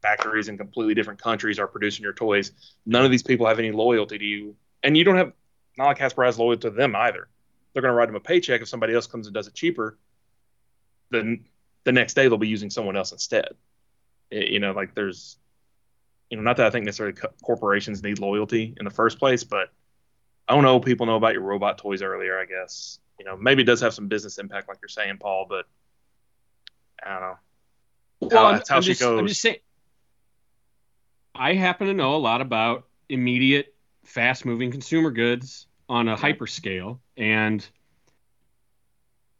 factories 0.01 0.49
in 0.49 0.57
completely 0.57 0.95
different 0.95 1.21
countries 1.21 1.59
are 1.59 1.67
producing 1.67 2.03
your 2.03 2.13
toys. 2.13 2.51
None 2.85 3.05
of 3.05 3.11
these 3.11 3.23
people 3.23 3.47
have 3.47 3.59
any 3.59 3.71
loyalty 3.71 4.17
to 4.17 4.25
you, 4.25 4.55
and 4.83 4.97
you 4.97 5.03
don't 5.03 5.17
have 5.17 5.31
not 5.77 5.85
like 5.85 5.99
Hasbro 5.99 6.25
has 6.25 6.37
loyalty 6.37 6.61
to 6.61 6.71
them 6.71 6.95
either. 6.95 7.29
They're 7.73 7.81
going 7.81 7.91
to 7.91 7.95
write 7.95 8.07
them 8.07 8.15
a 8.15 8.19
paycheck 8.19 8.61
if 8.61 8.67
somebody 8.67 8.93
else 8.93 9.07
comes 9.07 9.27
and 9.27 9.33
does 9.33 9.47
it 9.47 9.53
cheaper. 9.53 9.97
Then 11.09 11.45
the 11.83 11.91
next 11.91 12.13
day 12.13 12.27
they'll 12.27 12.37
be 12.37 12.47
using 12.47 12.69
someone 12.69 12.95
else 12.95 13.11
instead. 13.11 13.49
It- 14.29 14.49
you 14.49 14.59
know, 14.59 14.71
like 14.71 14.93
there's, 14.95 15.37
you 16.29 16.37
know, 16.37 16.43
not 16.43 16.57
that 16.57 16.67
I 16.67 16.69
think 16.69 16.85
necessarily 16.85 17.13
co- 17.13 17.33
corporations 17.43 18.03
need 18.03 18.19
loyalty 18.19 18.73
in 18.77 18.85
the 18.85 18.91
first 18.91 19.19
place, 19.19 19.43
but 19.43 19.69
I 20.47 20.53
don't 20.55 20.63
know. 20.63 20.79
People 20.79 21.05
know 21.05 21.15
about 21.15 21.33
your 21.33 21.43
robot 21.43 21.77
toys 21.77 22.01
earlier, 22.01 22.39
I 22.39 22.45
guess. 22.45 22.99
You 23.19 23.25
know, 23.25 23.37
maybe 23.37 23.61
it 23.63 23.65
does 23.65 23.81
have 23.81 23.93
some 23.93 24.07
business 24.07 24.37
impact, 24.37 24.67
like 24.67 24.77
you're 24.81 24.89
saying, 24.89 25.17
Paul, 25.19 25.45
but 25.47 25.65
I 27.05 27.11
don't 27.11 27.21
know. 27.21 27.37
Well, 28.21 28.45
I'm, 28.45 28.55
that's 28.57 28.69
how 28.69 28.77
I'm 28.77 28.81
she 28.81 28.91
just, 28.91 29.01
I'm 29.01 29.17
goes. 29.17 29.29
just 29.29 29.41
saying. 29.41 29.57
I 31.33 31.53
happen 31.53 31.87
to 31.87 31.93
know 31.93 32.15
a 32.15 32.17
lot 32.17 32.41
about 32.41 32.87
immediate, 33.09 33.73
fast-moving 34.05 34.71
consumer 34.71 35.11
goods 35.11 35.67
on 35.87 36.07
a 36.07 36.15
hyperscale, 36.15 36.99
and 37.17 37.67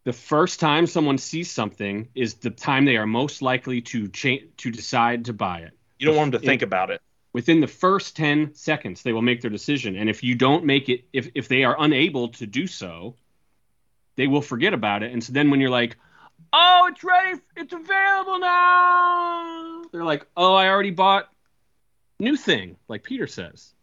the 0.04 0.14
first 0.14 0.60
time 0.60 0.88
someone 0.88 1.18
sees 1.18 1.52
something 1.52 2.08
is 2.16 2.36
the 2.36 2.50
time 2.50 2.86
they 2.86 2.98
are 2.98 3.06
most 3.06 3.42
likely 3.42 3.82
to 3.82 4.08
change 4.08 4.44
to 4.58 4.72
decide 4.72 5.26
to 5.26 5.34
buy 5.34 5.60
it. 5.60 5.72
You 6.00 6.08
don't 6.08 6.16
want 6.16 6.32
them 6.32 6.42
to 6.42 6.46
think 6.46 6.62
about 6.64 6.90
it. 6.90 7.02
Within 7.34 7.62
the 7.62 7.68
first 7.68 8.16
10 8.18 8.56
seconds, 8.56 9.04
they 9.04 9.14
will 9.14 9.22
make 9.22 9.42
their 9.42 9.52
decision. 9.52 9.96
And 9.96 10.10
if 10.10 10.24
you 10.24 10.36
don't 10.36 10.66
make 10.66 10.90
it, 10.90 11.06
if, 11.14 11.30
if 11.36 11.48
they 11.48 11.64
are 11.64 11.76
unable 11.80 12.30
to 12.30 12.48
do 12.48 12.68
so, 12.68 13.16
they 14.18 14.28
will 14.28 14.42
forget 14.42 14.74
about 14.74 15.04
it. 15.04 15.14
And 15.14 15.24
so 15.24 15.32
then 15.32 15.50
when 15.50 15.62
you're 15.62 15.70
like, 15.70 15.96
oh, 16.52 16.90
it's 16.92 17.04
ready, 17.04 17.40
it's 17.56 17.72
available 17.72 18.40
now, 18.40 19.84
they're 19.92 20.04
like, 20.04 20.26
oh, 20.36 20.54
I 20.54 20.68
already 20.68 20.92
bought 20.92 21.30
new 22.20 22.36
thing, 22.36 22.76
like 22.88 23.04
Peter 23.04 23.28
says. 23.28 23.74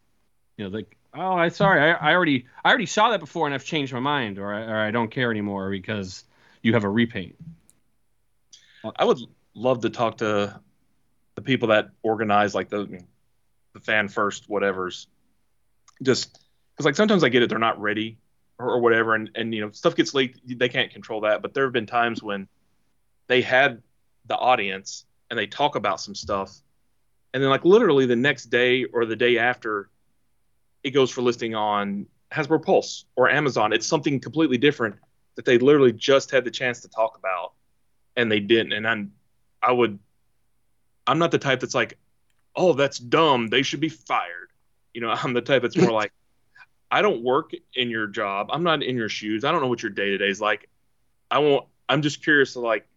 You 0.57 0.65
know, 0.65 0.69
like, 0.75 0.95
oh, 1.13 1.33
I 1.33 1.49
sorry, 1.49 1.81
I, 1.81 2.11
I 2.11 2.13
already 2.13 2.47
I 2.63 2.69
already 2.69 2.85
saw 2.85 3.11
that 3.11 3.19
before 3.19 3.45
and 3.45 3.53
I've 3.53 3.65
changed 3.65 3.93
my 3.93 3.99
mind 3.99 4.39
or 4.39 4.53
I, 4.53 4.61
or 4.61 4.77
I 4.77 4.91
don't 4.91 5.11
care 5.11 5.31
anymore 5.31 5.69
because 5.69 6.23
you 6.61 6.73
have 6.73 6.83
a 6.83 6.89
repaint. 6.89 7.35
I 8.95 9.03
would 9.03 9.19
love 9.53 9.81
to 9.81 9.89
talk 9.89 10.17
to 10.17 10.59
the 11.35 11.41
people 11.41 11.69
that 11.69 11.89
organize 12.01 12.55
like 12.55 12.69
the 12.69 13.01
the 13.73 13.79
fan 13.79 14.07
first 14.07 14.49
whatever's 14.49 15.07
just 16.01 16.39
because 16.73 16.85
like 16.85 16.95
sometimes 16.95 17.23
I 17.23 17.29
get 17.29 17.43
it 17.43 17.49
they're 17.49 17.59
not 17.59 17.79
ready 17.79 18.17
or, 18.57 18.71
or 18.71 18.79
whatever 18.79 19.15
and 19.15 19.29
and 19.35 19.53
you 19.53 19.61
know 19.61 19.71
stuff 19.71 19.95
gets 19.95 20.13
leaked 20.13 20.39
they 20.45 20.69
can't 20.69 20.91
control 20.91 21.21
that 21.21 21.41
but 21.41 21.53
there 21.53 21.65
have 21.65 21.73
been 21.73 21.85
times 21.85 22.21
when 22.23 22.47
they 23.27 23.41
had 23.41 23.81
the 24.25 24.35
audience 24.35 25.05
and 25.29 25.37
they 25.37 25.47
talk 25.47 25.75
about 25.75 26.01
some 26.01 26.15
stuff 26.15 26.55
and 27.33 27.43
then 27.43 27.49
like 27.49 27.65
literally 27.65 28.05
the 28.05 28.15
next 28.15 28.45
day 28.45 28.85
or 28.85 29.05
the 29.05 29.15
day 29.15 29.37
after 29.37 29.89
it 30.83 30.91
goes 30.91 31.09
for 31.11 31.21
listing 31.21 31.55
on 31.55 32.05
Hasbro 32.31 32.63
Pulse 32.63 33.05
or 33.15 33.29
Amazon 33.29 33.73
it's 33.73 33.87
something 33.87 34.19
completely 34.19 34.57
different 34.57 34.95
that 35.35 35.45
they 35.45 35.57
literally 35.57 35.93
just 35.93 36.31
had 36.31 36.43
the 36.45 36.51
chance 36.51 36.81
to 36.81 36.89
talk 36.89 37.17
about 37.17 37.53
and 38.15 38.31
they 38.31 38.39
didn't 38.39 38.73
and 38.73 38.87
I'm 38.87 39.11
I 39.61 39.71
would 39.71 39.99
I'm 41.07 41.17
not 41.17 41.31
the 41.31 41.39
type 41.39 41.59
that's 41.59 41.73
like, 41.73 41.97
oh, 42.55 42.73
that's 42.73 42.99
dumb. 42.99 43.47
They 43.47 43.63
should 43.63 43.79
be 43.79 43.89
fired. 43.89 44.51
You 44.93 45.01
know, 45.01 45.09
I'm 45.23 45.33
the 45.33 45.41
type 45.41 45.63
that's 45.63 45.75
more 45.75 45.91
like, 45.91 46.13
I 46.91 47.01
don't 47.01 47.23
work 47.23 47.51
in 47.73 47.89
your 47.89 48.05
job. 48.07 48.49
I'm 48.51 48.63
not 48.63 48.83
in 48.83 48.95
your 48.95 49.09
shoes. 49.09 49.43
I 49.43 49.51
don't 49.51 49.61
know 49.61 49.67
what 49.67 49.81
your 49.81 49.89
day 49.91 50.09
to 50.09 50.17
day 50.19 50.29
is 50.29 50.39
like. 50.39 50.69
I 51.31 51.39
won't. 51.39 51.65
I'm 51.87 52.01
just 52.03 52.23
curious 52.23 52.53
to 52.53 52.59
like, 52.59 52.87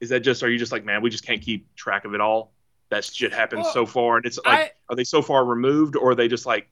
is 0.00 0.08
that 0.10 0.20
just? 0.20 0.42
Are 0.42 0.50
you 0.50 0.58
just 0.58 0.72
like, 0.72 0.84
man, 0.84 1.02
we 1.02 1.10
just 1.10 1.24
can't 1.24 1.40
keep 1.40 1.72
track 1.76 2.04
of 2.04 2.14
it 2.14 2.20
all? 2.20 2.52
That 2.90 3.04
shit 3.04 3.32
happened 3.32 3.62
Well, 3.62 3.72
so 3.72 3.86
far, 3.86 4.16
and 4.18 4.26
it's 4.26 4.38
like, 4.44 4.58
I- 4.58 4.70
are 4.90 4.96
they 4.96 5.04
so 5.04 5.22
far 5.22 5.44
removed, 5.44 5.96
or 5.96 6.10
are 6.10 6.14
they 6.14 6.28
just 6.28 6.46
like, 6.46 6.68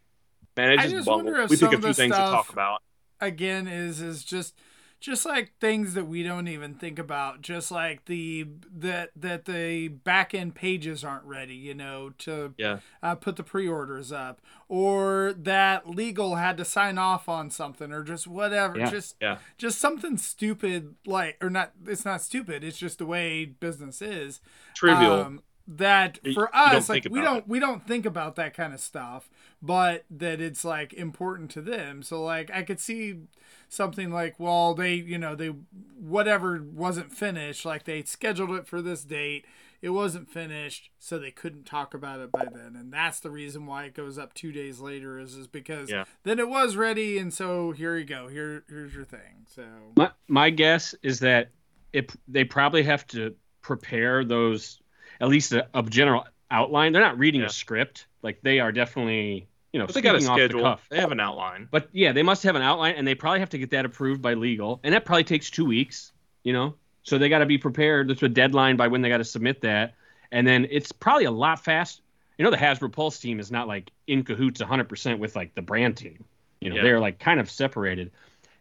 man, 0.57 0.78
I 0.78 0.82
just, 0.82 0.94
just 0.94 1.09
wonder 1.09 1.36
if 1.40 1.50
We 1.50 1.57
pick 1.57 1.61
some 1.61 1.74
a 1.74 1.76
of 1.76 1.82
few 1.84 1.92
things 1.94 2.14
to 2.14 2.20
talk 2.20 2.53
about. 2.53 2.82
again 3.20 3.66
is 3.68 4.00
is 4.00 4.24
just 4.24 4.55
just 5.00 5.26
like 5.26 5.50
things 5.61 5.94
that 5.94 6.07
we 6.07 6.22
don't 6.22 6.46
even 6.46 6.74
think 6.74 6.96
about 6.96 7.40
just 7.42 7.72
like 7.72 8.05
the 8.05 8.46
that 8.72 9.11
that 9.16 9.46
the 9.46 9.88
back 9.88 10.32
end 10.32 10.55
pages 10.55 11.03
aren't 11.03 11.24
ready 11.24 11.55
you 11.57 11.74
know 11.74 12.11
to 12.18 12.55
Yeah. 12.57 12.78
uh, 13.03 13.16
put 13.16 13.34
the 13.34 13.42
pre-orders 13.42 14.12
up 14.12 14.40
or 14.68 15.34
that 15.36 15.88
legal 15.90 16.36
had 16.36 16.57
to 16.59 16.64
sign 16.64 16.98
off 16.98 17.28
on 17.28 17.50
something 17.50 17.90
or 17.92 18.05
just 18.05 18.28
whatever 18.28 18.78
Yeah. 18.78 18.90
just 18.90 19.16
Yeah. 19.20 19.38
just 19.59 19.80
something 19.80 20.18
stupid 20.18 20.94
like 21.05 21.36
or 21.42 21.50
not 21.50 21.72
it's 21.86 22.05
not 22.05 22.22
stupid 22.22 22.62
it's 22.62 22.78
just 22.78 22.98
the 22.98 23.07
way 23.07 23.44
business 23.44 24.00
is 24.03 24.40
Trivial. 24.76 25.14
um, 25.14 25.42
that 25.77 26.18
for 26.35 26.51
you 26.53 26.61
us 26.61 26.89
like 26.89 27.07
we 27.11 27.20
don't 27.20 27.39
it. 27.39 27.49
we 27.49 27.59
don't 27.59 27.87
think 27.87 28.05
about 28.07 28.37
that 28.37 28.55
kind 28.55 28.73
of 28.75 28.81
stuff 28.81 29.31
but 29.61 30.05
that 30.11 30.41
it's 30.41 30.64
like 30.64 30.93
important 30.93 31.51
to 31.53 31.61
them. 31.62 32.03
So 32.03 32.23
like 32.23 32.51
i 32.53 32.62
could 32.62 32.81
see 32.81 33.20
something 33.68 34.11
like 34.12 34.39
well 34.39 34.75
they 34.75 34.95
you 34.95 35.18
know 35.18 35.35
they 35.35 35.53
whatever 35.99 36.62
wasn't 36.62 37.12
finished 37.12 37.64
like 37.64 37.85
they 37.85 38.03
scheduled 38.03 38.51
it 38.51 38.66
for 38.66 38.83
this 38.83 39.05
date. 39.05 39.45
It 39.81 39.91
wasn't 39.91 40.31
finished 40.31 40.91
so 41.01 41.18
they 41.18 41.33
couldn't 41.33 41.64
talk 41.64 41.93
about 41.93 42.20
it 42.20 42.31
by 42.31 42.45
then. 42.45 42.77
And 42.77 42.93
that's 42.93 43.18
the 43.18 43.31
reason 43.31 43.66
why 43.66 43.85
it 43.87 43.95
goes 43.95 44.16
up 44.16 44.33
two 44.33 44.53
days 44.53 44.79
later 44.79 45.18
is 45.18 45.35
is 45.35 45.47
because 45.49 45.91
Yeah. 45.91 46.05
then 46.23 46.39
it 46.39 46.49
was 46.49 46.77
ready 46.77 47.18
and 47.18 47.33
so 47.33 47.73
here 47.73 47.97
you 47.97 48.05
go. 48.05 48.29
Here 48.29 48.64
here's 48.68 48.95
your 48.95 49.05
thing. 49.05 49.47
So 49.49 49.64
My 49.97 50.11
my 50.29 50.51
guess 50.51 50.95
is 51.03 51.20
that 51.20 51.51
it 51.93 52.12
they 52.29 52.45
probably 52.45 52.83
have 52.85 53.07
to 53.09 53.35
prepare 53.61 54.25
those 54.25 54.82
at 55.23 55.29
least 55.29 55.53
a, 55.53 55.66
a 55.73 55.83
general 55.85 56.27
outline. 56.51 56.93
They're 56.93 57.01
not 57.01 57.18
reading 57.18 57.41
Yeah. 57.41 57.47
a 57.47 57.51
script. 57.51 58.07
Like 58.23 58.41
they 58.43 58.61
are 58.61 58.73
definitely 58.73 59.47
you 59.73 59.79
know 59.81 59.87
they 59.87 60.03
got 60.03 60.14
a 60.23 60.27
off 60.29 60.37
the 60.39 60.49
cuff. 60.61 60.87
They 60.91 60.99
have 61.01 61.12
an 61.12 61.20
outline. 61.20 61.68
But 61.70 61.89
yeah, 61.93 62.12
they 62.12 62.23
must 62.23 62.43
have 62.43 62.57
an 62.57 62.62
outline, 62.62 62.97
and 62.97 63.07
they 63.09 63.14
probably 63.14 63.41
have 63.41 63.51
to 63.51 63.59
get 63.59 63.70
that 63.70 63.87
approved 63.87 64.20
by 64.20 64.35
legal, 64.35 64.81
and 64.85 64.93
that 64.95 65.07
probably 65.07 65.25
takes 65.25 65.49
two 65.49 65.64
weeks. 65.64 66.12
You 66.45 66.53
know, 66.53 66.75
so 67.05 67.16
they 67.18 67.29
got 67.29 67.39
to 67.39 67.47
be 67.47 67.57
prepared. 67.57 68.09
There's 68.09 68.23
a 68.23 68.29
deadline 68.29 68.77
by 68.77 68.89
when 68.89 69.01
they 69.01 69.09
got 69.09 69.18
to 69.18 69.25
submit 69.25 69.61
that, 69.62 69.95
and 70.33 70.47
then 70.47 70.66
it's 70.70 70.93
probably 70.93 71.25
a 71.25 71.31
lot 71.31 71.64
fast. 71.64 72.03
You 72.37 72.45
know, 72.45 72.51
the 72.51 72.57
Hasbro 72.57 72.91
Pulse 72.93 73.18
team 73.20 73.39
is 73.39 73.51
not 73.53 73.68
like 73.68 73.91
in 74.09 74.25
cahoots 74.25 74.61
100% 74.61 75.18
with 75.20 75.37
like 75.37 75.55
the 75.55 75.62
brand 75.62 75.97
team. 75.97 76.25
You 76.61 76.70
know, 76.70 76.77
Yeah. 76.77 76.83
they're 76.83 77.01
like 77.01 77.18
kind 77.20 77.39
of 77.39 77.49
separated, 77.51 78.11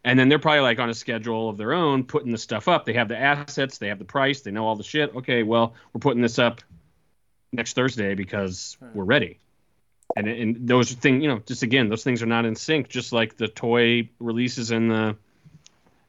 and 0.04 0.18
then 0.18 0.28
they're 0.28 0.38
probably 0.38 0.60
like 0.60 0.78
on 0.78 0.90
a 0.90 0.94
schedule 0.94 1.48
of 1.48 1.56
their 1.56 1.72
own, 1.72 2.04
putting 2.04 2.32
the 2.32 2.38
stuff 2.38 2.68
up. 2.68 2.84
They 2.86 2.92
have 2.94 3.08
the 3.08 3.18
assets, 3.18 3.78
they 3.78 3.88
have 3.88 3.98
the 3.98 4.04
price, 4.04 4.40
they 4.40 4.50
know 4.50 4.66
all 4.66 4.76
the 4.76 4.82
shit. 4.82 5.14
Okay, 5.16 5.42
well, 5.42 5.74
we're 5.92 6.00
putting 6.00 6.22
this 6.22 6.38
up 6.38 6.60
next 7.52 7.74
Thursday 7.74 8.14
because 8.14 8.76
Right. 8.80 8.94
we're 8.94 9.04
ready. 9.04 9.38
And 10.16 10.28
and 10.28 10.68
those 10.68 10.92
things, 10.92 11.22
you 11.22 11.28
know, 11.28 11.40
just 11.46 11.62
again, 11.62 11.88
those 11.88 12.04
things 12.04 12.22
are 12.22 12.26
not 12.26 12.44
in 12.44 12.54
sync, 12.54 12.88
just 12.88 13.12
like 13.12 13.36
the 13.36 13.48
toy 13.48 14.08
releases 14.20 14.70
in 14.70 14.88
the 14.88 15.16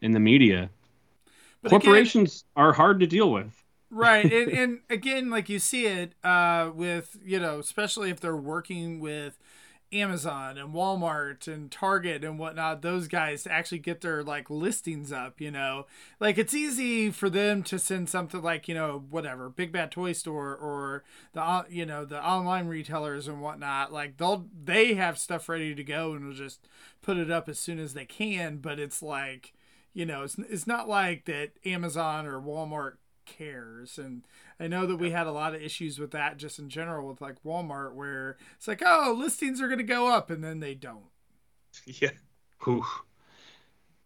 in 0.01 0.11
the 0.11 0.19
media. 0.19 0.69
But 1.61 1.71
again- 1.71 1.81
Corporations 1.81 2.43
are 2.57 2.73
hard 2.73 2.99
to 2.99 3.07
deal 3.07 3.31
with. 3.31 3.53
right 3.89 4.25
and, 4.31 4.51
and 4.61 4.79
again 4.89 5.29
like 5.29 5.47
you 5.49 5.59
see 5.59 5.85
it 5.85 6.13
uh 6.23 6.71
with 6.73 7.15
you 7.23 7.39
know 7.39 7.59
especially 7.59 8.09
if 8.09 8.19
they're 8.19 8.35
working 8.35 8.99
with 8.99 9.37
amazon 9.93 10.57
and 10.57 10.73
walmart 10.73 11.47
and 11.47 11.69
target 11.69 12.23
and 12.23 12.39
whatnot 12.39 12.81
those 12.81 13.07
guys 13.07 13.43
to 13.43 13.51
actually 13.51 13.79
get 13.79 14.01
their 14.01 14.23
like 14.23 14.49
listings 14.49 15.11
up 15.11 15.39
you 15.43 15.51
know? 15.51 15.85
Like 16.19 16.37
it's 16.37 16.53
easy 16.53 17.11
for 17.11 17.29
them 17.29 17.63
to 17.63 17.77
send 17.77 18.09
something 18.09 18.41
like 18.41 18.67
you 18.67 18.73
know 18.73 19.03
whatever 19.09 19.49
big 19.49 19.71
bad 19.71 19.91
toy 19.91 20.13
store 20.13 20.55
or 20.55 21.03
the 21.33 21.41
uh, 21.41 21.63
you 21.69 21.85
know 21.85 22.05
the 22.05 22.25
online 22.25 22.67
retailers 22.67 23.27
and 23.27 23.41
whatnot. 23.41 23.91
Like 23.91 24.17
they'll 24.17 24.45
they 24.63 24.93
have 24.95 25.19
stuff 25.19 25.49
ready 25.49 25.75
to 25.75 25.83
go 25.83 26.13
and 26.13 26.25
will 26.25 26.33
just 26.33 26.67
put 27.01 27.17
it 27.17 27.29
up 27.29 27.49
as 27.49 27.59
soon 27.59 27.79
as 27.79 27.93
they 27.93 28.05
can 28.05 28.57
but 28.57 28.79
it's 28.79 29.03
like 29.03 29.53
you 29.93 30.05
know 30.05 30.23
it's, 30.23 30.37
it's 30.49 30.65
not 30.65 30.87
like 30.87 31.25
that 31.25 31.51
amazon 31.65 32.25
or 32.25 32.39
walmart 32.39 32.93
cares 33.25 33.97
and 33.97 34.23
i 34.59 34.67
know 34.67 34.85
that 34.85 34.97
we 34.97 35.11
had 35.11 35.27
a 35.27 35.31
lot 35.31 35.55
of 35.55 35.61
issues 35.61 35.97
with 35.99 36.11
that 36.11 36.37
just 36.37 36.59
in 36.59 36.69
general 36.69 37.07
with 37.07 37.21
like 37.21 37.41
walmart 37.43 37.93
where 37.93 38.37
it's 38.57 38.67
like 38.67 38.81
oh 38.85 39.15
listings 39.17 39.61
are 39.61 39.67
going 39.67 39.77
to 39.77 39.83
go 39.83 40.07
up 40.07 40.29
and 40.29 40.43
then 40.43 40.59
they 40.59 40.75
don't 40.75 41.05
Yeah. 41.85 42.11
Whew. 42.63 42.85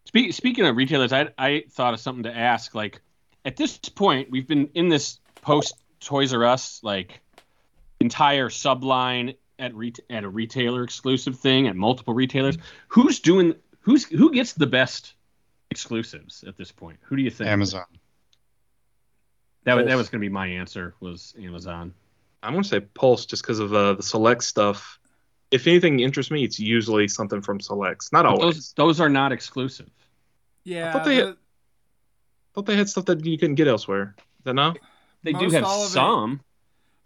Spe- 0.04 0.32
speaking 0.32 0.66
of 0.66 0.76
retailers, 0.76 1.12
I 1.12 1.28
I 1.38 1.64
thought 1.70 1.94
of 1.94 2.00
something 2.00 2.24
to 2.24 2.36
ask. 2.36 2.74
Like 2.74 3.00
at 3.44 3.56
this 3.56 3.78
point, 3.78 4.30
we've 4.30 4.48
been 4.48 4.70
in 4.74 4.88
this 4.88 5.20
post 5.42 5.74
Toys 6.00 6.32
R 6.34 6.44
Us 6.44 6.80
like 6.82 7.20
entire 8.00 8.48
subline 8.48 9.36
at 9.58 9.74
re- 9.74 9.92
at 10.10 10.24
a 10.24 10.28
retailer 10.28 10.82
exclusive 10.82 11.38
thing 11.38 11.68
at 11.68 11.76
multiple 11.76 12.14
retailers. 12.14 12.56
Mm-hmm. 12.56 12.66
Who's 12.88 13.20
doing 13.20 13.54
who's 13.80 14.04
who 14.04 14.32
gets 14.32 14.54
the 14.54 14.66
best 14.66 15.14
exclusives 15.70 16.42
at 16.44 16.56
this 16.56 16.72
point? 16.72 16.98
Who 17.02 17.16
do 17.16 17.22
you 17.22 17.30
think? 17.30 17.50
Amazon. 17.50 17.84
That 19.68 19.76
was, 19.76 19.86
that 19.86 19.96
was 19.96 20.08
going 20.08 20.20
to 20.20 20.24
be 20.24 20.32
my 20.32 20.46
answer. 20.46 20.94
Was 21.00 21.34
Amazon? 21.40 21.94
I'm 22.42 22.52
gonna 22.52 22.64
say 22.64 22.80
Pulse 22.80 23.26
just 23.26 23.42
because 23.42 23.58
of 23.58 23.72
uh, 23.74 23.94
the 23.94 24.02
select 24.02 24.42
stuff. 24.44 24.98
If 25.50 25.66
anything 25.66 26.00
interests 26.00 26.30
me, 26.30 26.44
it's 26.44 26.60
usually 26.60 27.08
something 27.08 27.40
from 27.42 27.60
selects. 27.60 28.12
Not 28.12 28.24
But 28.24 28.28
always. 28.40 28.54
those 28.54 28.72
those 28.74 29.00
are 29.00 29.08
not 29.08 29.32
exclusive. 29.32 29.88
yeah 30.64 30.92
thought 30.92 31.04
they- 31.04 31.16
the- 31.22 31.36
thought 32.54 32.66
they 32.66 32.76
had 32.76 32.88
stuff 32.88 33.04
that 33.06 33.24
you 33.24 33.38
couldn't 33.38 33.54
get 33.56 33.66
elsewhere. 33.68 34.14
Is 34.18 34.44
that 34.44 34.54
no? 34.54 34.74
They 35.22 35.32
do 35.32 35.50
have 35.50 35.64
all 35.64 35.82
of 35.82 35.88
it- 35.88 35.92
some. 35.92 36.40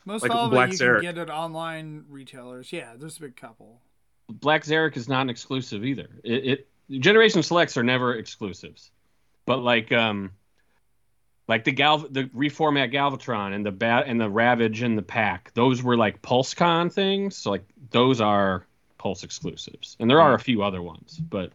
most 0.05 0.23
like 0.23 0.31
all 0.33 0.47
of 0.47 0.51
Black 0.51 0.71
it 0.71 0.81
you 0.81 0.87
Zarak. 0.87 0.95
can 1.03 1.15
get 1.15 1.19
at 1.19 1.31
online 1.31 2.05
retailers 2.09 2.73
yeah 2.73 2.93
there's 2.97 3.17
a 3.19 3.21
big 3.21 3.37
couple 3.37 3.81
Black 4.29 4.65
Zarak 4.65 4.97
is 4.97 5.09
not 5.09 5.23
an 5.23 5.31
exclusive 5.31 5.85
either. 5.85 6.09
It, 6.25 6.69
it 6.91 7.01
Generation 7.01 7.43
Selects 7.43 7.77
are 7.77 7.83
never 7.83 8.15
exclusives, 8.15 8.91
but 9.47 9.59
like 9.61 9.93
um, 9.93 10.33
like 11.53 11.65
the 11.65 11.73
Gal 11.73 11.99
the 11.99 12.25
reformat 12.35 12.95
Galvatron 12.95 13.55
and 13.55 13.65
the 13.65 13.71
bat 13.71 14.05
and 14.07 14.19
the 14.19 14.31
Ravage 14.31 14.81
and 14.81 14.97
the 14.97 15.03
Pack, 15.03 15.53
those 15.53 15.83
were 15.83 15.99
like 15.99 16.23
PulseCon 16.23 16.91
things. 16.91 17.37
So 17.37 17.51
like 17.51 17.65
those 17.91 18.23
are 18.23 18.67
Pulse 18.97 19.23
exclusives, 19.23 19.97
and 20.01 20.09
there 20.09 20.21
are 20.21 20.33
a 20.33 20.39
few 20.39 20.63
other 20.63 20.81
ones, 20.81 21.19
but 21.19 21.53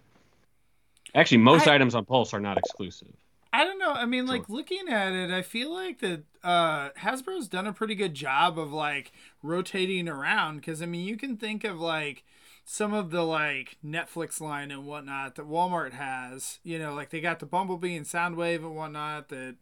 actually 1.16 1.39
most 1.39 1.68
I- 1.68 1.76
items 1.76 1.95
on 1.95 2.06
Pulse 2.06 2.32
are 2.36 2.39
not 2.39 2.60
exclusive. 2.60 3.08
I 3.52 3.64
don't 3.64 3.80
know. 3.80 3.91
I 3.91 4.06
mean, 4.06 4.28
like 4.28 4.50
looking 4.50 4.88
at 4.88 5.14
it, 5.14 5.32
I 5.32 5.41
feel 5.41 5.74
like 5.74 6.00
that 6.02 6.24
uh, 6.43 6.89
Hasbro's 6.91 7.48
done 7.48 7.66
a 7.66 7.74
pretty 7.74 7.95
good 7.95 8.14
job 8.14 8.60
of 8.60 8.72
like 8.72 9.12
rotating 9.41 10.08
around. 10.08 10.58
Because 10.58 10.84
I 10.84 10.86
mean, 10.86 11.08
you 11.08 11.18
can 11.18 11.38
think 11.38 11.64
of 11.64 11.80
like 11.80 12.24
some 12.66 12.93
of 12.93 13.10
the 13.10 13.24
like 13.24 13.78
Netflix 13.84 14.39
line 14.39 14.70
and 14.70 14.86
whatnot 14.86 15.36
that 15.36 15.50
Walmart 15.50 15.93
has. 15.93 16.60
You 16.64 16.78
know, 16.78 16.93
like 16.93 17.10
they 17.10 17.22
got 17.22 17.39
the 17.39 17.48
Bumblebee 17.48 17.95
and 17.95 18.06
Soundwave 18.06 18.58
and 18.58 18.76
whatnot 18.76 19.30
that 19.30 19.56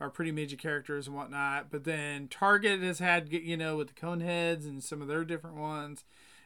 are 0.00 0.10
pretty 0.10 0.32
major 0.32 0.56
characters 0.56 1.06
and 1.06 1.16
whatnot. 1.16 1.70
But 1.70 1.84
then 1.84 2.28
Target 2.28 2.80
has 2.82 2.98
had 2.98 3.32
you 3.32 3.56
know 3.56 3.76
with 3.76 3.88
the 3.88 3.94
Coneheads 3.94 4.64
and 4.64 4.82
some 4.82 5.02
of 5.02 5.08
their 5.08 5.24
different 5.24 5.56
ones, 5.56 6.04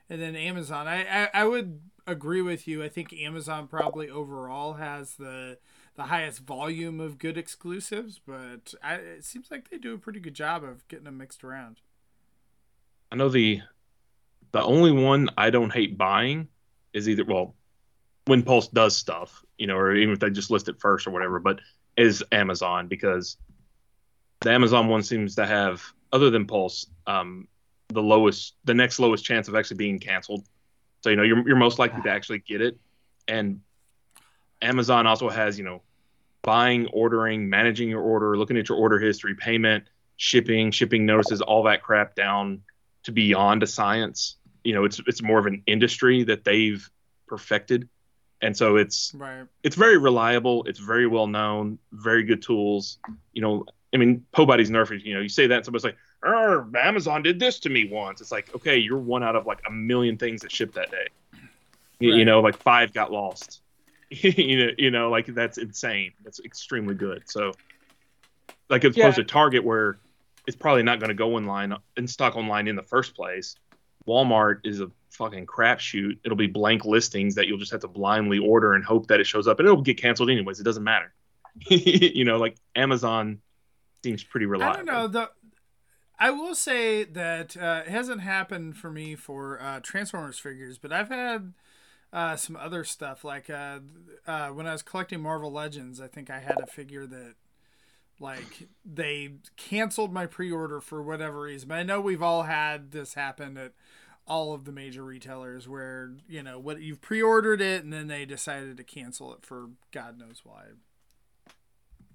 and 0.09 0.21
then 0.21 0.37
Amazon. 0.37 0.89
I 0.89 1.25
I, 1.25 1.29
I 1.35 1.45
would 1.45 1.81
agree 2.07 2.43
with 2.43 2.67
you. 2.67 2.83
I 2.83 2.89
think 2.89 3.13
Amazon 3.13 3.69
probably 3.69 4.09
overall 4.09 4.75
has 4.75 5.15
the 5.17 5.59
the 5.95 6.05
highest 6.05 6.41
volume 6.41 7.01
of 7.01 7.19
good 7.19 7.37
exclusives, 7.37 8.19
but 8.27 8.75
I, 8.83 8.95
it 8.95 9.25
seems 9.25 9.51
like 9.51 9.69
they 9.69 9.79
do 9.79 9.95
a 9.95 9.99
pretty 9.99 10.21
good 10.21 10.35
job 10.35 10.65
of 10.65 10.87
getting 10.89 11.05
them 11.05 11.19
mixed 11.19 11.45
around. 11.45 11.81
I 13.11 13.17
know 13.17 13.29
the 13.29 13.61
the 14.53 14.63
only 14.63 14.93
one 14.93 15.29
I 15.37 15.51
don't 15.51 15.73
hate 15.73 15.99
buying 15.99 16.49
is 16.93 17.09
either 17.09 17.25
well 17.25 17.55
when 18.27 18.43
Pulse 18.43 18.69
does 18.69 18.97
stuff, 18.97 19.45
you 19.59 19.67
know, 19.67 19.77
or 19.77 19.95
even 19.95 20.15
if 20.15 20.21
they 20.21 20.31
just 20.31 20.51
list 20.51 20.69
it 20.69 20.81
first 20.81 21.07
or 21.07 21.11
whatever, 21.11 21.41
but 21.41 21.61
is 21.97 22.25
Amazon 22.33 22.89
because 22.89 23.37
the 24.41 24.51
Amazon 24.51 24.89
one 24.89 25.03
seems 25.03 25.37
to 25.37 25.47
have 25.47 25.83
other 26.13 26.31
than 26.31 26.47
Pulse 26.47 26.87
um, 27.07 27.49
the 27.89 28.03
lowest 28.03 28.55
the 28.65 28.75
next 28.75 28.99
lowest 28.99 29.25
chance 29.25 29.49
of 29.49 29.55
actually 29.55 29.77
being 29.77 29.99
canceled. 29.99 30.45
So 31.01 31.11
you 31.11 31.17
know 31.17 31.23
you're 31.23 31.47
you're 31.47 31.57
most 31.57 31.79
likely 31.79 32.03
to 32.03 32.11
actually 32.11 32.39
get 32.39 32.61
it, 32.61 32.79
and 33.29 33.61
Amazon 34.61 35.07
also 35.07 35.29
has 35.29 35.59
you 35.59 35.65
know 35.65 35.83
buying, 36.43 36.87
ordering, 36.89 37.49
managing 37.49 37.89
your 37.89 38.03
order, 38.03 38.37
looking 38.37 38.57
at 38.57 38.69
your 38.69 38.79
order 38.79 38.99
history, 38.99 39.35
payment, 39.35 39.85
shipping, 40.17 40.71
shipping 40.71 41.07
notices, 41.07 41.41
all 41.41 41.63
that 41.65 41.83
crap 41.83 42.15
down 42.15 42.63
to 43.05 43.13
beyond 43.13 43.63
a 43.63 43.67
science. 43.67 44.37
You 44.65 44.75
know, 44.75 44.85
it's 44.85 45.01
it's 45.07 45.23
more 45.23 45.39
of 45.39 45.47
an 45.47 45.63
industry 45.67 46.25
that 46.25 46.45
they've 46.45 46.89
perfected, 47.27 47.89
and 48.43 48.57
so 48.57 48.77
it's 48.77 49.15
Right. 49.15 49.47
it's 49.63 49.77
very 49.77 49.97
reliable. 49.97 50.65
It's 50.65 50.79
very 50.79 51.07
well 51.07 51.27
known. 51.27 51.79
Very 51.93 52.25
good 52.25 52.43
tools. 52.43 52.99
You 53.33 53.43
know, 53.43 53.65
I 53.95 53.97
mean, 53.99 54.27
Pobody's 54.33 54.71
nerfed. 54.71 55.03
You 55.05 55.15
know, 55.15 55.21
you 55.21 55.29
say 55.29 55.47
that, 55.47 55.57
and 55.57 55.65
somebody's 55.65 55.85
like, 55.85 55.97
"Er, 56.25 56.69
Amazon 56.77 57.23
did 57.23 57.39
this 57.39 57.61
to 57.61 57.71
me 57.71 57.89
once." 57.89 58.21
It's 58.21 58.33
like, 58.33 58.55
okay, 58.55 58.77
you're 58.79 58.99
one 58.99 59.23
out 59.23 59.37
of 59.37 59.47
like 59.47 59.61
a 59.67 59.71
million 59.71 60.19
things 60.19 60.43
that 60.43 60.51
shipped 60.51 60.75
that 60.75 60.91
day. 60.91 61.07
You, 62.01 62.15
you 62.17 62.25
know, 62.25 62.41
like 62.41 62.57
five 62.59 62.93
got 62.93 63.13
lost. 63.13 63.61
you 64.11 64.67
know, 64.67 64.73
you 64.77 64.91
know, 64.91 65.09
like 65.11 65.27
that's 65.27 65.57
insane. 65.59 66.13
That's 66.25 66.41
extremely 66.41 66.95
good. 66.95 67.23
So, 67.27 67.53
like 68.69 68.85
as 68.85 68.97
opposed 68.97 69.19
Yeah. 69.19 69.23
to 69.23 69.25
Target, 69.25 69.65
where 69.65 69.99
it's 70.47 70.57
probably 70.57 70.83
not 70.83 70.99
going 70.99 71.09
to 71.09 71.15
go 71.15 71.37
online 71.37 71.75
in 71.97 72.09
stock 72.09 72.35
online 72.37 72.67
in 72.67 72.75
the 72.77 72.83
first 72.83 73.15
place. 73.15 73.55
Walmart 74.09 74.61
is 74.65 74.81
a 74.81 74.91
fucking 75.13 75.47
crapshoot. 75.47 76.19
It'll 76.25 76.37
be 76.37 76.47
blank 76.47 76.85
listings 76.85 77.35
that 77.37 77.47
you'll 77.47 77.59
just 77.59 77.73
have 77.73 77.81
to 77.81 77.89
blindly 77.89 78.39
order 78.39 78.75
and 78.75 78.85
hope 78.85 79.09
that 79.09 79.21
it 79.21 79.27
shows 79.27 79.47
up, 79.47 79.59
and 79.59 79.69
it'll 79.69 79.83
get 79.83 80.01
canceled 80.01 80.31
anyways. 80.31 80.61
It 80.61 80.65
doesn't 80.65 80.85
matter. 80.85 81.13
you 81.69 82.25
know, 82.25 82.39
like 82.39 82.57
Amazon 82.75 83.41
seems 84.03 84.25
pretty 84.25 84.47
reliable. 84.47 84.75
I 84.75 84.77
don't 84.77 84.87
know. 84.87 85.09
The 85.09 85.31
I 86.19 86.31
will 86.31 86.55
say 86.55 87.03
that 87.03 87.57
uh, 87.57 87.83
it 87.85 87.91
hasn't 87.91 88.21
happened 88.21 88.77
for 88.77 88.91
me 88.91 89.17
for 89.17 89.61
uh, 89.61 89.81
Transformers 89.81 90.39
figures, 90.39 90.79
but 90.79 90.93
I've 90.93 91.09
had 91.09 91.53
uh, 92.13 92.37
some 92.37 92.57
other 92.57 92.85
stuff. 92.85 93.25
Like 93.25 93.51
uh, 93.51 93.81
uh, 94.27 94.49
when 94.49 94.67
I 94.67 94.73
was 94.73 94.83
collecting 94.83 95.21
Marvel 95.21 95.51
Legends, 95.51 96.01
I 96.01 96.07
think 96.07 96.31
I 96.31 96.39
had 96.39 96.61
a 96.61 96.67
figure 96.67 97.07
that 97.07 97.35
like 98.21 98.69
they 98.85 99.33
canceled 99.57 100.13
my 100.13 100.27
pre-order 100.27 100.81
for 100.81 101.03
whatever 101.03 101.41
reason. 101.41 101.69
But 101.69 101.79
I 101.79 101.83
know 101.83 102.01
we've 102.01 102.23
all 102.23 102.45
had 102.45 102.93
this 102.93 103.15
happen 103.15 103.57
at 103.57 103.73
all 104.27 104.55
of 104.55 104.65
the 104.65 104.73
major 104.73 105.03
retailers 105.03 105.69
where 105.69 106.13
you 106.29 106.43
know 106.43 106.59
what 106.59 106.81
you've 106.81 107.01
pre-ordered 107.01 107.61
it 107.61 107.83
and 107.83 107.93
then 107.93 108.07
they 108.07 108.25
decided 108.25 108.77
to 108.77 108.85
cancel 108.85 109.33
it 109.35 109.45
for 109.45 109.71
God 109.91 110.19
knows 110.19 110.43
why. 110.45 110.63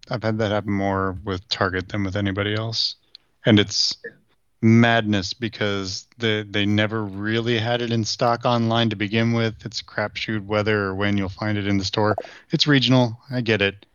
I've 0.09 0.23
had 0.23 0.37
that 0.37 0.51
happen 0.51 0.71
more 0.71 1.17
with 1.25 1.47
Target 1.49 1.89
than 1.89 2.03
with 2.03 2.15
anybody 2.15 2.55
else, 2.55 2.95
and 3.45 3.59
it's 3.59 3.97
madness 4.61 5.33
because 5.33 6.07
they 6.17 6.43
they 6.43 6.65
never 6.65 7.03
really 7.03 7.59
had 7.59 7.81
it 7.81 7.91
in 7.91 8.03
stock 8.03 8.45
online 8.45 8.89
to 8.89 8.95
begin 8.95 9.33
with. 9.33 9.65
It's 9.65 9.81
crapshoot 9.81 10.45
whether 10.45 10.85
or 10.85 10.95
when 10.95 11.17
you'll 11.17 11.29
find 11.29 11.57
it 11.57 11.67
in 11.67 11.77
the 11.77 11.85
store. 11.85 12.15
It's 12.51 12.67
regional. 12.67 13.19
I 13.29 13.41
get 13.41 13.61
it. 13.61 13.85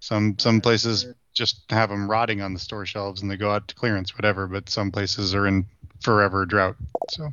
Some 0.00 0.38
some 0.38 0.60
places 0.60 1.06
just 1.32 1.62
have 1.70 1.88
them 1.88 2.08
rotting 2.08 2.40
on 2.40 2.54
the 2.54 2.60
store 2.60 2.86
shelves 2.86 3.22
and 3.22 3.30
they 3.30 3.36
go 3.36 3.50
out 3.50 3.66
to 3.68 3.74
clearance, 3.74 4.16
whatever. 4.16 4.46
But 4.46 4.68
some 4.68 4.92
places 4.92 5.34
are 5.34 5.46
in 5.46 5.66
forever 6.04 6.46
drought. 6.46 6.76
So, 7.10 7.32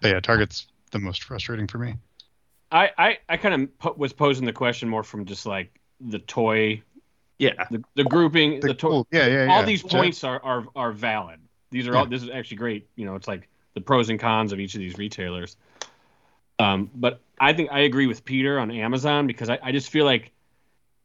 but 0.00 0.12
yeah, 0.12 0.20
Target's 0.20 0.66
the 0.92 0.98
most 0.98 1.24
frustrating 1.24 1.66
for 1.66 1.78
me. 1.78 1.94
I 2.70 2.90
I, 2.96 3.18
I 3.28 3.36
kind 3.36 3.54
of 3.62 3.78
po- 3.78 3.94
was 3.96 4.12
posing 4.12 4.46
the 4.46 4.52
question 4.52 4.88
more 4.88 5.02
from 5.02 5.26
just 5.26 5.44
like 5.44 5.78
the 6.00 6.18
toy, 6.20 6.82
Yeah, 7.38 7.66
the, 7.70 7.82
the 7.96 8.04
grouping, 8.04 8.60
the, 8.60 8.68
The- 8.68 8.74
toy. 8.74 8.88
cool. 8.88 9.06
Yeah, 9.12 9.26
yeah, 9.26 9.46
all 9.52 9.60
yeah. 9.60 9.66
these 9.66 9.82
Ju- 9.82 9.88
points 9.88 10.24
are, 10.24 10.40
are 10.42 10.64
are 10.74 10.92
valid. 10.92 11.40
These 11.70 11.86
are 11.88 11.96
all. 11.96 12.04
Yeah. 12.04 12.10
This 12.10 12.22
is 12.22 12.30
actually 12.30 12.56
great. 12.58 12.88
You 12.96 13.04
know, 13.04 13.14
it's 13.16 13.28
like 13.28 13.48
the 13.74 13.80
pros 13.80 14.08
and 14.08 14.18
cons 14.20 14.52
of 14.52 14.60
each 14.60 14.74
of 14.74 14.80
these 14.80 14.96
retailers. 14.96 15.56
Um, 16.58 16.90
but 16.94 17.20
I 17.40 17.52
think 17.54 17.70
I 17.72 17.80
agree 17.80 18.06
with 18.06 18.24
Peter 18.24 18.58
on 18.58 18.70
Amazon 18.70 19.26
because 19.26 19.50
I, 19.50 19.58
I 19.62 19.72
just 19.72 19.90
feel 19.90 20.04
like 20.04 20.30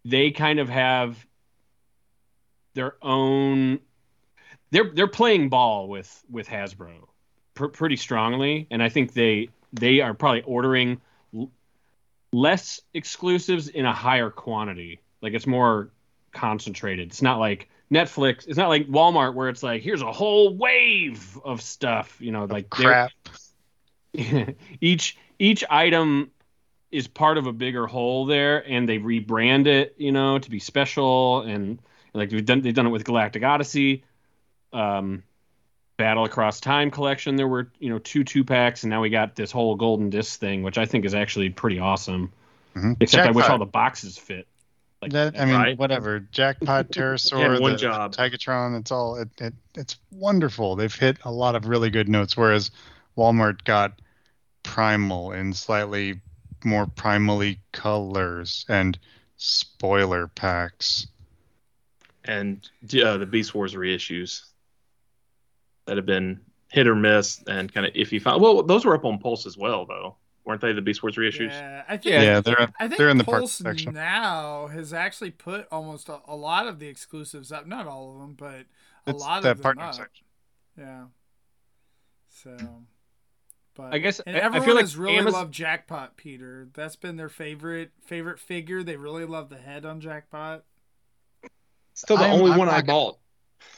they 0.05 0.31
kind 0.31 0.59
of 0.59 0.69
have 0.69 1.25
their 2.75 2.95
own. 3.01 3.79
They're 4.71 4.89
they're 4.93 5.07
playing 5.07 5.49
ball 5.49 5.87
with 5.87 6.23
with 6.29 6.47
Hasbro 6.47 6.93
pr- 7.53 7.67
pretty 7.67 7.95
strongly, 7.97 8.67
and 8.71 8.81
I 8.81 8.89
think 8.89 9.13
they 9.13 9.49
they 9.73 10.01
are 10.01 10.13
probably 10.13 10.43
ordering 10.43 11.01
l- 11.35 11.51
less 12.31 12.81
exclusives 12.93 13.67
in 13.67 13.85
a 13.85 13.93
higher 13.93 14.29
quantity. 14.29 14.99
Like 15.21 15.33
it's 15.33 15.47
more 15.47 15.89
concentrated. 16.31 17.09
It's 17.09 17.21
not 17.21 17.39
like 17.39 17.69
Netflix. 17.91 18.47
It's 18.47 18.57
not 18.57 18.69
like 18.69 18.87
Walmart 18.87 19.33
where 19.33 19.49
it's 19.49 19.63
like 19.63 19.81
here's 19.81 20.01
a 20.01 20.11
whole 20.11 20.55
wave 20.55 21.37
of 21.43 21.61
stuff. 21.61 22.17
You 22.19 22.31
know, 22.31 22.45
like 22.45 22.69
Crap. 22.69 23.11
each 24.81 25.17
each 25.39 25.63
item 25.69 26.31
is 26.91 27.07
part 27.07 27.37
of 27.37 27.47
a 27.47 27.53
bigger 27.53 27.85
whole 27.85 28.25
there 28.25 28.67
and 28.69 28.87
they 28.87 28.97
rebrand 28.97 29.67
it 29.67 29.93
you 29.97 30.11
know 30.11 30.39
to 30.39 30.49
be 30.49 30.57
special 30.57 31.41
and 31.41 31.79
like 32.13 32.31
we've 32.31 32.45
done 32.45 32.61
they've 32.61 32.73
done 32.73 32.87
it 32.87 32.91
with 32.91 33.03
galactic 33.03 33.43
odyssey 33.43 34.03
um 34.77 35.23
battle 35.97 36.25
across 36.25 36.59
time 36.59 36.91
collection 36.91 37.35
there 37.35 37.47
were 37.47 37.71
you 37.79 37.89
know 37.89 37.97
two 37.99 38.23
two 38.23 38.43
packs 38.43 38.83
and 38.83 38.89
now 38.91 39.01
we 39.01 39.09
got 39.09 39.35
this 39.35 39.51
whole 39.51 39.75
golden 39.75 40.09
disc 40.11 40.39
thing 40.39 40.61
which 40.61 40.77
i 40.77 40.85
think 40.85 41.03
is 41.05 41.15
actually 41.15 41.49
pretty 41.49 41.79
awesome 41.79 42.31
Mhm. 42.75 42.95
except 42.99 43.27
i 43.27 43.31
wish 43.31 43.49
all 43.49 43.57
the 43.57 43.65
boxes 43.65 44.17
fit 44.17 44.47
like 45.01 45.11
That 45.11 45.39
I 45.39 45.45
mean, 45.45 45.55
Right. 45.55 45.77
whatever. 45.77 46.19
Jackpot, 46.19 46.87
Pterosaur, 46.91 47.61
one 47.61 47.73
the 47.73 47.77
job. 47.77 48.13
Tigatron. 48.13 48.79
It's 48.79 48.91
all 48.91 49.15
it, 49.17 49.29
it. 49.39 49.53
It's 49.75 49.95
wonderful. 50.11 50.75
They've 50.75 50.93
hit 50.93 51.17
a 51.23 51.31
lot 51.31 51.53
of 51.53 51.67
really 51.67 51.91
good 51.91 52.09
notes. 52.09 52.35
Whereas 52.35 52.71
Walmart 53.15 53.63
got 53.63 54.01
primal 54.63 55.33
in 55.33 55.53
slightly 55.53 56.19
more 56.65 56.87
primally 56.87 57.59
colors 57.73 58.65
and 58.69 58.97
spoiler 59.37 60.27
packs. 60.29 61.05
and 62.25 62.67
uh, 62.99 63.17
the 63.17 63.27
Beast 63.27 63.53
Wars 63.53 63.75
reissues 63.75 64.45
that 65.87 65.97
have 65.97 66.05
been 66.05 66.39
hit 66.69 66.87
or 66.87 66.95
miss 66.95 67.41
and 67.47 67.73
kind 67.73 67.85
of 67.85 67.93
iffy. 67.93 68.21
Fi- 68.21 68.35
Well, 68.35 68.61
those 68.63 68.85
were 68.85 68.93
up 68.95 69.05
on 69.05 69.17
Pulse 69.19 69.45
as 69.45 69.57
well, 69.57 69.85
though, 69.85 70.15
weren't 70.45 70.61
they? 70.61 70.73
The 70.73 70.81
Beast 70.81 71.01
Wars 71.01 71.15
reissues. 71.15 71.49
Yeah, 71.49 71.83
I 71.87 71.97
think. 71.97 72.05
Yeah, 72.23 72.41
they're 72.41 72.69
I 72.79 72.87
think 72.87 72.97
they're 72.97 73.09
in 73.09 73.17
the 73.17 73.23
park 73.23 73.39
Pulse 73.39 73.53
section. 73.53 73.93
now 73.93 74.67
has 74.67 74.93
actually 74.93 75.31
put 75.31 75.67
almost 75.71 76.09
a, 76.09 76.19
a 76.27 76.35
lot 76.35 76.67
of 76.67 76.79
the 76.79 76.87
exclusives 76.87 77.51
up. 77.51 77.65
Not 77.67 77.87
all 77.87 78.13
of 78.13 78.19
them, 78.19 78.35
but 78.37 78.65
a 79.07 79.11
It's 79.11 79.21
lot 79.21 79.43
the 79.43 79.51
of 79.51 79.57
them 79.57 79.63
partner 79.63 79.83
up. 79.85 79.93
section. 79.95 80.25
Yeah. 80.77 81.05
So, 82.29 82.55
but 83.75 83.93
I 83.93 83.97
guess- 83.99 84.19
and 84.19 84.35
I- 84.35 84.39
I 84.39 84.43
everyone 84.43 84.65
feel 84.65 84.75
like 84.75 84.83
has 84.83 84.97
really 84.97 85.17
Amaz- 85.17 85.31
loved 85.31 85.53
Jackpot, 85.53 86.17
Peter. 86.17 86.67
That's 86.73 86.95
been 86.95 87.15
their 87.15 87.29
favorite 87.29 87.91
favorite 88.05 88.39
figure. 88.39 88.83
They 88.83 88.97
really 88.97 89.25
love 89.25 89.49
the 89.49 89.57
head 89.57 89.85
on 89.85 90.01
Jackpot. 90.01 90.63
Still 91.93 92.17
the 92.17 92.23
I'm- 92.25 92.33
only 92.33 92.51
I'm 92.51 92.57
one 92.59 92.67
I 92.69 92.77
not 92.77 92.85
gonna- 92.85 92.99
bought. 92.99 93.19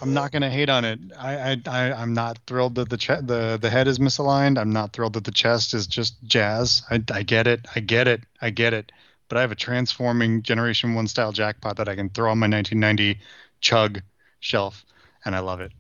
I'm 0.01 0.13
not 0.13 0.31
gonna 0.31 0.49
hate 0.49 0.69
on 0.69 0.85
it. 0.85 0.99
I 1.17 1.51
I, 1.51 1.61
I 1.67 1.91
I'm 1.93 2.13
not 2.13 2.39
thrilled 2.47 2.75
that 2.75 2.89
the 2.89 2.97
che- 2.97 3.21
the 3.21 3.57
the 3.61 3.69
head 3.69 3.87
is 3.87 3.99
misaligned. 3.99 4.57
I'm 4.57 4.71
not 4.71 4.93
thrilled 4.93 5.13
that 5.13 5.25
the 5.25 5.31
chest 5.31 5.73
is 5.73 5.87
just 5.87 6.21
jazz. 6.23 6.83
I 6.89 7.03
I 7.11 7.23
get 7.23 7.47
it. 7.47 7.65
I 7.75 7.79
get 7.79 8.07
it. 8.07 8.21
I 8.41 8.49
get 8.49 8.73
it. 8.73 8.91
But 9.27 9.37
I 9.37 9.41
have 9.41 9.51
a 9.51 9.55
transforming 9.55 10.41
Generation 10.41 10.95
One 10.95 11.07
style 11.07 11.31
jackpot 11.31 11.77
that 11.77 11.89
I 11.89 11.95
can 11.95 12.09
throw 12.09 12.31
on 12.31 12.39
my 12.39 12.47
1990 12.47 13.19
chug 13.61 14.01
shelf, 14.39 14.85
and 15.25 15.35
I 15.35 15.39
love 15.39 15.61
it. 15.61 15.71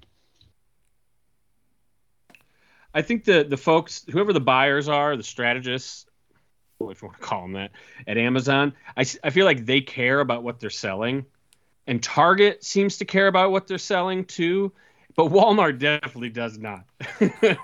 I 2.93 3.01
think 3.01 3.23
the 3.23 3.43
the 3.43 3.57
folks, 3.57 4.05
whoever 4.09 4.33
the 4.33 4.41
buyers 4.41 4.87
are, 4.87 5.15
the 5.15 5.23
strategists, 5.23 6.05
if 6.81 7.01
you 7.01 7.07
want 7.07 7.19
to 7.19 7.25
call 7.27 7.43
them 7.43 7.53
that, 7.53 7.71
at 8.07 8.17
Amazon, 8.17 8.73
I, 8.97 9.05
I 9.23 9.29
feel 9.29 9.45
like 9.45 9.65
they 9.65 9.81
care 9.81 10.19
about 10.19 10.43
what 10.43 10.59
they're 10.59 10.69
selling, 10.69 11.25
and 11.89 12.03
Target 12.03 12.63
seems 12.63 12.97
to 12.97 13.05
care 13.05 13.25
about 13.25 13.49
what 13.49 13.65
they're 13.65 13.79
selling 13.79 14.23
too, 14.23 14.71
but 15.15 15.31
Walmart 15.31 15.79
definitely 15.79 16.29
does 16.29 16.59
not. 16.59 16.85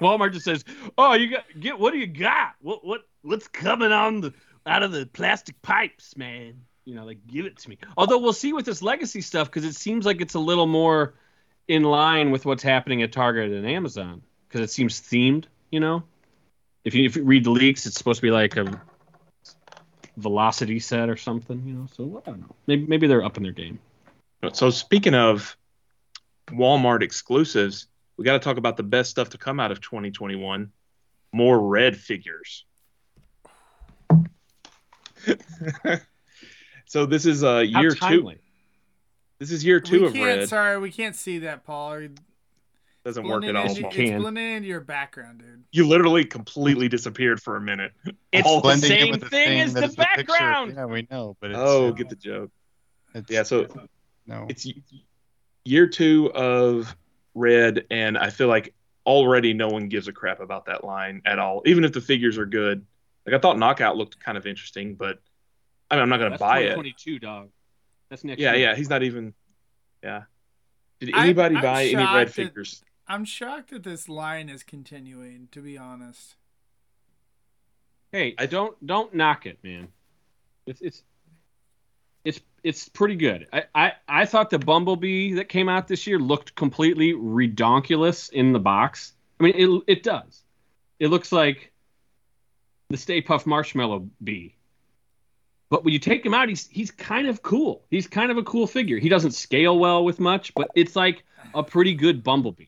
Walmart 0.01 0.33
just 0.33 0.45
says, 0.45 0.65
"Oh, 0.97 1.13
you 1.13 1.29
got 1.29 1.43
get 1.59 1.77
what 1.77 1.93
do 1.93 1.99
you 1.99 2.07
got? 2.07 2.55
What 2.59 2.83
what 2.83 3.01
what's 3.21 3.47
coming 3.47 3.91
on 3.91 4.21
the 4.21 4.33
out 4.65 4.81
of 4.81 4.91
the 4.91 5.05
plastic 5.05 5.61
pipes, 5.61 6.17
man? 6.17 6.59
You 6.85 6.95
know, 6.95 7.05
like 7.05 7.19
give 7.27 7.45
it 7.45 7.57
to 7.59 7.69
me." 7.69 7.77
Although 7.97 8.17
we'll 8.17 8.33
see 8.33 8.51
with 8.51 8.65
this 8.65 8.81
legacy 8.81 9.21
stuff 9.21 9.47
because 9.47 9.63
it 9.63 9.75
seems 9.75 10.07
like 10.07 10.21
it's 10.21 10.33
a 10.33 10.39
little 10.39 10.65
more 10.65 11.13
in 11.67 11.83
line 11.83 12.31
with 12.31 12.47
what's 12.47 12.63
happening 12.63 13.03
at 13.03 13.11
Target 13.11 13.51
and 13.51 13.67
Amazon 13.67 14.23
because 14.47 14.61
it 14.61 14.71
seems 14.73 14.99
themed. 14.99 15.45
You 15.69 15.81
know, 15.81 16.03
if 16.83 16.95
you 16.95 17.05
if 17.05 17.15
you 17.15 17.23
read 17.23 17.43
the 17.43 17.51
leaks, 17.51 17.85
it's 17.85 17.95
supposed 17.95 18.17
to 18.17 18.23
be 18.23 18.31
like 18.31 18.57
a 18.57 18.81
velocity 20.17 20.79
set 20.79 21.09
or 21.09 21.15
something. 21.15 21.61
You 21.63 21.73
know, 21.73 21.87
so 21.95 22.23
I 22.25 22.31
don't 22.31 22.41
know. 22.41 22.55
Maybe 22.65 22.87
maybe 22.87 23.05
they're 23.05 23.23
up 23.23 23.37
in 23.37 23.43
their 23.43 23.51
game. 23.51 23.77
So 24.53 24.69
speaking 24.69 25.15
of 25.15 25.57
Walmart 26.49 27.01
exclusives, 27.01 27.87
we 28.17 28.25
got 28.25 28.33
to 28.33 28.39
talk 28.39 28.57
about 28.57 28.77
the 28.77 28.83
best 28.83 29.09
stuff 29.09 29.29
to 29.31 29.37
come 29.37 29.59
out 29.59 29.71
of 29.71 29.81
2021. 29.81 30.71
More 31.33 31.59
red 31.59 31.97
figures. 31.97 32.65
so 36.85 37.05
this 37.05 37.25
is 37.25 37.43
uh, 37.43 37.59
year 37.59 37.91
two. 37.91 38.31
This 39.39 39.51
is 39.51 39.65
year 39.65 39.79
two 39.79 40.01
we 40.01 40.07
of 40.07 40.13
can't. 40.13 40.39
red. 40.41 40.49
Sorry, 40.49 40.77
we 40.79 40.91
can't 40.91 41.15
see 41.15 41.39
that, 41.39 41.65
Paul. 41.65 41.93
It- 41.93 42.19
Doesn't 43.03 43.27
work 43.27 43.43
at 43.43 43.55
all. 43.55 43.63
into- 43.67 43.81
You 43.81 43.87
It's 43.87 43.95
can. 43.95 44.21
blending 44.21 44.51
into 44.57 44.67
your 44.69 44.79
background, 44.81 45.39
dude. 45.39 45.63
You 45.71 45.87
literally 45.87 46.23
completely 46.23 46.87
disappeared 46.87 47.41
for 47.41 47.55
a 47.57 47.61
minute. 47.61 47.91
It's 48.31 48.47
All 48.47 48.61
the 48.61 48.77
same 48.77 49.11
with 49.11 49.21
the 49.21 49.29
thing 49.29 49.59
as 49.61 49.73
that 49.73 49.79
the 49.81 49.85
is 49.87 49.95
picture. 49.95 50.15
background. 50.23 50.73
Yeah, 50.75 50.85
we 50.85 51.07
know, 51.11 51.35
but 51.41 51.51
it's, 51.51 51.59
Oh, 51.59 51.89
uh, 51.89 51.91
get 51.91 52.09
the 52.09 52.15
joke. 52.15 52.51
it's- 53.13 53.25
Yeah, 53.29 53.43
so 53.43 53.67
no. 54.27 54.45
it's 54.49 54.67
year 55.63 55.87
two 55.87 56.31
of 56.33 56.95
red, 57.33 57.85
and 57.91 58.17
I 58.17 58.29
feel 58.29 58.47
like 58.47 58.73
already 59.05 59.53
no 59.53 59.67
one 59.67 59.87
gives 59.87 60.07
a 60.07 60.13
crap 60.13 60.39
about 60.39 60.65
that 60.65 60.83
line 60.83 61.21
at 61.25 61.37
all, 61.39 61.61
even 61.65 61.83
if 61.83 61.93
the 61.93 62.01
figures 62.01 62.37
are 62.37 62.45
good. 62.45 62.85
Like 63.25 63.35
I 63.35 63.39
thought 63.39 63.57
Knockout 63.57 63.97
looked 63.97 64.19
kind 64.19 64.37
of 64.37 64.45
interesting, 64.45 64.95
but 64.95 65.19
I 65.89 65.95
mean, 65.95 66.03
I'm 66.03 66.09
not 66.09 66.17
gonna 66.17 66.31
That's 66.31 66.39
buy 66.39 66.59
it. 66.59 66.69
2022, 66.75 67.19
dog. 67.19 67.49
That's 68.09 68.23
next. 68.23 68.39
Yeah, 68.39 68.53
year. 68.53 68.69
yeah, 68.69 68.75
he's 68.75 68.89
not 68.89 69.03
even. 69.03 69.33
Yeah. 70.03 70.23
Did 70.99 71.15
anybody 71.15 71.55
I'm 71.55 71.61
buy 71.61 71.83
any 71.85 71.95
red 71.95 72.27
that- 72.27 72.33
figures? 72.33 72.83
I'm 73.07 73.25
shocked 73.25 73.69
that 73.69 73.83
this 73.83 74.09
line 74.09 74.49
is 74.49 74.63
continuing. 74.63 75.47
To 75.51 75.61
be 75.61 75.77
honest, 75.77 76.35
Hey, 78.11 78.33
I 78.37 78.45
don't 78.45 78.83
don't 78.85 79.13
knock 79.13 79.45
it, 79.45 79.59
man. 79.63 79.89
It's 80.65 80.81
it's 80.81 81.03
it's 82.25 82.41
it's 82.63 82.89
pretty 82.89 83.15
good. 83.15 83.47
I, 83.53 83.63
I 83.73 83.93
I 84.07 84.25
thought 84.25 84.49
the 84.49 84.59
Bumblebee 84.59 85.35
that 85.35 85.47
came 85.47 85.69
out 85.69 85.87
this 85.87 86.07
year 86.07 86.19
looked 86.19 86.55
completely 86.55 87.13
redonkulous 87.13 88.31
in 88.31 88.51
the 88.51 88.59
box. 88.59 89.13
I 89.39 89.43
mean, 89.43 89.53
it 89.55 89.83
it 89.87 90.03
does. 90.03 90.43
It 90.99 91.07
looks 91.07 91.31
like 91.31 91.71
the 92.89 92.97
Stay 92.97 93.21
Puft 93.21 93.45
Marshmallow 93.45 94.09
Bee. 94.23 94.55
But 95.69 95.83
when 95.83 95.93
you 95.93 95.99
take 95.99 96.25
him 96.25 96.33
out, 96.33 96.49
he's 96.49 96.67
he's 96.67 96.91
kind 96.91 97.27
of 97.27 97.41
cool. 97.41 97.85
He's 97.89 98.07
kind 98.07 98.31
of 98.31 98.37
a 98.37 98.43
cool 98.43 98.67
figure. 98.67 98.97
He 98.97 99.09
doesn't 99.09 99.31
scale 99.31 99.77
well 99.77 100.03
with 100.03 100.19
much, 100.19 100.53
but 100.53 100.69
it's 100.75 100.95
like 100.95 101.23
a 101.53 101.63
pretty 101.63 101.93
good 101.93 102.23
Bumblebee 102.23 102.67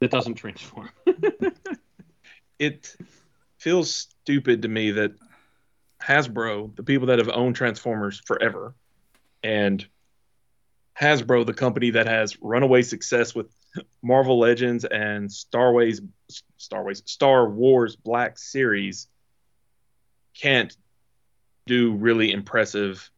that 0.00 0.10
doesn't 0.10 0.34
transform. 0.34 0.88
It 2.62 2.96
feels 3.56 3.92
stupid 3.92 4.62
to 4.62 4.68
me 4.68 4.92
that 4.92 5.10
Hasbro, 6.02 6.74
the 6.76 6.82
people 6.82 7.08
that 7.08 7.18
have 7.18 7.28
owned 7.28 7.56
Transformers 7.56 8.20
forever, 8.24 8.74
and 9.42 9.84
Hasbro, 11.00 11.46
the 11.46 11.54
company 11.54 11.90
that 11.90 12.06
has 12.06 12.40
runaway 12.40 12.82
success 12.82 13.34
with 13.34 13.54
Marvel 14.02 14.38
Legends 14.38 14.84
and 14.84 15.30
Star 15.30 15.72
Wars, 15.72 16.00
Star 16.58 17.48
Wars, 17.48 17.96
Black 17.96 18.38
Series, 18.38 19.08
can't 20.34 20.76
do 21.66 21.92
really 21.92 22.32
impressive 22.32 23.10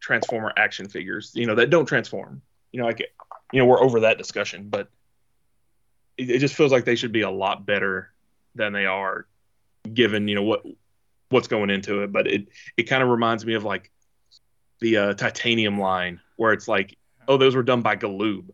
Transformer 0.00 0.52
action 0.56 0.88
figures. 0.88 1.32
You 1.34 1.46
know 1.46 1.54
that 1.56 1.70
don't 1.70 1.86
transform. 1.86 2.42
You 2.72 2.80
know, 2.80 2.86
like 2.86 3.00
you 3.52 3.58
know 3.58 3.66
we're 3.66 3.82
over 3.82 4.00
that 4.00 4.18
discussion, 4.18 4.68
but 4.68 4.88
it, 6.16 6.30
it 6.30 6.38
just 6.38 6.54
feels 6.54 6.72
like 6.72 6.84
they 6.84 6.96
should 6.96 7.12
be 7.12 7.20
a 7.20 7.30
lot 7.30 7.66
better 7.66 8.12
than 8.54 8.72
they 8.72 8.86
are, 8.86 9.26
given 9.92 10.28
you 10.28 10.34
know 10.34 10.42
what 10.42 10.64
what's 11.32 11.48
going 11.48 11.70
into 11.70 12.02
it. 12.02 12.12
But 12.12 12.26
it 12.26 12.48
it 12.76 12.84
kind 12.84 13.02
of 13.02 13.08
reminds 13.08 13.44
me 13.44 13.54
of 13.54 13.64
like 13.64 13.90
the 14.80 14.96
uh, 14.96 15.14
titanium 15.14 15.78
line 15.78 16.20
where 16.36 16.52
it's 16.52 16.68
like, 16.68 16.96
oh, 17.28 17.36
those 17.36 17.54
were 17.54 17.62
done 17.62 17.82
by 17.82 17.96
Galoob. 17.96 18.50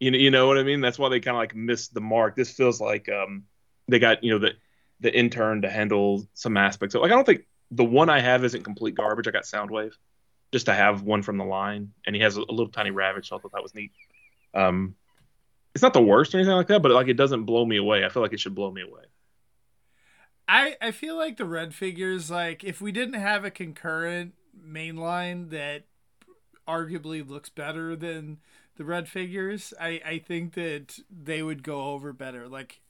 You 0.00 0.10
know, 0.10 0.18
you 0.18 0.30
know 0.30 0.46
what 0.46 0.58
I 0.58 0.62
mean? 0.62 0.80
That's 0.80 0.98
why 0.98 1.08
they 1.08 1.20
kind 1.20 1.36
of 1.36 1.40
like 1.40 1.54
missed 1.54 1.94
the 1.94 2.00
mark. 2.00 2.36
This 2.36 2.50
feels 2.50 2.80
like 2.80 3.08
um, 3.08 3.44
they 3.88 3.98
got 3.98 4.22
you 4.22 4.32
know 4.32 4.38
the 4.38 4.52
the 5.00 5.14
intern 5.16 5.62
to 5.62 5.70
handle 5.70 6.26
some 6.34 6.56
aspects. 6.56 6.94
of 6.94 7.02
Like 7.02 7.12
I 7.12 7.14
don't 7.14 7.24
think 7.24 7.46
the 7.70 7.84
one 7.84 8.10
I 8.10 8.20
have 8.20 8.44
isn't 8.44 8.62
complete 8.64 8.94
garbage. 8.94 9.28
I 9.28 9.30
got 9.30 9.44
Soundwave 9.44 9.92
just 10.52 10.66
to 10.66 10.74
have 10.74 11.02
one 11.02 11.22
from 11.22 11.38
the 11.38 11.44
line, 11.44 11.92
and 12.06 12.14
he 12.14 12.22
has 12.22 12.36
a, 12.36 12.40
a 12.40 12.52
little 12.52 12.68
tiny 12.68 12.90
Ravage. 12.90 13.28
So 13.28 13.36
I 13.36 13.40
thought 13.40 13.52
that 13.52 13.62
was 13.62 13.74
neat. 13.74 13.92
Um, 14.54 14.94
it's 15.74 15.82
not 15.82 15.92
the 15.92 16.02
worst 16.02 16.34
or 16.34 16.38
anything 16.38 16.56
like 16.56 16.68
that, 16.68 16.80
but 16.80 16.90
like 16.92 17.08
it 17.08 17.18
doesn't 17.18 17.44
blow 17.44 17.64
me 17.64 17.76
away. 17.76 18.04
I 18.04 18.08
feel 18.08 18.22
like 18.22 18.32
it 18.32 18.40
should 18.40 18.54
blow 18.54 18.70
me 18.70 18.82
away. 18.82 19.02
I 20.48 20.76
I 20.80 20.90
feel 20.90 21.16
like 21.16 21.36
the 21.36 21.44
red 21.44 21.74
figures. 21.74 22.30
Like 22.30 22.64
if 22.64 22.80
we 22.80 22.92
didn't 22.92 23.20
have 23.20 23.44
a 23.44 23.50
concurrent 23.50 24.34
main 24.54 24.96
line 24.96 25.48
that 25.50 25.84
arguably 26.66 27.26
looks 27.26 27.48
better 27.48 27.96
than 27.96 28.38
the 28.76 28.84
red 28.84 29.08
figures, 29.08 29.74
I 29.80 30.00
I 30.04 30.18
think 30.18 30.54
that 30.54 31.00
they 31.10 31.42
would 31.42 31.62
go 31.62 31.92
over 31.92 32.12
better. 32.12 32.48
Like 32.48 32.80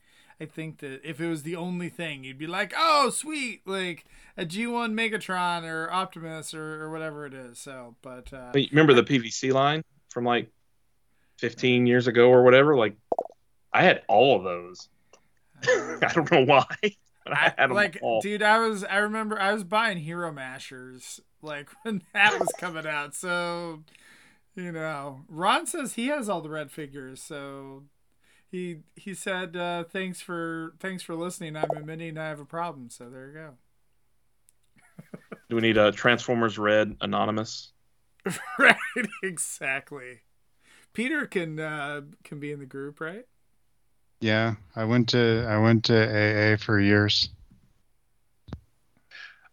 I 0.41 0.45
think 0.45 0.79
that 0.79 1.01
if 1.03 1.21
it 1.21 1.29
was 1.29 1.45
the 1.45 1.57
only 1.57 1.89
thing, 1.89 2.25
you'd 2.25 2.39
be 2.39 2.47
like, 2.47 2.75
"Oh, 2.77 3.09
sweet!" 3.09 3.67
Like 3.67 4.05
a 4.37 4.45
G1 4.45 4.93
Megatron 4.93 5.65
or 5.65 5.91
Optimus 5.91 6.53
or, 6.53 6.83
or 6.83 6.91
whatever 6.91 7.25
it 7.25 7.33
is. 7.33 7.59
So, 7.59 7.97
but 8.03 8.33
uh, 8.33 8.53
remember 8.55 8.93
the 8.93 9.03
PVC 9.03 9.53
line 9.53 9.83
from 10.11 10.25
like 10.25 10.51
15 11.39 11.87
years 11.87 12.07
ago 12.07 12.29
or 12.29 12.43
whatever? 12.43 12.77
Like, 12.77 12.97
I 13.73 13.83
had 13.83 14.03
all 14.09 14.37
of 14.37 14.45
those. 14.45 14.89
I 15.67 16.13
don't 16.13 16.31
know 16.31 16.45
why, 16.45 16.67
I 17.27 17.66
like, 17.66 18.01
dude, 18.20 18.43
I 18.43 18.59
was 18.59 18.85
I 18.85 18.97
remember 18.99 19.41
I 19.41 19.53
was 19.53 19.64
buying 19.64 19.99
Hero 19.99 20.33
Mashers 20.33 21.20
like 21.43 21.68
when 21.83 22.03
that 22.12 22.39
was 22.39 22.53
coming 22.59 22.87
out. 22.87 23.14
So, 23.14 23.83
you 24.55 24.72
know, 24.72 25.22
Ron 25.29 25.66
says 25.66 25.95
he 25.95 26.09
has 26.09 26.29
all 26.29 26.41
the 26.41 26.51
red 26.51 26.70
figures. 26.70 27.22
So 27.22 27.85
he 28.51 28.79
he 28.95 29.14
said 29.14 29.57
uh, 29.57 29.85
thanks 29.85 30.20
for 30.20 30.74
thanks 30.79 31.03
for 31.03 31.14
listening. 31.14 31.57
I'm 31.57 31.70
admitting 31.77 32.18
I 32.18 32.29
have 32.29 32.41
a 32.41 32.45
problem. 32.45 32.91
So 32.91 33.11
there 33.11 33.29
you 33.29 33.35
go. 33.35 33.51
Do 35.49 35.57
we 35.57 35.62
need 35.62 35.77
a 35.77 35.93
Transformers 35.93 36.59
Red 36.59 36.97
Anonymous? 37.01 37.72
right, 38.59 38.77
exactly. 39.22 40.20
Peter 40.93 41.27
can 41.27 41.61
uh, 41.61 42.01
can 42.24 42.41
be 42.41 42.53
in 42.53 42.59
the 42.59 42.66
group, 42.66 43.01
right? 43.01 43.27
Yeah, 44.21 44.55
I 44.75 44.85
went 44.85 45.09
to 45.11 45.47
I 45.49 45.59
went 45.59 45.85
to 45.87 45.95
AA 46.55 46.57
for 46.57 46.81
years. 46.81 47.29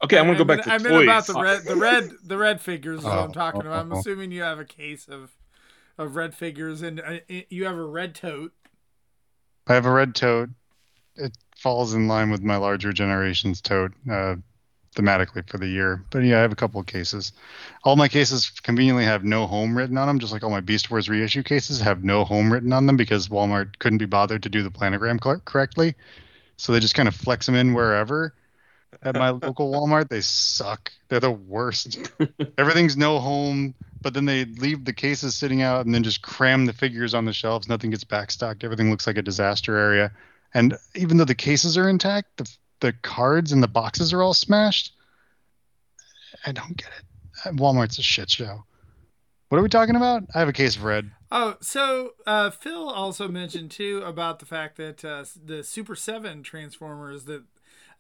Okay, 0.03 0.18
I'm 0.18 0.26
gonna 0.26 0.38
go 0.38 0.43
I 0.43 0.57
back 0.57 0.57
meant- 0.57 0.64
to 0.66 0.74
I 0.74 0.78
toys. 0.78 0.84
meant 0.84 1.03
about 1.03 1.26
the 1.28 1.41
red, 1.41 1.64
the 1.64 1.76
red, 1.76 2.09
the 2.26 2.38
red 2.38 2.61
figures. 2.61 2.99
Is 2.99 3.05
what 3.05 3.14
I'm 3.20 3.30
Oh, 3.30 3.34
talking 3.34 3.61
about. 3.61 3.80
I'm 3.80 3.91
oh, 3.91 3.95
oh. 3.95 3.99
assuming 3.99 4.32
you 4.32 4.41
have 4.43 4.59
a 4.59 4.66
case 4.66 5.07
of 5.07 5.32
of 5.97 6.16
red 6.16 6.34
figures, 6.36 6.82
and 6.82 6.99
uh, 6.99 7.20
you 7.49 7.66
have 7.66 7.78
a 7.78 7.84
red 7.86 8.16
tote. 8.16 8.51
I 9.68 9.76
have 9.76 9.86
a 9.86 9.91
red 9.91 10.16
tote. 10.16 10.49
It 11.16 11.38
falls 11.57 11.93
in 11.93 12.07
line 12.07 12.32
with 12.32 12.41
my 12.41 12.57
larger 12.57 12.91
generations 12.91 13.61
tote 13.61 13.93
uh, 14.11 14.36
thematically 14.93 15.47
for 15.47 15.57
the 15.57 15.67
year. 15.67 16.03
But 16.09 16.19
yeah, 16.19 16.39
I 16.39 16.41
have 16.41 16.51
a 16.51 16.55
couple 16.55 16.79
of 16.79 16.87
cases. 16.87 17.31
All 17.83 17.95
my 17.95 18.07
cases 18.07 18.49
conveniently 18.49 19.05
have 19.05 19.23
no 19.23 19.47
home 19.47 19.77
written 19.77 19.97
on 19.97 20.07
them, 20.07 20.19
just 20.19 20.33
like 20.33 20.43
all 20.43 20.49
my 20.49 20.61
Beast 20.61 20.89
Wars 20.89 21.09
reissue 21.09 21.43
cases 21.43 21.81
have 21.81 22.03
no 22.03 22.23
home 22.23 22.51
written 22.51 22.73
on 22.73 22.85
them 22.85 22.97
because 22.97 23.27
Walmart 23.27 23.79
couldn't 23.79 23.97
be 23.97 24.05
bothered 24.05 24.43
to 24.43 24.49
do 24.49 24.63
the 24.63 24.71
planogram 24.71 25.19
cor- 25.19 25.41
correctly. 25.45 25.95
So 26.57 26.71
they 26.71 26.79
just 26.79 26.95
kind 26.95 27.07
of 27.07 27.15
flex 27.15 27.45
them 27.45 27.55
in 27.55 27.73
wherever. 27.73 28.33
At 29.01 29.15
my 29.15 29.29
local 29.41 29.71
Walmart, 29.71 30.09
they 30.09 30.21
suck. 30.21 30.91
They're 31.09 31.19
the 31.19 31.31
worst. 31.31 31.99
Everything's 32.57 32.95
no 32.95 33.19
home, 33.19 33.73
but 34.01 34.13
then 34.13 34.25
they 34.25 34.45
leave 34.45 34.85
the 34.85 34.93
cases 34.93 35.35
sitting 35.35 35.61
out 35.61 35.85
and 35.85 35.93
then 35.93 36.03
just 36.03 36.21
cram 36.21 36.65
the 36.65 36.73
figures 36.73 37.13
on 37.13 37.25
the 37.25 37.33
shelves. 37.33 37.67
Nothing 37.67 37.89
gets 37.89 38.03
backstocked. 38.03 38.63
Everything 38.63 38.89
looks 38.89 39.07
like 39.07 39.17
a 39.17 39.21
disaster 39.21 39.77
area. 39.77 40.11
And 40.53 40.77
even 40.95 41.17
though 41.17 41.25
the 41.25 41.35
cases 41.35 41.77
are 41.77 41.89
intact, 41.89 42.37
the 42.37 42.49
the 42.84 42.91
cards 42.91 43.53
and 43.53 43.63
the 43.63 43.67
boxes 43.67 44.11
are 44.11 44.21
all 44.21 44.34
smashed. 44.34 44.93
I 46.45 46.51
don't 46.51 46.75
get 46.75 46.89
it. 46.99 47.55
Walmart's 47.55 47.97
a 47.97 48.01
shit 48.03 48.29
show. 48.29 48.65
What 49.47 49.57
are 49.57 49.61
we 49.61 49.69
talking 49.69 49.95
about? 49.95 50.23
I 50.36 50.39
have 50.39 50.49
a 50.49 50.53
case 50.53 50.75
of 50.75 50.84
red. 50.84 51.09
Oh, 51.31 51.55
so 51.61 52.11
uh, 52.27 52.49
Phil 52.49 52.89
also 52.89 53.29
mentioned 53.29 53.71
too 53.71 54.03
about 54.05 54.39
the 54.39 54.45
fact 54.45 54.75
that 54.77 55.05
uh, 55.05 55.23
the 55.45 55.63
Super 55.63 55.95
Seven 55.95 56.43
Transformers 56.43 57.23
that 57.23 57.43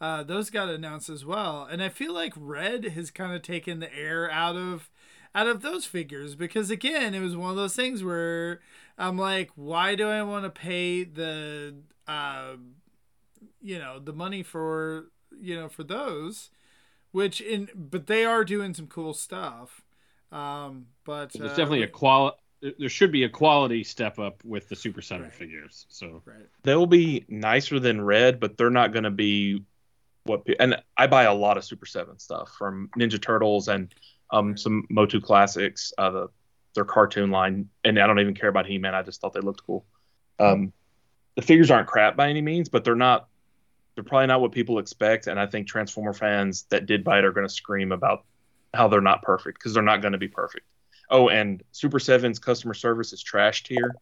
uh, 0.01 0.21
those 0.23 0.49
got 0.49 0.67
announced 0.67 1.09
as 1.09 1.23
well, 1.23 1.65
and 1.71 1.81
I 1.81 1.87
feel 1.87 2.13
like 2.13 2.33
Red 2.35 2.83
has 2.83 3.09
kind 3.09 3.33
of 3.33 3.41
taken 3.41 3.79
the 3.79 3.95
air 3.95 4.29
out 4.29 4.57
of 4.57 4.89
out 5.33 5.47
of 5.47 5.61
those 5.61 5.85
figures 5.85 6.35
because 6.35 6.69
again, 6.69 7.15
it 7.15 7.21
was 7.21 7.37
one 7.37 7.51
of 7.51 7.55
those 7.55 7.75
things 7.75 8.03
where 8.03 8.59
I'm 8.97 9.17
like, 9.17 9.49
why 9.55 9.95
do 9.95 10.09
I 10.09 10.23
want 10.23 10.43
to 10.43 10.49
pay 10.49 11.05
the 11.05 11.75
uh, 12.05 12.55
you 13.61 13.79
know 13.79 13.99
the 13.99 14.13
money 14.13 14.43
for 14.43 15.05
you 15.39 15.55
know 15.55 15.69
for 15.69 15.83
those, 15.83 16.49
which 17.11 17.41
in 17.41 17.69
but 17.75 18.07
they 18.07 18.25
are 18.25 18.43
doing 18.43 18.73
some 18.73 18.87
cool 18.87 19.13
stuff. 19.13 19.81
Um, 20.31 20.87
but 21.05 21.31
There's 21.33 21.51
uh, 21.51 21.55
definitely 21.55 21.83
a 21.83 21.87
quality. 21.87 22.37
There 22.79 22.89
should 22.89 23.11
be 23.11 23.23
a 23.25 23.29
quality 23.29 23.83
step 23.83 24.19
up 24.19 24.43
with 24.45 24.69
the 24.69 24.75
Super 24.75 25.01
Seven 25.01 25.25
Right. 25.25 25.33
figures. 25.33 25.85
So 25.89 26.21
right. 26.25 26.47
They'll 26.63 26.85
be 26.87 27.25
nicer 27.27 27.77
than 27.79 28.01
Red, 28.01 28.39
but 28.39 28.57
they're 28.57 28.69
not 28.69 28.93
going 28.93 29.03
to 29.03 29.11
be 29.11 29.63
what. 30.23 30.45
pe- 30.45 30.55
And 30.59 30.81
I 30.97 31.07
buy 31.07 31.23
a 31.23 31.33
lot 31.33 31.57
of 31.57 31.65
Super 31.65 31.85
Seven 31.85 32.17
stuff 32.19 32.55
from 32.57 32.89
Ninja 32.97 33.21
Turtles 33.21 33.67
and 33.67 33.93
um, 34.31 34.55
some 34.57 34.87
Motu 34.89 35.19
classics. 35.19 35.91
Uh, 35.97 36.09
the 36.09 36.27
their 36.73 36.85
cartoon 36.85 37.29
line, 37.29 37.69
and 37.83 37.99
I 37.99 38.07
don't 38.07 38.19
even 38.19 38.33
care 38.33 38.49
about 38.49 38.65
He 38.65 38.77
Man. 38.79 38.95
I 38.95 39.03
just 39.03 39.21
thought 39.21 39.33
they 39.33 39.41
looked 39.41 39.63
cool. 39.63 39.85
Um, 40.39 40.73
the 41.35 41.41
figures 41.43 41.69
aren't 41.69 41.87
crap 41.87 42.15
by 42.15 42.29
any 42.29 42.41
means, 42.41 42.69
but 42.69 42.83
they're 42.83 42.95
not. 42.95 43.27
They're 43.95 44.03
probably 44.03 44.27
not 44.27 44.41
what 44.41 44.51
people 44.51 44.79
expect, 44.79 45.27
and 45.27 45.39
I 45.39 45.45
think 45.45 45.67
Transformer 45.67 46.13
fans 46.13 46.63
that 46.69 46.85
did 46.85 47.03
buy 47.03 47.19
it 47.19 47.25
are 47.25 47.31
going 47.31 47.47
to 47.47 47.53
scream 47.53 47.91
about 47.91 48.25
how 48.73 48.87
they're 48.87 49.01
not 49.01 49.21
perfect 49.21 49.59
because 49.59 49.73
they're 49.73 49.83
not 49.83 50.01
going 50.01 50.13
to 50.13 50.17
be 50.17 50.27
perfect. 50.27 50.65
Oh, 51.09 51.29
and 51.29 51.61
Super 51.71 51.99
Seven's 51.99 52.39
customer 52.39 52.73
service 52.73 53.13
is 53.13 53.23
trashed 53.23 53.67
here. 53.67 53.95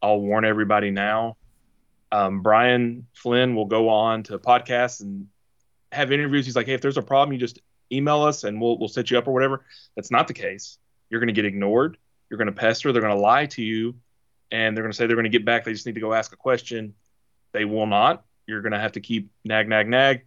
I'll 0.00 0.20
warn 0.20 0.44
everybody 0.44 0.90
now. 0.90 1.36
Um, 2.12 2.42
Brian 2.42 3.06
Flynn 3.14 3.54
will 3.54 3.64
go 3.64 3.88
on 3.88 4.22
to 4.24 4.38
podcasts 4.38 5.00
and 5.00 5.28
have 5.90 6.12
interviews. 6.12 6.44
He's 6.44 6.56
like, 6.56 6.66
"Hey, 6.66 6.74
if 6.74 6.80
there's 6.80 6.98
a 6.98 7.02
problem, 7.02 7.32
you 7.32 7.38
just 7.38 7.60
email 7.90 8.22
us 8.22 8.44
and 8.44 8.60
we'll 8.60 8.78
we'll 8.78 8.88
set 8.88 9.10
you 9.10 9.18
up 9.18 9.26
or 9.26 9.32
whatever." 9.32 9.64
That's 9.96 10.10
not 10.10 10.28
the 10.28 10.34
case. 10.34 10.78
You're 11.08 11.20
going 11.20 11.28
to 11.28 11.34
get 11.34 11.46
ignored. 11.46 11.96
You're 12.28 12.38
going 12.38 12.46
to 12.46 12.52
pester. 12.52 12.92
They're 12.92 13.02
going 13.02 13.16
to 13.16 13.20
lie 13.20 13.46
to 13.46 13.62
you, 13.62 13.94
and 14.50 14.76
they're 14.76 14.84
going 14.84 14.92
to 14.92 14.96
say 14.96 15.06
they're 15.06 15.16
going 15.16 15.24
to 15.24 15.30
get 15.30 15.44
back. 15.44 15.64
They 15.64 15.72
just 15.72 15.86
need 15.86 15.94
to 15.94 16.00
go 16.00 16.12
ask 16.12 16.32
a 16.32 16.36
question. 16.36 16.94
They 17.52 17.64
will 17.64 17.86
not. 17.86 18.24
You're 18.46 18.62
going 18.62 18.72
to 18.72 18.78
have 18.78 18.92
to 18.92 19.00
keep 19.00 19.30
nag, 19.44 19.68
nag, 19.68 19.88
nag, 19.88 20.26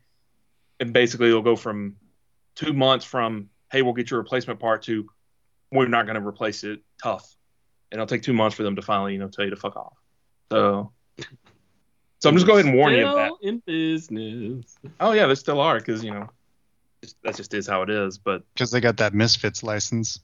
and 0.80 0.94
basically 0.94 1.28
it'll 1.28 1.42
go 1.42 1.56
from 1.56 1.96
two 2.56 2.74
months 2.74 3.06
from 3.06 3.50
"Hey, 3.72 3.82
we'll 3.82 3.94
get 3.94 4.10
your 4.10 4.20
replacement 4.20 4.60
part" 4.60 4.84
to 4.84 5.10
"We're 5.72 5.88
not 5.88 6.06
going 6.06 6.20
to 6.20 6.26
replace 6.26 6.64
it." 6.64 6.82
Tough, 7.02 7.36
and 7.92 8.00
it'll 8.00 8.08
take 8.08 8.24
two 8.24 8.34
months 8.34 8.56
for 8.56 8.64
them 8.64 8.76
to 8.76 8.82
finally, 8.82 9.14
you 9.14 9.20
know, 9.20 9.28
tell 9.28 9.46
you 9.46 9.52
to 9.52 9.58
fuck 9.58 9.76
off. 9.76 9.94
So, 10.52 10.92
so 12.20 12.30
I'm 12.30 12.36
just 12.36 12.48
go 12.48 12.54
ahead 12.54 12.66
and 12.66 12.76
warn 12.76 12.94
you 12.94 13.06
of 13.06 13.16
that. 13.16 13.34
Still 13.38 13.50
in 13.50 13.62
business. 13.66 14.78
Oh 15.00 15.12
yeah, 15.12 15.28
they 15.28 15.36
still 15.36 15.60
are 15.60 15.78
because 15.78 16.04
you 16.04 16.12
know 16.12 16.30
just, 17.02 17.22
that 17.24 17.36
just 17.36 17.54
is 17.54 17.68
how 17.68 17.82
it 17.84 17.90
is. 17.90 18.18
But 18.18 18.44
Because 18.54 18.72
they 18.72 18.82
got 18.82 18.98
that 18.98 19.14
Misfits 19.14 19.64
license. 19.64 20.20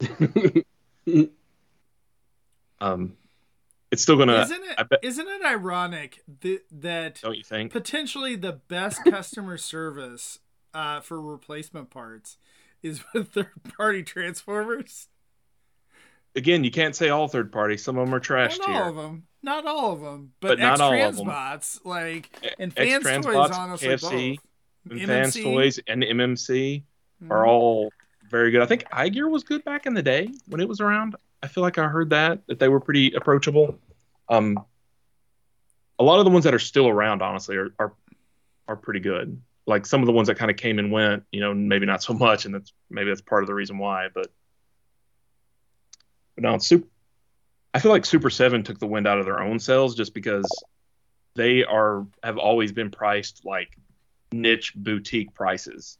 um, 2.80 3.16
it's 3.94 4.02
still 4.02 4.16
gonna. 4.18 4.42
isn't 4.42 4.62
it 4.64 4.74
I 4.78 4.82
bet. 4.82 5.00
not 5.02 5.26
it 5.28 5.42
ironic 5.44 6.22
that, 6.42 6.60
that 6.70 7.20
Don't 7.22 7.36
you 7.38 7.42
think? 7.44 7.72
potentially 7.72 8.36
the 8.36 8.52
best 8.52 9.02
customer 9.10 9.56
service 9.56 10.38
uh, 10.74 11.00
for 11.00 11.20
replacement 11.20 11.88
parts 11.90 12.36
is 12.82 13.02
with 13.14 13.32
third 13.32 13.50
party 13.78 14.02
transformers? 14.02 15.08
Again, 16.36 16.64
you 16.64 16.70
can't 16.70 16.96
say 16.96 17.08
all 17.10 17.28
third 17.28 17.52
party. 17.52 17.76
Some 17.76 17.96
of 17.96 18.06
them 18.06 18.14
are 18.14 18.20
trashed 18.20 18.58
not 18.58 18.68
all 18.70 18.88
of 18.90 18.96
them, 18.96 19.26
not 19.42 19.66
all 19.66 19.92
of 19.92 20.00
them, 20.00 20.32
but, 20.40 20.48
But 20.48 20.58
not 20.58 20.80
all 20.80 20.92
of 20.92 20.98
'em. 21.00 21.14
Transbots 21.26 21.84
like 21.84 22.30
and 22.58 22.72
Fans 22.72 23.04
Toys 23.04 23.50
honestly 23.52 23.88
KFC, 23.88 24.38
both. 24.84 24.98
And 24.98 25.06
Fans. 25.08 25.34
Toys 25.40 25.80
and 25.86 26.02
MMC 26.02 26.82
are 27.30 27.44
Mhm. 27.44 27.46
all 27.46 27.92
very 28.28 28.50
good. 28.50 28.62
I 28.62 28.66
think 28.66 28.84
iGear 28.92 29.30
was 29.30 29.44
good 29.44 29.64
back 29.64 29.86
in 29.86 29.94
the 29.94 30.02
day 30.02 30.28
when 30.48 30.60
it 30.60 30.68
was 30.68 30.80
around. 30.80 31.14
I 31.42 31.46
feel 31.46 31.62
like 31.62 31.78
I 31.78 31.86
heard 31.86 32.10
that 32.10 32.44
that 32.48 32.58
they 32.58 32.68
were 32.68 32.80
pretty 32.80 33.12
approachable. 33.12 33.78
Um, 34.28 34.58
a 35.98 36.04
lot 36.04 36.18
of 36.18 36.24
the 36.24 36.30
ones 36.30 36.44
that 36.44 36.54
are 36.54 36.58
still 36.58 36.88
around, 36.88 37.22
honestly, 37.22 37.56
are 37.56 37.74
are, 37.78 37.92
are 38.68 38.76
pretty 38.76 39.00
good. 39.00 39.40
Like 39.66 39.86
some 39.86 40.00
of 40.02 40.06
the 40.06 40.12
ones 40.12 40.28
that 40.28 40.36
kind 40.36 40.50
of 40.50 40.56
came 40.56 40.78
and 40.78 40.92
went, 40.92 41.24
you 41.32 41.40
know, 41.40 41.54
maybe 41.54 41.86
not 41.86 42.02
so 42.02 42.12
much, 42.12 42.44
and 42.44 42.54
that's 42.54 42.72
maybe 42.90 43.10
that's 43.10 43.20
part 43.20 43.42
of 43.42 43.46
the 43.46 43.54
reason 43.54 43.78
why. 43.78 44.08
But, 44.12 44.26
but 46.34 46.44
no, 46.44 46.54
it's 46.54 46.66
super. 46.66 46.86
I 47.72 47.80
feel 47.80 47.90
like 47.90 48.04
Super 48.04 48.30
Seven 48.30 48.62
took 48.62 48.78
the 48.78 48.86
wind 48.86 49.06
out 49.06 49.18
of 49.18 49.24
their 49.24 49.40
own 49.40 49.58
sails 49.58 49.96
just 49.96 50.14
because 50.14 50.46
they 51.34 51.64
are 51.64 52.06
have 52.22 52.38
always 52.38 52.72
been 52.72 52.90
priced 52.90 53.44
like 53.44 53.76
niche 54.32 54.74
boutique 54.76 55.34
prices 55.34 55.98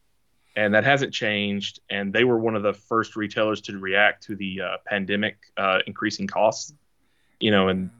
and 0.56 0.74
that 0.74 0.84
hasn't 0.84 1.12
changed. 1.12 1.80
And 1.90 2.12
they 2.12 2.24
were 2.24 2.38
one 2.38 2.54
of 2.54 2.62
the 2.62 2.72
first 2.72 3.16
retailers 3.16 3.60
to 3.62 3.78
react 3.78 4.24
to 4.24 4.36
the 4.36 4.60
uh, 4.60 4.76
pandemic 4.86 5.36
uh, 5.56 5.78
increasing 5.86 6.26
costs, 6.26 6.72
you 7.40 7.50
know, 7.50 7.68
and 7.68 7.90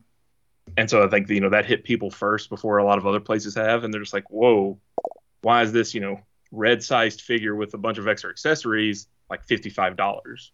and 0.77 0.89
so 0.89 1.05
I 1.05 1.09
think 1.09 1.29
you 1.29 1.41
know 1.41 1.51
that 1.51 1.67
hit 1.67 1.85
people 1.85 2.11
first 2.11 2.51
before 2.51 2.79
a 2.79 2.85
lot 2.85 2.99
of 2.99 3.07
other 3.07 3.21
places 3.21 3.55
have, 3.55 3.85
and 3.85 3.93
they're 3.93 4.01
just 4.01 4.15
like, 4.15 4.31
whoa, 4.31 4.79
why 5.43 5.63
is 5.63 5.73
this 5.73 5.95
you 5.95 6.01
know 6.01 6.21
red 6.51 6.83
sized 6.83 7.23
figure 7.23 7.55
with 7.55 7.75
a 7.75 7.79
bunch 7.79 7.99
of 7.99 8.09
extra 8.09 8.31
accessories 8.31 9.09
like 9.31 9.45
fifty 9.45 9.71
five 9.71 9.97
dollars, 9.97 10.53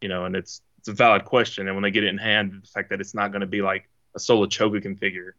you 0.00 0.08
know, 0.08 0.24
and 0.24 0.36
it's 0.36 0.62
it's 0.78 0.88
a 0.88 0.92
valid 0.92 1.24
question, 1.24 1.66
and 1.66 1.76
when 1.76 1.82
they 1.82 1.90
get 1.90 2.04
it 2.04 2.08
in 2.08 2.18
hand, 2.18 2.60
the 2.62 2.68
fact 2.68 2.90
that 2.90 3.00
it's 3.00 3.14
not 3.14 3.32
going 3.32 3.42
to 3.42 3.46
be 3.46 3.62
like 3.62 3.88
a 4.14 4.18
Soul 4.18 4.42
of 4.42 4.50
Chogokin 4.50 4.98
figure, 4.98 5.36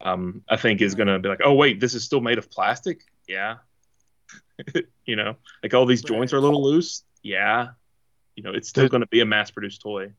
um, 0.00 0.42
I 0.48 0.56
think 0.56 0.80
is 0.80 0.94
going 0.94 1.08
to 1.08 1.18
be 1.18 1.28
like, 1.28 1.40
oh 1.44 1.54
wait, 1.54 1.80
this 1.80 1.94
is 1.94 2.02
still 2.04 2.20
made 2.20 2.38
of 2.38 2.50
plastic, 2.50 3.02
yeah, 3.28 3.56
you 5.04 5.16
know, 5.16 5.36
like 5.62 5.74
all 5.74 5.86
these 5.86 6.02
joints 6.02 6.32
are 6.32 6.38
a 6.38 6.40
little 6.40 6.62
loose. 6.62 7.04
Yeah. 7.22 7.68
You 8.36 8.42
know, 8.42 8.52
it's 8.52 8.68
still 8.68 8.88
going 8.88 9.02
to 9.02 9.08
be 9.08 9.20
a 9.20 9.26
mass 9.26 9.50
produced 9.50 9.82
toy. 9.82 10.12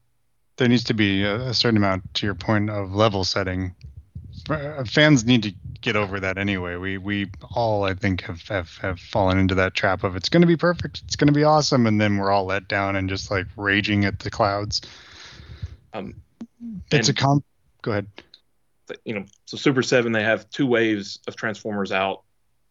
There 0.61 0.69
needs 0.69 0.83
to 0.83 0.93
be 0.93 1.23
a, 1.23 1.37
a 1.47 1.53
certain 1.55 1.77
amount, 1.77 2.13
to 2.13 2.27
your 2.27 2.35
point, 2.35 2.69
of 2.69 2.93
level 2.93 3.23
setting. 3.23 3.73
Uh, 4.47 4.83
Fans 4.83 5.25
need 5.25 5.41
to 5.41 5.51
get 5.81 5.95
over 5.95 6.19
that 6.19 6.37
anyway. 6.37 6.75
We 6.75 6.99
we 6.99 7.31
all, 7.55 7.83
I 7.83 7.95
think, 7.95 8.21
have 8.21 8.43
have, 8.43 8.77
have 8.77 8.99
fallen 8.99 9.39
into 9.39 9.55
that 9.55 9.73
trap 9.73 10.03
of 10.03 10.15
it's 10.15 10.29
going 10.29 10.41
to 10.41 10.47
be 10.47 10.55
perfect, 10.55 11.01
it's 11.03 11.15
going 11.15 11.29
to 11.29 11.33
be 11.33 11.43
awesome, 11.43 11.87
and 11.87 11.99
then 11.99 12.17
we're 12.17 12.29
all 12.29 12.45
let 12.45 12.67
down 12.67 12.95
and 12.95 13.09
just 13.09 13.31
like 13.31 13.47
raging 13.57 14.05
at 14.05 14.19
the 14.19 14.29
clouds. 14.29 14.81
Um, 15.93 16.21
It's 16.91 17.09
a 17.09 17.13
comp. 17.15 17.43
Go 17.81 17.93
ahead. 17.93 18.05
you 19.03 19.15
know, 19.15 19.25
so 19.47 19.57
Super 19.57 19.81
Seven 19.81 20.11
they 20.11 20.21
have 20.21 20.47
two 20.51 20.67
waves 20.67 21.17
of 21.25 21.35
Transformers 21.35 21.91
out 21.91 22.21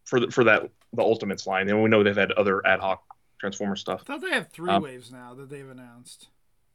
for 0.04 0.20
the, 0.20 0.30
for 0.30 0.44
that 0.44 0.70
the 0.92 1.02
Ultimates 1.02 1.44
line, 1.44 1.68
and 1.68 1.82
we 1.82 1.90
know 1.90 2.04
they've 2.04 2.16
had 2.16 2.30
other 2.32 2.64
ad 2.64 2.78
hoc 2.78 3.02
Transformer 3.40 3.74
stuff. 3.74 4.02
I 4.02 4.04
thought 4.04 4.20
they 4.20 4.30
have 4.30 4.48
three 4.50 4.70
Um, 4.70 4.84
waves 4.84 5.10
now 5.10 5.34
that 5.34 5.50
they've 5.50 5.68
announced. 5.68 6.28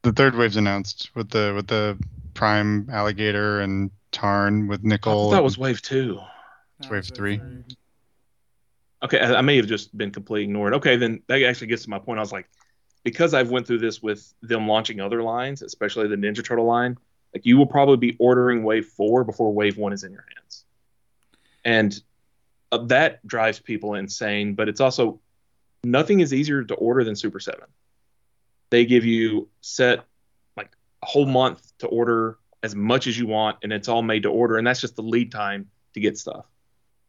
The 0.06 0.12
third 0.12 0.36
wave's 0.36 0.56
announced 0.56 1.10
with 1.16 1.30
the 1.30 1.52
with 1.52 1.66
the 1.66 1.98
Prime 2.32 2.88
Alligator 2.92 3.58
and 3.58 3.90
Tarn 4.12 4.68
with 4.68 4.84
Nickel. 4.84 5.30
that 5.30 5.42
was 5.42 5.58
Wave 5.58 5.82
Two. 5.82 6.20
Now 6.80 6.90
wave 6.90 6.98
it's 7.00 7.10
three. 7.10 7.40
Okay, 9.02 9.18
I, 9.18 9.34
I 9.34 9.40
may 9.40 9.56
have 9.56 9.66
just 9.66 9.98
been 9.98 10.12
completely 10.12 10.44
ignored. 10.44 10.74
Okay, 10.74 10.94
then 10.94 11.24
that 11.26 11.42
actually 11.42 11.66
gets 11.66 11.82
to 11.82 11.90
my 11.90 11.98
point. 11.98 12.20
I 12.20 12.22
was 12.22 12.30
like, 12.30 12.48
because 13.02 13.34
I've 13.34 13.50
went 13.50 13.66
through 13.66 13.80
this 13.80 14.00
with 14.00 14.32
them 14.42 14.68
launching 14.68 15.00
other 15.00 15.24
lines, 15.24 15.60
especially 15.62 16.06
the 16.06 16.14
Ninja 16.14 16.44
Turtle 16.44 16.66
line, 16.66 16.96
like 17.34 17.44
you 17.44 17.56
will 17.56 17.66
probably 17.66 17.96
be 17.96 18.16
ordering 18.20 18.62
Wave 18.62 18.86
Four 18.86 19.24
before 19.24 19.52
Wave 19.52 19.76
One 19.76 19.92
is 19.92 20.04
in 20.04 20.12
your 20.12 20.24
hands, 20.36 20.64
and 21.64 22.00
uh, 22.70 22.78
that 22.84 23.26
drives 23.26 23.58
people 23.58 23.96
insane. 23.96 24.54
But 24.54 24.68
it's 24.68 24.80
also 24.80 25.18
nothing 25.82 26.20
is 26.20 26.32
easier 26.32 26.62
to 26.62 26.74
order 26.76 27.02
than 27.02 27.16
Super 27.16 27.40
Seven. 27.40 27.66
They 28.70 28.84
give 28.84 29.04
you 29.04 29.48
set 29.60 30.04
like 30.56 30.70
a 31.02 31.06
whole 31.06 31.26
month 31.26 31.72
to 31.78 31.86
order 31.86 32.38
as 32.62 32.74
much 32.74 33.06
as 33.06 33.18
you 33.18 33.26
want, 33.26 33.58
and 33.62 33.72
it's 33.72 33.88
all 33.88 34.02
made 34.02 34.24
to 34.24 34.28
order, 34.28 34.56
and 34.56 34.66
that's 34.66 34.80
just 34.80 34.96
the 34.96 35.02
lead 35.02 35.30
time 35.30 35.70
to 35.94 36.00
get 36.00 36.18
stuff. 36.18 36.44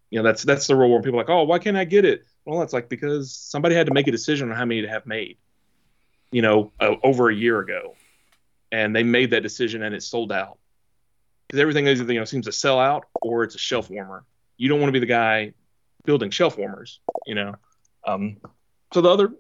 You 0.10 0.20
know, 0.20 0.24
that's 0.24 0.44
that's 0.44 0.68
the 0.68 0.76
rule 0.76 0.92
where 0.92 1.02
people 1.02 1.20
are 1.20 1.24
like, 1.24 1.30
oh, 1.30 1.44
why 1.44 1.60
can't 1.60 1.76
I 1.76 1.84
get 1.84 2.06
it? 2.06 2.26
Well, 2.46 2.62
it's 2.62 2.74
like 2.74 2.90
because 2.90 3.34
somebody 3.34 3.76
had 3.76 3.88
to 3.88 3.94
make 3.94 4.08
a 4.08 4.12
decision 4.12 4.50
on 4.50 4.56
how 4.56 4.66
many 4.66 4.84
to 4.84 4.88
have 4.88 5.06
made. 5.06 5.38
You 6.32 6.42
know, 6.42 6.72
uh, 6.80 6.96
over 7.04 7.30
a 7.30 7.36
year 7.36 7.60
ago, 7.60 7.96
and 8.72 8.96
they 8.96 9.04
made 9.04 9.32
that 9.32 9.44
decision, 9.44 9.82
and 9.84 9.96
it 9.96 10.04
sold 10.04 10.32
out. 10.32 10.58
Because 11.48 11.62
everything 11.62 11.88
is, 11.88 12.00
you 12.00 12.06
know, 12.06 12.26
seems 12.26 12.46
to 12.46 12.52
sell 12.52 12.80
out, 12.80 13.06
or 13.22 13.44
it's 13.44 13.56
a 13.56 13.60
shelf 13.60 13.90
warmer. 13.90 14.26
You 14.58 14.68
don't 14.70 14.80
want 14.80 14.90
to 14.90 14.94
be 14.94 15.00
the 15.00 15.06
guy 15.06 15.54
building 16.06 16.30
shelf 16.30 16.58
warmers. 16.58 17.00
You 17.26 17.36
know, 17.36 17.56
um, 18.06 18.38
so 18.94 19.02
the 19.02 19.10
other 19.10 19.32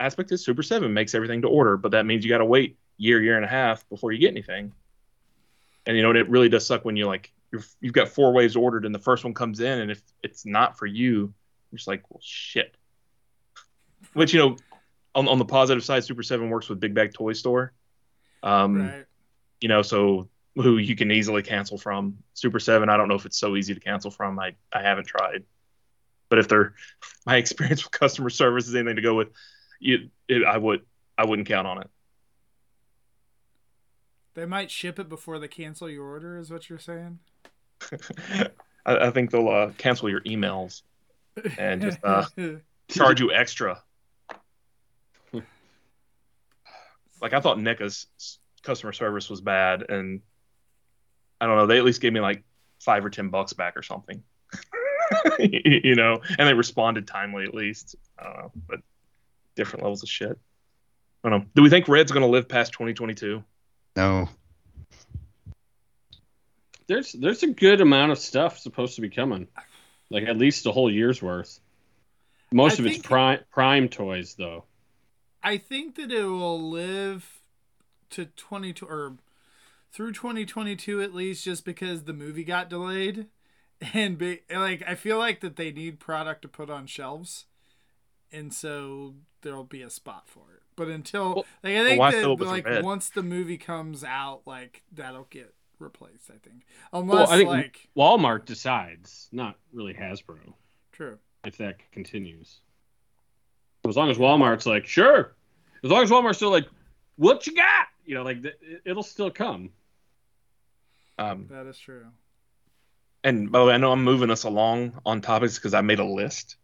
aspect 0.00 0.32
is 0.32 0.44
Super 0.44 0.62
Seven 0.62 0.92
makes 0.94 1.14
everything 1.14 1.42
to 1.42 1.48
order, 1.48 1.76
but 1.76 1.92
that 1.92 2.06
means 2.06 2.24
you 2.24 2.30
got 2.30 2.38
to 2.38 2.44
wait 2.44 2.78
year, 2.96 3.22
year 3.22 3.36
and 3.36 3.44
a 3.44 3.48
half 3.48 3.88
before 3.88 4.12
you 4.12 4.18
get 4.18 4.30
anything. 4.30 4.72
And 5.86 5.96
you 5.96 6.02
know, 6.02 6.10
it 6.10 6.28
really 6.28 6.48
does 6.48 6.66
suck 6.66 6.84
when 6.84 6.96
you 6.96 7.06
like 7.06 7.32
you're, 7.50 7.62
you've 7.80 7.94
got 7.94 8.08
four 8.08 8.32
waves 8.32 8.56
ordered 8.56 8.84
and 8.84 8.94
the 8.94 8.98
first 8.98 9.24
one 9.24 9.34
comes 9.34 9.60
in, 9.60 9.78
and 9.80 9.90
if 9.90 10.02
it's 10.22 10.44
not 10.44 10.78
for 10.78 10.86
you, 10.86 11.32
you're 11.70 11.76
just 11.76 11.88
like, 11.88 12.02
well, 12.10 12.20
shit. 12.22 12.74
Which 14.12 14.32
you 14.32 14.40
know, 14.40 14.56
on 15.14 15.28
on 15.28 15.38
the 15.38 15.44
positive 15.44 15.84
side, 15.84 16.04
Super 16.04 16.22
Seven 16.22 16.50
works 16.50 16.68
with 16.68 16.80
Big 16.80 16.94
Bad 16.94 17.14
Toy 17.14 17.32
Store. 17.32 17.72
Um, 18.42 18.76
Right. 18.88 19.04
you 19.60 19.68
know, 19.68 19.82
so 19.82 20.28
who 20.54 20.78
you 20.78 20.96
can 20.96 21.10
easily 21.10 21.42
cancel 21.42 21.78
from. 21.78 22.18
Super 22.34 22.60
Seven, 22.60 22.88
I 22.88 22.96
don't 22.96 23.08
know 23.08 23.14
if 23.14 23.26
it's 23.26 23.38
so 23.38 23.56
easy 23.56 23.74
to 23.74 23.80
cancel 23.80 24.10
from. 24.10 24.38
I 24.38 24.54
I 24.72 24.82
haven't 24.82 25.06
tried, 25.06 25.44
but 26.28 26.38
if 26.38 26.48
they're 26.48 26.74
my 27.26 27.36
experience 27.36 27.82
with 27.84 27.92
customer 27.92 28.30
service 28.30 28.68
is 28.68 28.74
anything 28.74 28.96
to 28.96 29.02
go 29.02 29.14
with, 29.14 29.28
you 29.78 30.10
it, 30.28 30.44
I 30.44 30.56
would 30.56 30.82
I 31.16 31.26
wouldn't 31.26 31.48
count 31.48 31.66
on 31.66 31.80
it. 31.80 31.90
They 34.34 34.46
might 34.46 34.70
ship 34.70 34.98
it 34.98 35.08
before 35.08 35.38
they 35.38 35.48
cancel 35.48 35.90
your 35.90 36.04
order, 36.04 36.38
is 36.38 36.50
what 36.50 36.70
you're 36.70 36.78
saying? 36.78 37.18
I, 38.86 38.86
I 38.86 39.10
think 39.10 39.30
they'll 39.30 39.48
uh, 39.48 39.70
cancel 39.78 40.08
your 40.08 40.20
emails 40.20 40.82
and 41.58 41.82
just 41.82 41.98
uh, 42.04 42.24
charge 42.88 43.20
you 43.20 43.32
extra. 43.32 43.82
like 45.32 45.42
I 47.32 47.40
thought 47.40 47.58
NECA's 47.58 48.38
customer 48.62 48.92
service 48.92 49.28
was 49.28 49.40
bad, 49.40 49.90
and 49.90 50.20
I 51.40 51.46
don't 51.46 51.56
know. 51.56 51.66
They 51.66 51.78
at 51.78 51.84
least 51.84 52.00
gave 52.00 52.12
me 52.12 52.20
like 52.20 52.44
five 52.80 53.04
or 53.04 53.10
ten 53.10 53.30
bucks 53.30 53.54
back 53.54 53.76
or 53.76 53.82
something. 53.82 54.22
you 55.38 55.94
know, 55.94 56.20
and 56.38 56.48
they 56.48 56.54
responded 56.54 57.06
timely 57.06 57.44
at 57.44 57.54
least. 57.54 57.96
I 58.18 58.24
don't 58.24 58.38
know, 58.38 58.52
but 58.68 58.80
different 59.58 59.82
levels 59.82 60.02
of 60.02 60.08
shit. 60.08 60.38
I 61.22 61.28
don't 61.28 61.40
know. 61.40 61.46
Do 61.54 61.62
we 61.62 61.68
think 61.68 61.88
Red's 61.88 62.12
going 62.12 62.24
to 62.24 62.30
live 62.30 62.48
past 62.48 62.72
2022? 62.72 63.42
No. 63.96 64.28
There's 66.86 67.12
there's 67.12 67.42
a 67.42 67.48
good 67.48 67.82
amount 67.82 68.12
of 68.12 68.18
stuff 68.18 68.58
supposed 68.58 68.94
to 68.94 69.02
be 69.02 69.10
coming, 69.10 69.48
like 70.08 70.24
at 70.24 70.38
least 70.38 70.64
a 70.64 70.72
whole 70.72 70.90
year's 70.90 71.20
worth. 71.20 71.60
Most 72.50 72.80
I 72.80 72.84
of 72.84 72.86
it's 72.86 72.98
prime 72.98 73.40
prime 73.50 73.88
toys 73.90 74.36
though. 74.38 74.64
I 75.42 75.58
think 75.58 75.96
that 75.96 76.10
it 76.10 76.24
will 76.24 76.70
live 76.70 77.42
to 78.10 78.24
20 78.24 78.74
or 78.82 79.16
through 79.92 80.12
2022 80.12 81.02
at 81.02 81.14
least 81.14 81.44
just 81.44 81.64
because 81.64 82.04
the 82.04 82.12
movie 82.14 82.44
got 82.44 82.70
delayed 82.70 83.26
and 83.92 84.16
be, 84.16 84.40
like 84.50 84.82
I 84.86 84.94
feel 84.94 85.18
like 85.18 85.40
that 85.40 85.56
they 85.56 85.70
need 85.70 86.00
product 86.00 86.42
to 86.42 86.48
put 86.48 86.70
on 86.70 86.86
shelves 86.86 87.46
and 88.32 88.52
so 88.52 89.14
there'll 89.42 89.64
be 89.64 89.82
a 89.82 89.90
spot 89.90 90.28
for 90.28 90.52
it. 90.54 90.62
But 90.76 90.88
until 90.88 91.34
Well, 91.34 91.44
like 91.62 91.74
I 91.74 91.84
think 91.84 92.00
why 92.00 92.10
that 92.12 92.20
fill 92.20 92.32
it 92.34 92.38
with 92.40 92.48
like 92.48 92.66
red? 92.66 92.84
once 92.84 93.08
the 93.10 93.22
movie 93.22 93.58
comes 93.58 94.04
out 94.04 94.42
like 94.46 94.82
that'll 94.92 95.26
get 95.30 95.54
replaced, 95.78 96.30
I 96.30 96.38
think. 96.38 96.64
Unless 96.92 97.28
Well, 97.28 97.30
I 97.30 97.36
think 97.36 97.48
like 97.50 97.88
Walmart 97.96 98.44
decides, 98.44 99.28
not 99.32 99.56
really 99.72 99.94
Hasbro, 99.94 100.38
true. 100.92 101.18
if 101.44 101.56
that 101.58 101.76
continues. 101.92 102.60
As 103.86 103.96
long 103.96 104.10
as 104.10 104.18
Walmart's 104.18 104.66
like, 104.66 104.86
sure. 104.86 105.34
As 105.84 105.90
long 105.90 106.02
as 106.02 106.10
Walmart's 106.10 106.36
still 106.36 106.50
like, 106.50 106.66
what 107.16 107.46
you 107.46 107.54
got? 107.54 107.86
You 108.04 108.16
know, 108.16 108.22
like 108.22 108.38
it'll 108.84 109.02
still 109.02 109.30
come. 109.30 109.70
Um, 111.18 111.46
That 111.50 111.66
is 111.66 111.78
true. 111.78 112.06
and 113.24 113.50
by 113.50 113.58
the 113.60 113.64
way, 113.66 113.74
I 113.74 113.78
know 113.78 113.90
I'm 113.92 114.04
moving 114.04 114.30
us 114.30 114.44
along 114.44 115.00
on 115.04 115.20
topics 115.20 115.56
because 115.58 115.74
I 115.74 115.80
made 115.80 115.98
a 115.98 116.04
list. 116.04 116.56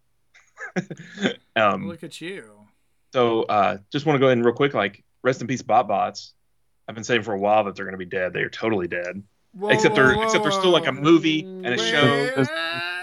um, 1.57 1.89
Look 1.89 2.03
at 2.05 2.21
you. 2.21 2.64
So 3.15 3.45
uh, 3.45 3.77
just 3.93 4.07
want 4.07 4.17
to 4.17 4.19
go 4.19 4.27
ahead 4.27 4.39
and 4.39 4.45
real 4.45 4.57
quick, 4.57 4.75
like 4.75 5.05
rest 5.23 5.41
in 5.41 5.47
peace, 5.47 5.63
bot 5.63 5.87
bots. 5.87 6.33
I've 6.89 6.97
been 6.97 7.05
saying 7.05 7.23
for 7.23 7.33
a 7.33 7.39
while 7.39 7.63
that 7.63 7.77
they're 7.77 7.85
going 7.85 7.93
to 7.93 7.97
be 7.97 8.05
dead. 8.05 8.33
They 8.33 8.41
are 8.41 8.51
totally 8.51 8.89
dead. 8.89 9.23
Whoa, 9.53 9.69
except 9.69 9.95
they're 9.95 10.17
whoa, 10.17 10.25
except 10.25 10.43
they're 10.43 10.51
still 10.51 10.73
like 10.73 10.89
a 10.89 10.93
movie 10.93 11.43
and 11.45 11.65
a 11.65 11.71
Wait. 11.71 11.79
show. 11.81 12.45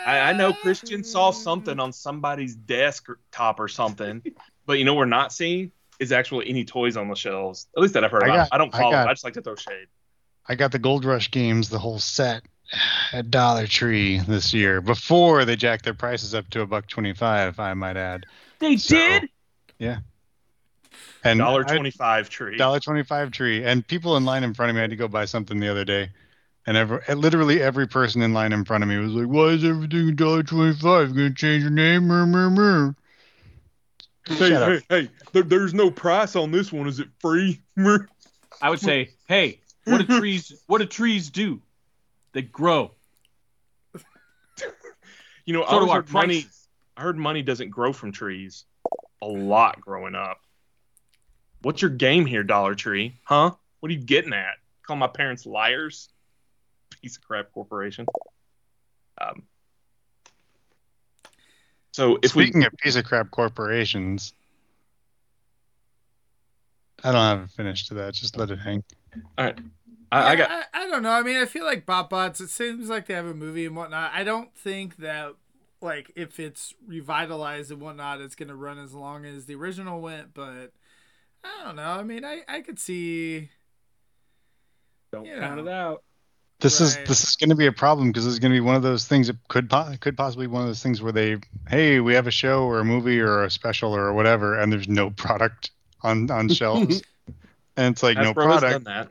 I, 0.06 0.20
I 0.20 0.34
know 0.34 0.52
Christian 0.52 1.06
saw 1.06 1.32
something 1.32 1.80
on 1.80 1.94
somebody's 1.94 2.56
desk 2.58 3.08
or- 3.08 3.20
top 3.32 3.58
or 3.62 3.70
something, 3.70 4.22
but 4.66 4.80
you 4.80 4.84
know 4.84 4.96
we're 4.96 5.06
not 5.06 5.32
seeing 5.32 5.72
is 5.98 6.12
actually 6.12 6.50
any 6.50 6.66
toys 6.66 6.98
on 6.98 7.08
the 7.08 7.16
shelves. 7.16 7.68
At 7.78 7.82
least 7.82 7.94
that 7.94 8.04
I've 8.04 8.12
heard 8.12 8.24
I 8.24 8.28
about. 8.28 8.36
got- 8.36 8.50
I 8.52 8.58
don't 8.58 8.76
I 8.76 8.80
follow. 8.80 8.98
I, 8.98 9.06
got- 9.06 9.12
just 9.14 9.24
like 9.24 9.36
to 9.36 9.42
throw 9.42 9.56
shade. 9.56 9.88
I 10.46 10.56
got 10.56 10.74
the 10.74 10.80
Gold 10.80 11.06
Rush 11.06 11.32
games, 11.32 11.70
the 11.70 11.80
whole 11.80 12.00
set, 12.00 12.42
at 13.14 13.32
Dollar 13.32 13.66
Tree 13.66 14.20
this 14.20 14.54
year 14.54 14.82
before 14.82 15.46
they 15.46 15.56
jacked 15.56 15.86
their 15.86 15.94
prices 15.94 16.36
up 16.36 16.50
to 16.50 16.60
a 16.60 16.68
buck 16.68 16.88
twenty-five. 16.88 17.62
I 17.62 17.74
might 17.76 17.96
add. 17.96 18.26
They 18.60 18.76
So- 18.76 18.98
did. 18.98 19.30
And 21.24 21.40
Dollar 21.40 21.64
I- 21.68 21.76
twenty 21.76 21.92
five 21.92 22.30
tree. 22.30 22.58
dollar 22.58 22.80
twenty-five 22.80 23.32
tree, 23.32 23.64
and 23.64 23.86
people 23.86 24.18
in 24.18 24.26
line 24.26 24.44
in 24.44 24.54
front 24.54 24.70
of 24.72 24.76
me 24.76 24.82
had 24.82 24.90
to 24.90 24.96
go 24.96 25.08
buy 25.08 25.26
something 25.26 25.60
the 25.60 25.70
other 25.70 25.86
day, 25.86 26.10
and 26.66 26.76
every, 26.76 27.00
eh, 27.08 27.14
literally 27.14 27.62
every 27.62 27.88
person 27.88 28.22
in 28.24 28.34
line 28.34 28.54
in 28.54 28.66
front 28.66 28.84
of 28.84 28.90
me 28.90 28.98
was 28.98 29.12
like, 29.14 29.28
"Why 29.28 29.50
is 29.50 29.64
everything 29.64 30.16
dollar 30.16 30.42
twenty-five? 30.44 31.10
Gonna 31.16 31.34
change 31.34 31.62
your 31.62 31.72
name?" 31.72 32.08
Mer, 32.08 32.26
mer, 32.26 32.50
mer. 32.50 32.96
Shut 34.28 34.52
up. 34.52 34.82
hey! 34.90 35.10
There, 35.32 35.44
there's 35.44 35.74
no 35.74 35.90
price 35.92 36.36
on 36.36 36.52
this 36.52 36.72
one. 36.72 36.88
Is 36.88 37.00
it 37.00 37.10
free? 37.20 37.62
I 38.62 38.70
would 38.70 38.80
say, 38.80 39.10
hey, 39.28 39.60
what 39.86 40.06
do 40.08 40.20
trees? 40.20 40.62
What 40.68 40.80
do 40.80 40.86
trees 40.86 41.30
do? 41.30 41.62
They 42.34 42.42
grow. 42.44 42.92
You 45.46 45.54
know, 45.56 45.64
I 45.64 45.72
So 45.72 45.80
do 45.86 45.90
our 45.90 45.96
heard 45.98 46.12
money. 46.14 46.46
I 46.96 47.02
heard 47.02 47.18
money 47.18 47.42
doesn't 47.42 47.70
grow 47.72 47.94
from 47.94 48.12
trees. 48.12 48.66
A 49.22 49.28
lot 49.28 49.80
growing 49.82 50.16
up. 50.16 50.40
What's 51.62 51.82
your 51.82 51.92
game 51.92 52.26
here, 52.26 52.44
Dollar 52.44 52.76
Tree? 52.76 53.14
Huh? 53.24 53.52
What 53.80 53.90
are 53.90 53.94
you 53.94 54.02
getting 54.02 54.34
at? 54.34 54.56
Call 54.86 54.96
my 54.96 55.08
parents 55.08 55.46
liars? 55.46 56.10
Piece 57.02 57.18
of 57.18 57.24
crap 57.24 57.52
corporation. 57.54 58.06
Um. 59.20 59.44
So 61.92 62.18
if 62.24 62.32
Speaking 62.32 62.62
we, 62.62 62.66
of 62.68 62.74
piece 62.78 62.96
of 62.96 63.06
crap 63.06 63.32
corporations, 63.32 64.34
I 67.04 67.12
don't 67.12 67.22
have 67.22 67.42
a 67.42 67.48
finish 67.48 67.88
to 67.88 67.96
that. 67.96 68.14
Just 68.14 68.38
let 68.38 68.50
it 68.50 68.60
hang. 68.60 68.84
All 69.38 69.46
right. 69.46 69.60
I, 70.12 70.32
I 70.32 70.36
got 70.36 70.52
I, 70.52 70.64
I 70.74 70.88
don't 70.88 71.04
know. 71.04 71.12
I 71.12 71.22
mean, 71.22 71.38
I 71.38 71.46
feel 71.46 71.66
like 71.66 71.86
BotBots. 71.86 72.42
It 72.42 72.50
seems 72.50 72.90
like 72.90 73.08
they 73.08 73.14
have 73.14 73.26
a 73.26 73.34
movie 73.34 73.66
and 73.66 73.76
whatnot. 73.76 74.12
I 74.14 74.24
don't 74.24 74.54
think 74.56 74.98
that 74.98 75.36
like 75.82 76.12
if 76.16 76.40
it's 76.40 76.74
revitalized 76.86 77.72
and 77.72 77.82
whatnot, 77.82 78.22
it's 78.22 78.36
gonna 78.36 78.56
run 78.56 78.78
as 78.78 78.94
long 78.94 79.26
as 79.26 79.46
the 79.46 79.56
original 79.56 80.02
went. 80.02 80.34
But 80.34 80.72
I 81.44 81.64
don't 81.66 81.76
know. 81.76 81.84
I 81.84 82.04
mean, 82.04 82.24
I 82.26 82.42
I 82.48 82.62
could 82.62 82.80
see. 82.80 83.50
Don't 85.12 85.26
You 85.26 85.36
count 85.40 85.58
know. 85.58 85.72
it 85.72 85.74
out. 85.74 86.04
This 86.60 86.80
is 86.80 86.96
this 86.98 87.24
is 87.24 87.36
going 87.38 87.50
to 87.50 87.56
be 87.56 87.66
a 87.66 87.72
problem 87.72 88.10
because 88.12 88.24
this 88.24 88.34
is 88.34 88.40
going 88.40 88.52
to 88.52 88.56
be 88.56 88.60
one 88.62 88.76
of 88.76 88.84
those 88.84 89.08
things 89.08 89.26
that 89.28 89.36
could 89.48 89.68
po- 89.68 89.96
could 90.00 90.16
possibly 90.16 90.46
be 90.46 90.52
one 90.54 90.62
of 90.62 90.68
those 90.68 90.84
things 90.84 91.02
where 91.02 91.12
they 91.12 91.38
hey 91.68 92.00
we 92.00 92.14
have 92.14 92.28
a 92.28 92.32
show 92.32 92.66
or 92.66 92.80
a 92.80 92.86
movie 92.86 93.20
or 93.20 93.44
a 93.44 93.50
special 93.50 93.96
or 93.96 94.14
whatever 94.14 94.60
and 94.60 94.72
there's 94.72 94.88
no 94.88 95.10
product 95.10 95.72
on 96.04 96.30
on 96.30 96.48
shelves 96.54 97.02
and 97.78 97.94
it's 97.94 98.04
like 98.04 98.16
no 98.16 98.32
Hasbro 98.36 98.52
has 98.52 98.60
product. 98.62 98.86
done 98.86 99.10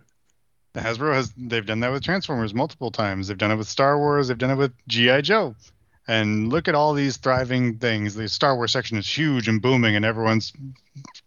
that. 0.75 0.81
Hasbro 0.85 1.13
has 1.13 1.33
they've 1.37 1.67
done 1.67 1.81
that 1.81 1.91
with 1.91 2.05
Transformers 2.05 2.55
multiple 2.55 2.93
times. 2.93 3.27
They've 3.27 3.37
done 3.37 3.51
it 3.51 3.57
with 3.57 3.69
Star 3.69 3.99
Wars. 3.99 4.29
They've 4.29 4.39
done 4.39 4.51
it 4.51 4.57
with 4.57 4.73
GI 4.87 5.23
Joe. 5.23 5.57
And 6.09 6.49
look 6.49 6.67
at 6.67 6.75
all 6.75 6.93
these 6.93 7.19
thriving 7.19 7.79
things. 7.79 8.15
The 8.15 8.29
Star 8.29 8.57
Wars 8.57 8.73
section 8.73 8.99
is 8.99 9.07
huge 9.07 9.49
and 9.49 9.63
booming, 9.63 9.97
and 9.97 10.05
everyone's 10.05 10.53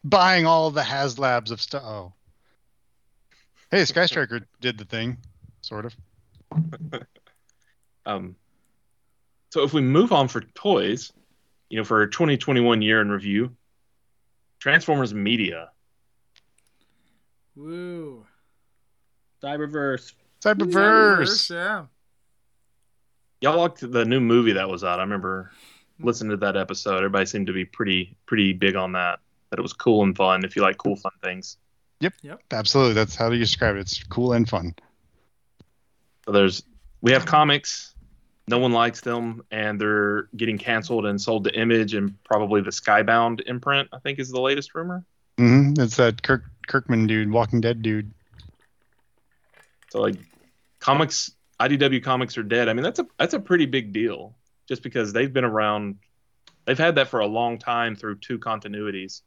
buying 0.03 0.45
all 0.45 0.71
the 0.71 0.81
HasLabs 0.81 1.51
of 1.51 1.61
stuff. 1.61 1.83
Oh, 1.85 2.13
hey, 3.71 3.85
Sky 3.85 4.05
Striker 4.05 4.41
did 4.59 4.77
the 4.77 4.85
thing, 4.85 5.17
sort 5.61 5.85
of. 5.85 5.95
Um, 8.05 8.35
so 9.51 9.63
if 9.63 9.73
we 9.73 9.81
move 9.81 10.11
on 10.11 10.27
for 10.27 10.41
toys, 10.41 11.13
you 11.69 11.77
know, 11.77 11.83
for 11.83 11.99
our 11.99 12.07
2021 12.07 12.81
year 12.81 13.01
in 13.01 13.09
review, 13.09 13.55
Transformers 14.59 15.13
Media. 15.13 15.69
Woo. 17.55 18.25
Cyberverse. 19.43 20.13
Cyberverse. 20.41 21.49
Yeah. 21.49 21.85
Y'all 23.43 23.57
liked 23.57 23.91
the 23.91 24.05
new 24.05 24.21
movie 24.21 24.53
that 24.53 24.69
was 24.69 24.85
out. 24.85 24.99
I 24.99 25.03
remember 25.03 25.51
listening 25.99 26.29
to 26.31 26.37
that 26.37 26.55
episode. 26.55 26.95
Everybody 26.99 27.25
seemed 27.25 27.47
to 27.47 27.53
be 27.53 27.65
pretty 27.65 28.15
pretty 28.25 28.53
big 28.53 28.77
on 28.77 28.93
that. 28.93 29.19
That 29.49 29.59
it 29.59 29.61
was 29.61 29.73
cool 29.73 30.01
and 30.03 30.15
fun. 30.15 30.45
If 30.45 30.55
you 30.55 30.61
like 30.61 30.77
cool 30.77 30.95
fun 30.95 31.11
things, 31.21 31.57
Yep. 31.99 32.13
Yep. 32.21 32.39
Absolutely, 32.51 32.93
that's 32.93 33.15
how 33.17 33.29
you 33.31 33.39
describe 33.39 33.75
it. 33.75 33.79
It's 33.81 34.01
cool 34.05 34.31
and 34.31 34.47
fun. 34.47 34.73
so 36.23 36.31
there's 36.31 36.63
we 37.01 37.11
have 37.11 37.25
comics. 37.25 37.93
No 38.47 38.59
one 38.59 38.71
likes 38.71 39.01
them, 39.01 39.43
and 39.51 39.79
they're 39.79 40.29
getting 40.37 40.57
canceled 40.57 41.05
and 41.05 41.21
sold 41.21 41.43
to 41.43 41.59
Image 41.59 41.95
and 41.95 42.15
probably 42.23 42.61
the 42.61 42.69
Skybound 42.71 43.41
imprint. 43.45 43.89
I 43.91 43.99
think 43.99 44.19
is 44.19 44.31
the 44.31 44.39
latest 44.39 44.73
rumor. 44.73 45.03
Mm-hmm. 45.37 45.81
It's 45.81 45.97
that 45.97 46.23
Kirk 46.23 46.45
Kirkman 46.67 47.07
dude, 47.07 47.29
Walking 47.29 47.59
Dead 47.59 47.81
dude. 47.81 48.09
So 49.91 49.99
like 49.99 50.15
comics 50.79 51.31
IDW 51.59 52.03
comics 52.03 52.37
are 52.37 52.43
dead. 52.43 52.69
I 52.69 52.73
mean 52.73 52.83
that's 52.83 52.99
a 52.99 53.07
that's 53.17 53.33
a 53.33 53.39
pretty 53.39 53.65
big 53.65 53.93
deal 53.93 54.35
just 54.67 54.83
because 54.83 55.13
they've 55.13 55.31
been 55.31 55.43
around 55.45 55.97
they've 56.65 56.77
had 56.77 56.95
that 56.95 57.07
for 57.09 57.19
a 57.19 57.27
long 57.27 57.57
time 57.57 57.95
through 57.95 58.17
two 58.19 58.39
continuities. 58.39 59.21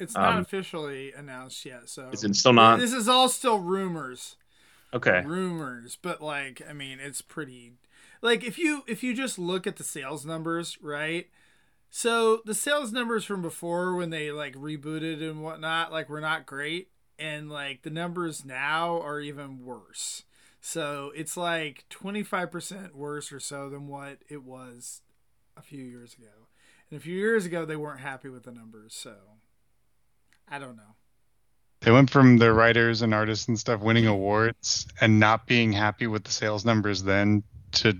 It's 0.00 0.14
not 0.14 0.34
Um, 0.34 0.40
officially 0.40 1.12
announced 1.12 1.64
yet, 1.64 1.88
so 1.88 2.08
it's 2.12 2.38
still 2.38 2.52
not? 2.52 2.80
This 2.80 2.92
is 2.92 3.08
all 3.08 3.28
still 3.28 3.58
rumors. 3.60 4.36
Okay. 4.92 5.22
rumors 5.26 5.98
but 6.00 6.20
like 6.22 6.62
i 6.70 6.72
mean 6.72 7.00
it's 7.00 7.20
pretty 7.20 7.72
like 8.22 8.44
if 8.44 8.58
you 8.58 8.84
if 8.86 9.02
you 9.02 9.12
just 9.12 9.40
look 9.40 9.66
at 9.66 9.74
the 9.74 9.82
sales 9.82 10.24
numbers 10.24 10.78
right 10.80 11.26
so 11.90 12.42
the 12.44 12.54
sales 12.54 12.92
numbers 12.92 13.24
from 13.24 13.42
before 13.42 13.96
when 13.96 14.10
they 14.10 14.30
like 14.30 14.54
rebooted 14.54 15.20
and 15.28 15.42
whatnot 15.42 15.90
like 15.90 16.08
were 16.08 16.20
not 16.20 16.46
great 16.46 16.90
and 17.18 17.50
like 17.50 17.82
the 17.82 17.90
numbers 17.90 18.44
now 18.44 19.00
are 19.00 19.18
even 19.20 19.64
worse 19.64 20.22
so 20.66 21.12
it's 21.14 21.36
like 21.36 21.84
25% 21.90 22.94
worse 22.94 23.30
or 23.30 23.38
so 23.38 23.68
than 23.68 23.86
what 23.86 24.18
it 24.30 24.42
was 24.42 25.02
a 25.58 25.62
few 25.62 25.84
years 25.84 26.14
ago 26.14 26.48
and 26.90 26.96
a 26.98 27.02
few 27.02 27.14
years 27.14 27.44
ago 27.44 27.66
they 27.66 27.76
weren't 27.76 28.00
happy 28.00 28.30
with 28.30 28.44
the 28.44 28.50
numbers 28.50 28.94
so 28.94 29.14
i 30.48 30.58
don't 30.58 30.76
know 30.76 30.96
They 31.82 31.90
went 31.90 32.08
from 32.08 32.38
the 32.38 32.50
writers 32.52 33.02
and 33.02 33.12
artists 33.12 33.46
and 33.46 33.58
stuff 33.58 33.82
winning 33.82 34.06
awards 34.06 34.86
and 35.02 35.20
not 35.20 35.46
being 35.46 35.72
happy 35.72 36.06
with 36.06 36.24
the 36.24 36.32
sales 36.32 36.64
numbers 36.64 37.02
then 37.02 37.42
to 37.72 37.98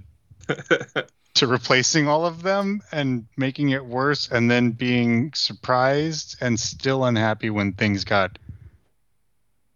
to 1.34 1.46
replacing 1.46 2.08
all 2.08 2.24
of 2.24 2.42
them 2.42 2.80
and 2.92 3.26
making 3.36 3.70
it 3.70 3.84
worse 3.84 4.30
and 4.30 4.50
then 4.50 4.70
being 4.70 5.32
surprised 5.34 6.36
and 6.40 6.58
still 6.58 7.04
unhappy 7.04 7.50
when 7.50 7.72
things 7.72 8.04
got 8.04 8.38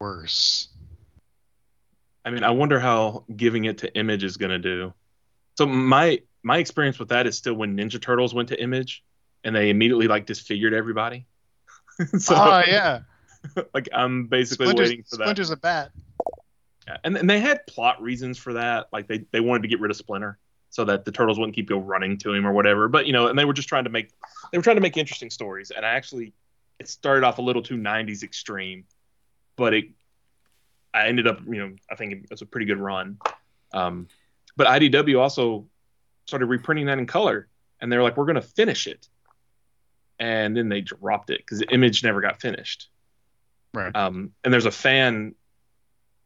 worse. 0.00 0.67
I 2.28 2.30
mean, 2.30 2.44
I 2.44 2.50
wonder 2.50 2.78
how 2.78 3.24
giving 3.34 3.64
it 3.64 3.78
to 3.78 3.94
Image 3.96 4.22
is 4.22 4.36
going 4.36 4.50
to 4.50 4.58
do. 4.58 4.92
So 5.56 5.64
my 5.64 6.20
my 6.42 6.58
experience 6.58 6.98
with 6.98 7.08
that 7.08 7.26
is 7.26 7.38
still 7.38 7.54
when 7.54 7.74
Ninja 7.74 8.00
Turtles 8.00 8.34
went 8.34 8.50
to 8.50 8.62
Image 8.62 9.02
and 9.44 9.56
they 9.56 9.70
immediately 9.70 10.08
like 10.08 10.26
disfigured 10.26 10.74
everybody. 10.74 11.26
so 12.18 12.34
oh 12.36 12.62
yeah. 12.66 13.00
like 13.74 13.88
I'm 13.94 14.26
basically 14.26 14.66
Splinter's, 14.66 14.90
waiting 14.90 15.04
for 15.04 15.16
that. 15.16 15.24
Splinter's 15.24 15.50
a 15.50 15.56
bat. 15.56 15.90
Yeah. 16.86 16.98
And 17.02 17.16
and 17.16 17.30
they 17.30 17.40
had 17.40 17.66
plot 17.66 18.02
reasons 18.02 18.36
for 18.36 18.52
that. 18.52 18.88
Like 18.92 19.08
they, 19.08 19.24
they 19.32 19.40
wanted 19.40 19.62
to 19.62 19.68
get 19.68 19.80
rid 19.80 19.90
of 19.90 19.96
Splinter 19.96 20.38
so 20.68 20.84
that 20.84 21.06
the 21.06 21.12
turtles 21.12 21.38
wouldn't 21.38 21.56
keep 21.56 21.66
go 21.66 21.78
running 21.78 22.18
to 22.18 22.34
him 22.34 22.46
or 22.46 22.52
whatever. 22.52 22.88
But 22.88 23.06
you 23.06 23.14
know, 23.14 23.28
and 23.28 23.38
they 23.38 23.46
were 23.46 23.54
just 23.54 23.70
trying 23.70 23.84
to 23.84 23.90
make 23.90 24.10
they 24.52 24.58
were 24.58 24.62
trying 24.62 24.76
to 24.76 24.82
make 24.82 24.98
interesting 24.98 25.30
stories. 25.30 25.70
And 25.70 25.86
I 25.86 25.94
actually 25.94 26.34
it 26.78 26.90
started 26.90 27.24
off 27.24 27.38
a 27.38 27.42
little 27.42 27.62
too 27.62 27.78
90s 27.78 28.22
extreme, 28.22 28.84
but 29.56 29.72
it 29.72 29.86
I 30.94 31.08
ended 31.08 31.26
up, 31.26 31.40
you 31.46 31.58
know, 31.58 31.76
I 31.90 31.94
think 31.94 32.12
it 32.12 32.30
was 32.30 32.42
a 32.42 32.46
pretty 32.46 32.66
good 32.66 32.78
run. 32.78 33.18
Um, 33.72 34.08
but 34.56 34.66
IDW 34.66 35.20
also 35.20 35.66
started 36.26 36.46
reprinting 36.46 36.86
that 36.86 36.98
in 36.98 37.06
color, 37.06 37.48
and 37.80 37.92
they're 37.92 38.02
like, 38.02 38.16
"We're 38.16 38.24
going 38.24 38.36
to 38.36 38.42
finish 38.42 38.86
it," 38.86 39.08
and 40.18 40.56
then 40.56 40.68
they 40.68 40.80
dropped 40.80 41.30
it 41.30 41.38
because 41.38 41.58
the 41.58 41.72
image 41.72 42.02
never 42.02 42.20
got 42.20 42.40
finished. 42.40 42.88
Right. 43.74 43.94
Um, 43.94 44.32
and 44.42 44.52
there's 44.52 44.66
a 44.66 44.70
fan 44.70 45.34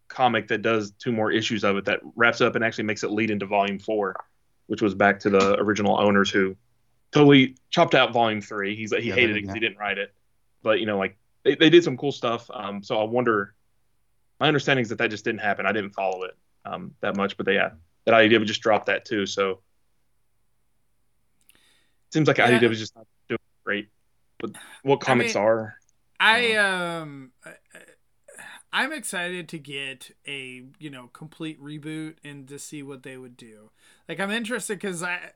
comic 0.09 0.49
that 0.49 0.63
does 0.63 0.93
two 0.93 1.11
more 1.13 1.33
issues 1.33 1.65
of 1.65 1.77
it 1.77 1.87
that 1.87 2.01
wraps 2.15 2.41
up 2.41 2.55
and 2.55 2.65
actually 2.65 2.85
makes 2.85 3.03
it 3.03 3.11
lead 3.11 3.31
into 3.31 3.47
volume 3.47 3.79
four, 3.79 4.15
which 4.67 4.83
was 4.83 4.95
back 4.95 5.21
to 5.21 5.31
the 5.31 5.59
original 5.59 5.99
owners 5.99 6.31
who 6.31 6.57
totally 7.13 7.57
chopped 7.71 7.95
out 7.95 8.13
volume 8.13 8.41
three. 8.41 8.77
He's 8.77 8.93
he 8.95 9.09
Yeah, 9.09 9.15
hated 9.15 9.37
it 9.37 9.41
because 9.43 9.55
he 9.55 9.61
didn't 9.61 9.79
write 9.79 9.99
it, 9.99 10.15
but 10.63 10.81
you 10.81 10.87
know, 10.87 10.99
like 10.99 11.17
they, 11.43 11.55
they 11.55 11.71
did 11.71 11.83
some 11.85 11.97
cool 11.97 12.13
stuff. 12.13 12.49
Um, 12.53 12.83
so 12.83 12.99
I 12.99 13.05
wonder. 13.05 13.55
My 14.43 14.49
understanding 14.49 14.83
is 14.83 14.89
that 14.89 14.99
that 14.99 15.09
just 15.11 15.25
didn't 15.25 15.41
happen. 15.41 15.67
I 15.67 15.73
didn't 15.73 15.91
follow 15.93 16.25
it 16.25 16.37
um, 16.65 16.97
that 17.01 17.15
much, 17.17 17.37
but 17.37 17.47
they 17.47 17.55
yeah, 17.55 17.71
that 18.07 18.13
IDW 18.13 18.45
just 18.45 18.61
dropped 18.61 18.87
that 18.87 19.05
too. 19.05 19.25
So 19.25 19.61
it 21.53 22.13
seems 22.13 22.27
like 22.27 22.39
Yeah. 22.39 22.59
IDW 22.59 22.73
is 22.73 22.81
just 22.81 22.97
not 22.97 23.07
doing 23.29 23.39
great. 23.65 23.89
What 24.83 25.01
comics 25.01 25.37
mean- 25.37 25.45
are? 25.45 25.77
I 26.19 26.55
um 26.57 27.31
I- 27.45 27.55
I'm 28.73 28.93
excited 28.93 29.49
to 29.51 29.59
get 29.61 30.11
a, 30.27 30.65
you 30.81 30.91
know, 30.91 31.09
complete 31.13 31.63
reboot 31.63 32.17
and 32.25 32.49
to 32.49 32.59
see 32.59 32.83
what 32.83 33.05
they 33.05 33.17
would 33.17 33.37
do. 33.37 33.71
Like 34.09 34.19
I'm 34.19 34.33
interested 34.33 34.81
cuz 34.81 35.05
I 35.05 35.31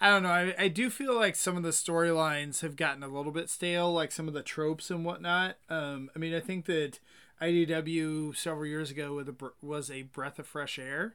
I 0.00 0.08
don't 0.08 0.22
know. 0.22 0.30
I, 0.30 0.54
I 0.58 0.68
do 0.68 0.88
feel 0.88 1.14
like 1.14 1.36
some 1.36 1.58
of 1.58 1.62
the 1.62 1.70
storylines 1.70 2.62
have 2.62 2.76
gotten 2.76 3.02
a 3.02 3.08
little 3.08 3.32
bit 3.32 3.50
stale, 3.50 3.92
like 3.92 4.12
some 4.12 4.28
of 4.28 4.32
the 4.32 4.42
tropes 4.42 4.90
and 4.90 5.04
whatnot. 5.04 5.56
Um, 5.68 6.10
I 6.16 6.18
mean, 6.18 6.32
I 6.32 6.40
think 6.40 6.64
that 6.64 7.00
IDW 7.40 8.32
several 8.32 8.66
years 8.66 8.90
ago 8.90 9.14
with 9.14 9.28
a, 9.28 9.52
was 9.60 9.90
a 9.90 10.02
breath 10.02 10.38
of 10.38 10.46
fresh 10.46 10.78
air. 10.78 11.14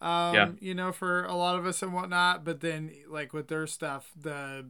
Um, 0.00 0.34
Yeah. 0.34 0.50
you 0.60 0.74
know, 0.74 0.92
for 0.92 1.24
a 1.24 1.34
lot 1.34 1.58
of 1.58 1.66
us 1.66 1.82
and 1.82 1.92
whatnot. 1.92 2.44
But 2.44 2.60
then, 2.60 2.92
like 3.08 3.32
with 3.32 3.48
their 3.48 3.66
stuff, 3.66 4.12
the 4.20 4.66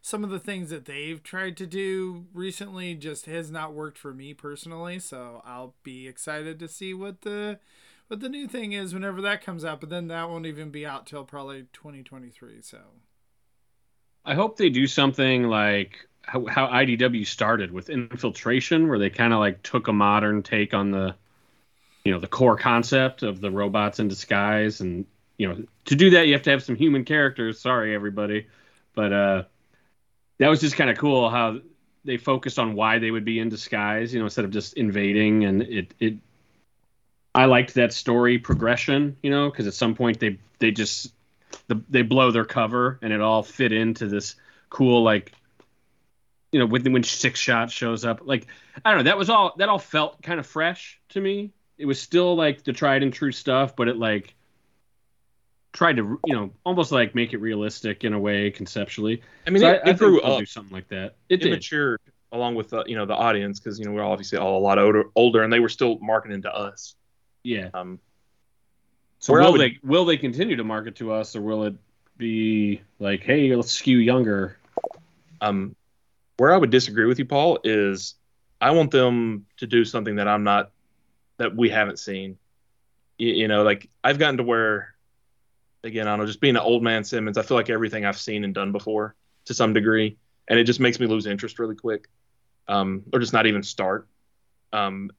some 0.00 0.22
of 0.24 0.30
the 0.30 0.38
things 0.38 0.70
that 0.70 0.84
they've 0.84 1.22
tried 1.22 1.56
to 1.58 1.66
do 1.66 2.26
recently 2.32 2.94
just 2.94 3.26
has 3.26 3.50
not 3.50 3.74
worked 3.74 3.98
for 3.98 4.14
me 4.14 4.32
personally. 4.34 4.98
So 5.00 5.42
I'll 5.44 5.74
be 5.82 6.06
excited 6.08 6.58
to 6.60 6.68
see 6.68 6.94
what 6.94 7.22
the 7.22 7.58
what 8.06 8.20
the 8.20 8.28
new 8.28 8.46
thing 8.48 8.72
is 8.72 8.94
whenever 8.94 9.20
that 9.22 9.42
comes 9.44 9.64
out. 9.64 9.80
But 9.80 9.90
then 9.90 10.08
that 10.08 10.28
won't 10.30 10.46
even 10.46 10.70
be 10.70 10.86
out 10.86 11.06
till 11.06 11.24
probably 11.24 11.66
2023. 11.72 12.62
So 12.62 12.78
I 14.24 14.34
hope 14.34 14.56
they 14.56 14.70
do 14.70 14.86
something 14.86 15.44
like 15.44 16.06
how, 16.22 16.44
how 16.46 16.66
IDW 16.66 17.26
started 17.26 17.72
with 17.72 17.90
infiltration, 17.90 18.88
where 18.88 18.98
they 18.98 19.10
kind 19.10 19.32
of 19.32 19.38
like 19.38 19.62
took 19.62 19.88
a 19.88 19.92
modern 19.92 20.42
take 20.42 20.74
on 20.74 20.90
the, 20.90 21.14
you 22.04 22.12
know, 22.12 22.20
the 22.20 22.26
core 22.26 22.56
concept 22.56 23.22
of 23.22 23.40
the 23.40 23.50
robots 23.50 23.98
in 23.98 24.08
disguise, 24.08 24.80
and 24.80 25.06
you 25.36 25.48
know, 25.48 25.64
to 25.86 25.96
do 25.96 26.10
that 26.10 26.26
you 26.26 26.32
have 26.34 26.42
to 26.42 26.50
have 26.50 26.62
some 26.62 26.76
human 26.76 27.04
characters. 27.04 27.60
Sorry, 27.60 27.94
everybody, 27.94 28.46
but 28.94 29.12
uh, 29.12 29.42
that 30.38 30.48
was 30.48 30.60
just 30.60 30.76
kind 30.76 30.90
of 30.90 30.98
cool 30.98 31.30
how 31.30 31.60
they 32.04 32.16
focused 32.16 32.58
on 32.58 32.74
why 32.74 32.98
they 32.98 33.10
would 33.10 33.24
be 33.24 33.38
in 33.38 33.48
disguise, 33.48 34.12
you 34.12 34.18
know, 34.18 34.26
instead 34.26 34.44
of 34.44 34.50
just 34.50 34.74
invading, 34.74 35.44
and 35.44 35.62
it 35.62 35.94
it. 35.98 36.14
I 37.34 37.44
liked 37.44 37.74
that 37.74 37.92
story 37.92 38.38
progression, 38.38 39.16
you 39.22 39.30
know, 39.30 39.50
because 39.50 39.66
at 39.66 39.74
some 39.74 39.94
point 39.94 40.18
they 40.18 40.38
they 40.58 40.72
just 40.72 41.12
the, 41.68 41.80
they 41.88 42.02
blow 42.02 42.30
their 42.30 42.44
cover 42.44 42.98
and 43.02 43.12
it 43.12 43.20
all 43.20 43.42
fit 43.42 43.72
into 43.72 44.06
this 44.06 44.34
cool 44.70 45.02
like 45.02 45.32
you 46.52 46.58
know 46.60 46.66
when 46.66 46.92
when 46.92 47.02
six 47.02 47.38
shot 47.40 47.70
shows 47.70 48.04
up 48.04 48.20
like 48.24 48.46
i 48.84 48.90
don't 48.90 48.98
know 48.98 49.04
that 49.04 49.18
was 49.18 49.28
all 49.30 49.54
that 49.58 49.68
all 49.68 49.78
felt 49.78 50.20
kind 50.22 50.40
of 50.40 50.46
fresh 50.46 51.00
to 51.10 51.20
me 51.20 51.50
it 51.76 51.86
was 51.86 52.00
still 52.00 52.34
like 52.36 52.64
the 52.64 52.72
tried 52.72 53.02
and 53.02 53.12
true 53.12 53.32
stuff 53.32 53.76
but 53.76 53.88
it 53.88 53.96
like 53.96 54.34
tried 55.72 55.96
to 55.96 56.18
you 56.24 56.34
know 56.34 56.50
almost 56.64 56.90
like 56.92 57.14
make 57.14 57.32
it 57.34 57.38
realistic 57.38 58.04
in 58.04 58.12
a 58.12 58.18
way 58.18 58.50
conceptually 58.50 59.22
I 59.46 59.50
mean, 59.50 59.60
So 59.60 59.68
it, 59.68 59.82
I, 59.84 59.90
I 59.90 59.92
grew 59.92 60.20
up. 60.22 60.38
do 60.38 60.46
something 60.46 60.72
like 60.72 60.88
that 60.88 61.16
it 61.28 61.44
it 61.44 61.50
matured 61.50 62.00
along 62.32 62.54
with 62.56 62.70
the, 62.70 62.84
you 62.86 62.96
know 62.96 63.06
the 63.06 63.14
audience 63.14 63.60
because 63.60 63.78
you 63.78 63.84
know 63.84 63.92
we're 63.92 64.04
obviously 64.04 64.38
all 64.38 64.58
a 64.58 64.60
lot 64.60 64.78
older, 64.78 65.04
older, 65.14 65.42
and 65.42 65.52
they 65.52 65.60
were 65.60 65.68
still 65.70 65.98
marketing 66.00 66.42
to 66.42 66.54
us. 66.54 66.94
yeah 67.42 67.68
Um, 67.72 68.00
So 69.18 69.32
will 69.34 69.52
would- 69.52 69.60
they 69.60 69.78
will 69.82 70.04
they 70.04 70.16
continue 70.16 70.56
to 70.56 70.64
market 70.64 70.96
to 70.96 71.12
us, 71.12 71.36
or 71.36 71.40
will 71.42 71.64
it 71.64 71.74
be 72.18 72.82
like, 72.98 73.22
hey, 73.22 73.54
let's 73.54 73.72
skew 73.72 73.98
younger? 73.98 74.58
Um, 75.40 75.74
where 76.38 76.54
I 76.54 76.56
would 76.56 76.70
disagree 76.70 77.04
with 77.04 77.18
you, 77.18 77.26
Paul, 77.26 77.58
is 77.64 78.14
I 78.60 78.70
want 78.70 78.90
them 78.90 79.46
to 79.58 79.66
do 79.66 79.84
something 79.84 80.16
that 80.16 80.26
I'm 80.26 80.44
not, 80.44 80.70
that 81.36 81.54
we 81.54 81.68
haven't 81.68 81.98
seen. 81.98 82.38
You, 83.18 83.32
you 83.32 83.48
know, 83.48 83.62
like 83.62 83.88
I've 84.02 84.18
gotten 84.18 84.38
to 84.38 84.44
where, 84.44 84.94
again, 85.84 86.06
I 86.06 86.12
don't 86.12 86.20
know, 86.20 86.26
just 86.26 86.40
being 86.40 86.56
an 86.56 86.62
old 86.62 86.82
man 86.82 87.04
Simmons, 87.04 87.36
I 87.36 87.42
feel 87.42 87.56
like 87.56 87.70
everything 87.70 88.04
I've 88.04 88.18
seen 88.18 88.44
and 88.44 88.54
done 88.54 88.72
before 88.72 89.14
to 89.46 89.54
some 89.54 89.72
degree, 89.72 90.16
and 90.46 90.58
it 90.58 90.64
just 90.64 90.80
makes 90.80 90.98
me 90.98 91.06
lose 91.06 91.26
interest 91.26 91.58
really 91.58 91.74
quick, 91.74 92.08
um, 92.68 93.02
or 93.12 93.18
just 93.18 93.32
not 93.32 93.46
even 93.46 93.62
start. 93.62 94.08
Um, 94.72 95.10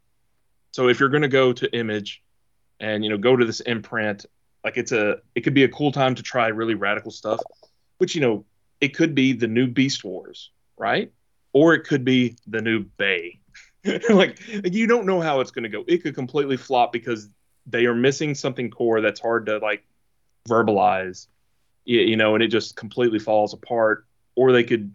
so 0.71 0.87
if 0.87 0.99
you're 0.99 1.09
going 1.09 1.23
to 1.23 1.27
go 1.27 1.51
to 1.53 1.71
Image, 1.75 2.23
and 2.79 3.03
you 3.03 3.09
know, 3.09 3.17
go 3.17 3.35
to 3.35 3.45
this 3.45 3.59
imprint, 3.61 4.25
like 4.63 4.77
it's 4.77 4.93
a, 4.93 5.17
it 5.35 5.41
could 5.41 5.53
be 5.53 5.65
a 5.65 5.69
cool 5.69 5.91
time 5.91 6.15
to 6.15 6.23
try 6.23 6.47
really 6.47 6.75
radical 6.75 7.11
stuff, 7.11 7.39
which 7.97 8.15
you 8.15 8.21
know 8.21 8.45
it 8.79 8.95
could 8.95 9.13
be 9.13 9.33
the 9.33 9.47
new 9.47 9.67
Beast 9.67 10.03
Wars, 10.05 10.51
right? 10.79 11.11
Or 11.53 11.75
it 11.75 11.81
could 11.81 12.03
be 12.03 12.35
the 12.47 12.61
new 12.61 12.83
Bay. 12.83 13.39
like 14.09 14.39
you 14.47 14.87
don't 14.87 15.05
know 15.05 15.21
how 15.21 15.39
it's 15.39 15.51
going 15.51 15.63
to 15.63 15.69
go. 15.69 15.83
It 15.87 15.99
could 15.99 16.15
completely 16.15 16.57
flop 16.57 16.91
because 16.91 17.29
they 17.67 17.85
are 17.85 17.93
missing 17.93 18.33
something 18.33 18.71
core 18.71 19.01
that's 19.01 19.19
hard 19.19 19.45
to 19.45 19.59
like 19.59 19.83
verbalize, 20.47 21.27
you, 21.85 22.17
know, 22.17 22.33
and 22.33 22.43
it 22.43 22.47
just 22.47 22.75
completely 22.75 23.19
falls 23.19 23.53
apart. 23.53 24.05
Or 24.35 24.51
they 24.51 24.63
could 24.63 24.93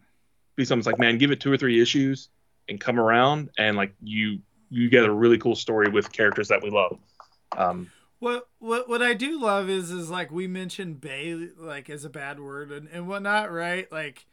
be 0.57 0.65
something 0.65 0.91
like, 0.91 0.99
man, 0.99 1.19
give 1.19 1.31
it 1.31 1.41
two 1.41 1.53
or 1.53 1.57
three 1.57 1.81
issues 1.81 2.29
and 2.69 2.81
come 2.81 2.99
around 2.99 3.51
and 3.59 3.77
like 3.77 3.95
you 4.03 4.39
you 4.71 4.89
get 4.89 5.05
a 5.05 5.13
really 5.13 5.39
cool 5.39 5.55
story 5.55 5.89
with 5.89 6.11
characters 6.13 6.49
that 6.49 6.63
we 6.63 6.71
love. 6.71 6.99
Um, 7.57 7.91
What 8.19 8.49
what 8.59 8.89
what 8.89 9.03
I 9.03 9.15
do 9.15 9.41
love 9.41 9.69
is 9.69 9.91
is 9.91 10.11
like 10.11 10.31
we 10.31 10.47
mentioned 10.47 11.01
Bay 11.01 11.49
like 11.57 11.91
as 11.91 12.05
a 12.05 12.11
bad 12.11 12.41
word 12.41 12.71
and, 12.71 12.89
and 12.89 13.07
whatnot, 13.07 13.53
right? 13.53 13.91
Like, 13.93 14.27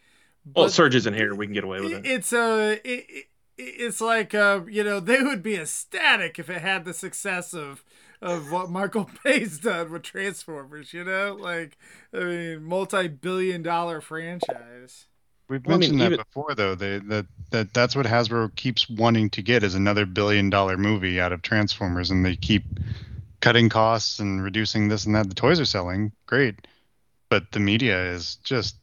well, 0.45 0.65
but 0.65 0.71
Surge 0.71 0.95
isn't 0.95 1.13
here; 1.13 1.33
we 1.35 1.45
can 1.45 1.53
get 1.53 1.63
away 1.63 1.81
with 1.81 1.91
it- 1.91 2.05
it. 2.05 2.11
it's 2.11 2.33
a 2.33 2.73
it, 2.83 3.05
it, 3.09 3.25
it's 3.57 4.01
like 4.01 4.33
uh 4.33 4.61
you 4.67 4.83
know 4.83 4.99
they 4.99 5.21
would 5.21 5.43
be 5.43 5.55
ecstatic 5.55 6.39
if 6.39 6.49
it 6.49 6.61
had 6.61 6.85
the 6.85 6.93
success 6.93 7.53
of 7.53 7.83
of 8.21 8.51
what 8.51 8.69
Michael 8.69 9.09
Bay's 9.23 9.59
done 9.59 9.91
with 9.91 10.03
Transformers. 10.03 10.93
You 10.93 11.03
know, 11.03 11.37
like 11.39 11.77
I 12.13 12.19
mean, 12.19 12.63
multi 12.63 13.07
billion 13.07 13.61
dollar 13.63 14.01
franchise. 14.01 15.05
We've 15.49 15.65
Well, 15.65 15.75
I 15.75 15.79
mean, 15.79 15.97
mentioned 15.97 16.01
that 16.01 16.05
even- 16.13 16.25
before, 16.25 16.55
though. 16.55 16.75
They, 16.75 16.99
that 16.99 17.25
that 17.51 17.73
that's 17.73 17.95
what 17.95 18.05
Hasbro 18.05 18.55
keeps 18.55 18.89
wanting 18.89 19.29
to 19.31 19.41
get 19.41 19.63
is 19.63 19.75
another 19.75 20.05
billion 20.05 20.49
dollar 20.49 20.77
movie 20.77 21.19
out 21.19 21.33
of 21.33 21.41
Transformers, 21.41 22.09
and 22.09 22.25
they 22.25 22.35
keep 22.37 22.63
cutting 23.41 23.67
costs 23.69 24.19
and 24.19 24.41
reducing 24.43 24.87
this 24.87 25.05
and 25.05 25.13
that. 25.15 25.27
The 25.27 25.35
toys 25.35 25.59
are 25.59 25.65
selling 25.65 26.11
great, 26.25 26.55
but 27.29 27.51
the 27.51 27.59
media 27.59 28.11
is 28.13 28.35
just 28.43 28.75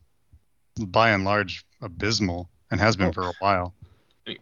by 0.87 1.11
and 1.11 1.25
large 1.25 1.65
abysmal 1.81 2.49
and 2.71 2.81
has 2.81 2.97
been 2.97 3.07
Well- 3.07 3.13
for 3.13 3.23
a 3.23 3.33
while. 3.41 3.75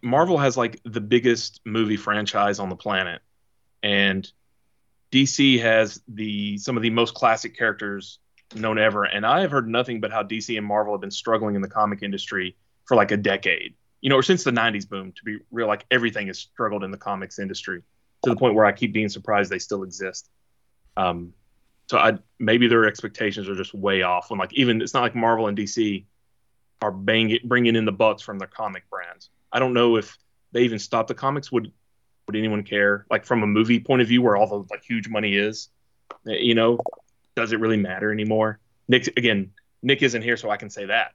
Marvel 0.01 0.37
has 0.37 0.57
like 0.57 0.81
the 0.83 0.99
biggest 0.99 1.61
movie 1.65 1.95
franchise 1.95 2.59
on 2.59 2.67
the 2.69 2.75
planet, 2.75 3.21
and 3.81 4.29
DC 5.11 5.59
has 5.59 6.01
the 6.07 6.57
some 6.57 6.75
of 6.75 6.83
the 6.83 6.89
most 6.89 7.13
classic 7.13 7.57
characters 7.57 8.19
known 8.55 8.77
ever. 8.77 9.03
And 9.03 9.25
I 9.25 9.41
have 9.41 9.51
heard 9.51 9.67
nothing 9.67 10.01
but 10.01 10.11
how 10.11 10.23
DC 10.23 10.57
and 10.57 10.65
Marvel 10.65 10.93
have 10.93 11.01
been 11.01 11.11
struggling 11.11 11.55
in 11.55 11.61
the 11.61 11.69
comic 11.69 12.03
industry 12.03 12.55
for 12.85 12.95
like 12.95 13.11
a 13.11 13.17
decade. 13.17 13.75
You 14.01 14.09
know, 14.09 14.17
or 14.17 14.23
since 14.23 14.43
the 14.43 14.51
'90s 14.51 14.87
boom. 14.87 15.13
To 15.13 15.23
be 15.23 15.39
real, 15.51 15.67
like 15.67 15.85
everything 15.89 16.27
has 16.27 16.39
struggled 16.39 16.83
in 16.83 16.91
the 16.91 16.97
comics 16.97 17.39
industry 17.39 17.81
to 18.23 18.29
the 18.29 18.35
point 18.35 18.55
where 18.55 18.65
I 18.65 18.71
keep 18.71 18.93
being 18.93 19.09
surprised 19.09 19.49
they 19.49 19.59
still 19.59 19.83
exist. 19.83 20.29
Um, 20.95 21.33
so 21.89 21.97
I 21.97 22.17
maybe 22.39 22.67
their 22.67 22.85
expectations 22.85 23.47
are 23.47 23.55
just 23.55 23.73
way 23.73 24.01
off. 24.01 24.29
When 24.29 24.39
like 24.39 24.53
even 24.53 24.81
it's 24.81 24.93
not 24.93 25.01
like 25.01 25.15
Marvel 25.15 25.47
and 25.47 25.57
DC 25.57 26.05
are 26.81 26.91
bang, 26.91 27.39
bringing 27.43 27.75
in 27.75 27.85
the 27.85 27.91
bucks 27.91 28.21
from 28.21 28.39
their 28.39 28.47
comic 28.47 28.89
brands. 28.89 29.29
I 29.51 29.59
don't 29.59 29.73
know 29.73 29.95
if 29.97 30.17
they 30.51 30.63
even 30.63 30.79
stop 30.79 31.07
the 31.07 31.13
comics. 31.13 31.51
Would 31.51 31.71
would 32.27 32.35
anyone 32.35 32.63
care? 32.63 33.05
Like 33.09 33.25
from 33.25 33.43
a 33.43 33.47
movie 33.47 33.79
point 33.79 34.01
of 34.01 34.07
view, 34.07 34.21
where 34.21 34.35
all 34.35 34.47
the 34.47 34.67
like 34.69 34.83
huge 34.83 35.07
money 35.07 35.35
is, 35.35 35.69
eh, 36.27 36.37
you 36.39 36.55
know, 36.55 36.77
does 37.35 37.53
it 37.53 37.59
really 37.59 37.77
matter 37.77 38.11
anymore? 38.11 38.59
Nick 38.87 39.07
again, 39.17 39.51
Nick 39.81 40.01
isn't 40.01 40.21
here, 40.21 40.37
so 40.37 40.49
I 40.49 40.57
can 40.57 40.69
say 40.69 40.85
that. 40.85 41.13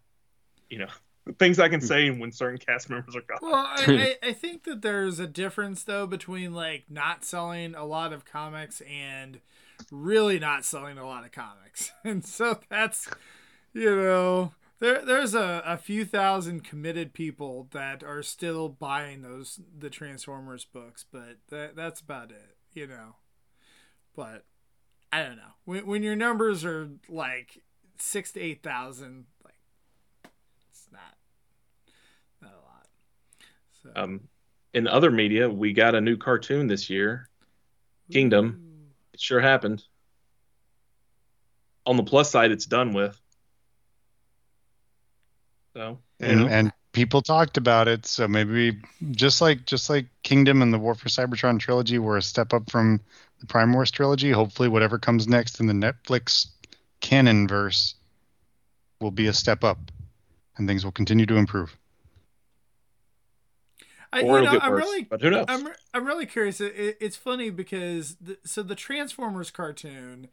You 0.70 0.78
know, 0.78 0.88
things 1.38 1.58
I 1.58 1.68
can 1.68 1.80
say 1.80 2.10
when 2.10 2.32
certain 2.32 2.58
cast 2.58 2.90
members 2.90 3.14
are 3.16 3.22
gone. 3.22 3.38
Well, 3.42 3.54
I, 3.54 4.16
I, 4.22 4.28
I 4.28 4.32
think 4.32 4.64
that 4.64 4.82
there's 4.82 5.18
a 5.18 5.26
difference 5.26 5.84
though 5.84 6.06
between 6.06 6.54
like 6.54 6.84
not 6.88 7.24
selling 7.24 7.74
a 7.74 7.84
lot 7.84 8.12
of 8.12 8.24
comics 8.24 8.80
and 8.82 9.40
really 9.90 10.38
not 10.38 10.64
selling 10.64 10.98
a 10.98 11.06
lot 11.06 11.24
of 11.24 11.32
comics, 11.32 11.92
and 12.04 12.24
so 12.24 12.58
that's 12.68 13.08
you 13.72 13.94
know 13.94 14.52
there 14.82 15.04
there's 15.04 15.32
a, 15.32 15.62
a 15.64 15.78
few 15.78 16.04
thousand 16.04 16.64
committed 16.64 17.14
people 17.14 17.68
that 17.70 18.02
are 18.02 18.22
still 18.22 18.68
buying 18.68 19.22
those 19.22 19.60
the 19.78 19.88
Transformers 19.88 20.64
books, 20.64 21.04
but 21.10 21.36
that 21.50 21.76
that's 21.76 22.00
about 22.00 22.32
it, 22.32 22.56
you 22.74 22.88
know. 22.88 23.14
But 24.16 24.44
I 25.12 25.22
don't 25.22 25.36
know 25.36 25.54
when 25.64 25.86
when 25.86 26.02
your 26.02 26.16
numbers 26.16 26.64
are 26.64 26.90
like 27.08 27.62
six 27.98 28.32
to 28.32 28.40
eight 28.40 28.64
thousand, 28.64 29.26
like 29.44 29.54
it's 30.68 30.88
not 30.90 31.16
not 32.42 32.52
a 32.52 32.56
lot. 32.56 32.86
So. 33.84 33.90
Um, 33.94 34.20
in 34.74 34.88
other 34.88 35.12
media, 35.12 35.48
we 35.48 35.72
got 35.72 35.94
a 35.94 36.00
new 36.00 36.16
cartoon 36.16 36.66
this 36.66 36.90
year. 36.90 37.28
Kingdom. 38.10 38.88
It 39.14 39.20
sure 39.20 39.40
happened. 39.40 39.84
On 41.86 41.96
the 41.96 42.02
plus 42.02 42.30
side, 42.30 42.50
it's 42.50 42.66
done 42.66 42.94
with. 42.94 43.21
So 45.74 45.98
you 46.18 46.26
and 46.26 46.40
know. 46.40 46.46
and 46.48 46.72
people 46.92 47.22
talked 47.22 47.56
about 47.56 47.88
it 47.88 48.04
so 48.06 48.28
maybe 48.28 48.78
just 49.12 49.40
like 49.40 49.64
just 49.64 49.88
like 49.88 50.06
kingdom 50.22 50.62
and 50.62 50.72
the 50.72 50.78
war 50.78 50.94
for 50.94 51.08
cybertron 51.08 51.58
trilogy 51.58 51.98
were 51.98 52.18
a 52.18 52.22
step 52.22 52.52
up 52.52 52.70
from 52.70 53.00
the 53.40 53.46
prime 53.46 53.72
wars 53.72 53.90
trilogy 53.90 54.30
hopefully 54.30 54.68
whatever 54.68 54.98
comes 54.98 55.26
next 55.26 55.58
in 55.58 55.66
the 55.66 55.72
netflix 55.72 56.48
canon 57.00 57.48
verse 57.48 57.94
will 59.00 59.10
be 59.10 59.26
a 59.26 59.32
step 59.32 59.64
up 59.64 59.78
and 60.56 60.68
things 60.68 60.84
will 60.84 60.92
continue 60.92 61.26
to 61.26 61.36
improve 61.36 61.76
I, 64.12 64.20
or 64.20 64.24
you 64.24 64.34
it'll 64.36 64.44
know, 64.44 64.50
get 64.52 64.62
I'm 64.64 64.72
worse. 64.72 64.84
really, 64.84 65.02
but 65.04 65.22
who 65.22 65.30
knows? 65.30 65.46
I'm, 65.48 65.68
I'm 65.94 66.04
really 66.04 66.26
curious. 66.26 66.60
It, 66.60 66.74
it, 66.76 66.98
it's 67.00 67.16
funny 67.16 67.48
because 67.48 68.16
the, 68.20 68.36
so 68.44 68.62
the 68.62 68.74
Transformers 68.74 69.50
cartoon, 69.50 70.28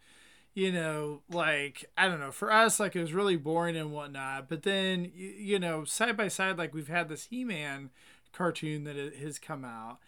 you 0.53 0.71
know, 0.71 1.21
like 1.29 1.85
I 1.97 2.07
don't 2.07 2.19
know, 2.19 2.31
for 2.31 2.51
us, 2.51 2.79
like 2.79 2.95
it 2.95 3.01
was 3.01 3.13
really 3.13 3.35
boring 3.35 3.75
and 3.75 3.91
whatnot. 3.91 4.49
But 4.49 4.63
then, 4.63 5.11
you, 5.15 5.27
you 5.27 5.59
know, 5.59 5.83
side 5.83 6.17
by 6.17 6.27
side, 6.27 6.57
like 6.57 6.73
we've 6.73 6.87
had 6.87 7.09
this 7.09 7.25
He-Man 7.25 7.89
cartoon 8.33 8.83
that 8.83 8.95
has 8.95 9.39
come 9.39 9.63
out, 9.63 9.99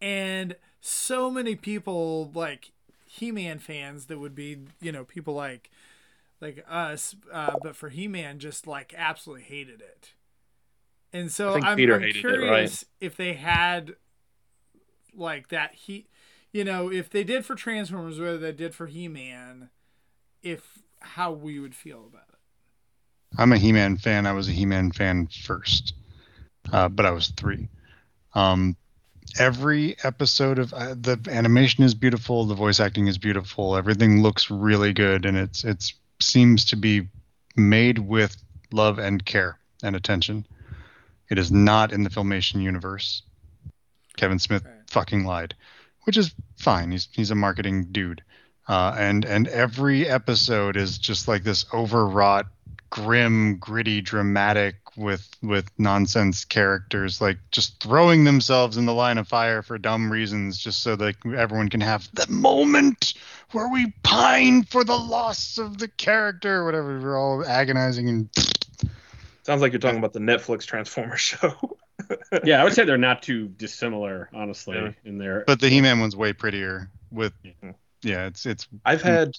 and 0.00 0.56
so 0.80 1.30
many 1.30 1.54
people 1.54 2.30
like 2.34 2.72
He-Man 3.06 3.58
fans 3.58 4.06
that 4.06 4.18
would 4.18 4.34
be, 4.34 4.58
you 4.80 4.92
know, 4.92 5.04
people 5.04 5.34
like 5.34 5.70
like 6.40 6.64
us, 6.68 7.14
uh, 7.32 7.56
but 7.62 7.76
for 7.76 7.90
He-Man, 7.90 8.38
just 8.38 8.66
like 8.66 8.94
absolutely 8.96 9.44
hated 9.44 9.80
it. 9.80 10.12
And 11.12 11.30
so 11.30 11.50
I 11.50 11.54
think 11.54 11.66
I'm, 11.66 11.76
Peter 11.76 11.94
I'm 11.96 12.02
hated 12.02 12.16
it, 12.16 12.20
curious 12.20 12.84
if 13.00 13.16
they 13.16 13.34
had 13.34 13.96
like 15.14 15.48
that 15.48 15.74
he 15.74 16.06
you 16.52 16.64
know, 16.64 16.90
if 16.90 17.08
they 17.10 17.24
did 17.24 17.44
for 17.44 17.54
Transformers, 17.54 18.18
whether 18.18 18.38
they 18.38 18.52
did 18.52 18.74
for 18.74 18.86
He 18.86 19.08
Man, 19.08 19.70
if 20.42 20.78
how 21.00 21.32
we 21.32 21.58
would 21.58 21.74
feel 21.74 22.04
about 22.06 22.24
it. 22.28 22.38
i'm 23.38 23.52
a 23.52 23.58
he-man 23.58 23.96
fan. 23.96 24.26
I 24.26 24.32
was 24.32 24.48
a 24.48 24.52
he-man 24.52 24.92
fan 24.92 25.28
first 25.28 25.94
uh, 26.72 26.88
but 26.88 27.06
i 27.06 27.10
was 27.10 27.28
three. 27.28 27.68
Um, 28.34 28.76
every 29.38 29.96
episode 30.04 30.58
of 30.58 30.72
uh, 30.74 30.94
the 30.94 31.18
animation 31.30 31.84
is 31.84 31.94
beautiful 31.94 32.44
the 32.44 32.54
voice 32.54 32.80
acting 32.80 33.06
is 33.06 33.18
beautiful 33.18 33.76
everything 33.76 34.22
looks 34.22 34.50
really 34.50 34.92
good 34.92 35.24
and 35.24 35.36
it's 35.36 35.64
it's 35.64 35.94
seems 36.20 36.64
to 36.66 36.76
be 36.76 37.08
made 37.56 37.98
with 37.98 38.36
love 38.72 38.98
and 38.98 39.24
care 39.24 39.58
and 39.82 39.96
attention. 39.96 40.46
It 41.30 41.38
is 41.38 41.50
not 41.50 41.92
in 41.92 42.02
the 42.02 42.10
filmation 42.10 42.60
universe. 42.62 43.22
Kevin 44.16 44.38
smith 44.38 44.64
Right. 44.64 44.74
fucking 44.90 45.24
lied 45.24 45.54
which 46.04 46.16
is 46.16 46.34
fine. 46.58 46.90
He's 46.90 47.08
he's 47.12 47.30
a 47.30 47.34
marketing 47.34 47.88
dude 47.92 48.22
uh, 48.70 48.94
and 48.96 49.24
and 49.24 49.48
every 49.48 50.08
episode 50.08 50.76
is 50.76 50.96
just 50.96 51.26
like 51.26 51.42
this 51.42 51.66
overwrought 51.74 52.46
grim 52.88 53.56
gritty 53.56 54.00
dramatic 54.00 54.76
with 54.96 55.28
with 55.42 55.68
nonsense 55.78 56.44
characters 56.44 57.20
like 57.20 57.38
just 57.50 57.80
throwing 57.82 58.22
themselves 58.24 58.76
in 58.76 58.86
the 58.86 58.94
line 58.94 59.18
of 59.18 59.26
fire 59.26 59.62
for 59.62 59.76
dumb 59.76 60.10
reasons 60.10 60.56
just 60.56 60.82
so 60.82 60.94
that 60.96 61.14
everyone 61.36 61.68
can 61.68 61.80
have 61.80 62.08
the 62.14 62.26
moment 62.30 63.14
where 63.52 63.68
we 63.72 63.92
pine 64.04 64.62
for 64.62 64.84
the 64.84 64.96
loss 64.96 65.58
of 65.58 65.78
the 65.78 65.88
character 65.88 66.64
whatever 66.64 67.00
we're 67.00 67.18
all 67.18 67.44
agonizing 67.44 68.08
and 68.08 68.28
Sounds 69.42 69.62
like 69.62 69.72
you're 69.72 69.80
talking 69.80 69.98
about 69.98 70.12
the 70.12 70.20
Netflix 70.20 70.64
Transformer 70.64 71.16
show. 71.16 71.54
Yeah, 72.44 72.60
I 72.60 72.64
would 72.64 72.72
say 72.72 72.84
they're 72.84 72.96
not 72.96 73.22
too 73.22 73.48
dissimilar, 73.48 74.30
honestly, 74.32 74.76
Yeah. 74.76 74.92
in 75.04 75.18
there. 75.18 75.44
but 75.46 75.60
the 75.60 75.68
he-man 75.68 76.00
one's 76.00 76.16
way 76.16 76.32
prettier 76.32 76.88
with 77.10 77.32
Mhm. 77.44 77.74
Yeah, 78.02 78.26
it's 78.26 78.46
it's 78.46 78.68
I've 78.84 79.02
had 79.02 79.32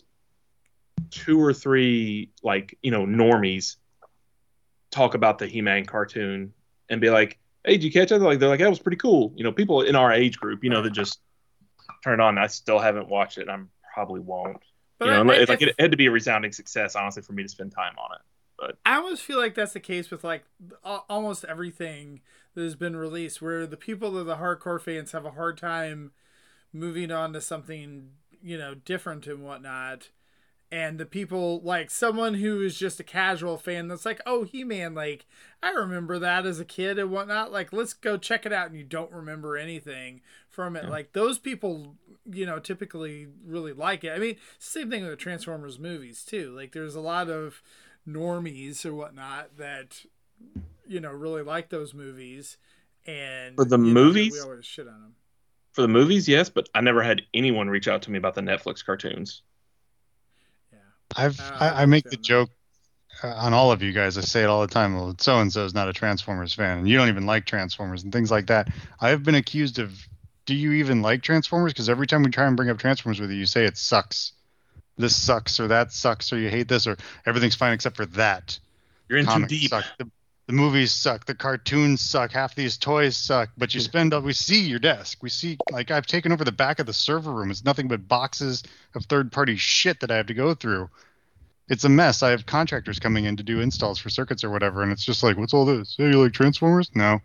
two 1.09 1.39
or 1.41 1.53
three 1.53 2.29
like 2.43 2.77
you 2.81 2.91
know 2.91 3.05
normies 3.05 3.77
talk 4.91 5.13
about 5.13 5.37
the 5.39 5.47
He-Man 5.47 5.85
cartoon 5.85 6.53
and 6.89 6.99
be 7.01 7.09
like, 7.09 7.39
"Hey, 7.65 7.73
did 7.73 7.83
you 7.83 7.91
catch 7.91 8.11
it?" 8.11 8.19
Like 8.19 8.39
they're 8.39 8.49
like, 8.49 8.59
"That 8.59 8.69
was 8.69 8.79
pretty 8.79 8.97
cool." 8.97 9.33
You 9.35 9.43
know, 9.43 9.51
people 9.51 9.81
in 9.81 9.95
our 9.95 10.11
age 10.11 10.37
group, 10.37 10.63
you 10.63 10.69
know, 10.69 10.81
that 10.81 10.91
just 10.91 11.19
turn 12.03 12.19
it 12.19 12.23
on. 12.23 12.37
I 12.37 12.47
still 12.47 12.79
haven't 12.79 13.09
watched 13.09 13.37
it, 13.37 13.47
and 13.47 13.51
I 13.51 13.59
probably 13.93 14.21
won't. 14.21 14.61
But 14.99 15.05
you 15.05 15.11
know, 15.11 15.23
I, 15.31 15.35
I- 15.35 15.37
it's 15.41 15.49
like 15.49 15.61
it 15.61 15.75
had 15.79 15.91
to 15.91 15.97
be 15.97 16.07
a 16.07 16.11
resounding 16.11 16.51
success, 16.51 16.95
honestly, 16.95 17.23
for 17.23 17.33
me 17.33 17.43
to 17.43 17.49
spend 17.49 17.71
time 17.73 17.93
on 17.97 18.15
it. 18.15 18.21
but 18.57 18.77
I 18.85 18.95
almost 18.97 19.23
feel 19.23 19.37
like 19.39 19.55
that's 19.55 19.73
the 19.73 19.79
case 19.79 20.11
with 20.11 20.23
like 20.23 20.43
almost 20.83 21.45
everything 21.45 22.21
that 22.55 22.63
has 22.63 22.75
been 22.75 22.95
released, 22.95 23.41
where 23.41 23.65
the 23.65 23.77
people 23.77 24.11
that 24.11 24.21
are 24.21 24.23
the 24.23 24.35
hardcore 24.37 24.81
fans 24.81 25.11
have 25.13 25.25
a 25.25 25.31
hard 25.31 25.57
time 25.57 26.11
moving 26.73 27.11
on 27.11 27.33
to 27.33 27.41
something 27.41 28.11
you 28.43 28.57
know 28.57 28.73
different 28.75 29.27
and 29.27 29.43
whatnot, 29.43 30.09
and 30.71 30.99
the 30.99 31.05
people 31.05 31.59
like 31.63 31.89
someone 31.91 32.35
who 32.35 32.61
is 32.61 32.77
just 32.77 32.99
a 32.99 33.03
casual 33.03 33.57
fan 33.57 33.87
that's 33.87 34.05
like, 34.05 34.21
oh 34.25 34.43
He 34.43 34.63
Man, 34.63 34.93
like 34.93 35.25
I 35.61 35.71
remember 35.71 36.19
that 36.19 36.45
as 36.45 36.59
a 36.59 36.65
kid 36.65 36.97
and 36.99 37.11
whatnot, 37.11 37.51
like 37.51 37.73
let's 37.73 37.93
go 37.93 38.17
check 38.17 38.45
it 38.45 38.53
out, 38.53 38.69
and 38.69 38.77
you 38.77 38.83
don't 38.83 39.11
remember 39.11 39.57
anything 39.57 40.21
from 40.49 40.75
it. 40.75 40.89
Like 40.89 41.13
those 41.13 41.39
people, 41.39 41.95
you 42.29 42.45
know, 42.45 42.59
typically 42.59 43.27
really 43.45 43.73
like 43.73 44.03
it. 44.03 44.11
I 44.13 44.19
mean, 44.19 44.37
same 44.59 44.89
thing 44.89 45.01
with 45.03 45.11
the 45.11 45.17
Transformers 45.17 45.79
movies 45.79 46.23
too. 46.23 46.51
Like 46.55 46.71
there's 46.71 46.95
a 46.95 47.01
lot 47.01 47.29
of 47.29 47.61
normies 48.07 48.85
or 48.85 48.93
whatnot 48.93 49.57
that 49.57 50.05
you 50.87 50.99
know 50.99 51.11
really 51.11 51.43
like 51.43 51.69
those 51.69 51.93
movies 51.93 52.57
and 53.05 53.55
For 53.55 53.65
the 53.65 53.77
you 53.77 53.85
know, 53.85 53.93
movies? 53.93 54.33
we 54.33 54.39
always 54.39 54.65
shit 54.65 54.87
on 54.87 54.93
them 55.01 55.15
For 55.73 55.81
the 55.81 55.87
movies, 55.87 56.27
yes, 56.27 56.49
but 56.49 56.67
I 56.75 56.81
never 56.81 57.01
had 57.01 57.21
anyone 57.33 57.69
reach 57.69 57.87
out 57.87 58.01
to 58.03 58.11
me 58.11 58.17
about 58.17 58.35
the 58.35 58.41
Netflix 58.41 58.83
cartoons. 58.85 59.41
yeah 60.71 60.79
I've 61.15 61.39
Uh, 61.39 61.57
I, 61.59 61.83
I 61.83 61.85
make 61.85 62.03
the 62.03 62.11
that. 62.11 62.21
joke 62.21 62.49
uh, 63.23 63.27
on 63.29 63.53
all 63.53 63.71
of 63.71 63.81
you 63.81 63.93
guys. 63.93 64.17
I 64.17 64.21
say 64.21 64.43
it 64.43 64.47
all 64.47 64.61
the 64.61 64.67
time. 64.73 64.95
Well, 64.95 65.15
so 65.19 65.39
and 65.39 65.51
so 65.51 65.63
is 65.63 65.73
not 65.73 65.87
a 65.87 65.93
Transformers 65.93 66.53
fan, 66.53 66.79
and 66.79 66.89
you 66.89 66.97
don't 66.97 67.07
even 67.07 67.25
like 67.25 67.45
Transformers 67.45 68.03
and 68.03 68.11
things 68.11 68.31
like 68.31 68.47
that. 68.47 68.69
I 68.99 69.09
have 69.09 69.23
been 69.23 69.35
accused 69.35 69.79
of, 69.79 69.93
do 70.45 70.55
you 70.55 70.73
even 70.73 71.01
like 71.01 71.21
Transformers? 71.21 71.71
Because 71.71 71.89
every 71.89 72.07
time 72.07 72.23
we 72.23 72.31
try 72.31 72.47
and 72.47 72.57
bring 72.57 72.69
up 72.69 72.77
Transformers 72.77 73.19
with 73.21 73.29
you, 73.31 73.37
you 73.37 73.45
say 73.45 73.65
it 73.65 73.77
sucks. 73.77 74.33
This 74.97 75.15
sucks, 75.15 75.59
or 75.59 75.67
that 75.69 75.93
sucks, 75.93 76.33
or 76.33 76.37
you 76.37 76.49
hate 76.49 76.67
this, 76.67 76.85
or 76.85 76.97
everything's 77.25 77.55
fine 77.55 77.73
except 77.73 77.95
for 77.95 78.05
that. 78.07 78.59
You're 79.07 79.19
in 79.19 79.25
too 79.25 79.45
deep. 79.45 79.69
suck. 79.69 79.85
The, 79.97 80.09
the 80.51 80.57
movies 80.57 80.91
suck. 80.91 81.25
The 81.25 81.33
cartoons 81.33 82.01
suck. 82.01 82.31
Half 82.31 82.55
these 82.55 82.77
toys 82.77 83.15
suck. 83.15 83.49
But 83.57 83.73
you 83.73 83.79
spend. 83.79 84.13
We 84.21 84.33
see 84.33 84.61
your 84.61 84.79
desk. 84.79 85.23
We 85.23 85.29
see. 85.29 85.57
Like 85.71 85.91
I've 85.91 86.05
taken 86.05 86.33
over 86.33 86.43
the 86.43 86.51
back 86.51 86.79
of 86.79 86.85
the 86.85 86.93
server 86.93 87.31
room. 87.31 87.51
It's 87.51 87.63
nothing 87.63 87.87
but 87.87 88.07
boxes 88.07 88.61
of 88.93 89.05
third-party 89.05 89.55
shit 89.55 90.01
that 90.01 90.11
I 90.11 90.17
have 90.17 90.27
to 90.27 90.33
go 90.33 90.53
through. 90.53 90.89
It's 91.69 91.85
a 91.85 91.89
mess. 91.89 92.21
I 92.21 92.31
have 92.31 92.45
contractors 92.45 92.99
coming 92.99 93.23
in 93.23 93.37
to 93.37 93.43
do 93.43 93.61
installs 93.61 93.97
for 93.97 94.09
circuits 94.09 94.43
or 94.43 94.49
whatever, 94.49 94.83
and 94.83 94.91
it's 94.91 95.05
just 95.05 95.23
like, 95.23 95.37
what's 95.37 95.53
all 95.53 95.65
this? 95.65 95.95
Hey, 95.97 96.09
you 96.09 96.21
like 96.21 96.33
Transformers? 96.33 96.91
No. 96.95 97.19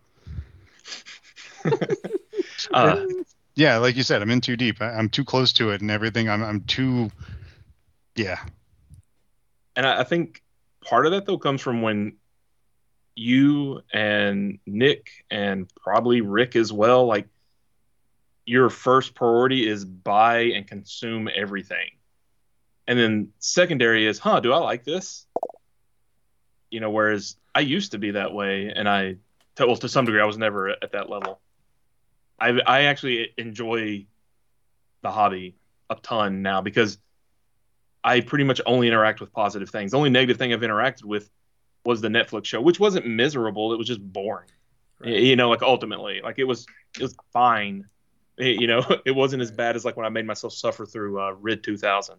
Uh, 2.72 3.04
Yeah, 3.54 3.78
like 3.78 3.96
you 3.96 4.02
said, 4.02 4.22
I'm 4.22 4.30
in 4.30 4.40
too 4.40 4.56
deep. 4.56 4.80
I, 4.80 4.90
I'm 4.90 5.08
too 5.08 5.24
close 5.24 5.52
to 5.54 5.70
it 5.70 5.80
and 5.80 5.90
everything. 5.90 6.28
I'm 6.28 6.42
I'm 6.42 6.60
too. 6.62 7.10
Yeah. 8.14 8.38
and 9.74 9.86
I, 9.86 10.00
I 10.00 10.04
think 10.04 10.42
part 10.82 11.06
of 11.06 11.12
that 11.12 11.26
though 11.26 11.38
comes 11.38 11.60
from 11.60 11.82
when 11.82 12.16
you 13.16 13.80
and 13.92 14.58
Nick 14.66 15.24
and 15.30 15.68
probably 15.74 16.20
Rick 16.20 16.54
as 16.54 16.72
well, 16.72 17.06
like 17.06 17.26
your 18.44 18.70
first 18.70 19.14
priority 19.14 19.66
is 19.66 19.84
buy 19.84 20.40
and 20.54 20.68
consume 20.68 21.28
everything. 21.34 21.90
And 22.86 22.98
then 22.98 23.32
secondary 23.38 24.06
is, 24.06 24.18
huh, 24.18 24.40
do 24.40 24.52
I 24.52 24.58
like 24.58 24.84
this? 24.84 25.26
You 26.70 26.80
know, 26.80 26.90
whereas 26.90 27.36
I 27.54 27.60
used 27.60 27.92
to 27.92 27.98
be 27.98 28.12
that 28.12 28.32
way 28.32 28.72
and 28.74 28.88
I 28.88 29.16
well 29.56 29.80
to 29.80 29.88
some 29.88 30.04
degree 30.04 30.20
I 30.20 30.26
was 30.26 30.38
never 30.38 30.68
at 30.68 30.92
that 30.92 31.08
level. 31.08 31.40
I 32.38 32.50
I 32.66 32.82
actually 32.82 33.32
enjoy 33.38 34.06
the 35.02 35.10
hobby 35.10 35.56
a 35.88 35.94
ton 35.94 36.42
now 36.42 36.60
because 36.60 36.98
I 38.04 38.20
pretty 38.20 38.44
much 38.44 38.60
only 38.66 38.88
interact 38.88 39.20
with 39.20 39.32
positive 39.32 39.70
things. 39.70 39.92
The 39.92 39.96
only 39.96 40.10
negative 40.10 40.36
thing 40.36 40.52
I've 40.52 40.60
interacted 40.60 41.04
with 41.04 41.30
was 41.86 42.00
the 42.00 42.08
Netflix 42.08 42.46
show, 42.46 42.60
which 42.60 42.78
wasn't 42.80 43.06
miserable. 43.06 43.72
It 43.72 43.78
was 43.78 43.86
just 43.86 44.00
boring. 44.02 44.48
Right. 45.00 45.12
You 45.20 45.36
know, 45.36 45.48
like 45.48 45.62
ultimately, 45.62 46.20
like 46.22 46.38
it 46.38 46.44
was, 46.44 46.66
it 46.98 47.02
was 47.02 47.16
fine. 47.32 47.86
Y- 48.38 48.46
You 48.46 48.66
know, 48.66 48.82
it 49.06 49.12
wasn't 49.12 49.42
as 49.42 49.50
bad 49.50 49.76
as 49.76 49.84
like 49.84 49.96
when 49.96 50.06
I 50.06 50.10
made 50.10 50.26
myself 50.26 50.52
suffer 50.52 50.84
through 50.86 51.20
uh, 51.20 51.30
Rid 51.40 51.62
2000. 51.62 52.16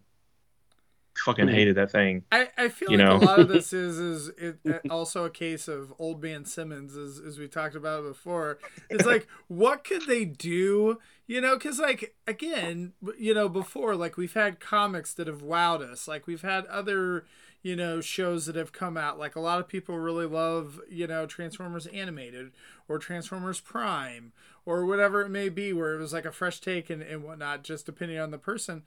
Fucking 1.26 1.48
hated 1.48 1.76
that 1.78 1.90
thing. 1.92 2.24
I, 2.32 2.48
I 2.56 2.70
feel 2.70 2.92
You 2.92 2.98
like 3.00 3.08
know? 3.08 3.18
a 3.18 3.26
lot 3.26 3.40
of 3.40 3.48
this 3.48 3.74
is 3.86 3.98
is 3.98 4.30
it, 4.38 4.60
uh, 4.70 4.78
also 4.92 5.26
a 5.26 5.32
case 5.32 5.68
of 5.68 5.92
old 5.98 6.22
man 6.22 6.46
Simmons, 6.46 6.96
as, 6.96 7.20
as 7.20 7.40
we 7.40 7.48
talked 7.48 7.74
about 7.74 8.04
before. 8.04 8.60
It's 8.92 9.04
like, 9.06 9.28
what 9.48 9.84
could 9.84 10.06
they 10.06 10.26
do? 10.26 11.00
You 11.26 11.42
know, 11.42 11.56
because 11.58 11.80
like 11.80 12.14
again, 12.28 12.94
you 13.18 13.34
know, 13.34 13.50
before 13.50 13.96
like 13.96 14.16
we've 14.16 14.36
had 14.36 14.60
comics 14.60 15.12
that 15.16 15.26
have 15.26 15.42
wowed 15.42 15.82
us, 15.82 16.08
like 16.08 16.28
we've 16.28 16.44
had 16.44 16.68
other 16.68 17.26
you 17.68 17.76
know 17.76 18.00
shows 18.00 18.46
that 18.46 18.56
have 18.56 18.72
come 18.72 18.96
out. 18.96 19.20
Like 19.20 19.36
a 19.36 19.42
lot 19.42 19.60
of 19.60 19.68
people 19.68 20.00
really 20.00 20.26
love 20.26 20.80
you 20.90 21.06
know 21.06 21.26
Transformers 21.26 21.86
animated 21.88 22.52
or 22.88 22.98
Transformers 22.98 23.60
Prime 23.60 24.32
or 24.66 24.86
whatever 24.86 25.22
it 25.22 25.30
may 25.30 25.50
be, 25.50 25.74
where 25.74 25.94
it 25.94 26.00
was 26.00 26.14
like 26.14 26.24
a 26.24 26.32
fresh 26.32 26.62
take 26.62 26.90
and, 26.90 27.02
and 27.02 27.26
whatnot, 27.26 27.66
just 27.66 27.86
depending 27.86 28.20
on 28.20 28.32
the 28.32 28.38
person. 28.38 28.84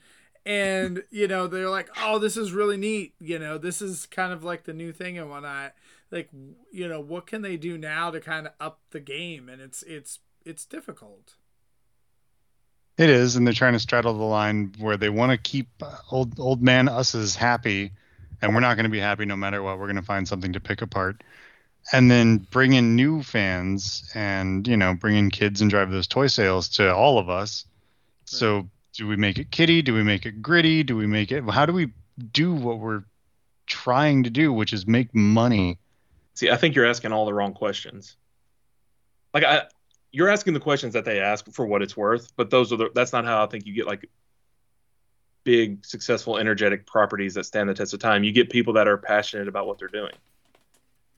And 0.47 1.05
you 1.11 1.29
know 1.29 1.47
they're 1.47 1.69
like 1.69 1.91
oh 2.03 2.19
this 2.19 2.39
is 2.39 2.53
really 2.53 2.79
neat. 2.79 3.13
You 3.21 3.39
know 3.39 3.59
this 3.59 3.83
is 3.83 4.07
kind 4.07 4.33
of 4.33 4.43
like 4.43 4.65
the 4.65 4.73
new 4.73 4.93
thing 4.93 5.19
and 5.19 5.29
whatnot. 5.29 5.75
Like 6.11 6.31
you 6.73 6.89
know 6.89 7.01
what 7.01 7.27
can 7.27 7.43
they 7.43 7.59
do 7.59 7.77
now 7.77 8.11
to 8.11 8.19
kind 8.19 8.47
of 8.47 8.55
up 8.59 8.81
the 8.93 9.01
game? 9.01 9.51
And 9.51 9.61
it's 9.61 9.83
it's 9.83 10.21
it's 10.47 10.65
difficult. 10.65 11.35
It 12.97 13.11
is, 13.11 13.37
and 13.37 13.47
they're 13.47 13.55
trying 13.55 13.75
to 13.75 13.79
straddle 13.79 14.15
the 14.15 14.25
line 14.25 14.75
where 14.79 14.97
they 14.97 15.11
want 15.11 15.33
to 15.33 15.39
keep 15.39 15.69
uh, 15.83 15.97
old 16.11 16.41
old 16.41 16.63
man 16.63 16.89
us's 16.89 17.37
happy, 17.37 17.93
and 18.43 18.55
we're 18.55 18.61
not 18.61 18.75
going 18.75 18.85
to 18.85 18.91
be 18.91 19.01
happy 19.01 19.25
no 19.25 19.37
matter 19.37 19.63
what. 19.63 19.79
We're 19.79 19.87
going 19.87 19.97
to 19.97 20.03
find 20.03 20.27
something 20.27 20.53
to 20.53 20.61
pick 20.61 20.83
apart, 20.83 21.23
and 21.93 22.11
then 22.11 22.39
bring 22.39 22.73
in 22.73 22.97
new 22.97 23.23
fans, 23.23 24.11
and 24.15 24.67
you 24.67 24.77
know, 24.77 24.95
bring 24.95 25.17
in 25.17 25.31
kids 25.31 25.61
and 25.61 25.71
drive 25.71 25.91
those 25.91 26.07
toy 26.07 26.27
sales 26.27 26.69
to 26.71 26.95
all 26.95 27.19
of 27.19 27.29
us. 27.29 27.65
So, 28.25 28.69
do 28.95 29.07
we 29.07 29.17
make 29.17 29.39
it 29.39 29.51
kitty? 29.51 29.83
Do 29.83 29.95
we 29.95 30.03
make 30.03 30.27
it 30.27 30.43
gritty? 30.43 30.83
Do 30.83 30.97
we 30.97 31.07
make 31.07 31.33
it? 31.33 31.45
How 31.49 31.67
do 31.67 31.73
we 31.73 31.93
do 32.33 32.55
what 32.55 32.79
we're 32.79 33.05
trying 33.67 34.25
to 34.25 34.31
do, 34.31 34.53
which 34.53 34.73
is 34.73 34.87
make 34.87 35.15
money? 35.15 35.79
See, 36.35 36.51
I 36.51 36.57
think 36.57 36.75
you're 36.75 36.87
asking 36.87 37.13
all 37.13 37.27
the 37.27 37.35
wrong 37.35 37.55
questions. 37.55 38.17
Like 39.35 39.45
I, 39.45 39.65
you're 40.13 40.29
asking 40.29 40.55
the 40.55 40.61
questions 40.61 40.95
that 40.95 41.05
they 41.05 41.21
ask 41.21 41.51
for 41.53 41.67
what 41.67 41.83
it's 41.83 41.97
worth, 41.97 42.33
but 42.37 42.51
those 42.51 42.73
are 42.73 42.77
the. 42.77 42.91
That's 42.95 43.13
not 43.13 43.25
how 43.25 43.45
I 43.45 43.47
think 43.47 43.67
you 43.67 43.75
get 43.75 43.87
like 43.87 44.09
big, 45.45 45.85
successful, 45.85 46.39
energetic 46.39 46.87
properties 46.87 47.35
that 47.35 47.45
stand 47.45 47.69
the 47.69 47.75
test 47.75 47.95
of 47.95 48.01
time. 48.01 48.25
You 48.25 48.33
get 48.33 48.51
people 48.51 48.75
that 48.75 48.89
are 48.89 48.97
passionate 48.97 49.49
about 49.49 49.67
what 49.67 49.79
they're 49.79 49.89
doing. 49.89 50.13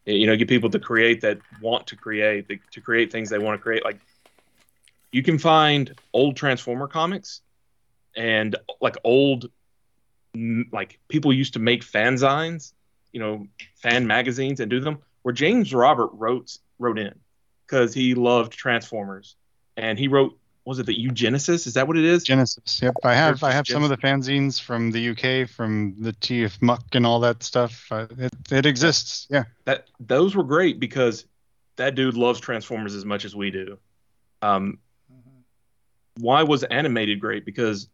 You 0.05 0.27
know, 0.27 0.37
get 0.37 0.49
people 0.49 0.71
to 0.71 0.81
create 0.81 1.21
that 1.21 1.39
want 1.61 1.87
to 1.89 1.97
create, 1.97 2.49
to 2.73 2.81
create 2.81 3.13
things 3.13 3.31
they 3.31 3.39
want 3.39 3.59
to 3.59 3.63
create. 3.63 3.85
Like 3.85 3.99
you 5.13 5.23
can 5.23 5.39
find 5.39 5.95
old 6.13 6.37
Transformer 6.37 6.89
comics 6.89 7.41
and 8.17 8.57
like 8.81 8.97
old, 9.05 9.51
like 10.73 10.99
people 11.09 11.33
used 11.33 11.53
to 11.53 11.61
make 11.61 11.85
fanzines, 11.85 12.73
you 13.13 13.21
know, 13.21 13.47
fan 13.77 14.07
magazines 14.07 14.61
and 14.61 14.71
do 14.71 14.81
them. 14.81 14.99
Where 15.23 15.33
James 15.33 15.73
Robert 15.73 16.11
wrote 16.15 16.59
wrote 16.81 16.99
in 16.99 17.15
because 17.65 17.95
he 17.95 18.15
loved 18.15 18.53
Transformers, 18.53 19.37
and 19.77 19.99
he 19.99 20.09
wrote 20.09 20.37
was 20.65 20.79
it 20.79 20.87
the 20.87 20.95
Eugenesis? 20.95 21.67
Is 21.67 21.75
that 21.75 21.89
what 21.89 21.97
it 21.97 22.05
is? 22.05 22.23
Genesis. 22.23 22.81
Yep, 22.83 22.95
I 23.05 23.15
have 23.15 23.43
I 23.43 23.53
have 23.53 23.67
some 23.67 23.83
of 23.83 23.91
the 23.91 23.97
fanzines 23.97 24.61
from 24.61 24.91
the 24.91 25.11
UK, 25.11 25.49
from 25.49 25.95
the 25.99 26.13
TF 26.13 26.63
Muck 26.63 26.85
and 26.93 27.05
all 27.05 27.21
that 27.21 27.43
stuff. 27.43 27.87
Uh, 27.91 28.07
it 28.17 28.33
it 28.51 28.67
exists. 28.67 29.27
Yeah. 29.31 29.45
that 29.65 29.89
those 29.99 30.37
were 30.37 30.45
great 30.45 30.79
because 30.79 31.27
that 31.77 31.95
dude 31.95 32.17
loves 32.17 32.39
Transformers 32.39 32.95
as 32.95 33.05
much 33.05 33.25
as 33.25 33.35
we 33.35 33.51
do. 33.51 33.79
Um, 34.41 34.79
why 36.19 36.43
was 36.43 36.63
animated 36.65 37.21
great? 37.21 37.45
Because 37.45 37.89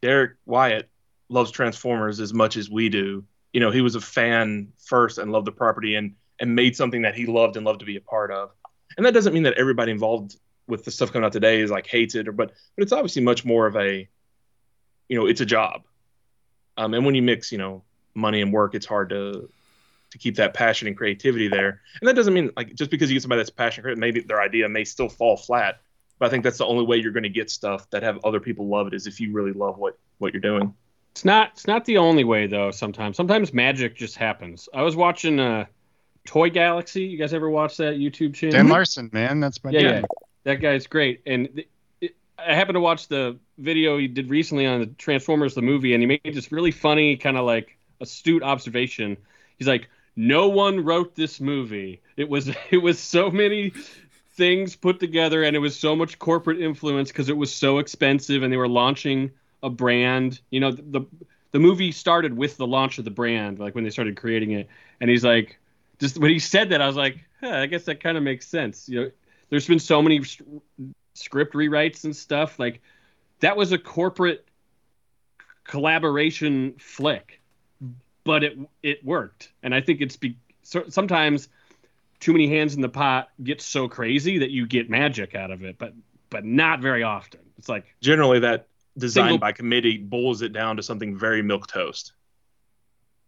Derrick 0.00 0.32
Wyatt 0.46 0.88
loves 1.28 1.50
Transformers 1.50 2.20
as 2.20 2.34
much 2.34 2.56
as 2.56 2.70
we 2.70 2.88
do. 2.88 3.24
You 3.52 3.60
know, 3.60 3.70
he 3.70 3.80
was 3.80 3.94
a 3.94 4.00
fan 4.00 4.68
first 4.78 5.18
and 5.18 5.32
loved 5.32 5.46
the 5.46 5.52
property 5.52 5.96
and 5.96 6.14
and 6.38 6.54
made 6.54 6.76
something 6.76 7.02
that 7.02 7.14
he 7.14 7.26
loved 7.26 7.56
and 7.56 7.66
loved 7.66 7.80
to 7.80 7.86
be 7.86 7.96
a 7.96 8.00
part 8.00 8.30
of. 8.30 8.50
And 8.96 9.06
that 9.06 9.14
doesn't 9.14 9.32
mean 9.32 9.44
that 9.44 9.54
everybody 9.54 9.90
involved 9.90 10.36
with 10.66 10.84
the 10.84 10.90
stuff 10.90 11.12
coming 11.12 11.26
out 11.26 11.32
today 11.32 11.60
is 11.60 11.70
like 11.70 11.86
hates 11.86 12.14
it 12.14 12.28
or 12.28 12.32
but 12.32 12.52
but 12.76 12.82
it's 12.82 12.92
obviously 12.92 13.22
much 13.22 13.44
more 13.44 13.66
of 13.66 13.76
a 13.76 14.08
you 15.12 15.18
know, 15.18 15.26
it's 15.26 15.42
a 15.42 15.46
job. 15.46 15.82
Um, 16.78 16.94
and 16.94 17.04
when 17.04 17.14
you 17.14 17.20
mix, 17.20 17.52
you 17.52 17.58
know, 17.58 17.82
money 18.14 18.40
and 18.40 18.50
work, 18.50 18.74
it's 18.74 18.86
hard 18.86 19.10
to 19.10 19.50
to 20.10 20.18
keep 20.18 20.36
that 20.36 20.54
passion 20.54 20.88
and 20.88 20.96
creativity 20.96 21.48
there. 21.48 21.82
And 22.00 22.08
that 22.08 22.14
doesn't 22.14 22.32
mean 22.32 22.50
like 22.56 22.74
just 22.74 22.90
because 22.90 23.10
you 23.10 23.16
get 23.16 23.22
somebody 23.22 23.40
that's 23.40 23.50
passionate, 23.50 23.98
maybe 23.98 24.20
their 24.20 24.40
idea 24.40 24.68
may 24.70 24.84
still 24.84 25.10
fall 25.10 25.36
flat, 25.36 25.80
But 26.18 26.26
I 26.26 26.28
think 26.30 26.44
that's 26.44 26.56
the 26.56 26.64
only 26.64 26.84
way 26.86 26.96
you're 26.96 27.12
going 27.12 27.22
to 27.24 27.28
get 27.28 27.50
stuff 27.50 27.90
that 27.90 28.02
have 28.02 28.24
other 28.24 28.40
people 28.40 28.68
love 28.68 28.86
it 28.86 28.94
is 28.94 29.06
if 29.06 29.20
you 29.20 29.32
really 29.32 29.52
love 29.52 29.76
what 29.76 29.98
what 30.16 30.32
you're 30.32 30.40
doing. 30.40 30.72
It's 31.10 31.26
not 31.26 31.50
it's 31.52 31.66
not 31.66 31.84
the 31.84 31.98
only 31.98 32.24
way 32.24 32.46
though. 32.46 32.70
Sometimes 32.70 33.18
sometimes 33.18 33.52
magic 33.52 33.94
just 33.94 34.16
happens. 34.16 34.66
I 34.72 34.80
was 34.80 34.96
watching 34.96 35.40
uh, 35.40 35.66
Toy 36.24 36.48
Galaxy. 36.48 37.04
You 37.04 37.18
guys 37.18 37.34
ever 37.34 37.50
watch 37.50 37.76
that 37.76 37.96
YouTube 37.96 38.32
channel? 38.32 38.56
Dan 38.56 38.68
Larson, 38.68 39.10
man, 39.12 39.40
that's 39.40 39.62
my 39.62 39.72
yeah, 39.72 39.82
dad. 39.82 40.06
That 40.44 40.56
guy's 40.56 40.86
great. 40.86 41.22
And 41.26 41.48
th- 41.54 41.68
it, 42.00 42.16
I 42.38 42.54
happened 42.54 42.76
to 42.76 42.80
watch 42.80 43.08
the 43.08 43.38
video 43.58 43.98
he 43.98 44.08
did 44.08 44.30
recently 44.30 44.66
on 44.66 44.80
the 44.80 44.86
Transformers 44.86 45.54
the 45.54 45.62
movie, 45.62 45.94
and 45.94 46.02
he 46.02 46.06
made 46.06 46.34
this 46.34 46.52
really 46.52 46.70
funny 46.70 47.16
kind 47.16 47.36
of 47.36 47.44
like 47.44 47.76
astute 48.00 48.42
observation. 48.42 49.16
He's 49.58 49.68
like, 49.68 49.88
"No 50.16 50.48
one 50.48 50.84
wrote 50.84 51.14
this 51.14 51.40
movie. 51.40 52.02
It 52.16 52.28
was 52.28 52.50
it 52.70 52.78
was 52.78 52.98
so 52.98 53.30
many." 53.30 53.72
things 54.34 54.74
put 54.74 54.98
together 54.98 55.42
and 55.42 55.54
it 55.54 55.58
was 55.58 55.78
so 55.78 55.94
much 55.94 56.18
corporate 56.18 56.58
influence 56.58 57.10
because 57.10 57.28
it 57.28 57.36
was 57.36 57.54
so 57.54 57.78
expensive 57.78 58.42
and 58.42 58.50
they 58.50 58.56
were 58.56 58.68
launching 58.68 59.30
a 59.62 59.68
brand 59.68 60.40
you 60.50 60.58
know 60.58 60.72
the 60.72 61.02
the 61.52 61.58
movie 61.58 61.92
started 61.92 62.34
with 62.34 62.56
the 62.56 62.66
launch 62.66 62.98
of 62.98 63.04
the 63.04 63.10
brand 63.10 63.58
like 63.58 63.74
when 63.74 63.84
they 63.84 63.90
started 63.90 64.16
creating 64.16 64.52
it 64.52 64.68
and 65.00 65.10
he's 65.10 65.22
like 65.22 65.58
just 66.00 66.18
when 66.18 66.30
he 66.30 66.38
said 66.38 66.70
that 66.70 66.80
i 66.80 66.86
was 66.86 66.96
like 66.96 67.18
huh, 67.40 67.50
i 67.50 67.66
guess 67.66 67.84
that 67.84 68.02
kind 68.02 68.16
of 68.16 68.22
makes 68.22 68.46
sense 68.48 68.88
you 68.88 69.00
know 69.00 69.10
there's 69.52 69.68
been 69.68 69.78
so 69.78 70.00
many 70.00 70.22
script 71.12 71.52
rewrites 71.52 72.04
and 72.04 72.16
stuff 72.16 72.58
like 72.58 72.80
that 73.40 73.54
was 73.54 73.70
a 73.70 73.78
corporate 73.78 74.48
collaboration 75.64 76.72
flick 76.78 77.42
but 78.24 78.42
it 78.42 78.58
it 78.82 79.04
worked. 79.04 79.52
And 79.62 79.74
i 79.74 79.80
think 79.82 80.00
it's 80.00 80.16
be 80.16 80.38
so, 80.62 80.84
sometimes 80.88 81.48
too 82.18 82.32
many 82.32 82.48
hands 82.48 82.74
in 82.74 82.80
the 82.80 82.88
pot 82.88 83.28
gets 83.44 83.66
so 83.66 83.88
crazy 83.88 84.38
that 84.38 84.50
you 84.50 84.66
get 84.66 84.88
magic 84.88 85.34
out 85.34 85.50
of 85.50 85.62
it 85.62 85.76
but 85.76 85.92
but 86.30 86.46
not 86.46 86.80
very 86.80 87.02
often. 87.02 87.40
It's 87.58 87.68
like 87.68 87.94
Generally, 88.00 88.40
that 88.40 88.68
design 88.96 89.24
Single- 89.24 89.38
by 89.38 89.52
committee 89.52 89.98
boils 89.98 90.40
it 90.40 90.54
down 90.54 90.78
to 90.78 90.82
something 90.82 91.18
very 91.18 91.42
milk 91.42 91.66
toast. 91.66 92.14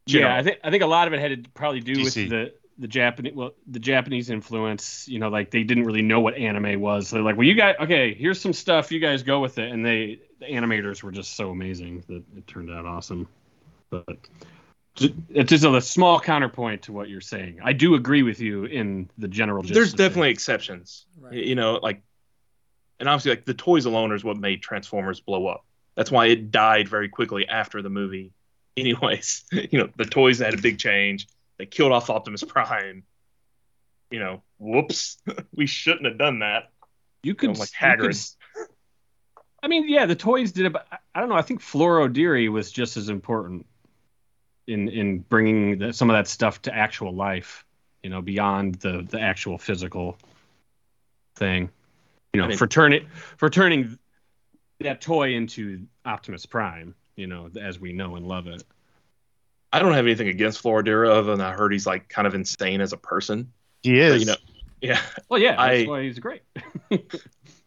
Yeah, 0.06 0.34
I 0.34 0.42
think 0.42 0.59
I 0.64 0.70
think 0.70 0.82
a 0.82 0.86
lot 0.86 1.06
of 1.06 1.12
it 1.12 1.20
had 1.20 1.44
to 1.44 1.51
probably 1.51 1.80
do 1.80 2.02
with 2.02 2.14
the 2.14 2.55
the 2.78 2.88
Japanese 2.88 3.34
well 3.34 3.52
the 3.66 3.78
Japanese 3.78 4.30
influence. 4.30 5.06
You 5.09 5.18
know, 5.18 5.28
like 5.28 5.51
they 5.51 5.62
didn't 5.62 5.84
really 5.84 6.02
know 6.02 6.20
what 6.20 6.34
anime 6.34 6.80
was. 6.80 7.09
So 7.09 7.16
they're 7.16 7.24
like, 7.24 7.36
well, 7.36 7.46
you 7.46 7.55
guys, 7.55 7.76
okay, 7.80 8.14
here's 8.14 8.40
some 8.40 8.52
stuff. 8.52 8.90
You 8.90 9.01
guys 9.01 9.22
go 9.22 9.40
with 9.40 9.59
it, 9.59 9.70
and 9.70 9.84
they 9.84 10.20
the 10.40 10.46
animators 10.46 11.02
were 11.02 11.12
just 11.12 11.36
so 11.36 11.51
amazing 11.51 12.05
that 12.09 12.22
it 12.36 12.46
turned 12.46 12.70
out 12.70 12.86
awesome. 12.86 13.28
But 13.90 14.18
it's 14.96 15.51
just 15.51 15.64
a 15.64 15.80
small 15.80 16.20
counterpoint 16.20 16.82
to 16.82 16.92
what 16.92 17.09
you're 17.09 17.20
saying. 17.20 17.60
I 17.62 17.72
do 17.72 17.94
agree 17.94 18.22
with 18.22 18.40
you 18.40 18.64
in 18.64 19.09
the 19.18 19.28
general. 19.28 19.62
There's 19.62 19.92
of 19.92 19.98
things. 19.98 20.09
definitely 20.09 20.30
exceptions. 20.30 21.06
Right. 21.18 21.34
You 21.34 21.55
know, 21.55 21.80
like, 21.82 22.02
and 23.01 23.09
obviously, 23.09 23.32
like 23.32 23.44
the 23.44 23.55
toys 23.55 23.86
alone 23.86 24.12
is 24.12 24.22
what 24.22 24.36
made 24.36 24.62
Transformers 24.62 25.20
blow 25.20 25.46
up. 25.46 25.64
That's 25.96 26.10
why 26.10 26.26
it 26.26 26.51
died 26.51 26.88
very 26.88 27.09
quickly 27.09 27.48
after 27.48 27.82
the 27.82 27.90
movie. 27.90 28.32
Anyways, 28.76 29.44
you 29.52 29.78
know, 29.78 29.88
the 29.96 30.05
toys 30.05 30.38
had 30.38 30.55
a 30.55 30.62
big 30.62 30.78
change. 30.78 31.28
They 31.65 31.69
killed 31.69 31.93
off 31.93 32.11
Optimus 32.11 32.45
Prime. 32.45 33.05
You 34.11 34.19
know, 34.20 34.43
whoops, 34.59 35.16
we 35.55 35.65
shouldn't 35.66 36.05
have 36.05 36.19
done 36.19 36.41
that. 36.41 36.65
you 37.23 37.31
You 37.31 37.35
could 37.35 37.55
know, 37.55 37.59
like 37.61 37.70
you 37.81 37.97
could- 37.97 38.11
Hagrid. 38.11 38.36
I 39.62 39.69
mean, 39.69 39.89
yeah, 39.89 40.05
the 40.05 40.15
toys 40.15 40.53
did 40.53 40.66
it, 40.66 40.74
but 40.74 40.86
I- 40.93 40.99
I 41.15 41.20
don't 41.20 41.31
know. 41.31 41.36
I 41.36 41.43
think 41.43 41.62
Floro 41.62 42.12
Dery 42.12 42.51
was 42.53 42.70
just 42.70 42.99
as 42.99 43.09
important 43.09 43.65
in 44.66 44.89
in 44.91 45.20
bringing 45.20 45.78
the, 45.78 45.93
some 45.95 46.11
of 46.11 46.15
that 46.16 46.28
stuff 46.28 46.61
to 46.62 46.74
actual 46.74 47.15
life. 47.15 47.65
You 48.03 48.11
know, 48.11 48.20
beyond 48.20 48.74
the 48.74 49.07
the 49.09 49.19
actual 49.20 49.57
physical 49.57 50.19
thing. 51.36 51.70
You 52.35 52.41
know, 52.41 52.45
I 52.45 52.49
mean- 52.49 52.59
for 52.59 52.66
turning 52.66 53.09
for 53.39 53.49
turning 53.49 53.99
that 54.81 55.01
toy 55.01 55.32
into 55.35 55.86
Optimus 56.05 56.45
Prime. 56.45 56.95
You 57.16 57.27
know, 57.27 57.49
as 57.59 57.81
we 57.81 57.95
know 57.95 58.16
and 58.16 58.27
love 58.28 58.49
it. 58.49 58.62
I 59.74 59.80
don't 59.80 59.92
have 59.92 60.06
anything 60.06 60.28
against 60.28 60.62
Floro 60.62 60.84
Dery 60.86 61.10
other 61.10 61.32
than 61.36 61.40
I 61.40 61.52
heard 61.52 61.72
he's 61.72 61.84
like 61.86 62.09
kind 62.09 62.28
of 62.28 62.34
insane 62.34 62.80
as 62.80 62.92
a 62.92 62.96
person. 62.96 63.52
He 63.82 63.94
But, 63.94 63.98
is. 63.98 64.20
you 64.20 64.26
know, 64.26 64.36
yeah. 64.80 65.01
Well, 65.28 65.40
yeah, 65.40 65.56
that's 65.56 65.82
I- 65.82 65.84
why 65.88 66.02
he's 66.05 66.18
great. 66.20 66.42
Uh, 66.92 66.98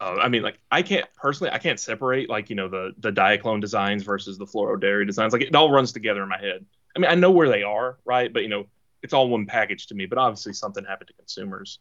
I 0.00 0.28
mean, 0.28 0.42
like 0.42 0.58
I 0.70 0.80
can't 0.82 1.06
personally, 1.16 1.52
I 1.52 1.58
can't 1.58 1.78
separate 1.78 2.30
like 2.30 2.48
you 2.48 2.56
know 2.56 2.68
the 2.68 2.92
the 2.98 3.12
Diaclone 3.12 3.60
designs 3.60 4.04
versus 4.04 4.38
the 4.38 4.46
Floro 4.46 4.80
designs. 5.06 5.34
Like 5.34 5.42
it 5.42 5.54
all 5.54 5.70
runs 5.70 5.92
together 5.92 6.22
in 6.22 6.28
my 6.30 6.38
head. 6.38 6.64
I 6.96 6.98
mean, 6.98 7.10
I 7.10 7.14
know 7.14 7.30
where 7.30 7.50
they 7.50 7.62
are, 7.62 7.98
right? 8.06 8.32
But 8.32 8.42
you 8.42 8.48
know, 8.48 8.64
it's 9.02 9.12
all 9.12 9.28
one 9.28 9.44
package 9.44 9.88
to 9.88 9.94
me. 9.94 10.06
But 10.06 10.16
obviously, 10.16 10.54
something 10.54 10.84
happened 10.84 11.08
to 11.08 11.14
consumers 11.14 11.78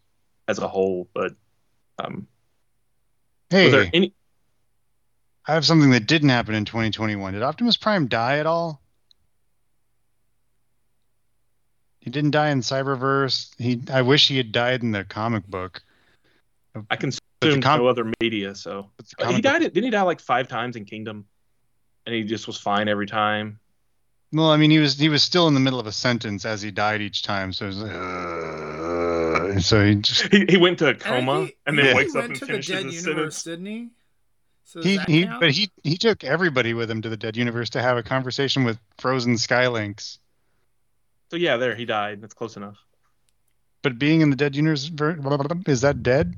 as 0.49 0.59
a 0.59 0.67
whole. 0.67 1.07
But 1.13 1.35
um, 1.99 2.27
hey, 3.49 3.63
was 3.65 3.71
there 3.71 3.89
any? 3.93 4.13
I 5.47 5.53
have 5.53 5.65
something 5.65 5.91
that 5.91 6.05
didn't 6.07 6.29
happen 6.29 6.53
in 6.53 6.65
2021. 6.65 7.33
Did 7.33 7.43
Optimus 7.43 7.77
Prime 7.77 8.07
die 8.07 8.39
at 8.39 8.45
all? 8.45 8.81
He 12.07 12.11
didn't 12.11 12.31
die 12.31 12.51
in 12.51 12.61
Cyberverse. 12.61 13.49
He, 13.57 13.81
I 13.91 14.01
wish 14.01 14.29
he 14.29 14.37
had 14.37 14.53
died 14.53 14.81
in 14.81 14.93
the 14.93 15.03
comic 15.03 15.45
book. 15.45 15.83
I 16.89 16.95
consume 16.95 17.59
com- 17.61 17.81
no 17.81 17.87
other 17.87 18.09
media, 18.21 18.55
so 18.55 18.89
but 18.95 19.07
the 19.07 19.15
he 19.17 19.41
comic 19.41 19.43
died. 19.43 19.59
Didn't 19.59 19.83
he 19.83 19.89
die 19.89 20.03
like 20.03 20.21
five 20.21 20.47
times 20.47 20.77
in 20.77 20.85
Kingdom? 20.85 21.25
And 22.05 22.15
he 22.15 22.23
just 22.23 22.47
was 22.47 22.57
fine 22.57 22.87
every 22.87 23.07
time. 23.07 23.59
Well, 24.31 24.49
I 24.49 24.55
mean, 24.55 24.71
he 24.71 24.79
was 24.79 24.97
he 24.97 25.09
was 25.09 25.21
still 25.21 25.49
in 25.49 25.53
the 25.53 25.59
middle 25.59 25.81
of 25.81 25.85
a 25.85 25.91
sentence 25.91 26.45
as 26.45 26.61
he 26.61 26.71
died 26.71 27.01
each 27.01 27.23
time, 27.23 27.51
so 27.51 27.65
it 27.65 27.67
was 27.67 27.83
like, 27.83 27.91
uh, 27.91 29.59
so 29.59 29.83
he 29.85 29.95
just 29.95 30.31
He, 30.31 30.45
he 30.47 30.55
went 30.55 30.79
to 30.79 30.85
a 30.85 30.91
And 30.91 31.01
I 31.03 31.19
coma 31.19 31.49
and 31.65 31.77
then 31.77 31.87
Yeah. 31.87 31.93
wakes 31.93 32.13
he 32.13 32.19
up 32.19 32.21
went 32.21 32.31
and 32.31 32.39
to 32.39 32.45
the 32.45 32.61
dead 32.61 32.85
his 32.85 33.05
universe, 33.05 33.35
sentence. 33.35 33.43
didn't 33.43 33.65
he? 33.65 33.89
So 34.63 34.81
he 34.81 34.97
he 35.09 35.25
but 35.25 35.51
he 35.51 35.69
he 35.83 35.97
took 35.97 36.23
everybody 36.23 36.73
with 36.73 36.89
him 36.89 37.01
to 37.01 37.09
the 37.09 37.17
dead 37.17 37.35
universe 37.35 37.69
to 37.71 37.81
have 37.81 37.97
a 37.97 38.03
conversation 38.03 38.63
with 38.63 38.79
frozen 38.97 39.33
Skylynx. 39.33 40.19
So 41.29 41.37
yeah, 41.37 41.57
there 41.57 41.75
he 41.75 41.85
died. 41.85 42.21
That's 42.21 42.33
close 42.33 42.57
enough. 42.57 42.77
But 43.83 43.99
being 43.99 44.21
in 44.21 44.29
the 44.29 44.35
dead 44.35 44.55
universe 44.55 44.89
is 45.67 45.81
that 45.81 46.03
dead, 46.03 46.35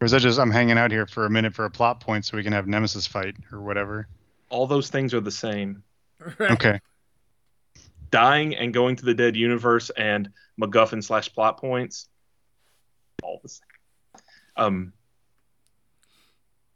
or 0.00 0.04
is 0.04 0.12
that 0.12 0.20
just 0.20 0.38
I'm 0.38 0.50
hanging 0.50 0.78
out 0.78 0.90
here 0.90 1.06
for 1.06 1.26
a 1.26 1.30
minute 1.30 1.54
for 1.54 1.64
a 1.64 1.70
plot 1.70 2.00
point 2.00 2.24
so 2.24 2.36
we 2.36 2.42
can 2.42 2.52
have 2.52 2.66
Nemesis 2.66 3.06
fight 3.06 3.36
or 3.52 3.60
whatever? 3.60 4.08
All 4.48 4.66
those 4.66 4.90
things 4.90 5.14
are 5.14 5.20
the 5.20 5.30
same. 5.30 5.82
Okay, 6.40 6.80
dying 8.10 8.54
and 8.54 8.72
going 8.72 8.94
to 8.96 9.04
the 9.04 9.14
dead 9.14 9.34
universe 9.34 9.90
and 9.90 10.30
MacGuffin 10.60 11.02
slash 11.02 11.32
plot 11.32 11.58
points. 11.58 12.08
All 13.22 13.40
the 13.42 13.48
same. 13.48 13.66
Um, 14.56 14.92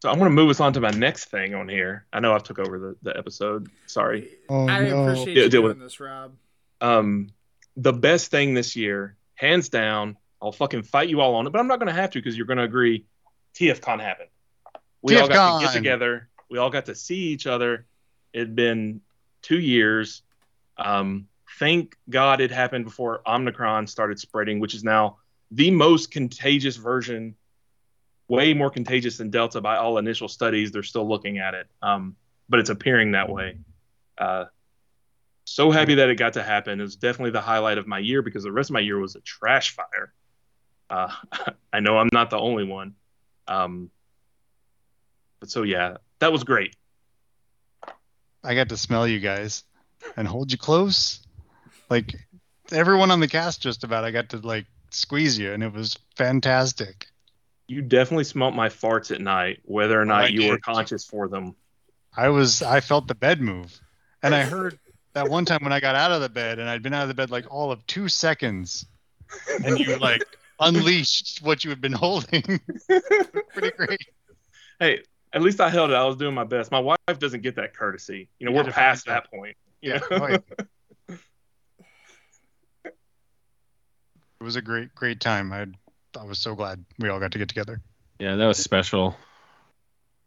so 0.02 0.10
I'm 0.10 0.18
going 0.18 0.30
to 0.30 0.34
move 0.34 0.50
us 0.50 0.60
on 0.60 0.72
to 0.72 0.80
my 0.80 0.90
next 0.90 1.26
thing 1.26 1.54
on 1.54 1.68
here. 1.68 2.06
I 2.12 2.20
know 2.20 2.34
I've 2.34 2.42
took 2.42 2.58
over 2.58 2.78
the, 2.78 2.96
the 3.02 3.16
episode. 3.16 3.70
Sorry. 3.86 4.28
Oh, 4.48 4.68
I 4.68 4.88
no. 4.88 5.02
appreciate 5.02 5.36
Yeah, 5.36 5.44
you 5.44 5.48
deal 5.48 5.62
doing 5.62 5.78
with 5.78 5.80
this, 5.80 6.00
Rob. 6.00 6.34
Um, 6.80 7.30
the 7.76 7.92
best 7.92 8.30
thing 8.30 8.54
this 8.54 8.76
year, 8.76 9.16
hands 9.34 9.68
down. 9.68 10.16
I'll 10.40 10.52
fucking 10.52 10.82
fight 10.82 11.08
you 11.08 11.20
all 11.20 11.34
on 11.36 11.46
it, 11.46 11.50
but 11.50 11.58
I'm 11.58 11.66
not 11.66 11.78
going 11.78 11.88
to 11.88 12.00
have 12.00 12.10
to 12.10 12.18
because 12.18 12.36
you're 12.36 12.46
going 12.46 12.58
to 12.58 12.64
agree. 12.64 13.06
TFCon 13.54 14.00
happened. 14.00 14.28
We 15.02 15.16
all 15.16 15.28
got 15.28 15.60
to 15.60 15.66
get 15.66 15.74
together. 15.74 16.28
We 16.50 16.58
all 16.58 16.70
got 16.70 16.86
to 16.86 16.94
see 16.94 17.28
each 17.28 17.46
other. 17.46 17.86
It'd 18.32 18.54
been 18.54 19.00
two 19.42 19.58
years. 19.58 20.22
Um, 20.76 21.28
thank 21.58 21.96
God 22.10 22.40
it 22.40 22.50
happened 22.50 22.84
before 22.84 23.22
Omicron 23.26 23.86
started 23.86 24.18
spreading, 24.18 24.60
which 24.60 24.74
is 24.74 24.84
now 24.84 25.18
the 25.50 25.70
most 25.70 26.10
contagious 26.10 26.76
version, 26.76 27.34
way 28.28 28.52
more 28.52 28.70
contagious 28.70 29.16
than 29.16 29.30
Delta 29.30 29.60
by 29.60 29.76
all 29.76 29.98
initial 29.98 30.28
studies. 30.28 30.72
They're 30.72 30.82
still 30.82 31.08
looking 31.08 31.38
at 31.38 31.54
it, 31.54 31.66
um, 31.82 32.16
but 32.48 32.60
it's 32.60 32.70
appearing 32.70 33.12
that 33.12 33.30
way. 33.30 33.58
Uh, 34.18 34.46
so 35.46 35.70
happy 35.70 35.94
that 35.94 36.10
it 36.10 36.16
got 36.16 36.32
to 36.34 36.42
happen. 36.42 36.80
It 36.80 36.82
was 36.82 36.96
definitely 36.96 37.30
the 37.30 37.40
highlight 37.40 37.78
of 37.78 37.86
my 37.86 38.00
year 38.00 38.20
because 38.20 38.42
the 38.42 38.50
rest 38.52 38.68
of 38.68 38.74
my 38.74 38.80
year 38.80 38.98
was 38.98 39.14
a 39.14 39.20
trash 39.20 39.74
fire. 39.76 40.12
Uh, 40.90 41.08
I 41.72 41.80
know 41.80 41.96
I'm 41.96 42.10
not 42.12 42.30
the 42.30 42.38
only 42.38 42.64
one. 42.64 42.94
Um, 43.46 43.90
but 45.38 45.48
so 45.48 45.62
yeah, 45.62 45.98
that 46.18 46.32
was 46.32 46.42
great. 46.42 46.74
I 48.42 48.54
got 48.54 48.68
to 48.70 48.76
smell 48.76 49.06
you 49.06 49.20
guys 49.20 49.62
and 50.16 50.26
hold 50.26 50.50
you 50.50 50.58
close. 50.58 51.20
Like 51.88 52.14
everyone 52.72 53.12
on 53.12 53.20
the 53.20 53.28
cast, 53.28 53.62
just 53.62 53.84
about, 53.84 54.04
I 54.04 54.10
got 54.10 54.30
to 54.30 54.38
like 54.38 54.66
squeeze 54.90 55.38
you, 55.38 55.52
and 55.52 55.62
it 55.62 55.72
was 55.72 55.96
fantastic. 56.16 57.06
You 57.68 57.82
definitely 57.82 58.24
smelt 58.24 58.54
my 58.54 58.68
farts 58.68 59.12
at 59.12 59.20
night, 59.20 59.60
whether 59.64 59.98
or 60.00 60.02
Oh, 60.02 60.04
not 60.04 60.24
I 60.24 60.28
you 60.28 60.48
were 60.48 60.58
conscious 60.58 61.04
for 61.04 61.28
them. 61.28 61.54
I 62.16 62.30
was, 62.30 62.62
I 62.62 62.80
felt 62.80 63.06
the 63.08 63.14
bed 63.14 63.40
move, 63.40 63.80
and 64.22 64.34
I 64.34 64.42
heard 64.44 64.78
that 65.16 65.30
one 65.30 65.46
time 65.46 65.60
when 65.62 65.72
I 65.72 65.80
got 65.80 65.94
out 65.94 66.12
of 66.12 66.20
the 66.20 66.28
bed, 66.28 66.58
and 66.58 66.68
I'd 66.68 66.82
been 66.82 66.92
out 66.92 67.02
of 67.02 67.08
the 67.08 67.14
bed 67.14 67.30
like 67.30 67.46
all 67.50 67.72
of 67.72 67.84
two 67.86 68.06
seconds, 68.06 68.84
and 69.64 69.78
you 69.78 69.96
like 69.96 70.22
unleashed 70.60 71.40
what 71.42 71.64
you 71.64 71.70
had 71.70 71.80
been 71.80 71.92
holding. 71.92 72.42
Pretty 73.54 73.70
great. 73.76 74.06
Hey, 74.78 75.00
at 75.32 75.40
least 75.40 75.58
I 75.58 75.70
held 75.70 75.90
it. 75.90 75.94
I 75.94 76.04
was 76.04 76.16
doing 76.16 76.34
my 76.34 76.44
best. 76.44 76.70
My 76.70 76.80
wife 76.80 76.98
doesn't 77.18 77.40
get 77.40 77.56
that 77.56 77.74
courtesy. 77.74 78.28
You 78.38 78.46
know, 78.46 78.52
You 78.52 78.58
we're 78.58 78.70
past 78.70 79.06
find 79.06 79.16
that 79.16 79.30
point. 79.30 79.56
Yeah. 79.80 80.00
Yeah. 80.10 80.18
oh, 80.20 80.28
yeah. 80.28 80.38
It 84.38 84.44
was 84.44 84.56
a 84.56 84.62
great, 84.62 84.94
great 84.94 85.18
time. 85.18 85.50
I, 85.50 85.66
I 86.16 86.24
was 86.24 86.38
so 86.38 86.54
glad 86.54 86.84
we 86.98 87.08
all 87.08 87.18
got 87.18 87.32
to 87.32 87.38
get 87.38 87.48
together. 87.48 87.80
Yeah, 88.20 88.36
that 88.36 88.46
was 88.46 88.58
special. 88.58 89.16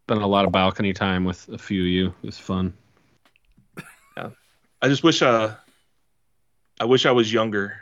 spent 0.07 0.23
a 0.23 0.27
lot 0.27 0.45
of 0.45 0.51
balcony 0.51 0.93
time 0.93 1.25
with 1.25 1.47
a 1.49 1.59
few 1.59 1.83
of 1.83 1.87
you. 1.87 2.07
It 2.07 2.25
was 2.25 2.39
fun. 2.39 2.73
I 4.81 4.87
just 4.87 5.03
wish 5.03 5.21
uh 5.21 5.55
I 6.79 6.85
wish 6.85 7.05
I 7.05 7.11
was 7.11 7.31
younger 7.31 7.77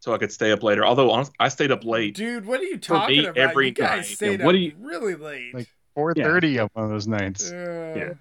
so 0.00 0.12
I 0.14 0.18
could 0.18 0.32
stay 0.32 0.50
up 0.50 0.62
later. 0.62 0.84
Although 0.84 1.10
honest, 1.10 1.32
I 1.38 1.48
stayed 1.48 1.70
up 1.70 1.84
late. 1.84 2.14
Dude, 2.14 2.46
what 2.46 2.60
are 2.60 2.64
you 2.64 2.78
For 2.78 2.94
me, 2.94 2.98
talking 3.00 3.18
about? 3.26 3.36
every 3.36 3.66
you 3.66 3.72
guys 3.72 4.08
night. 4.08 4.16
stayed 4.16 4.40
Yeah, 4.40 4.46
what 4.46 4.54
up 4.54 4.58
do 4.58 4.64
you- 4.64 4.74
really 4.80 5.14
late. 5.14 5.54
Like, 5.54 5.68
4:30 5.96 6.58
on 6.62 6.68
one 6.72 6.84
of 6.86 6.90
those 6.90 7.06
nights. 7.06 7.50
Uh, 7.52 7.94
Yeah. 7.96 8.12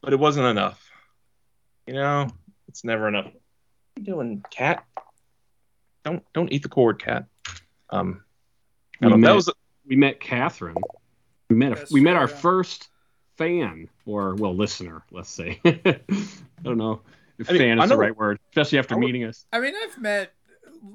but 0.00 0.12
it 0.12 0.18
wasn't 0.18 0.46
enough. 0.46 0.82
You 1.86 1.94
know, 1.94 2.28
it's 2.68 2.84
never 2.84 3.08
enough. 3.08 3.24
What 3.26 3.34
you 3.96 4.04
doing, 4.04 4.44
cat? 4.50 4.84
Don't 6.04 6.22
don't 6.32 6.52
eat 6.52 6.62
the 6.62 6.68
cord, 6.68 6.98
cat. 7.02 7.26
Um, 7.90 8.22
We 9.00 9.08
met, 9.16 9.28
that 9.28 9.34
was 9.34 9.50
we 9.86 9.96
met 9.96 10.20
Catherine. 10.20 10.76
We 11.50 11.56
met 11.56 11.72
a, 11.72 11.86
we 11.90 12.00
met 12.00 12.16
our 12.16 12.28
first 12.28 12.88
fan 13.38 13.88
or 14.04 14.34
well 14.34 14.54
listener, 14.54 15.02
let's 15.10 15.30
say. 15.30 15.60
I 15.64 16.00
don't 16.62 16.76
know 16.76 17.00
if 17.38 17.48
I 17.48 17.52
mean, 17.52 17.62
fan 17.62 17.80
I 17.80 17.84
is 17.84 17.90
the 17.90 17.96
right 17.96 18.16
word, 18.16 18.38
especially 18.50 18.78
after 18.80 18.96
would- 18.96 19.04
meeting 19.06 19.24
us. 19.24 19.46
I 19.52 19.60
mean, 19.60 19.74
I've 19.82 19.96
met 19.98 20.34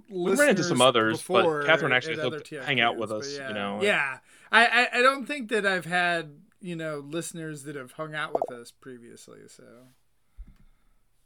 listeners. 0.10 0.38
We 0.38 0.42
ran 0.42 0.50
into 0.50 0.64
some 0.64 0.82
others, 0.82 1.24
but 1.28 1.66
Catherine 1.66 1.94
actually 1.94 2.14
at 2.14 2.20
hooked- 2.20 2.50
hang 2.50 2.80
out 2.82 2.98
with 2.98 3.12
us, 3.12 3.38
but 3.38 3.48
you 3.48 3.54
know. 3.56 3.80
Yeah, 3.82 4.20
I, 4.52 4.66
I 4.68 5.00
I 5.00 5.02
don't 5.02 5.26
think 5.26 5.50
that 5.50 5.66
I've 5.66 5.86
had 5.86 6.36
you 6.62 6.76
know 6.76 7.00
listeners 7.00 7.64
that 7.64 7.76
have 7.76 7.94
hung 7.94 8.14
out 8.14 8.34
with 8.34 8.52
us 8.58 8.72
previously. 8.72 9.40
So 9.48 9.64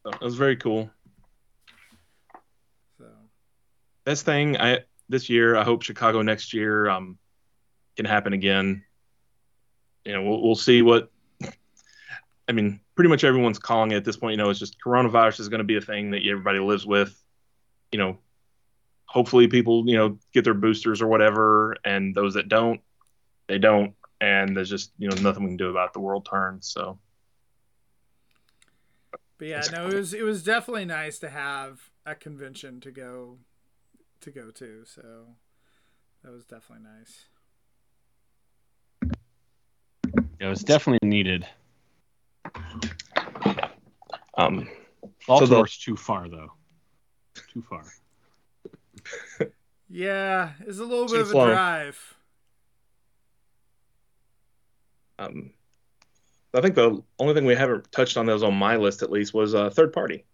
it 0.06 0.22
was 0.22 0.36
very 0.36 0.56
cool. 0.56 0.90
so 2.98 3.06
Best 4.06 4.24
thing 4.26 4.58
I 4.58 4.80
this 5.10 5.30
year. 5.30 5.56
I 5.56 5.64
hope 5.64 5.82
Chicago 5.84 6.22
next 6.22 6.54
year 6.54 6.88
um 6.90 7.18
can 7.96 8.06
happen 8.06 8.34
again. 8.34 8.84
You 10.08 10.14
know, 10.14 10.24
we'll 10.24 10.42
we'll 10.42 10.56
see 10.56 10.82
what. 10.82 11.12
I 12.50 12.54
mean, 12.54 12.80
pretty 12.96 13.10
much 13.10 13.26
everyone's 13.26 13.60
calling 13.60 13.92
it 13.92 13.98
at 13.98 14.06
this 14.06 14.16
point. 14.16 14.32
You 14.32 14.38
know, 14.38 14.50
it's 14.50 14.58
just 14.58 14.78
coronavirus 14.80 15.42
is 15.42 15.50
going 15.50 15.58
to 15.58 15.66
be 15.66 15.76
a 15.76 15.82
thing 15.82 16.12
that 16.12 16.26
everybody 16.26 16.60
lives 16.60 16.86
with. 16.86 17.22
You 17.92 18.00
know, 18.00 18.18
hopefully 19.04 19.50
people 19.50 19.84
you 19.86 19.98
know 19.98 20.18
get 20.34 20.46
their 20.46 20.54
boosters 20.54 21.02
or 21.02 21.08
whatever, 21.08 21.76
and 21.84 22.16
those 22.16 22.36
that 22.36 22.48
don't, 22.48 22.80
they 23.48 23.58
don't, 23.58 23.96
and 24.22 24.56
there's 24.56 24.70
just 24.70 24.94
you 24.98 25.10
know 25.10 25.16
nothing 25.18 25.44
we 25.44 25.50
can 25.50 25.58
do 25.58 25.70
about 25.70 25.90
it. 25.90 25.94
the 25.94 26.00
world 26.00 26.26
turns. 26.26 26.72
So 26.72 26.98
But 29.38 29.48
yeah, 29.50 29.64
no, 29.74 29.88
it 29.88 29.94
was 29.94 30.14
it 30.14 30.24
was 30.24 30.42
definitely 30.42 30.86
nice 30.86 31.20
to 31.20 31.30
have 31.30 31.90
a 32.06 32.16
convention 32.16 32.80
to 32.80 32.92
go 32.92 33.40
to 34.22 34.32
go 34.32 34.52
to. 34.52 34.86
So 34.86 35.36
that 36.24 36.32
was 36.32 36.46
definitely 36.46 36.86
nice. 36.86 37.26
Yeah, 40.16 40.27
it 40.40 40.46
was 40.46 40.64
definitely 40.64 41.08
needed. 41.08 41.48
um, 44.38 44.68
Baltimore's 45.28 45.78
too 45.78 45.96
far 45.96 46.30
though. 46.30 46.52
Too 47.54 47.64
far. 47.70 47.84
Yeah, 49.90 50.52
it's 50.66 50.80
a 50.80 50.84
little 50.84 51.06
bit 51.06 51.14
Too 51.14 51.22
of 51.22 51.28
a 51.28 51.32
slow. 51.32 51.46
drive. 51.48 52.16
Um, 55.18 55.52
I 56.54 56.62
think 56.62 56.76
the 56.76 57.02
only 57.20 57.34
thing 57.34 57.46
we 57.46 57.56
haven't 57.56 57.92
touched 57.92 58.18
on 58.18 58.26
that 58.26 58.34
was 58.34 58.44
on 58.44 58.54
my 58.54 58.76
list 58.78 59.02
at 59.02 59.12
least 59.12 59.34
was 59.34 59.56
uh, 59.56 59.70
third 59.70 59.94
party. 59.94 60.26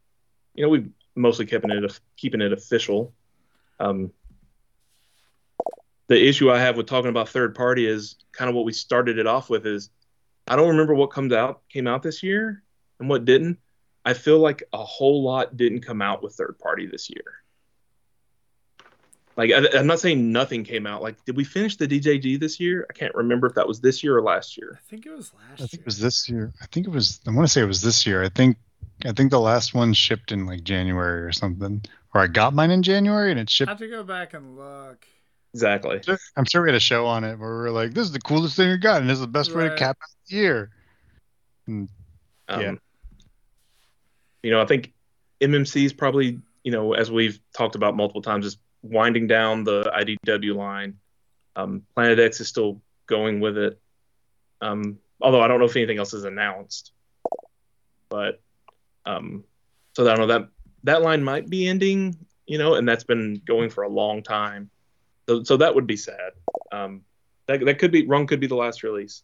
You 0.56 0.64
know, 0.64 0.70
we've 0.70 0.90
mostly 1.16 1.46
keeping 1.46 1.70
it 1.70 2.00
keeping 2.18 2.42
it 2.42 2.52
official. 2.52 3.14
Um, 3.80 4.12
the 6.08 6.28
issue 6.28 6.52
I 6.52 6.60
have 6.60 6.78
with 6.78 6.88
talking 6.88 7.10
about 7.10 7.30
third 7.30 7.56
party 7.56 7.86
is 7.86 8.16
kind 8.32 8.50
of 8.50 8.56
what 8.56 8.66
we 8.66 8.74
started 8.74 9.18
it 9.18 9.28
off 9.28 9.50
with 9.50 9.66
is 9.66 9.90
I 10.48 10.56
don't 10.56 10.70
remember 10.70 10.94
what 10.94 11.08
comes 11.08 11.34
out 11.34 11.62
came 11.70 11.88
out 11.88 12.04
this 12.04 12.24
year 12.24 12.64
and 13.00 13.10
what 13.10 13.26
didn't. 13.26 13.60
I 14.06 14.14
feel 14.14 14.40
like 14.40 14.64
a 14.74 14.84
whole 14.84 15.24
lot 15.24 15.56
didn't 15.56 15.82
come 15.82 16.02
out 16.02 16.22
with 16.22 16.36
third 16.36 16.60
party 16.60 16.86
this 16.88 17.10
year. 17.10 17.24
Like 19.36 19.52
I, 19.52 19.80
I'm 19.80 19.88
not 19.88 20.00
saying 20.00 20.32
nothing 20.32 20.64
came 20.64 20.86
out. 20.86 21.02
Like, 21.02 21.24
did 21.26 21.36
we 21.36 21.44
finish 21.44 21.78
the 21.78 21.88
DJG 21.88 22.40
this 22.40 22.60
year? 22.60 22.86
I 22.90 22.94
can't 22.94 23.16
remember 23.16 23.48
if 23.48 23.56
that 23.56 23.68
was 23.68 23.82
this 23.82 24.04
year 24.04 24.18
or 24.18 24.22
last 24.22 24.58
year. 24.58 24.78
I 24.80 24.90
think 24.90 25.06
it 25.06 25.12
was 25.12 25.34
last 25.34 25.48
year. 25.48 25.56
I 25.58 25.62
year. 25.62 25.68
think 25.70 25.82
it 25.82 25.86
was 25.86 26.00
this 26.00 26.30
year. 26.30 26.54
I 26.62 26.66
think 26.68 26.86
it 26.88 26.92
was. 26.92 27.20
I 27.26 27.32
want 27.32 27.48
to 27.48 27.52
say 27.52 27.62
it 27.62 27.66
was 27.66 27.82
this 27.82 28.06
year. 28.06 28.24
I 28.24 28.30
think. 28.30 28.58
I 29.06 29.12
think 29.12 29.32
the 29.32 29.40
last 29.40 29.74
one 29.74 29.94
shipped 29.94 30.32
in 30.32 30.46
like 30.46 30.64
January 30.64 31.24
or 31.24 31.32
something. 31.32 31.82
Or 32.14 32.22
I 32.22 32.28
got 32.28 32.54
mine 32.54 32.70
in 32.70 32.84
January 32.84 33.32
and 33.32 33.40
it 33.40 33.50
shipped. 33.50 33.70
I 33.70 33.74
shipped. 33.74 33.82
have 33.82 33.90
to 33.90 33.96
go 33.96 34.04
back 34.04 34.34
and 34.36 34.56
look. 34.56 35.08
Exactly. 35.54 36.02
I'm 36.36 36.46
sure 36.46 36.64
we 36.64 36.70
had 36.70 36.76
a 36.76 36.80
show 36.80 37.06
on 37.06 37.24
it 37.24 37.38
where 37.38 37.50
we 37.50 37.56
were 37.56 37.72
like, 37.72 37.94
"This 37.94 38.06
is 38.06 38.12
the 38.12 38.20
coolest 38.20 38.56
thing 38.56 38.70
we 38.70 38.78
got, 38.78 39.02
and 39.02 39.10
this 39.10 39.16
is 39.16 39.22
the 39.22 39.28
best 39.28 39.54
way 39.54 39.70
to 39.70 39.76
cap 39.76 39.98
out 40.02 40.10
the 40.28 40.36
year." 40.36 40.72
Um, 41.68 42.62
Yeah. 42.62 42.74
You 44.42 44.52
know, 44.52 44.62
I 44.62 44.66
think 44.66 44.94
MMC 45.40 45.86
is 45.86 45.94
probably, 45.94 46.40
you 46.64 46.72
know, 46.72 46.94
as 46.94 47.12
we've 47.12 47.40
talked 47.56 47.76
about 47.76 47.96
multiple 47.96 48.22
times, 48.22 48.46
is 48.46 48.58
winding 48.82 49.28
down 49.28 49.64
the 49.64 49.84
IDW 49.96 50.56
line. 50.56 50.98
Um, 51.56 51.84
Planet 51.96 52.20
X 52.20 52.42
is 52.42 52.48
still 52.48 52.82
going 53.08 53.40
with 53.40 53.58
it. 53.58 53.80
Um, 54.62 55.00
although 55.22 55.42
I 55.42 55.48
don't 55.48 55.60
know 55.60 55.66
if 55.66 55.76
anything 55.76 56.00
else 56.00 56.14
is 56.14 56.26
announced. 56.26 56.92
But 58.10 58.42
um, 59.06 59.44
so 59.96 60.04
I 60.04 60.16
don't 60.16 60.28
know 60.28 60.40
that 60.40 60.50
that 60.84 61.02
line 61.02 61.24
might 61.24 61.50
be 61.50 61.68
ending, 61.68 62.18
you 62.46 62.58
know, 62.58 62.76
and 62.76 62.88
that's 62.88 63.04
been 63.04 63.42
going 63.46 63.70
for 63.70 63.84
a 63.84 63.90
long 63.90 64.22
time. 64.24 64.70
So 65.28 65.44
so 65.44 65.58
that 65.58 65.74
would 65.74 65.88
be 65.88 65.96
sad. 65.98 66.32
Um, 66.72 67.02
that 67.48 67.64
that 67.66 67.80
could 67.80 67.92
be 67.92 68.06
Run 68.06 68.28
could 68.28 68.40
be 68.40 68.48
the 68.48 68.56
last 68.56 68.84
release. 68.84 69.24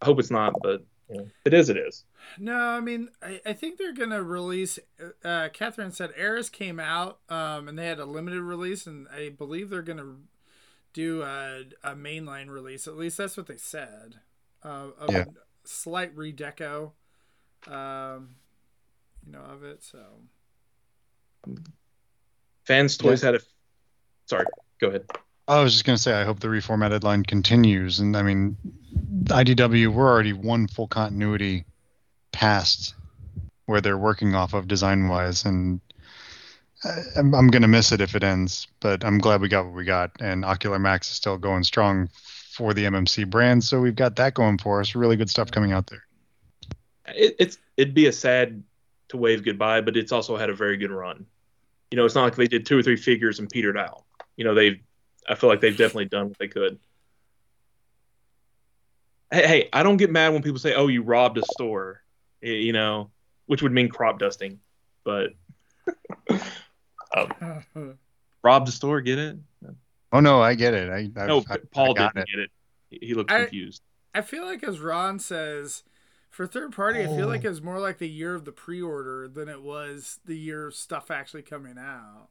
I 0.00 0.04
hope 0.06 0.18
it's 0.20 0.30
not, 0.30 0.54
but 0.62 0.84
you 1.10 1.18
know, 1.18 1.28
it 1.44 1.54
is. 1.54 1.70
It 1.70 1.76
is. 1.76 2.04
No, 2.38 2.54
I 2.56 2.80
mean, 2.80 3.08
I, 3.22 3.40
I 3.46 3.52
think 3.52 3.78
they're 3.78 3.94
gonna 3.94 4.22
release. 4.22 4.78
Uh, 5.24 5.48
Catherine 5.52 5.92
said 5.92 6.12
Eris 6.16 6.48
came 6.50 6.78
out, 6.78 7.18
um, 7.28 7.68
and 7.68 7.78
they 7.78 7.86
had 7.86 7.98
a 7.98 8.04
limited 8.04 8.42
release, 8.42 8.86
and 8.86 9.08
I 9.08 9.30
believe 9.30 9.70
they're 9.70 9.82
gonna 9.82 10.16
do 10.92 11.22
a, 11.22 11.64
a 11.82 11.94
mainline 11.94 12.48
release. 12.48 12.86
At 12.86 12.96
least 12.96 13.18
that's 13.18 13.36
what 13.36 13.46
they 13.46 13.56
said. 13.56 14.16
Uh, 14.62 14.88
of 14.98 15.10
Yeah. 15.10 15.24
slight 15.64 16.14
redeco, 16.16 16.92
um, 17.66 18.34
you 19.26 19.32
know, 19.32 19.40
of 19.40 19.62
it. 19.62 19.82
So 19.82 19.98
Fans 22.64 22.96
Toys 22.96 23.22
had 23.22 23.34
a. 23.34 23.40
Sorry, 24.26 24.44
go 24.80 24.88
ahead. 24.88 25.04
I 25.46 25.62
was 25.62 25.72
just 25.72 25.84
gonna 25.84 25.98
say, 25.98 26.12
I 26.12 26.24
hope 26.24 26.40
the 26.40 26.48
reformatted 26.48 27.02
line 27.04 27.22
continues, 27.24 28.00
and 28.00 28.16
I 28.16 28.22
mean, 28.22 28.56
IDW 29.24 29.88
we're 29.88 30.08
already 30.08 30.32
one 30.34 30.66
full 30.68 30.88
continuity 30.88 31.64
past 32.32 32.94
where 33.66 33.80
they're 33.80 33.98
working 33.98 34.34
off 34.34 34.54
of 34.54 34.68
design 34.68 35.08
wise, 35.08 35.44
and 35.44 35.80
I- 36.84 37.02
I'm, 37.16 37.34
I'm 37.34 37.48
gonna 37.48 37.68
miss 37.68 37.92
it 37.92 38.00
if 38.00 38.14
it 38.14 38.22
ends. 38.22 38.66
But 38.80 39.04
I'm 39.04 39.18
glad 39.18 39.40
we 39.40 39.48
got 39.48 39.64
what 39.64 39.74
we 39.74 39.84
got, 39.84 40.10
and 40.20 40.44
Ocular 40.44 40.78
Max 40.78 41.08
is 41.10 41.16
still 41.16 41.38
going 41.38 41.64
strong 41.64 42.08
for 42.52 42.74
the 42.74 42.84
MMC 42.84 43.28
brand, 43.30 43.64
so 43.64 43.80
we've 43.80 43.96
got 43.96 44.16
that 44.16 44.34
going 44.34 44.58
for 44.58 44.80
us. 44.80 44.94
Really 44.94 45.16
good 45.16 45.30
stuff 45.30 45.50
coming 45.50 45.72
out 45.72 45.86
there. 45.86 46.02
It, 47.06 47.36
it's 47.38 47.58
it'd 47.76 47.94
be 47.94 48.06
a 48.06 48.12
sad 48.12 48.62
to 49.08 49.16
wave 49.16 49.44
goodbye, 49.44 49.80
but 49.80 49.96
it's 49.96 50.12
also 50.12 50.36
had 50.36 50.50
a 50.50 50.54
very 50.54 50.76
good 50.76 50.90
run. 50.90 51.24
You 51.90 51.96
know, 51.96 52.04
it's 52.04 52.14
not 52.14 52.24
like 52.24 52.36
they 52.36 52.46
did 52.48 52.66
two 52.66 52.78
or 52.78 52.82
three 52.82 52.96
figures 52.96 53.38
and 53.38 53.48
petered 53.48 53.78
out. 53.78 54.04
You 54.38 54.44
know, 54.44 54.54
they've. 54.54 54.80
I 55.28 55.34
feel 55.34 55.50
like 55.50 55.60
they've 55.60 55.76
definitely 55.76 56.06
done 56.06 56.28
what 56.28 56.38
they 56.38 56.48
could. 56.48 56.78
Hey, 59.30 59.46
hey, 59.46 59.68
I 59.74 59.82
don't 59.82 59.98
get 59.98 60.10
mad 60.10 60.32
when 60.32 60.42
people 60.42 60.58
say, 60.58 60.74
"Oh, 60.74 60.86
you 60.86 61.02
robbed 61.02 61.36
a 61.36 61.42
store," 61.52 62.02
you 62.40 62.72
know, 62.72 63.10
which 63.46 63.62
would 63.62 63.72
mean 63.72 63.88
crop 63.90 64.18
dusting, 64.18 64.60
but 65.04 65.30
um, 67.14 67.64
robbed 68.42 68.68
a 68.68 68.72
store. 68.72 69.00
Get 69.02 69.18
it? 69.18 69.36
Oh 70.12 70.20
no, 70.20 70.40
I 70.40 70.54
get 70.54 70.72
it. 70.72 70.88
I, 70.88 71.10
I've, 71.20 71.28
no, 71.28 71.44
I, 71.50 71.58
Paul 71.72 71.90
I 71.98 72.04
didn't 72.08 72.16
it. 72.18 72.26
get 72.30 72.38
it. 72.38 72.50
He 72.90 72.98
he 73.08 73.14
looked 73.14 73.28
confused. 73.30 73.82
I 74.14 74.22
feel 74.22 74.46
like, 74.46 74.62
as 74.64 74.80
Ron 74.80 75.18
says, 75.18 75.82
for 76.30 76.46
third 76.46 76.72
party, 76.74 77.00
I 77.02 77.06
feel 77.06 77.26
Oh. 77.26 77.28
like 77.28 77.44
it's 77.44 77.60
more 77.60 77.78
like 77.78 77.98
the 77.98 78.08
year 78.08 78.34
of 78.34 78.46
the 78.46 78.52
pre-order 78.52 79.28
than 79.28 79.50
it 79.50 79.62
was 79.62 80.20
the 80.24 80.38
year 80.38 80.68
of 80.68 80.74
stuff 80.74 81.10
actually 81.10 81.42
coming 81.42 81.76
out. 81.78 82.28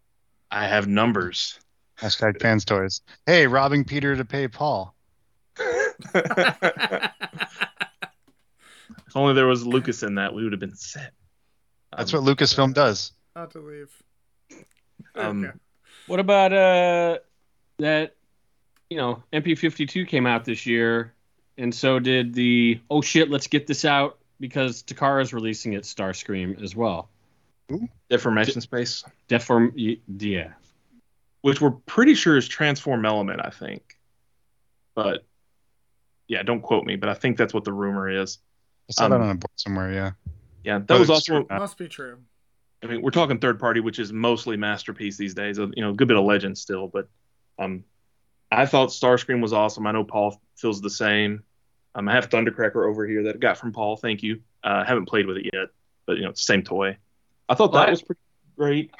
I 0.49 0.65
have 0.65 0.88
numbers. 0.88 1.59
Hashtag 1.99 2.41
fans 2.41 2.64
toys. 2.65 3.02
Hey, 3.26 3.48
robbing 3.48 3.84
Peter 3.86 4.15
to 4.15 4.26
pay 4.26 4.48
Paul. 4.48 4.94
If 9.07 9.15
only 9.15 9.34
there 9.34 9.48
was 9.48 9.65
Lucas 9.65 10.03
in 10.03 10.15
that, 10.15 10.34
we 10.34 10.44
would 10.44 10.52
have 10.53 10.60
been 10.60 10.76
set. 10.76 11.14
That's 11.95 12.14
Um, 12.14 12.24
what 12.24 12.38
Lucasfilm 12.38 12.74
does. 12.74 13.14
Not 13.36 13.52
to 13.52 13.60
leave. 13.60 13.91
Um, 15.15 15.44
Okay. 15.45 15.57
What 16.07 16.19
about 16.22 16.53
uh 16.53 17.18
that 17.80 18.15
you 18.90 18.98
know 18.98 19.22
MP52 19.34 20.07
came 20.07 20.26
out 20.26 20.45
this 20.45 20.65
year, 20.65 21.14
and 21.57 21.74
so 21.76 21.99
did 21.99 22.34
the 22.34 22.80
oh 22.90 23.02
shit 23.02 23.30
let's 23.30 23.48
get 23.48 23.68
this 23.68 23.84
out 23.84 24.18
because 24.40 24.84
Takara 24.84 25.22
is 25.22 25.34
releasing 25.34 25.74
it 25.74 25.84
Starscream 25.84 26.61
as 26.64 26.76
well. 26.76 27.10
Deformation 28.10 28.61
space, 28.61 29.03
Deform 29.28 29.74
y- 29.76 29.98
yeah. 30.18 30.53
Which 31.48 31.61
we're 31.61 31.72
pretty 31.72 32.14
sure 32.14 32.36
is 32.36 32.45
transform 32.45 33.06
element, 33.06 33.40
I 33.41 33.52
think. 33.52 33.98
But 34.95 35.26
yeah, 36.28 36.44
don't 36.44 36.60
quote 36.61 36.84
me, 36.84 36.98
but 36.98 37.07
I 37.07 37.14
think 37.14 37.38
that's 37.38 37.53
what 37.53 37.64
the 37.64 37.72
rumor 37.72 38.10
is. 38.10 38.40
I 38.90 38.91
saw 38.91 39.07
that 39.07 39.15
Um, 39.15 39.22
on 39.22 39.30
a 39.30 39.36
board 39.36 39.49
somewhere. 39.56 39.94
Yeah. 39.94 40.11
Yeah, 40.65 40.80
that 40.80 40.90
Whether 40.90 40.99
was 40.99 41.10
it's 41.10 41.30
also. 41.30 41.44
true. 41.45 41.57
Must 41.57 41.78
be 41.78 41.88
true. 41.88 42.18
I 42.84 42.88
mean, 42.88 43.02
we're 43.02 43.11
talking 43.11 43.40
third 43.40 43.61
party, 43.61 43.80
which 43.80 43.98
is 43.98 44.11
mostly 44.11 44.57
masterpiece 44.57 45.15
these 45.15 45.34
days. 45.34 45.57
You 45.57 45.72
know, 45.78 45.91
a 45.91 45.94
good 45.94 46.10
bit 46.10 46.18
of 46.18 46.26
legend 46.26 46.57
still, 46.57 46.88
but 46.90 47.07
um, 47.57 47.86
I 48.52 48.65
thought 48.65 48.90
Starscream 48.90 49.41
was 49.41 49.53
awesome. 49.53 49.88
I 49.88 49.94
know 49.94 50.03
Paul 50.03 50.41
feels 50.57 50.82
the 50.82 50.90
same. 50.90 51.44
Um, 51.95 52.10
I 52.10 52.14
have 52.14 52.30
Thundercracker 52.30 52.86
over 52.90 53.07
here 53.07 53.24
that 53.24 53.36
I 53.36 53.38
got 53.38 53.57
from 53.57 53.72
Paul. 53.72 53.95
Thank 53.95 54.22
you. 54.22 54.41
Uh, 54.65 54.84
haven't 54.84 55.06
played 55.06 55.26
with 55.28 55.38
it 55.38 55.45
yet, 55.53 55.69
but 56.06 56.18
you 56.18 56.24
know, 56.24 56.30
it's 56.32 56.41
the 56.45 56.52
same 56.53 56.61
toy. 56.64 56.98
I 57.48 57.56
thought 57.56 57.72
Well, 57.72 57.84
that 57.84 57.88
I- 57.88 57.91
was 57.91 58.02
pretty 58.02 58.19
great. 58.57 58.91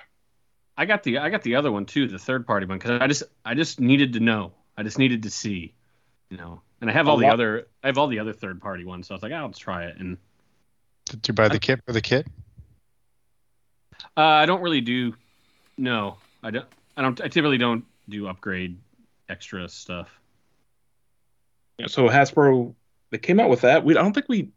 I 0.78 0.86
got 0.86 1.04
the 1.04 1.18
I 1.18 1.30
got 1.30 1.42
the 1.42 1.56
other 1.56 1.72
one 1.72 1.86
too, 1.86 2.08
the 2.08 2.20
third 2.20 2.46
party 2.46 2.66
one, 2.66 2.78
because 2.78 3.02
I 3.02 3.08
just 3.08 3.24
I 3.44 3.54
just 3.56 3.80
needed 3.80 4.14
to 4.14 4.20
know. 4.20 4.52
I 4.78 4.84
just 4.84 5.00
needed 5.00 5.24
to 5.24 5.30
see, 5.30 5.74
you 6.30 6.38
know. 6.38 6.62
And 6.82 6.90
I 6.90 6.94
have 6.94 7.08
A 7.08 7.10
all 7.12 7.18
the 7.18 7.26
lot- 7.26 7.34
other 7.34 7.68
I 7.84 7.88
have 7.88 7.98
all 7.98 8.08
the 8.08 8.20
other 8.20 8.34
third 8.34 8.62
party 8.62 8.86
ones, 8.86 9.08
so 9.08 9.14
I 9.14 9.16
was 9.16 9.24
like, 9.24 9.32
oh, 9.32 9.46
let's 9.46 9.58
try 9.60 9.86
it. 9.86 9.98
And 9.98 10.18
Did 11.06 11.28
you 11.28 11.34
buy 11.34 11.48
the 11.48 11.60
kit 11.60 11.82
for 11.86 11.94
the 11.94 12.02
kit? 12.02 12.28
uh, 14.16 14.22
I 14.22 14.46
don't 14.46 14.62
really 14.62 14.82
do. 14.82 15.16
No, 15.78 16.18
I 16.44 16.52
don't. 16.52 16.66
I 16.96 17.02
don't. 17.02 17.20
I 17.22 17.28
typically 17.28 17.58
don't 17.58 17.84
do 18.10 18.28
upgrade 18.28 18.78
extra 19.30 19.68
stuff. 19.70 20.10
Yeah, 21.78 21.88
so 21.88 22.08
Hasbro, 22.08 22.74
they 23.12 23.18
came 23.18 23.40
out 23.40 23.50
with 23.50 23.62
that. 23.62 23.84
We 23.84 23.96
I 23.98 24.02
don't 24.02 24.14
think 24.14 24.28
we, 24.30 24.50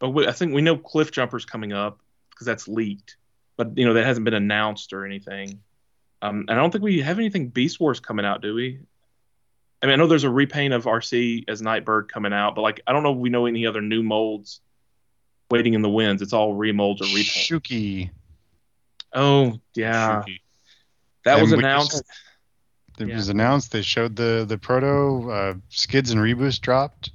oh, 0.00 0.08
we 0.08 0.26
I 0.26 0.32
think 0.32 0.54
we 0.54 0.62
know 0.62 0.76
Cliff 0.76 1.10
Jumper's 1.12 1.44
coming 1.44 1.72
up 1.72 1.98
because 2.30 2.46
that's 2.46 2.66
leaked, 2.68 3.16
but 3.58 3.76
you 3.76 3.84
know 3.84 3.92
that 3.92 4.06
hasn't 4.06 4.24
been 4.24 4.32
announced 4.34 4.94
or 4.94 5.04
anything. 5.04 5.60
Um, 6.22 6.46
and 6.48 6.52
I 6.52 6.54
don't 6.54 6.70
think 6.70 6.82
we 6.82 7.00
have 7.02 7.18
anything 7.18 7.48
Beast 7.48 7.78
Wars 7.78 8.00
coming 8.00 8.24
out, 8.24 8.40
do 8.40 8.54
we? 8.54 8.80
I 9.82 9.86
mean, 9.86 9.92
I 9.92 9.96
know 9.96 10.06
there's 10.08 10.24
a 10.24 10.30
repaint 10.30 10.72
of 10.74 10.84
RC 10.84 11.44
as 11.48 11.60
Nightbird 11.62 12.10
coming 12.10 12.32
out, 12.32 12.54
but 12.54 12.62
like 12.62 12.80
I 12.86 12.92
don't 12.92 13.02
know 13.02 13.12
if 13.12 13.18
we 13.18 13.28
know 13.28 13.44
any 13.46 13.66
other 13.66 13.82
new 13.82 14.02
molds 14.02 14.60
waiting 15.50 15.74
in 15.74 15.82
the 15.82 15.88
winds. 15.90 16.22
It's 16.22 16.32
all 16.32 16.54
remolds 16.54 17.00
or 17.02 17.04
repaint. 17.04 17.26
Shuki. 17.26 18.10
Oh 19.12 19.58
yeah, 19.74 20.22
Shuki. 20.22 20.40
that 21.24 21.34
And 21.34 21.42
was 21.42 21.50
we 21.50 21.56
just- 21.56 21.64
announced. 21.64 22.02
It 23.00 23.06
Yeah. 23.08 23.14
was 23.14 23.28
announced. 23.28 23.70
They 23.70 23.82
showed 23.82 24.16
the 24.16 24.44
the 24.48 24.58
proto 24.58 25.30
uh, 25.30 25.54
skids 25.68 26.10
and 26.10 26.20
reboost 26.20 26.60
dropped 26.62 27.10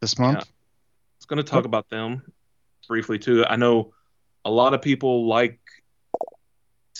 this 0.00 0.18
month. 0.18 0.38
I 0.38 0.44
was 1.18 1.26
going 1.26 1.36
to 1.36 1.44
talk 1.48 1.64
about 1.64 1.88
them 1.90 2.22
briefly 2.88 3.20
too. 3.20 3.44
I 3.46 3.54
know 3.54 3.94
a 4.44 4.50
lot 4.50 4.74
of 4.74 4.82
people 4.82 5.28
like 5.28 5.60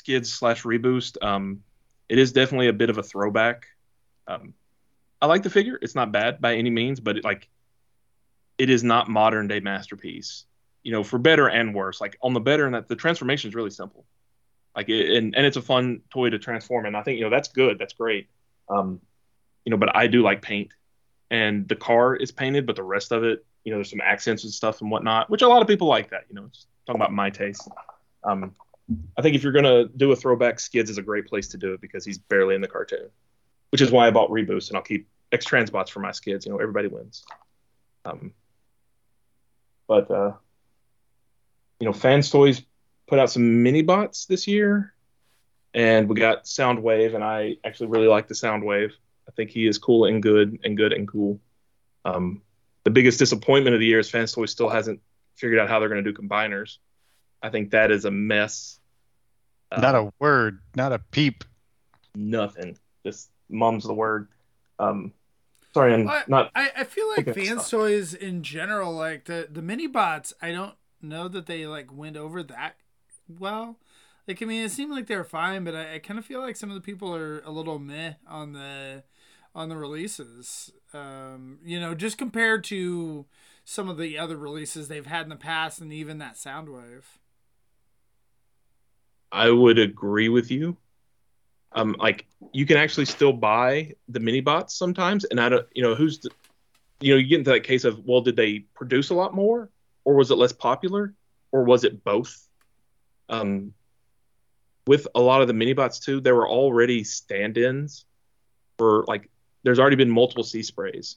Skids 0.03 0.33
slash 0.33 0.65
Reboost. 0.65 1.23
Um, 1.23 1.63
it 2.09 2.19
is 2.19 2.33
definitely 2.33 2.67
a 2.67 2.73
bit 2.73 2.91
of 2.91 2.99
a 2.99 3.03
throwback. 3.03 3.67
Um, 4.27 4.55
I 5.21 5.27
like 5.27 5.45
the 5.45 5.51
figure. 5.51 5.79
It's 5.81 5.95
not 5.95 6.11
bad 6.11 6.41
by 6.41 6.57
any 6.57 6.71
means, 6.71 6.99
but 6.99 7.19
it, 7.19 7.25
like, 7.25 7.49
it 8.59 8.69
is 8.69 8.83
not 8.83 9.09
modern 9.09 9.47
day 9.47 9.61
masterpiece. 9.61 10.45
You 10.83 10.91
know, 10.91 11.05
for 11.05 11.19
better 11.19 11.49
and 11.49 11.73
worse. 11.73 12.01
Like 12.01 12.19
on 12.21 12.35
the 12.35 12.41
better, 12.41 12.67
and 12.67 12.75
that 12.75 12.89
the 12.89 12.97
transformation 12.97 13.49
is 13.49 13.55
really 13.55 13.71
simple. 13.71 14.05
Like, 14.75 14.89
it, 14.89 15.17
and 15.17 15.37
and 15.37 15.47
it's 15.47 15.57
a 15.57 15.63
fun 15.63 16.01
toy 16.11 16.31
to 16.31 16.39
transform, 16.39 16.87
and 16.87 16.97
I 16.97 17.03
think 17.03 17.19
you 17.19 17.25
know 17.25 17.31
that's 17.31 17.49
good. 17.49 17.79
That's 17.79 17.93
great. 17.93 18.29
Um, 18.69 19.01
you 19.65 19.71
know, 19.71 19.77
but 19.77 19.95
I 19.95 20.09
do 20.09 20.23
like 20.23 20.43
paint 20.43 20.73
and 21.33 21.67
the 21.67 21.77
car 21.77 22.15
is 22.15 22.31
painted, 22.31 22.67
but 22.67 22.77
the 22.77 22.83
rest 22.83 23.11
of 23.11 23.25
it, 23.25 23.45
you 23.65 23.73
know, 23.73 23.79
there's 23.79 23.91
some 23.91 24.03
accents 24.03 24.45
and 24.45 24.53
stuff 24.53 24.83
and 24.83 24.91
whatnot, 24.91 25.31
which 25.31 25.41
a 25.41 25.49
lot 25.49 25.63
of 25.63 25.69
people 25.69 25.87
like 25.87 26.11
that. 26.11 26.25
You 26.29 26.35
know, 26.35 26.49
just 26.53 26.67
talking 26.87 27.01
about 27.01 27.13
my 27.13 27.31
taste. 27.31 27.69
Um, 28.23 28.55
I 29.17 29.23
think 29.23 29.37
if 29.37 29.43
you're 29.43 29.53
gonna 29.53 29.89
do 29.89 30.13
a 30.13 30.17
throwback, 30.17 30.61
Skids 30.61 30.91
is 30.91 30.99
a 30.99 31.03
great 31.03 31.27
place 31.27 31.49
to 31.49 31.57
do 31.57 31.73
it 31.73 31.81
because 31.81 32.05
he's 32.05 32.19
barely 32.19 32.55
in 32.55 32.61
the 32.61 32.69
cartoon, 32.69 33.11
which 33.71 33.81
is 33.81 33.91
why 33.91 34.07
I 34.07 34.11
bought 34.11 34.31
Reboost 34.31 34.69
and 34.69 34.77
I'll 34.77 34.83
keep 34.83 35.09
X 35.31 35.47
Transbots 35.47 35.91
for 35.91 36.01
my 36.01 36.13
Skids. 36.13 36.47
You 36.47 36.53
know, 36.53 36.59
everybody 36.59 36.89
wins. 36.89 37.25
Um, 38.05 38.33
but 39.87 40.11
uh, 40.11 40.33
you 41.81 41.87
know, 41.87 41.93
Fans 41.93 42.31
Toys 42.31 42.63
put 43.07 43.19
out 43.19 43.31
some 43.31 43.63
mini 43.63 43.83
bots 43.83 44.27
this 44.27 44.47
year, 44.47 44.95
and 45.75 46.09
we 46.09 46.17
got 46.17 46.45
Soundwave, 46.45 47.15
and 47.15 47.25
I 47.25 47.57
actually 47.65 47.89
really 47.89 48.09
like 48.09 48.29
the 48.29 48.35
Soundwave. 48.35 48.93
I 49.29 49.31
think 49.33 49.51
he 49.51 49.67
is 49.67 49.79
cool 49.79 50.05
and 50.05 50.23
good 50.23 50.59
and 50.65 50.77
good 50.77 50.93
and 50.93 51.07
cool. 51.07 51.41
Um, 52.05 52.43
the 52.85 52.91
biggest 52.91 53.19
disappointment 53.19 53.75
of 53.75 53.81
the 53.81 53.87
year 53.87 54.01
is 54.01 54.11
Fans 54.11 54.33
Toys 54.33 54.51
still 54.51 54.69
hasn't 54.69 55.01
figured 55.37 55.59
out 55.59 55.69
how 55.69 55.79
they're 55.79 55.89
going 55.89 56.03
to 56.03 56.13
do 56.13 56.17
combiners. 56.17 56.79
I 57.43 57.51
think 57.51 57.71
that 57.73 57.91
is 57.91 58.05
a 58.05 58.11
mess. 58.11 58.79
Uh, 59.71 59.81
Not 59.81 59.95
a 59.95 60.13
word, 60.21 60.61
not 60.77 60.93
a 60.93 60.99
peep. 60.99 61.45
nothing. 62.15 62.77
Just 63.05 63.31
mum's 63.49 63.85
the 63.85 63.95
word. 63.95 64.29
Um, 64.79 65.13
sorry, 65.75 65.95
I'm 65.95 66.09
I, 66.09 66.23
not. 66.29 66.51
I, 66.55 66.71
I 66.79 66.85
feel 66.85 67.09
like 67.09 67.27
Okay, 67.27 67.47
fans 67.47 67.69
toys 67.69 68.15
in 68.15 68.43
general, 68.43 68.93
like 68.93 69.25
the 69.25 69.49
the 69.51 69.63
mini 69.63 69.87
bots, 69.87 70.33
I 70.43 70.53
don't 70.53 70.75
know 71.01 71.29
that 71.29 71.47
they 71.47 71.67
like 71.67 71.93
went 71.93 72.17
over 72.17 72.43
that 72.43 72.77
well. 73.29 73.79
Like 74.29 74.43
I 74.43 74.47
mean, 74.47 74.63
it 74.65 74.71
seemed 74.71 74.93
like 74.93 75.07
they 75.07 75.17
were 75.17 75.25
fine, 75.25 75.65
but 75.65 75.75
I, 75.75 75.95
I 75.95 75.99
kind 75.99 76.19
of 76.19 76.25
feel 76.27 76.41
like 76.41 76.57
some 76.57 76.71
of 76.71 76.75
the 76.75 76.81
people 76.81 77.15
are 77.15 77.41
a 77.41 77.51
little 77.51 77.79
meh 77.79 78.15
on 78.29 78.53
the 78.53 79.03
on 79.55 79.69
the 79.69 79.77
releases. 79.77 80.73
Um, 80.95 81.59
you 81.65 81.81
know, 81.81 81.95
just 81.95 82.19
compared 82.19 82.63
to 82.65 83.27
some 83.65 83.89
of 83.89 83.97
the 83.99 84.19
other 84.19 84.37
releases 84.37 84.89
they've 84.89 85.07
had 85.07 85.23
in 85.25 85.31
the 85.31 85.37
past, 85.37 85.81
and 85.81 85.93
even 85.93 86.19
that 86.19 86.35
Soundwave. 86.37 87.05
I 89.33 89.51
would 89.51 89.79
agree 89.79 90.29
with 90.29 90.51
you. 90.51 90.77
Um, 91.73 91.97
like 91.99 92.27
you 92.53 92.67
can 92.67 92.77
actually 92.77 93.07
still 93.07 93.33
buy 93.33 93.95
the 94.09 94.21
mini 94.21 94.43
bots 94.43 94.75
sometimes, 94.77 95.25
and 95.25 95.41
I 95.41 95.49
don't, 95.49 95.67
you 95.73 95.83
know, 95.83 95.95
who's 95.95 96.19
the, 96.19 96.31
you 97.01 97.15
know, 97.15 97.19
you 97.19 97.27
get 97.27 97.39
into 97.39 97.51
that 97.51 97.65
case 97.65 97.85
of, 97.85 98.05
well, 98.05 98.21
did 98.21 98.37
they 98.37 98.61
produce 98.75 99.09
a 99.09 99.15
lot 99.15 99.35
more, 99.35 99.71
or 100.05 100.15
was 100.15 100.31
it 100.31 100.37
less 100.37 100.53
popular, 100.53 101.15
or 101.51 101.65
was 101.65 101.85
it 101.85 102.05
both? 102.05 102.47
Um, 103.31 103.73
with 104.87 105.09
a 105.15 105.21
lot 105.21 105.41
of 105.41 105.49
the 105.49 105.55
mini 105.55 105.73
bots 105.73 105.99
too, 105.99 106.21
there 106.21 106.35
were 106.35 106.49
already 106.49 107.03
stand-ins 107.03 108.05
for 108.77 109.05
like, 109.09 109.31
there's 109.63 109.79
already 109.79 109.97
been 109.97 110.11
multiple 110.11 110.45
sea 110.45 110.63
sprays. 110.63 111.17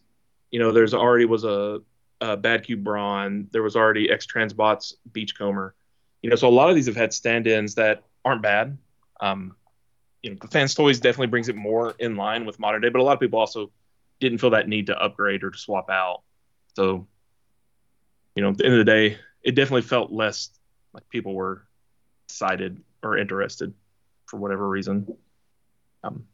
You 0.51 0.59
know, 0.59 0.71
there's 0.71 0.93
already 0.93 1.25
was 1.25 1.43
a, 1.43 1.81
a 2.21 2.37
Bad 2.37 2.63
Cube 2.63 2.83
Brawn, 2.83 3.49
there 3.51 3.63
was 3.63 3.75
already 3.75 4.09
X 4.09 4.25
Transbots 4.25 4.93
Beachcomber 5.11 5.75
you 6.25 6.31
know, 6.31 6.35
so 6.35 6.47
a 6.47 6.49
lot 6.49 6.69
of 6.69 6.75
these 6.75 6.87
have 6.87 6.95
had 6.95 7.13
stand-ins 7.13 7.75
that 7.75 8.01
aren't 8.25 8.41
bad. 8.41 8.79
Um, 9.19 9.55
you 10.23 10.31
know, 10.31 10.37
the 10.41 10.47
fans 10.47 10.73
toys 10.73 10.99
definitely 10.99 11.27
brings 11.27 11.49
it 11.49 11.55
more 11.55 11.93
in 11.99 12.15
line 12.15 12.45
with 12.45 12.57
modern 12.57 12.81
day, 12.81 12.89
but 12.89 12.99
a 12.99 13.03
lot 13.03 13.13
of 13.13 13.19
people 13.19 13.37
also 13.37 13.69
didn't 14.19 14.39
feel 14.39 14.49
that 14.49 14.67
need 14.67 14.87
to 14.87 14.99
upgrade 14.99 15.43
or 15.43 15.51
to 15.51 15.57
swap 15.59 15.87
out. 15.87 16.23
So, 16.75 17.05
you 18.33 18.41
know, 18.41 18.49
at 18.49 18.57
the 18.57 18.65
end 18.65 18.73
of 18.73 18.79
the 18.79 18.91
day, 18.91 19.19
it 19.43 19.53
definitely 19.53 19.83
felt 19.83 20.11
less 20.11 20.49
like 20.93 21.07
people 21.09 21.35
were 21.35 21.67
excited 22.27 22.81
or 23.03 23.19
interested 23.19 23.75
for 24.25 24.37
whatever 24.37 24.67
reason. 24.67 25.15
Um, 26.03 26.25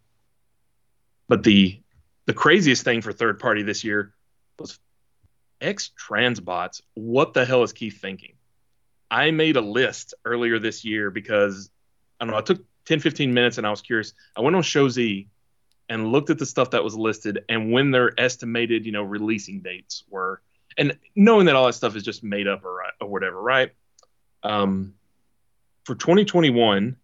but 1.27 1.43
the 1.43 1.81
the 2.27 2.34
craziest 2.34 2.85
thing 2.85 3.01
for 3.01 3.11
third 3.11 3.41
party 3.41 3.63
this 3.63 3.84
year 3.84 4.13
was 4.57 4.80
X 5.59 5.91
Transbots. 5.99 6.81
What 6.93 7.34
the 7.34 7.43
hell 7.43 7.63
is 7.63 7.73
Keith 7.73 7.99
thinking? 7.99 8.35
I 9.11 9.31
made 9.31 9.57
a 9.57 9.61
list 9.61 10.13
earlier 10.23 10.57
this 10.57 10.85
year 10.85 11.11
because 11.11 11.69
I 12.19 12.23
don't 12.23 12.31
know, 12.31 12.39
I 12.39 12.41
took 12.41 12.63
10, 12.85 13.01
15 13.01 13.33
minutes 13.33 13.57
and 13.57 13.67
I 13.67 13.69
was 13.69 13.81
curious. 13.81 14.13
I 14.35 14.41
went 14.41 14.55
on 14.55 14.63
ShowZ 14.63 15.27
and 15.89 16.11
looked 16.13 16.29
at 16.29 16.39
the 16.39 16.45
stuff 16.45 16.71
that 16.71 16.83
was 16.83 16.95
listed 16.95 17.43
and 17.49 17.73
when 17.73 17.91
their 17.91 18.17
estimated, 18.17 18.85
you 18.85 18.93
know, 18.93 19.03
releasing 19.03 19.59
dates 19.59 20.05
were. 20.09 20.41
And 20.77 20.97
knowing 21.15 21.47
that 21.47 21.57
all 21.57 21.65
that 21.65 21.73
stuff 21.73 21.97
is 21.97 22.03
just 22.03 22.23
made 22.23 22.47
up 22.47 22.63
or, 22.63 22.81
or 23.01 23.07
whatever, 23.09 23.41
right? 23.41 23.73
Um, 24.43 24.93
for 25.83 25.95
2021, 25.95 26.95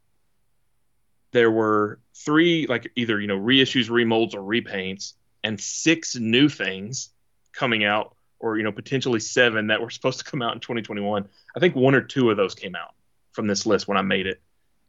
there 1.31 1.51
were 1.51 1.99
three, 2.15 2.67
like 2.67 2.91
either, 2.95 3.19
you 3.19 3.27
know, 3.27 3.37
reissues, 3.37 3.89
remolds, 3.89 4.33
or 4.33 4.39
repaints, 4.39 5.13
and 5.43 5.59
six 5.59 6.15
new 6.15 6.47
things 6.47 7.09
coming 7.51 7.83
out, 7.83 8.15
or, 8.39 8.57
you 8.57 8.63
know, 8.63 8.71
potentially 8.71 9.19
seven 9.19 9.67
that 9.67 9.81
were 9.81 9.89
supposed 9.89 10.19
to 10.19 10.25
come 10.25 10.41
out 10.41 10.53
in 10.53 10.59
2021. 10.59 11.27
I 11.55 11.59
think 11.59 11.75
one 11.75 11.95
or 11.95 12.01
two 12.01 12.29
of 12.29 12.37
those 12.37 12.55
came 12.55 12.75
out 12.75 12.93
from 13.31 13.47
this 13.47 13.65
list 13.65 13.87
when 13.87 13.97
I 13.97 14.01
made 14.01 14.27
it. 14.27 14.41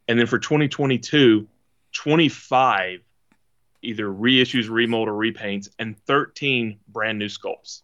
And 0.07 0.19
then 0.19 0.27
for 0.27 0.39
2022, 0.39 1.47
25 1.93 3.01
either 3.81 4.07
reissues, 4.07 4.69
remold, 4.69 5.07
or 5.07 5.13
repaints, 5.13 5.69
and 5.79 5.97
13 6.05 6.79
brand 6.87 7.17
new 7.19 7.27
sculpts. 7.27 7.81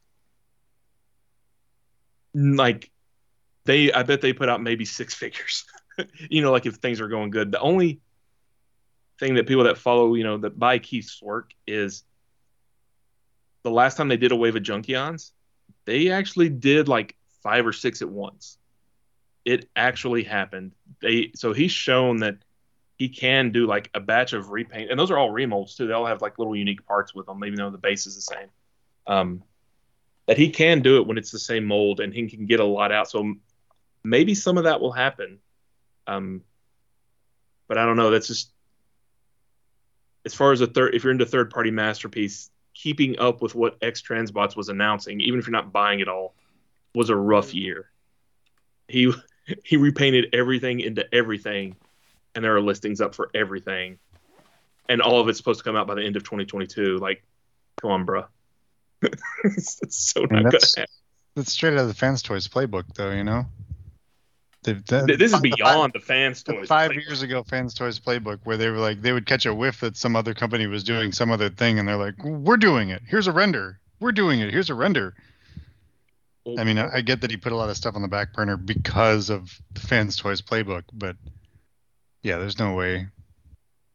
Like 2.34 2.92
they, 3.66 3.92
I 3.92 4.04
bet 4.04 4.22
they 4.22 4.34
put 4.34 4.50
out 4.50 4.62
maybe 4.62 4.86
six 4.86 5.14
figures. 5.16 5.66
you 6.30 6.42
know, 6.42 6.52
like 6.52 6.66
if 6.66 6.76
things 6.76 7.00
are 7.02 7.08
going 7.08 7.30
good. 7.30 7.52
The 7.52 7.60
only 7.60 8.02
thing 9.20 9.36
that 9.36 9.48
people 9.48 9.64
that 9.66 9.78
follow, 9.78 10.16
you 10.16 10.24
know, 10.24 10.38
that 10.40 10.60
buy 10.60 10.80
Keith's 10.80 11.22
work 11.22 11.54
is 11.66 12.04
the 13.64 13.72
last 13.72 13.98
time 13.98 14.10
they 14.10 14.18
did 14.18 14.32
a 14.32 14.36
wave 14.36 14.56
of 14.56 14.64
Junkions, 14.64 15.32
they 15.86 16.10
actually 16.10 16.50
did 16.50 16.88
like 16.88 17.16
five 17.44 17.66
or 17.66 17.74
six 17.74 18.02
at 18.02 18.10
once. 18.10 18.58
It 19.44 19.70
actually 19.76 20.24
happened. 20.24 20.74
They 21.02 21.32
so 21.36 21.54
he's 21.54 21.72
shown 21.72 22.18
that 22.18 22.38
he 22.98 23.10
can 23.10 23.52
do 23.52 23.68
like 23.68 23.90
a 23.94 24.00
batch 24.00 24.34
of 24.34 24.50
repaint, 24.50 24.90
and 24.90 25.00
those 25.00 25.12
are 25.12 25.18
all 25.18 25.30
remolds 25.30 25.76
too. 25.76 25.88
They 25.88 25.94
all 25.94 26.06
have 26.06 26.22
like 26.22 26.40
little 26.40 26.56
unique 26.56 26.86
parts 26.86 27.14
with 27.14 27.28
them, 27.28 27.44
even 27.44 27.56
though 27.56 27.70
the 27.70 27.78
base 27.78 28.08
is 28.08 28.16
the 28.16 28.22
same. 28.22 28.50
Um, 29.08 29.44
that 30.28 30.38
he 30.38 30.50
can 30.50 30.82
do 30.82 30.98
it 30.98 31.08
when 31.08 31.18
it's 31.18 31.32
the 31.32 31.40
same 31.40 31.66
mold 31.66 32.00
and 32.00 32.14
he 32.14 32.28
can 32.28 32.46
get 32.46 32.60
a 32.60 32.66
lot 32.66 32.92
out. 32.92 33.10
So 33.10 33.36
maybe 34.04 34.34
some 34.34 34.58
of 34.58 34.64
that 34.64 34.82
will 34.82 34.92
happen. 34.92 35.40
Um, 36.08 36.42
but 37.68 37.78
I 37.78 37.86
don't 37.86 37.98
know. 37.98 38.10
That's 38.10 38.28
just 38.28 38.52
as 40.26 40.34
far 40.34 40.52
as 40.52 40.62
a 40.62 40.68
third. 40.68 40.96
If 40.96 41.04
you're 41.04 41.12
into 41.12 41.26
third 41.26 41.52
party 41.52 41.72
masterpiece, 41.72 42.50
keeping 42.76 43.18
up 43.18 43.42
with 43.42 43.56
what 43.56 43.78
X 43.82 44.04
Transbots 44.04 44.56
was 44.56 44.70
announcing, 44.70 45.22
even 45.22 45.40
if 45.40 45.48
you're 45.48 45.52
not 45.52 45.72
buying 45.72 46.02
it 46.02 46.08
all, 46.08 46.36
was 46.94 47.10
a 47.10 47.16
rough 47.16 47.48
mm-hmm. 47.48 47.58
year. 47.58 47.90
He 48.88 49.12
he 49.64 49.78
repainted 49.78 50.36
everything 50.36 50.82
into 50.82 51.12
everything, 51.14 51.76
and 52.36 52.46
there 52.46 52.56
are 52.56 52.62
listings 52.62 53.02
up 53.02 53.16
for 53.16 53.32
everything, 53.34 53.98
and 54.88 55.02
all 55.02 55.20
of 55.20 55.28
it's 55.28 55.40
supposed 55.40 55.60
to 55.60 55.64
come 55.64 55.76
out 55.76 55.88
by 55.88 55.96
the 55.96 56.04
end 56.04 56.16
of 56.16 56.24
2022. 56.24 56.98
Like, 56.98 57.24
come 57.82 57.90
on, 57.90 58.06
bro. 58.06 58.26
it's 59.44 59.80
so 59.90 60.22
not 60.22 60.30
gonna 60.30 60.44
that's- 60.44 60.76
happen. 60.76 60.92
That's 61.36 61.52
straight 61.52 61.74
out 61.74 61.80
of 61.80 61.90
the 61.90 61.94
fans 61.94 62.22
toys 62.22 62.48
playbook, 62.48 62.86
though. 62.94 63.12
You 63.12 63.24
know. 63.24 63.46
They've, 64.66 64.84
Th- 64.86 65.06
This 65.20 65.32
is 65.34 65.42
the 65.42 65.52
five- 65.52 65.58
beyond 65.58 65.94
the 65.94 66.00
fans' 66.00 66.44
the 66.44 66.64
five 66.66 66.90
Like, 66.92 67.06
years 67.06 67.22
ago 67.22 67.44
fans 67.44 67.74
toys 67.74 68.00
playbook 68.00 68.40
where 68.44 68.58
they 68.58 68.70
were 68.70 68.78
like 68.80 69.02
they 69.02 69.12
would 69.14 69.26
catch 69.26 69.46
a 69.46 69.54
whiff 69.54 69.80
that 69.82 69.96
some 69.96 70.16
other 70.16 70.34
company 70.34 70.68
was 70.68 70.84
doing 70.84 71.12
some 71.12 71.32
other 71.32 71.50
thing 71.50 71.80
and 71.80 71.88
they're 71.88 71.96
like 71.98 72.16
we're 72.24 72.58
doing 72.58 72.90
it. 72.90 73.02
Here's 73.08 73.28
a 73.28 73.32
render. 73.32 73.80
We're 74.00 74.12
doing 74.12 74.40
it. 74.42 74.52
Here's 74.52 74.70
a 74.70 74.76
render. 74.76 75.14
I 76.58 76.64
mean 76.64 76.78
i, 76.78 76.98
I 76.98 77.02
get 77.02 77.22
that 77.22 77.32
he 77.32 77.38
put 77.38 77.52
a 77.54 77.56
lot 77.56 77.70
of 77.70 77.78
stuff 77.78 77.96
on 77.96 78.02
the 78.04 78.08
back 78.08 78.34
burner 78.34 78.56
because 78.58 79.30
of 79.32 79.60
the 79.74 79.80
fans 79.82 80.16
toys 80.16 80.42
playbook 80.44 80.84
but 80.94 81.16
yeah 82.22 82.38
there's 82.38 82.60
no 82.60 82.74
way 82.74 83.08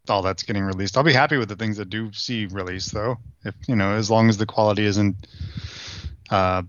all 0.09 0.23
that's 0.23 0.43
getting 0.43 0.65
released. 0.65 0.97
I'll 0.97 1.05
be 1.05 1.13
happy 1.13 1.37
with 1.37 1.49
the 1.49 1.55
things 1.55 1.77
that 1.77 1.91
do 1.91 2.13
see 2.13 2.47
release 2.47 2.91
though 2.91 3.19
if 3.45 3.55
you 3.69 3.77
know 3.77 3.93
as 3.95 4.11
long 4.11 4.29
as 4.29 4.37
the 4.37 4.47
quality 4.47 4.85
isn't 4.85 5.15
uh 6.31 6.63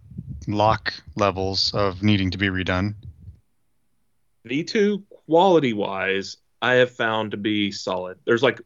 lock 0.48 0.94
levels 1.16 1.74
of 1.74 2.04
needing 2.04 2.30
to 2.32 2.38
be 2.38 2.48
redone 2.50 2.94
V2 4.48 5.04
quality 5.28 5.74
wise, 5.74 6.38
I 6.62 6.76
have 6.76 6.92
found 6.92 7.32
to 7.32 7.38
be 7.38 7.72
solid. 7.72 8.18
There's 8.26 8.44
like 8.44 8.62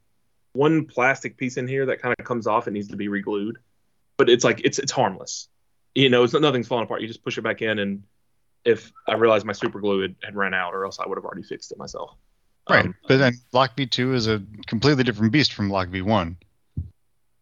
one 0.54 0.86
plastic 0.86 1.38
piece 1.38 1.58
in 1.58 1.68
here 1.68 1.88
that 1.88 2.02
kind 2.02 2.16
of 2.18 2.26
comes 2.26 2.48
off 2.48 2.68
and 2.68 2.74
needs 2.74 2.90
to 2.90 2.96
be 2.98 3.08
reglued, 3.08 3.58
but 4.18 4.30
it's 4.30 4.44
like 4.44 4.62
it's 4.64 4.80
it's 4.80 4.92
harmless. 4.92 5.48
You 5.94 6.10
know, 6.10 6.24
it's 6.24 6.34
nothing's 6.34 6.68
falling 6.68 6.86
apart. 6.86 7.02
You 7.02 7.08
just 7.08 7.24
push 7.24 7.38
it 7.38 7.42
back 7.42 7.62
in, 7.62 7.80
and 7.80 8.04
if 8.66 8.92
I 9.08 9.14
realized 9.16 9.46
my 9.46 9.54
super 9.54 9.80
glue 9.80 10.02
had, 10.02 10.16
had 10.24 10.36
ran 10.36 10.54
out, 10.54 10.74
or 10.74 10.86
else 10.86 11.00
I 11.00 11.08
would 11.08 11.18
have 11.18 11.26
already 11.26 11.44
fixed 11.44 11.72
it 11.72 11.78
myself. 11.78 12.16
Right, 12.70 12.86
Um, 12.86 12.96
but 13.08 13.18
then 13.18 13.36
Lock 13.54 13.78
V2 13.78 14.16
is 14.16 14.28
a 14.28 14.42
completely 14.66 15.04
different 15.04 15.32
beast 15.32 15.54
from 15.54 15.70
Lock 15.70 15.90
V1. 15.90 16.36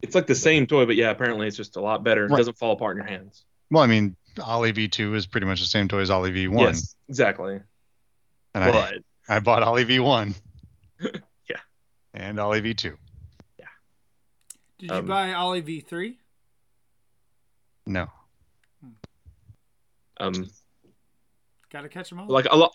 it's 0.02 0.16
like 0.16 0.28
the 0.28 0.36
same 0.36 0.68
toy, 0.68 0.86
but 0.86 0.98
yeah, 0.98 1.12
apparently 1.12 1.48
it's 1.48 1.56
just 1.56 1.78
a 1.78 1.82
lot 1.82 2.04
better. 2.04 2.26
It 2.26 2.32
Right. 2.32 2.38
doesn't 2.40 2.58
fall 2.58 2.74
apart 2.74 2.98
in 2.98 3.04
your 3.04 3.08
hands. 3.10 3.46
Well, 3.72 3.82
I 3.82 3.88
mean, 3.88 4.18
Ollie 4.44 4.74
V2 4.74 5.16
is 5.16 5.26
pretty 5.26 5.48
much 5.48 5.62
the 5.62 5.66
same 5.66 5.88
toy 5.88 6.00
as 6.00 6.10
Ollie 6.10 6.32
V1, 6.34 6.60
Yes, 6.60 6.96
exactly. 7.08 7.62
And 8.54 8.64
I, 8.64 8.72
But 8.72 8.94
I 9.30 9.40
bought 9.40 9.64
Ollie 9.64 9.86
V1. 9.86 10.36
Yeah. 11.50 11.58
And 12.14 12.40
Ollie 12.40 12.62
V2. 12.62 12.96
Yeah. 13.60 13.66
Did 14.80 14.90
you 14.92 14.96
Um, 14.98 15.06
buy 15.06 15.34
Ollie 15.34 15.62
V 15.62 15.82
three? 15.82 16.18
No. 17.86 18.08
um, 20.20 20.50
Got 21.70 21.82
to 21.82 21.90
catch 21.90 22.10
them 22.10 22.20
all. 22.20 22.28
like 22.28 22.46
a 22.50 22.56
lot 22.56 22.74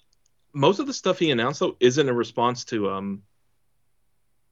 most 0.52 0.80
of 0.80 0.86
the 0.86 0.92
stuff 0.92 1.18
he 1.18 1.30
announced 1.30 1.60
though 1.60 1.76
isn't 1.78 2.08
a 2.08 2.12
response 2.12 2.64
to 2.66 2.90
um 2.90 3.22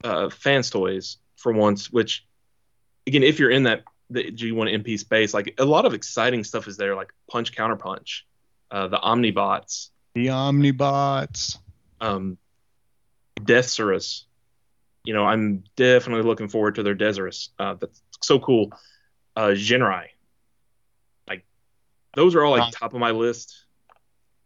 uh 0.03 0.29
fans 0.29 0.69
toys 0.69 1.17
for 1.35 1.51
once 1.51 1.91
which 1.91 2.25
again 3.05 3.23
if 3.23 3.39
you're 3.39 3.49
in 3.51 3.63
that 3.63 3.83
the 4.09 4.31
g1 4.31 4.81
mp 4.83 4.97
space 4.99 5.33
like 5.33 5.53
a 5.57 5.65
lot 5.65 5.85
of 5.85 5.93
exciting 5.93 6.43
stuff 6.45 6.67
is 6.67 6.77
there 6.77 6.95
like 6.95 7.11
punch 7.29 7.51
counter 7.53 7.75
punch 7.75 8.25
uh 8.71 8.87
the 8.87 8.97
omnibots 8.97 9.89
The 10.17 10.27
Omnibots. 10.29 11.59
um 12.01 12.39
Deathsaurus. 13.39 14.23
you 15.03 15.13
know 15.13 15.23
i'm 15.25 15.63
definitely 15.75 16.23
looking 16.23 16.47
forward 16.47 16.73
to 16.75 16.81
their 16.83 16.95
Deathsaurus. 16.95 17.49
uh 17.59 17.75
that's 17.75 18.01
so 18.23 18.39
cool 18.39 18.71
uh 19.35 19.49
Genrai. 19.49 20.07
like 21.27 21.45
those 22.15 22.33
are 22.33 22.43
all 22.43 22.51
like 22.57 22.71
top 22.71 22.95
of 22.95 22.99
my 22.99 23.11
list 23.11 23.65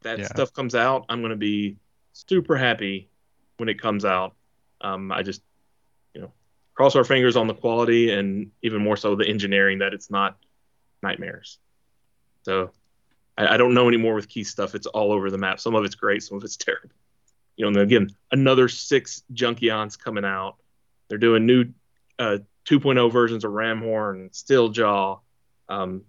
that 0.01 0.19
Yeah. 0.19 0.25
stuff 0.25 0.51
comes 0.51 0.75
out 0.75 1.05
i'm 1.07 1.21
going 1.21 1.29
to 1.29 1.37
be 1.37 1.77
super 2.11 2.57
happy 2.57 3.09
when 3.55 3.69
it 3.69 3.79
comes 3.81 4.03
out 4.03 4.35
um 4.81 5.09
i 5.13 5.23
just 5.23 5.41
you 6.13 6.19
know 6.19 6.33
cross 6.75 6.97
our 6.97 7.05
fingers 7.05 7.37
on 7.37 7.47
the 7.47 7.53
quality 7.53 8.11
and 8.11 8.51
even 8.61 8.81
more 8.81 8.97
so 8.97 9.15
the 9.15 9.25
engineering 9.25 9.79
that 9.79 9.93
it's 9.93 10.11
not 10.11 10.37
nightmares 11.01 11.59
so 12.43 12.71
I, 13.37 13.55
I 13.55 13.57
don't 13.57 13.73
know 13.73 13.87
anymore 13.87 14.15
with 14.15 14.27
key 14.27 14.43
stuff. 14.43 14.75
It's 14.75 14.87
all 14.87 15.11
over 15.11 15.29
the 15.29 15.37
map. 15.37 15.59
Some 15.59 15.75
of 15.75 15.83
it's 15.83 15.95
great 15.95 16.23
some 16.23 16.37
of 16.37 16.43
it's 16.43 16.57
terrible. 16.57 16.95
You 17.57 17.65
know 17.65 17.79
and 17.79 17.91
again 17.91 18.09
another 18.31 18.69
six 18.69 19.23
junkions 19.33 19.99
coming 19.99 20.25
out. 20.25 20.57
They're 21.07 21.17
doing 21.17 21.45
new 21.45 21.65
uh 22.19 22.39
2.0 22.69 23.11
versions 23.11 23.43
of 23.43 23.51
ramhorn 23.51 24.33
steel 24.33 24.69
jaw. 24.69 25.19
Um 25.69 26.03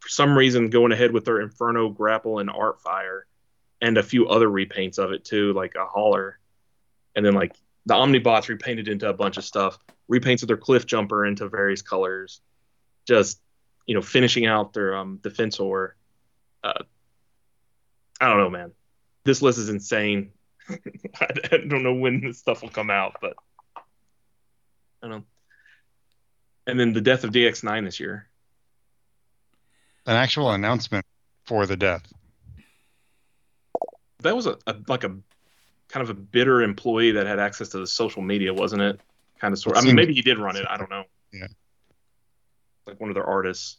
for 0.00 0.08
some 0.08 0.36
reason 0.36 0.70
going 0.70 0.92
ahead 0.92 1.12
with 1.12 1.24
their 1.24 1.40
inferno 1.40 1.88
grapple 1.88 2.40
and 2.40 2.50
artfire 2.50 3.22
and 3.80 3.98
a 3.98 4.02
few 4.02 4.28
other 4.28 4.48
repaints 4.48 4.98
of 4.98 5.12
it 5.12 5.24
too 5.24 5.52
like 5.52 5.74
a 5.76 5.86
hauler. 5.86 6.38
And 7.14 7.24
then 7.24 7.34
like 7.34 7.54
the 7.86 7.94
omnibots 7.94 8.48
repainted 8.48 8.88
into 8.88 9.08
a 9.08 9.12
bunch 9.12 9.36
of 9.36 9.44
stuff 9.44 9.78
repaints 10.10 10.42
of 10.42 10.48
their 10.48 10.56
cliff 10.56 10.86
jumper 10.86 11.24
into 11.24 11.48
various 11.48 11.82
colors. 11.82 12.40
Just 13.06 13.40
you 13.86 13.94
know 13.94 14.02
finishing 14.02 14.46
out 14.46 14.72
their 14.72 14.96
um 14.96 15.18
defensor 15.22 15.92
uh 16.64 16.82
i 18.20 18.28
don't 18.28 18.38
know 18.38 18.50
man 18.50 18.72
this 19.24 19.42
list 19.42 19.58
is 19.58 19.68
insane 19.68 20.30
I, 20.70 21.58
don't 21.68 21.82
know 21.82 21.94
when 21.94 22.20
this 22.20 22.38
stuff 22.38 22.62
will 22.62 22.68
come 22.70 22.90
out 22.90 23.16
but 23.20 23.34
i 23.76 23.80
don't 25.02 25.10
know 25.10 25.24
and 26.66 26.78
then 26.78 26.92
the 26.92 27.00
death 27.00 27.24
of 27.24 27.30
dx9 27.30 27.84
this 27.84 27.98
year 27.98 28.28
An 30.06 30.16
actual 30.16 30.50
announcement 30.52 31.04
for 31.44 31.66
the 31.66 31.76
death. 31.76 32.02
that 34.20 34.36
was 34.36 34.46
a, 34.46 34.56
a 34.66 34.76
like 34.86 35.02
a 35.04 35.16
kind 35.88 36.02
of 36.02 36.10
a 36.10 36.14
bitter 36.14 36.62
employee 36.62 37.12
that 37.12 37.26
had 37.26 37.38
access 37.38 37.68
to 37.70 37.78
the 37.78 37.86
social 37.86 38.22
media, 38.22 38.52
wasn't 38.54 38.80
it? 38.80 39.00
Kind 39.38 39.52
of 39.52 39.58
sort. 39.58 39.76
It 39.76 39.80
I 39.80 39.82
mean, 39.86 39.94
maybe 39.94 40.14
he 40.14 40.22
did 40.22 40.38
run 40.38 40.56
it. 40.56 40.64
I 40.68 40.78
don't 40.78 40.88
know. 40.88 41.04
Yeah. 41.32 41.48
Like 42.86 42.98
one 42.98 43.10
of 43.10 43.14
their 43.14 43.26
artists. 43.26 43.76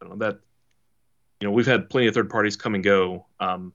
I 0.00 0.06
don't 0.06 0.18
know 0.18 0.26
that. 0.26 0.40
You 1.40 1.46
know, 1.48 1.52
we've 1.52 1.66
had 1.66 1.88
plenty 1.88 2.08
of 2.08 2.14
third 2.14 2.30
parties 2.30 2.56
come 2.56 2.74
and 2.74 2.82
go. 2.82 3.26
Um, 3.40 3.72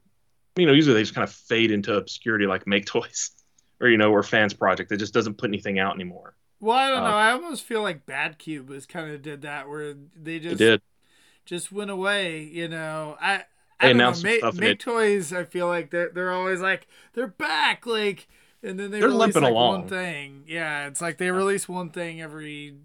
you 0.56 0.66
know, 0.66 0.74
usually 0.74 0.96
they 0.96 1.02
just 1.02 1.16
kind 1.16 1.24
of 1.28 1.34
fade 1.34 1.72
into 1.72 1.96
obscurity, 1.96 2.46
like 2.46 2.68
Make 2.68 2.86
Toys, 2.86 3.32
or 3.82 3.88
you 3.90 3.98
know, 3.98 4.12
or 4.12 4.22
Fans 4.24 4.54
Project. 4.54 4.92
It 4.92 4.98
just 4.98 5.14
doesn't 5.14 5.38
put 5.38 5.50
anything 5.50 5.80
out 5.80 5.96
anymore. 5.96 6.36
well, 6.60 6.78
I 6.78 6.90
don't 6.90 7.04
uh, 7.04 7.10
know. 7.10 7.16
I 7.18 7.32
almost 7.32 7.64
feel 7.64 7.82
like 7.82 8.06
Bad 8.06 8.38
Cube 8.38 8.70
was 8.70 8.86
kind 8.86 9.12
of 9.12 9.22
did 9.22 9.42
that 9.44 9.68
where 9.70 9.94
they 10.16 10.40
just 10.40 10.58
did. 10.58 10.82
just 11.46 11.72
went 11.72 11.90
away. 11.92 12.44
You 12.44 12.68
know, 12.68 13.18
I. 13.22 13.46
I 13.80 13.88
don't 13.88 13.98
know. 13.98 14.14
some 14.14 14.24
Make, 14.24 14.40
stuff 14.40 14.56
make 14.56 14.70
it- 14.70 14.80
toys. 14.80 15.34
I 15.34 15.44
feel 15.44 15.68
like 15.68 15.90
they're 15.90 16.10
they're 16.14 16.32
always 16.32 16.62
like 16.62 16.88
they're 17.14 17.28
back, 17.28 17.86
like, 17.86 18.28
and 18.62 18.80
then 18.80 18.92
they 18.92 19.00
They're 19.00 19.10
release 19.10 19.36
limping 19.36 19.44
like 19.44 19.52
along. 19.52 19.80
one 19.82 19.90
thing. 19.90 20.44
Yeah, 20.48 20.88
it's 20.88 21.02
like 21.02 21.18
they 21.18 21.32
release 21.32 21.68
one 21.68 21.90
thing 21.90 22.22
every 22.22 22.76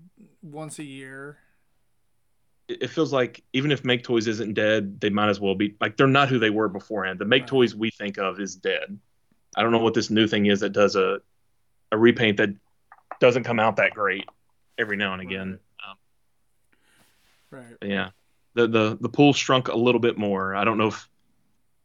once 0.42 0.78
a 0.80 0.84
year. 0.84 1.38
It 2.68 2.82
it 2.82 2.90
feels 2.90 3.12
like 3.12 3.42
even 3.52 3.72
if 3.72 3.84
Make 3.84 4.04
Toys 4.04 4.26
isn't 4.26 4.54
dead, 4.54 5.00
they 5.00 5.10
might 5.10 5.28
as 5.28 5.40
well 5.40 5.54
be 5.54 5.74
like 5.80 5.96
they're 5.96 6.06
not 6.06 6.28
who 6.28 6.38
they 6.38 6.50
were 6.50 6.68
beforehand. 6.68 7.18
The 7.18 7.24
Make 7.24 7.42
Right. 7.42 7.48
Toys 7.48 7.74
we 7.74 7.90
think 7.90 8.18
of 8.18 8.40
is 8.40 8.56
dead. 8.56 8.98
I 9.56 9.62
don't 9.62 9.72
know 9.72 9.78
what 9.78 9.94
this 9.94 10.10
new 10.10 10.26
thing 10.26 10.46
is 10.46 10.60
that 10.60 10.70
does 10.70 10.94
a 10.96 11.20
a 11.90 11.98
repaint 11.98 12.36
that 12.36 12.50
doesn't 13.20 13.44
come 13.44 13.58
out 13.58 13.76
that 13.76 13.94
great 13.94 14.28
every 14.78 14.96
now 14.96 15.12
and 15.14 15.22
again. 15.22 15.58
Um, 15.88 15.96
Right. 17.50 17.76
yeah, 17.82 18.10
the 18.54 18.66
the 18.68 18.98
the 19.00 19.08
pool 19.08 19.32
shrunk 19.32 19.68
a 19.68 19.76
little 19.76 20.00
bit 20.00 20.18
more. 20.18 20.54
I 20.54 20.64
don't 20.64 20.78
know 20.78 20.88
if 20.88 21.08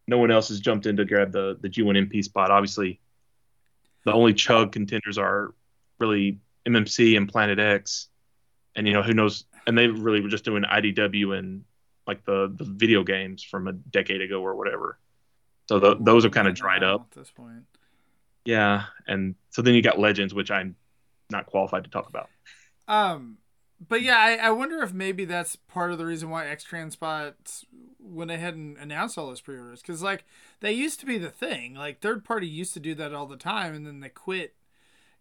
no 0.08 0.18
one 0.18 0.30
else 0.32 0.50
has 0.50 0.60
jumped 0.60 0.86
in 0.86 0.98
to 0.98 1.06
grab 1.06 1.32
the 1.32 1.58
the 1.62 1.70
G1MP 1.70 2.22
spot. 2.24 2.52
Obviously, 2.52 3.00
the 4.04 4.12
only 4.12 4.34
chug 4.34 4.74
contenders 4.74 5.18
are 5.18 5.54
really 6.00 6.40
MMC 6.68 7.16
and 7.16 7.30
Planet 7.30 7.60
X, 7.60 8.10
and 8.76 8.86
you 8.88 8.94
know 8.94 9.02
who 9.02 9.14
knows. 9.14 9.46
And 9.66 9.78
they 9.78 9.88
really 9.88 10.22
were 10.22 10.30
just 10.30 10.44
doing 10.44 10.64
IDW 10.64 11.38
and 11.38 11.64
like 12.06 12.26
the 12.26 12.54
the 12.56 12.66
video 12.66 13.04
games 13.04 13.44
from 13.44 13.68
a 13.68 13.74
decade 13.74 14.22
ago 14.22 14.42
or 14.42 14.56
whatever. 14.56 15.00
So 15.70 15.80
the, 15.80 15.96
those 16.00 16.26
are 16.26 16.30
kind 16.30 16.48
of 16.48 16.56
dried 16.56 16.84
up. 16.84 17.08
at 17.12 17.18
this 17.18 17.32
point. 17.32 17.64
Yeah, 18.46 18.84
and 19.08 19.36
so 19.50 19.62
then 19.62 19.74
you 19.74 19.82
got 19.82 19.98
Legends, 20.00 20.34
which 20.34 20.52
I'm 20.52 20.76
not 21.30 21.46
qualified 21.46 21.86
to 21.86 21.90
talk 21.90 22.10
about. 22.10 22.30
Um, 22.90 23.38
but 23.88 24.02
yeah, 24.02 24.18
I, 24.18 24.36
I 24.36 24.50
wonder 24.52 24.82
if 24.82 24.94
maybe 24.94 25.26
that's 25.26 25.56
part 25.56 25.92
of 25.92 25.98
the 25.98 26.06
reason 26.06 26.30
why 26.30 26.48
X 26.48 26.66
Transbots 26.70 27.64
went 28.00 28.32
ahead 28.32 28.56
and 28.56 28.78
announced 28.78 29.18
all 29.18 29.28
those 29.28 29.42
pre-orders 29.42 29.82
because 29.82 30.02
like 30.02 30.26
they 30.60 30.74
used 30.74 31.00
to 31.00 31.06
be 31.06 31.18
the 31.18 31.30
thing. 31.30 31.76
Like 31.76 32.02
third 32.02 32.26
party 32.26 32.48
used 32.48 32.74
to 32.74 32.80
do 32.80 32.94
that 32.96 33.14
all 33.14 33.26
the 33.26 33.38
time, 33.38 33.74
and 33.74 33.88
then 33.88 34.02
they 34.02 34.10
quit. 34.10 34.56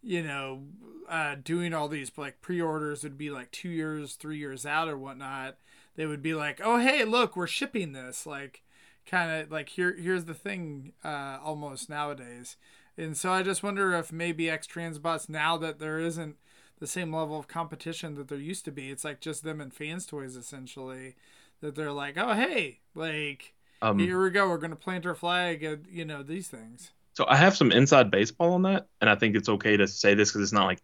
You 0.03 0.23
know, 0.23 0.63
uh, 1.09 1.37
doing 1.43 1.75
all 1.75 1.89
these 1.89 2.11
like 2.17 2.41
pre-orders 2.41 3.03
would 3.03 3.19
be 3.19 3.31
like 3.31 3.51
two 3.51 3.69
years, 3.69 4.15
three 4.15 4.39
years 4.39 4.67
out 4.67 4.89
or 4.89 4.99
whatnot. 4.99 5.57
They 5.95 6.07
would 6.07 6.23
be 6.23 6.35
like, 6.35 6.61
"Oh, 6.63 6.79
hey, 6.79 7.05
look, 7.05 7.37
we're 7.37 7.47
shipping 7.47 7.93
this." 7.93 8.27
Like, 8.27 8.63
kind 9.07 9.31
of 9.31 9.51
like 9.51 9.71
here, 9.71 9.95
here's 9.95 10.25
the 10.25 10.35
thing. 10.35 10.93
Uh, 11.05 11.39
almost 11.43 11.89
nowadays, 11.91 12.57
and 12.97 13.17
so 13.17 13.33
I 13.33 13.43
just 13.43 13.63
wonder 13.63 13.93
if 13.95 14.13
maybe 14.13 14.51
X 14.51 14.67
Transbots 14.67 15.29
now 15.29 15.57
that 15.59 15.79
there 15.79 15.99
isn't 15.99 16.37
the 16.79 16.87
same 16.87 17.15
level 17.15 17.39
of 17.39 17.47
competition 17.47 18.15
that 18.17 18.29
there 18.29 18.39
used 18.39 18.65
to 18.65 18.73
be, 18.73 18.91
it's 18.91 19.05
like 19.05 19.21
just 19.21 19.45
them 19.45 19.61
and 19.61 19.73
fans 19.73 20.07
toys 20.07 20.35
essentially. 20.37 21.15
That 21.61 21.77
they're 21.77 21.93
like, 21.93 22.17
"Oh, 22.19 22.35
hey, 22.35 22.81
like." 22.95 23.55
Um, 23.83 23.99
here 23.99 24.23
we 24.23 24.31
go. 24.31 24.49
We're 24.49 24.59
gonna 24.59 24.77
plant 24.77 25.05
our 25.07 25.15
flag 25.15 25.65
at 25.65 25.91
you 25.91 26.05
know 26.05 26.23
these 26.23 26.47
things. 26.47 26.93
So 27.15 27.27
I 27.29 27.37
have 27.37 27.57
some 27.57 27.73
inside 27.73 28.11
baseball 28.11 28.55
on 28.55 28.63
that, 28.63 28.87
and 29.01 29.11
I 29.11 29.15
think 29.15 29.37
it's 29.37 29.49
okay 29.49 29.77
to 29.77 29.87
say 29.87 30.15
this 30.15 30.31
because 30.31 30.43
it's 30.43 30.53
not 30.53 30.67
like 30.67 30.81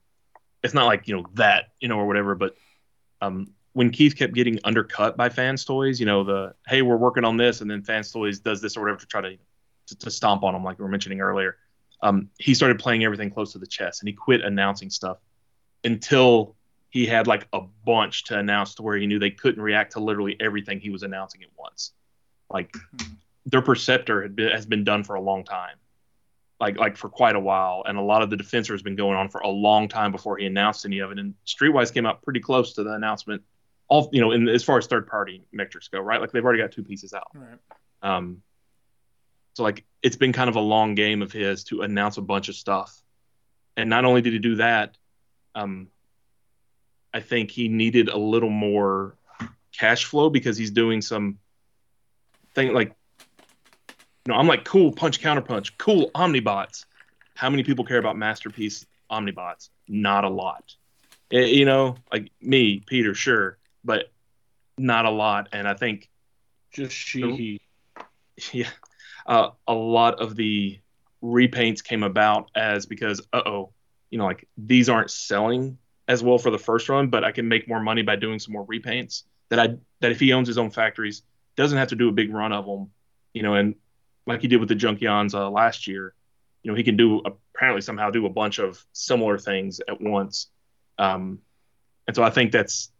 it's 0.62 0.74
not 0.74 0.86
like 0.86 1.08
you 1.08 1.16
know 1.16 1.26
that 1.34 1.70
you 1.80 1.88
know 1.88 1.98
or 1.98 2.06
whatever. 2.06 2.34
But 2.34 2.56
um, 3.20 3.48
when 3.72 3.90
Keith 3.90 4.16
kept 4.16 4.34
getting 4.34 4.58
undercut 4.64 5.16
by 5.16 5.28
Fans 5.30 5.64
Toys, 5.64 5.98
you 6.00 6.06
know 6.06 6.24
the 6.24 6.54
hey 6.66 6.82
we're 6.82 6.96
working 6.96 7.24
on 7.24 7.36
this, 7.36 7.60
and 7.60 7.70
then 7.70 7.82
Fans 7.82 8.12
Toys 8.12 8.40
does 8.40 8.60
this 8.60 8.76
or 8.76 8.80
whatever 8.80 9.00
to 9.00 9.06
try 9.06 9.20
to 9.22 9.36
to, 9.88 9.98
to 9.98 10.10
stomp 10.10 10.42
on 10.44 10.54
him 10.54 10.64
like 10.64 10.78
we 10.78 10.82
were 10.82 10.90
mentioning 10.90 11.20
earlier. 11.20 11.56
Um, 12.02 12.28
he 12.38 12.54
started 12.54 12.78
playing 12.78 13.04
everything 13.04 13.30
close 13.30 13.52
to 13.52 13.58
the 13.58 13.66
chest, 13.66 14.02
and 14.02 14.08
he 14.08 14.12
quit 14.12 14.42
announcing 14.42 14.90
stuff 14.90 15.18
until 15.84 16.56
he 16.90 17.06
had 17.06 17.26
like 17.26 17.46
a 17.52 17.60
bunch 17.84 18.24
to 18.24 18.38
announce 18.38 18.74
to 18.74 18.82
where 18.82 18.96
he 18.96 19.06
knew 19.06 19.18
they 19.18 19.30
couldn't 19.30 19.62
react 19.62 19.92
to 19.92 20.00
literally 20.00 20.36
everything 20.40 20.80
he 20.80 20.90
was 20.90 21.02
announcing 21.02 21.42
at 21.42 21.48
once. 21.58 21.92
Like 22.50 22.74
their 23.46 23.62
Perceptor 23.62 24.22
had 24.22 24.36
been, 24.36 24.50
has 24.50 24.66
been 24.66 24.84
done 24.84 25.04
for 25.04 25.14
a 25.14 25.20
long 25.20 25.44
time, 25.44 25.76
like 26.60 26.76
like 26.76 26.96
for 26.96 27.08
quite 27.08 27.36
a 27.36 27.40
while, 27.40 27.84
and 27.86 27.98
a 27.98 28.02
lot 28.02 28.22
of 28.22 28.30
the 28.30 28.36
Defensor 28.36 28.72
has 28.72 28.82
been 28.82 28.96
going 28.96 29.16
on 29.16 29.28
for 29.28 29.40
a 29.40 29.48
long 29.48 29.88
time 29.88 30.12
before 30.12 30.38
he 30.38 30.46
announced 30.46 30.84
any 30.84 30.98
of 30.98 31.10
it. 31.10 31.18
And 31.18 31.34
Streetwise 31.46 31.92
came 31.92 32.06
out 32.06 32.22
pretty 32.22 32.40
close 32.40 32.74
to 32.74 32.82
the 32.82 32.92
announcement, 32.92 33.42
all 33.88 34.08
you 34.12 34.20
know, 34.20 34.32
in 34.32 34.48
as 34.48 34.64
far 34.64 34.78
as 34.78 34.86
third 34.86 35.06
party 35.06 35.44
metrics 35.52 35.88
go, 35.88 36.00
right? 36.00 36.20
Like 36.20 36.32
they've 36.32 36.44
already 36.44 36.60
got 36.60 36.72
two 36.72 36.82
pieces 36.82 37.14
out. 37.14 37.28
Right. 37.34 37.58
Um, 38.02 38.42
so 39.54 39.62
like 39.62 39.84
it's 40.02 40.16
been 40.16 40.32
kind 40.32 40.48
of 40.48 40.56
a 40.56 40.60
long 40.60 40.94
game 40.94 41.22
of 41.22 41.32
his 41.32 41.64
to 41.64 41.82
announce 41.82 42.16
a 42.16 42.22
bunch 42.22 42.48
of 42.48 42.54
stuff, 42.54 43.02
and 43.76 43.88
not 43.88 44.04
only 44.04 44.20
did 44.20 44.32
he 44.32 44.38
do 44.40 44.56
that, 44.56 44.96
um, 45.54 45.88
I 47.12 47.20
think 47.20 47.50
he 47.50 47.68
needed 47.68 48.08
a 48.08 48.18
little 48.18 48.50
more 48.50 49.16
cash 49.72 50.04
flow 50.04 50.30
because 50.30 50.56
he's 50.56 50.70
doing 50.70 51.02
some 51.02 51.38
thing 52.54 52.72
like, 52.72 52.94
know, 54.28 54.34
I'm 54.34 54.46
like 54.46 54.64
cool 54.64 54.92
punch 54.92 55.20
counter 55.20 55.42
punch, 55.42 55.76
cool 55.78 56.10
omnibots. 56.14 56.84
How 57.34 57.50
many 57.50 57.62
people 57.62 57.84
care 57.84 57.98
about 57.98 58.16
masterpiece 58.16 58.86
omnibots? 59.10 59.70
Not 59.88 60.24
a 60.24 60.28
lot. 60.28 60.74
Eh, 61.32 61.44
you 61.44 61.64
know, 61.64 61.96
like 62.12 62.30
me, 62.40 62.80
Peter, 62.86 63.14
sure, 63.14 63.58
but 63.84 64.10
not 64.76 65.04
a 65.04 65.10
lot. 65.10 65.48
And 65.52 65.68
I 65.68 65.74
think 65.74 66.08
Just 66.72 66.96
she. 66.96 67.60
yeah, 68.52 68.70
uh, 69.26 69.50
a 69.66 69.74
lot 69.74 70.20
of 70.20 70.36
the 70.36 70.78
repaints 71.22 71.82
came 71.82 72.02
about 72.02 72.50
as 72.54 72.86
because 72.86 73.20
uh 73.32 73.42
oh, 73.44 73.72
you 74.10 74.18
know, 74.18 74.24
like 74.24 74.48
these 74.56 74.88
aren't 74.88 75.10
selling 75.10 75.78
as 76.06 76.22
well 76.22 76.38
for 76.38 76.50
the 76.50 76.58
first 76.58 76.88
run, 76.88 77.08
but 77.08 77.24
I 77.24 77.32
can 77.32 77.48
make 77.48 77.68
more 77.68 77.80
money 77.80 78.02
by 78.02 78.16
doing 78.16 78.38
some 78.38 78.52
more 78.52 78.66
repaints. 78.66 79.24
That 79.50 79.58
I 79.58 79.76
that 80.00 80.12
if 80.12 80.20
he 80.20 80.32
owns 80.32 80.48
his 80.48 80.58
own 80.58 80.70
factories, 80.70 81.22
doesn't 81.56 81.78
have 81.78 81.88
to 81.88 81.96
do 81.96 82.08
a 82.08 82.12
big 82.12 82.32
run 82.32 82.52
of 82.52 82.66
them, 82.66 82.90
you 83.32 83.42
know, 83.42 83.54
and 83.54 83.74
like 84.28 84.42
he 84.42 84.48
did 84.48 84.60
with 84.60 84.68
the 84.68 84.74
Junkions 84.76 85.34
uh, 85.34 85.50
last 85.50 85.86
year, 85.86 86.14
you 86.62 86.70
know, 86.70 86.76
he 86.76 86.84
can 86.84 86.96
do 86.96 87.22
apparently 87.54 87.80
somehow 87.80 88.10
do 88.10 88.26
a 88.26 88.30
bunch 88.30 88.58
of 88.58 88.84
similar 88.92 89.38
things 89.38 89.80
at 89.88 90.00
once. 90.00 90.48
Um, 90.98 91.38
and 92.06 92.14
so 92.14 92.22
I 92.22 92.30
think 92.30 92.52
that's 92.52 92.92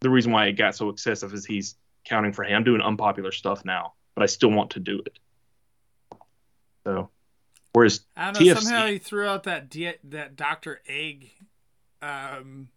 the 0.00 0.08
reason 0.08 0.32
why 0.32 0.46
it 0.46 0.52
got 0.52 0.74
so 0.74 0.88
excessive 0.88 1.32
is 1.34 1.44
he's 1.44 1.76
counting 2.04 2.32
for 2.32 2.42
hey, 2.42 2.54
I'm 2.54 2.64
doing 2.64 2.80
unpopular 2.80 3.32
stuff 3.32 3.64
now, 3.64 3.92
but 4.14 4.22
I 4.22 4.26
still 4.26 4.50
want 4.50 4.70
to 4.70 4.80
do 4.80 5.02
it. 5.04 5.18
So, 6.84 7.10
whereas 7.72 8.00
I 8.16 8.32
don't 8.32 8.34
know. 8.34 8.54
TFC 8.54 8.62
Somehow 8.62 8.86
he 8.86 8.98
threw 8.98 9.26
out 9.26 9.42
that 9.44 9.68
di- 9.68 9.98
that 10.04 10.36
Doctor 10.36 10.80
Egg. 10.88 11.32
Um, 12.00 12.68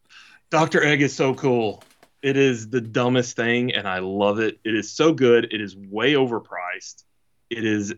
Dr. 0.49 0.83
Egg 0.83 1.01
is 1.01 1.15
so 1.15 1.33
cool. 1.33 1.83
It 2.21 2.35
is 2.35 2.69
the 2.69 2.81
dumbest 2.81 3.35
thing, 3.35 3.73
and 3.73 3.87
I 3.87 3.99
love 3.99 4.39
it. 4.39 4.59
It 4.65 4.75
is 4.75 4.91
so 4.91 5.13
good. 5.13 5.53
It 5.53 5.61
is 5.61 5.77
way 5.77 6.13
overpriced. 6.13 7.03
It 7.49 7.65
is 7.65 7.93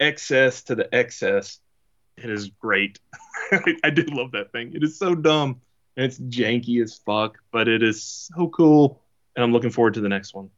excess 0.00 0.62
to 0.64 0.74
the 0.74 0.92
excess. 0.94 1.60
It 2.16 2.30
is 2.30 2.48
great. 2.48 3.00
I 3.84 3.90
do 3.90 4.04
love 4.04 4.32
that 4.32 4.52
thing. 4.52 4.72
It 4.74 4.82
is 4.84 4.98
so 4.98 5.14
dumb 5.14 5.60
and 5.96 6.06
it's 6.06 6.18
janky 6.18 6.82
as 6.82 6.94
fuck, 7.06 7.38
but 7.52 7.68
it 7.68 7.82
is 7.82 8.02
so 8.02 8.48
cool, 8.48 9.00
and 9.36 9.44
I'm 9.44 9.52
looking 9.52 9.70
forward 9.70 9.94
to 9.94 10.00
the 10.00 10.08
next 10.08 10.34
one. 10.34 10.50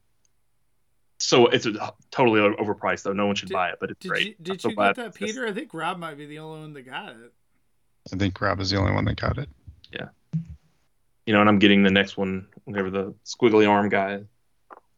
So 1.19 1.47
it's 1.47 1.67
a, 1.67 1.95
totally 2.11 2.41
overpriced 2.41 3.03
though. 3.03 3.13
No 3.13 3.27
one 3.27 3.37
should 3.37 3.49
Did- 3.49 3.55
buy 3.55 3.71
it, 3.71 3.79
but 3.81 3.91
it's 3.91 4.01
did 4.01 4.09
great. 4.09 4.27
you 4.27 4.35
did 4.43 4.61
so 4.61 4.69
you 4.71 4.77
get 4.77 4.97
that, 4.97 5.07
it's 5.07 5.19
this. 5.19 5.33
Peter? 5.33 5.47
I 5.47 5.53
think 5.53 5.73
Rob 5.73 5.99
might 5.99 6.19
be 6.19 6.27
the 6.27 6.39
only 6.41 6.61
one 6.61 6.73
that 6.75 6.83
got 6.83 7.11
it. 7.11 7.33
I 8.13 8.17
think 8.17 8.41
Rob 8.41 8.61
is 8.61 8.71
the 8.71 8.79
only 8.79 8.93
one 8.93 9.05
that 9.07 9.17
got 9.21 9.39
it. 9.39 9.49
Yeah. 9.93 10.09
You 11.25 11.33
know, 11.33 11.41
and 11.41 11.49
I'm 11.49 11.59
getting 11.59 11.83
the 11.83 11.91
next 11.91 12.17
one, 12.17 12.47
whatever 12.65 12.91
the 12.91 13.15
squiggly 13.25 13.69
arm 13.69 13.89
guy, 13.89 14.21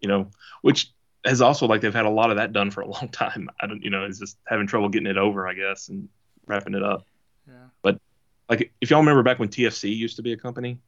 you 0.00 0.08
know, 0.08 0.28
which 0.60 0.92
has 1.28 1.40
also 1.40 1.66
like 1.66 1.80
they've 1.80 1.94
had 1.94 2.06
a 2.06 2.10
lot 2.10 2.30
of 2.30 2.36
that 2.36 2.52
done 2.52 2.70
for 2.70 2.80
a 2.80 2.86
long 2.90 3.08
time. 3.10 3.50
I 3.60 3.66
don't, 3.66 3.82
you 3.82 3.90
know, 3.90 4.04
it's 4.04 4.18
just 4.18 4.38
having 4.46 4.66
trouble 4.66 4.88
getting 4.88 5.06
it 5.06 5.18
over, 5.18 5.46
I 5.46 5.54
guess, 5.54 5.88
and 5.88 6.08
wrapping 6.46 6.74
it 6.74 6.82
up. 6.82 7.06
Yeah. 7.46 7.54
But 7.82 8.00
like 8.48 8.72
if 8.80 8.90
y'all 8.90 9.00
remember 9.00 9.22
back 9.22 9.38
when 9.38 9.48
TFC 9.48 9.94
used 9.94 10.16
to 10.16 10.22
be 10.22 10.32
a 10.32 10.36
company, 10.36 10.78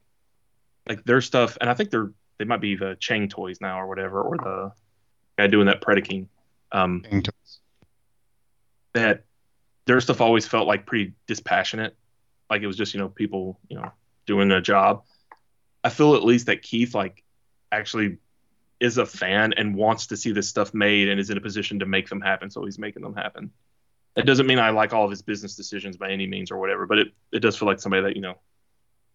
like 0.88 1.04
their 1.04 1.20
stuff, 1.20 1.58
and 1.60 1.68
I 1.68 1.74
think 1.74 1.90
they're 1.90 2.12
they 2.38 2.46
might 2.46 2.60
be 2.60 2.74
the 2.74 2.96
Chang 2.98 3.28
Toys 3.28 3.60
now 3.60 3.78
or 3.80 3.86
whatever, 3.86 4.22
or 4.22 4.38
the 4.38 4.72
guy 5.36 5.46
doing 5.46 5.66
that 5.66 5.82
Predaking. 5.82 6.26
Um, 6.72 7.02
Dang 7.02 7.22
toys. 7.22 7.58
that 8.94 9.24
their 9.84 10.00
stuff 10.00 10.20
always 10.20 10.46
felt 10.46 10.66
like 10.66 10.86
pretty 10.86 11.12
dispassionate. 11.26 11.96
Like 12.48 12.62
it 12.62 12.66
was 12.66 12.76
just, 12.76 12.94
you 12.94 13.00
know, 13.00 13.08
people, 13.08 13.58
you 13.68 13.76
know, 13.76 13.92
doing 14.24 14.48
their 14.48 14.60
job. 14.60 15.02
I 15.84 15.90
feel 15.90 16.14
at 16.14 16.24
least 16.24 16.46
that 16.46 16.62
Keith 16.62 16.94
like 16.94 17.22
actually 17.70 18.18
is 18.80 18.96
a 18.96 19.06
fan 19.06 19.52
and 19.56 19.74
wants 19.74 20.06
to 20.08 20.16
see 20.16 20.32
this 20.32 20.48
stuff 20.48 20.72
made 20.72 21.08
and 21.08 21.20
is 21.20 21.30
in 21.30 21.36
a 21.36 21.40
position 21.40 21.78
to 21.80 21.86
make 21.86 22.08
them 22.08 22.20
happen, 22.20 22.50
so 22.50 22.64
he's 22.64 22.78
making 22.78 23.02
them 23.02 23.14
happen. 23.14 23.50
That 24.16 24.26
doesn't 24.26 24.46
mean 24.46 24.58
I 24.58 24.70
like 24.70 24.92
all 24.92 25.04
of 25.04 25.10
his 25.10 25.22
business 25.22 25.54
decisions 25.54 25.96
by 25.96 26.10
any 26.10 26.26
means 26.26 26.50
or 26.50 26.56
whatever, 26.56 26.86
but 26.86 26.98
it, 26.98 27.08
it 27.30 27.40
does 27.40 27.56
feel 27.56 27.68
like 27.68 27.78
somebody 27.78 28.02
that, 28.02 28.16
you 28.16 28.22
know, 28.22 28.38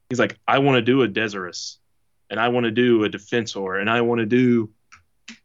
he's 0.10 0.20
like, 0.20 0.38
I 0.48 0.60
want 0.60 0.76
to 0.78 0.82
do 0.82 1.02
a 1.02 1.08
Deathsaurus 1.08 1.78
and 2.30 2.40
I 2.40 2.48
want 2.50 2.66
to 2.66 2.72
do 2.72 3.04
a 3.04 3.10
Defensor 3.10 3.82
and 3.82 3.90
I 3.90 4.02
want 4.02 4.20
to 4.20 4.26
do 4.26 4.70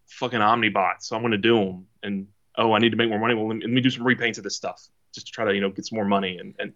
fucking 0.07 0.39
Omnibots, 0.39 1.03
so 1.05 1.17
I'm 1.17 1.23
going 1.23 1.33
to 1.33 1.39
do 1.39 1.59
them. 1.59 1.87
And 2.03 2.27
oh, 2.57 2.75
I 2.75 2.79
need 2.79 2.91
to 2.91 2.97
make 2.97 3.09
more 3.09 3.19
money. 3.19 3.35
Well, 3.35 3.49
let 3.49 3.57
me, 3.57 3.63
let 3.63 3.73
me 3.73 3.81
do 3.81 3.91
some 3.91 4.05
repaints 4.05 4.39
of 4.39 4.45
this 4.45 4.55
stuff 4.55 4.87
just 5.15 5.27
to 5.27 5.33
try 5.33 5.47
to, 5.47 5.55
you 5.55 5.63
know, 5.63 5.71
get 5.71 5.87
some 5.87 5.97
more 5.97 6.05
money 6.05 6.39
and, 6.39 6.55
and 6.59 6.73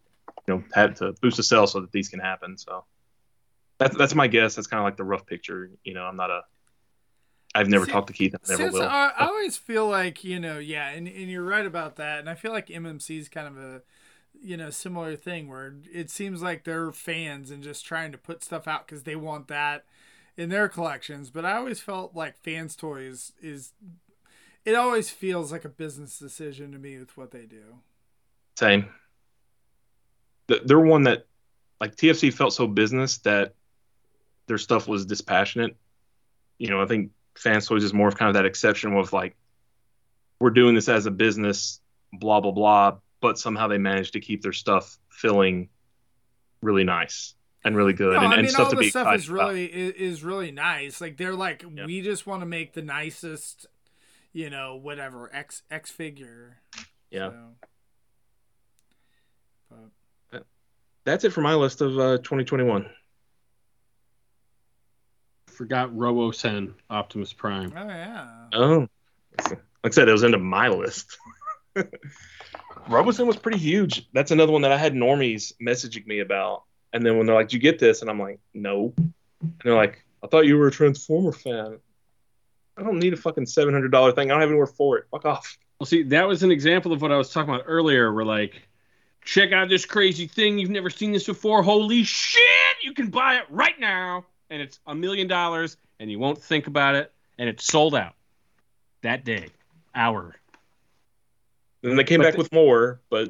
you 0.48 0.54
know, 0.54 0.64
have 0.72 0.94
to 0.94 1.12
boost 1.20 1.36
the 1.36 1.42
sales 1.42 1.72
so 1.72 1.80
that 1.80 1.92
these 1.92 2.08
can 2.08 2.20
happen. 2.20 2.56
So 2.58 2.84
that's, 3.78 3.96
that's 3.96 4.14
my 4.14 4.26
guess. 4.26 4.54
That's 4.54 4.66
kind 4.66 4.80
of 4.80 4.84
like 4.84 4.96
the 4.96 5.04
rough 5.04 5.26
picture. 5.26 5.70
You 5.84 5.94
know, 5.94 6.04
I'm 6.04 6.16
not 6.16 6.30
a, 6.30 6.40
I've 7.54 7.68
never 7.68 7.86
See, 7.86 7.92
talked 7.92 8.08
to 8.08 8.12
Keith. 8.12 8.34
I 8.34 8.50
never 8.50 8.70
will. 8.70 8.82
I, 8.82 9.12
I 9.16 9.26
always 9.28 9.56
feel 9.56 9.88
like 9.88 10.24
you 10.24 10.40
know, 10.40 10.58
yeah, 10.58 10.88
and, 10.90 11.06
and 11.06 11.30
you're 11.30 11.44
right 11.44 11.66
about 11.66 11.96
that, 11.96 12.18
and 12.18 12.28
I 12.28 12.34
feel 12.34 12.52
like 12.52 12.68
MMC 12.68 13.18
is 13.18 13.28
kind 13.28 13.46
of 13.46 13.56
a 13.56 13.82
you 14.42 14.56
know 14.56 14.70
similar 14.70 15.16
thing 15.16 15.48
where 15.48 15.74
it 15.92 16.10
seems 16.10 16.42
like 16.42 16.64
they're 16.64 16.90
fans 16.92 17.50
and 17.50 17.62
just 17.62 17.84
trying 17.84 18.12
to 18.12 18.18
put 18.18 18.42
stuff 18.42 18.66
out 18.66 18.86
because 18.86 19.04
they 19.04 19.16
want 19.16 19.48
that 19.48 19.84
in 20.36 20.48
their 20.48 20.68
collections. 20.68 21.30
But 21.30 21.44
I 21.44 21.56
always 21.56 21.80
felt 21.80 22.16
like 22.16 22.36
fans 22.42 22.74
toys 22.74 23.32
is 23.40 23.72
it 24.64 24.74
always 24.74 25.10
feels 25.10 25.52
like 25.52 25.64
a 25.64 25.68
business 25.68 26.18
decision 26.18 26.72
to 26.72 26.78
me 26.78 26.98
with 26.98 27.16
what 27.16 27.30
they 27.30 27.44
do. 27.44 27.80
Same. 28.56 28.88
They're 30.46 30.78
one 30.78 31.04
that, 31.04 31.26
like 31.80 31.96
TFC, 31.96 32.32
felt 32.32 32.52
so 32.52 32.66
business 32.66 33.18
that 33.18 33.54
their 34.46 34.58
stuff 34.58 34.86
was 34.88 35.06
dispassionate. 35.06 35.76
You 36.58 36.68
know, 36.68 36.80
I 36.80 36.86
think 36.86 37.10
Fans 37.36 37.66
Toys 37.66 37.84
is 37.84 37.92
more 37.92 38.08
of 38.08 38.16
kind 38.16 38.28
of 38.28 38.34
that 38.34 38.44
exception 38.46 38.92
of 38.96 39.12
like, 39.12 39.36
we're 40.40 40.50
doing 40.50 40.74
this 40.74 40.88
as 40.88 41.06
a 41.06 41.10
business, 41.10 41.80
blah 42.12 42.40
blah 42.40 42.52
blah, 42.52 42.98
but 43.20 43.38
somehow 43.38 43.68
they 43.68 43.78
managed 43.78 44.12
to 44.14 44.20
keep 44.20 44.42
their 44.42 44.52
stuff 44.52 44.98
feeling 45.10 45.68
really 46.60 46.84
nice 46.84 47.34
and 47.64 47.76
really 47.76 47.92
good 47.92 48.12
No, 48.14 48.20
and, 48.20 48.28
I 48.28 48.36
and 48.36 48.42
mean, 48.42 48.50
stuff 48.50 48.66
all 48.66 48.70
to 48.72 48.76
be 48.76 48.90
stuff 48.90 49.14
is 49.14 49.28
really 49.30 49.64
is, 49.64 49.94
is 49.94 50.24
really 50.24 50.50
nice. 50.50 51.00
Like 51.00 51.16
they're 51.16 51.34
like, 51.34 51.64
Yeah. 51.74 51.86
we 51.86 52.02
just 52.02 52.26
want 52.26 52.42
to 52.42 52.46
make 52.46 52.74
the 52.74 52.82
nicest, 52.82 53.66
you 54.32 54.50
know, 54.50 54.76
whatever 54.76 55.30
X 55.34 55.62
X 55.70 55.90
figure. 55.90 56.58
Yeah. 57.10 57.30
So. 59.70 59.76
But 60.30 60.46
That's 61.04 61.24
it 61.24 61.32
for 61.32 61.40
my 61.40 61.54
list 61.54 61.80
of 61.80 61.98
uh, 61.98 62.18
2021. 62.18 62.86
Forgot 65.54 65.90
Robosen 65.94 66.74
Optimus 66.90 67.32
Prime. 67.32 67.72
oh 67.76 67.86
yeah. 67.88 68.28
Oh, 68.52 68.88
like 69.38 69.58
I 69.84 69.90
said, 69.90 70.08
it 70.08 70.12
was 70.12 70.22
into 70.22 70.38
my 70.38 70.68
list. 70.68 71.16
Robosen 72.88 73.26
was 73.26 73.36
pretty 73.36 73.58
huge. 73.58 74.06
That's 74.12 74.30
another 74.30 74.52
one 74.52 74.62
that 74.62 74.72
I 74.72 74.76
had 74.76 74.94
normies 74.94 75.52
messaging 75.64 76.06
me 76.06 76.20
about. 76.20 76.64
And 76.92 77.04
then 77.04 77.16
when 77.16 77.26
they're 77.26 77.34
like, 77.34 77.48
"Did 77.48 77.54
you 77.54 77.60
get 77.60 77.78
this?" 77.78 78.02
and 78.02 78.10
I'm 78.10 78.18
like, 78.20 78.38
"No," 78.52 78.92
and 78.96 79.12
they're 79.64 79.74
like, 79.74 80.04
"I 80.22 80.26
thought 80.26 80.46
you 80.46 80.56
were 80.56 80.68
a 80.68 80.72
Transformer 80.72 81.32
fan." 81.32 81.78
I 82.76 82.82
don't 82.82 82.98
need 82.98 83.12
a 83.12 83.16
fucking 83.16 83.46
seven 83.46 83.72
hundred 83.74 83.90
dollar 83.92 84.12
thing. 84.12 84.30
I 84.30 84.34
don't 84.34 84.40
have 84.40 84.50
anywhere 84.50 84.66
for 84.66 84.98
it. 84.98 85.06
Fuck 85.10 85.24
off. 85.24 85.58
Well, 85.78 85.86
see, 85.86 86.02
that 86.04 86.28
was 86.28 86.42
an 86.42 86.50
example 86.50 86.92
of 86.92 87.02
what 87.02 87.12
I 87.12 87.16
was 87.16 87.30
talking 87.30 87.52
about 87.52 87.64
earlier. 87.66 88.12
Where 88.12 88.24
like, 88.24 88.62
check 89.24 89.52
out 89.52 89.68
this 89.68 89.86
crazy 89.86 90.26
thing. 90.26 90.58
You've 90.58 90.70
never 90.70 90.90
seen 90.90 91.12
this 91.12 91.26
before. 91.26 91.62
Holy 91.62 92.04
shit! 92.04 92.42
You 92.82 92.92
can 92.92 93.08
buy 93.10 93.36
it 93.36 93.44
right 93.50 93.78
now, 93.80 94.24
and 94.50 94.60
it's 94.62 94.80
a 94.86 94.94
million 94.94 95.26
dollars, 95.28 95.76
and 96.00 96.10
you 96.10 96.18
won't 96.18 96.42
think 96.42 96.66
about 96.66 96.94
it, 96.94 97.12
and 97.38 97.48
it's 97.48 97.64
sold 97.64 97.94
out 97.94 98.14
that 99.02 99.24
day, 99.24 99.48
hour. 99.94 100.36
Then 101.82 101.96
they 101.96 102.04
came 102.04 102.18
But 102.20 102.24
back 102.24 102.32
the- 102.34 102.38
with 102.38 102.52
more, 102.52 103.00
but 103.10 103.28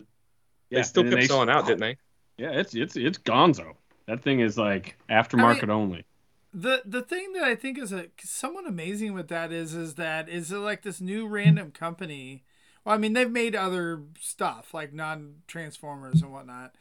Yeah, 0.70 0.78
they 0.78 0.82
still 0.82 1.02
kept 1.04 1.14
they- 1.16 1.26
selling 1.26 1.48
out, 1.50 1.66
didn't 1.66 1.80
they? 1.80 1.96
Yeah, 2.36 2.50
it's 2.50 2.74
it's 2.74 2.96
it's 2.96 3.18
Gonzo. 3.18 3.74
That 4.06 4.22
thing 4.22 4.40
is 4.40 4.58
like 4.58 4.96
aftermarket 5.08 5.68
only. 5.68 6.04
the 6.52 6.82
the 6.84 7.02
thing 7.02 7.32
that 7.32 7.42
I 7.44 7.54
think 7.56 7.78
is 7.78 7.92
a 7.92 8.08
somewhat 8.22 8.66
amazing 8.66 9.12
with 9.12 9.28
that 9.28 9.52
is 9.52 9.74
is 9.74 9.94
that 9.94 10.28
is 10.28 10.50
it 10.52 10.58
like 10.58 10.82
this 10.82 11.00
new 11.00 11.26
random 11.26 11.70
company. 11.70 12.44
Well, 12.84 12.94
I 12.94 12.98
mean 12.98 13.12
they've 13.12 13.30
made 13.30 13.54
other 13.56 14.02
stuff 14.20 14.74
like 14.74 14.92
non 14.92 15.42
Transformers 15.46 16.22
and 16.22 16.32
whatnot, 16.32 16.74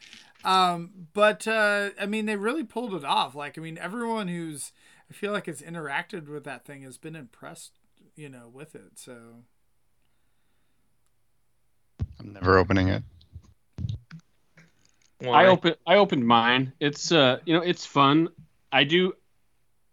um, 0.44 0.90
but 1.12 1.46
uh, 1.48 1.90
I 2.00 2.06
mean 2.06 2.26
they 2.26 2.36
really 2.36 2.64
pulled 2.64 2.94
it 2.94 3.04
off. 3.04 3.34
Like 3.34 3.58
I 3.58 3.60
mean 3.60 3.78
everyone 3.78 4.28
who's 4.28 4.72
I 5.10 5.14
feel 5.14 5.32
like 5.32 5.46
has 5.46 5.60
interacted 5.62 6.28
with 6.28 6.44
that 6.44 6.64
thing 6.64 6.82
has 6.82 6.98
been 6.98 7.16
impressed, 7.16 7.72
you 8.16 8.28
know, 8.28 8.48
with 8.52 8.74
it. 8.74 8.92
So 8.98 9.16
I'm 12.20 12.32
never 12.32 12.58
opening 12.58 12.88
it. 12.88 13.02
Why? 15.20 15.44
I 15.44 15.46
open 15.46 15.74
I 15.86 15.96
opened 15.96 16.26
mine. 16.26 16.72
It's 16.80 17.12
uh 17.12 17.38
you 17.44 17.54
know 17.54 17.62
it's 17.62 17.86
fun. 17.86 18.28
I 18.72 18.84
do 18.84 19.14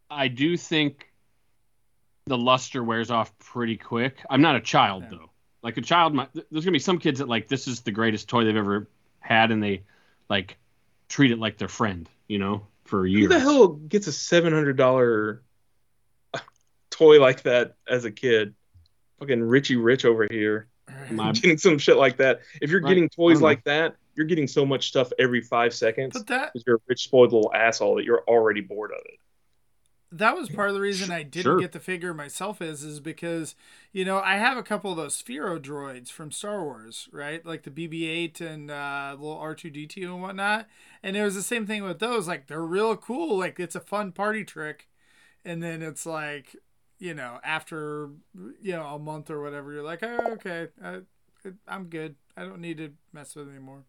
I 0.09 0.27
do 0.27 0.57
think 0.57 1.07
the 2.25 2.37
luster 2.37 2.83
wears 2.83 3.11
off 3.11 3.37
pretty 3.39 3.77
quick. 3.77 4.17
I'm 4.29 4.41
not 4.41 4.55
a 4.55 4.61
child 4.61 5.03
Yeah. 5.03 5.17
though. 5.17 5.29
Like 5.63 5.77
a 5.77 5.81
child 5.81 6.13
might 6.13 6.29
there's 6.33 6.65
gonna 6.65 6.71
be 6.71 6.79
some 6.79 6.97
kids 6.99 7.19
that 7.19 7.29
like 7.29 7.47
this 7.47 7.67
is 7.67 7.81
the 7.81 7.91
greatest 7.91 8.27
toy 8.27 8.43
they've 8.43 8.55
ever 8.55 8.87
had 9.19 9.51
and 9.51 9.61
they 9.61 9.83
like 10.31 10.57
treat 11.09 11.29
it 11.31 11.37
like 11.39 11.57
their 11.57 11.67
friend, 11.67 12.09
you 12.27 12.39
know, 12.39 12.65
for 12.85 13.05
years. 13.05 13.23
Who 13.23 13.27
the 13.37 13.39
hell 13.39 13.67
gets 13.67 14.07
a 14.07 14.11
seven 14.13 14.53
hundred 14.53 14.77
dollar 14.77 15.43
toy 16.89 17.19
like 17.19 17.43
that 17.43 17.75
as 17.87 18.05
a 18.05 18.11
kid? 18.11 18.55
Fucking 19.19 19.43
Richie 19.43 19.75
Rich 19.75 20.05
over 20.05 20.25
here 20.31 20.67
My- 21.11 21.31
getting 21.33 21.57
some 21.57 21.77
shit 21.77 21.97
like 21.97 22.17
that. 22.17 22.39
If 22.61 22.71
you're 22.71 22.81
Right. 22.81 22.89
getting 22.89 23.09
toys 23.09 23.41
like 23.41 23.63
that, 23.65 23.95
you're 24.15 24.25
getting 24.25 24.47
so 24.47 24.65
much 24.65 24.87
stuff 24.87 25.11
every 25.19 25.41
five 25.41 25.73
seconds 25.73 26.13
but 26.13 26.27
that 26.27 26.53
because 26.53 26.63
you're 26.65 26.77
a 26.77 26.81
rich 26.87 27.03
spoiled 27.03 27.31
little 27.33 27.51
asshole 27.53 27.95
that 27.97 28.05
you're 28.05 28.23
already 28.27 28.61
bored 28.61 28.91
of 28.91 29.01
it. 29.05 29.19
That 30.11 30.35
was 30.35 30.49
part 30.49 30.69
of 30.69 30.75
the 30.75 30.81
reason 30.81 31.09
I 31.11 31.23
didn't 31.23 31.43
Sure. 31.43 31.59
get 31.59 31.71
the 31.71 31.79
figure 31.79 32.13
myself 32.13 32.61
is 32.61 32.83
is 32.83 32.99
because 32.99 33.55
you 33.93 34.03
know 34.03 34.19
I 34.19 34.37
have 34.37 34.57
a 34.57 34.63
couple 34.63 34.91
of 34.91 34.97
those 34.97 35.21
Sphero 35.21 35.59
droids 35.59 36.09
from 36.11 36.31
Star 36.31 36.63
Wars, 36.63 37.07
right? 37.11 37.45
Like 37.45 37.63
the 37.63 37.71
BB-8 37.71 38.41
and 38.41 38.69
uh, 38.71 39.15
little 39.17 39.37
R2D2 39.37 40.03
and 40.03 40.21
whatnot. 40.21 40.67
And 41.01 41.15
it 41.15 41.23
was 41.23 41.35
the 41.35 41.41
same 41.41 41.65
thing 41.65 41.83
with 41.83 41.99
those. 41.99 42.27
Like 42.27 42.47
they're 42.47 42.61
real 42.61 42.95
cool. 42.97 43.37
Like 43.37 43.59
it's 43.59 43.75
a 43.75 43.79
fun 43.79 44.11
party 44.11 44.43
trick. 44.43 44.87
And 45.45 45.63
then 45.63 45.81
it's 45.81 46.05
like, 46.05 46.55
you 46.99 47.13
know, 47.13 47.39
after 47.43 48.09
you 48.61 48.73
know 48.73 48.83
a 48.85 48.99
month 48.99 49.29
or 49.31 49.41
whatever, 49.41 49.71
you're 49.73 49.83
like, 49.83 50.03
oh, 50.03 50.33
okay, 50.33 50.67
I, 50.83 50.99
I'm 51.67 51.85
good. 51.85 52.15
I 52.37 52.43
don't 52.43 52.59
need 52.61 52.77
to 52.77 52.91
mess 53.13 53.35
with 53.35 53.47
it 53.47 53.51
anymore. 53.51 53.83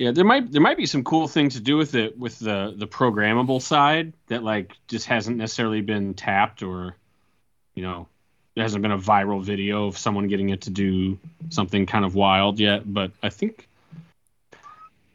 Yeah, 0.00 0.12
there 0.12 0.24
might 0.24 0.50
there 0.50 0.62
might 0.62 0.78
be 0.78 0.86
some 0.86 1.04
cool 1.04 1.28
things 1.28 1.56
to 1.56 1.60
do 1.60 1.76
with 1.76 1.94
it 1.94 2.18
with 2.18 2.38
the 2.38 2.72
the 2.74 2.86
programmable 2.86 3.60
side 3.60 4.14
that 4.28 4.42
like 4.42 4.78
just 4.88 5.04
hasn't 5.04 5.36
necessarily 5.36 5.82
been 5.82 6.14
tapped 6.14 6.62
or 6.62 6.96
you 7.74 7.82
know 7.82 8.08
there 8.54 8.64
hasn't 8.64 8.80
been 8.80 8.92
a 8.92 8.98
viral 8.98 9.44
video 9.44 9.88
of 9.88 9.98
someone 9.98 10.26
getting 10.26 10.48
it 10.48 10.62
to 10.62 10.70
do 10.70 11.18
something 11.50 11.84
kind 11.84 12.06
of 12.06 12.14
wild 12.14 12.58
yet. 12.58 12.90
But 12.90 13.10
I 13.22 13.28
think 13.28 13.68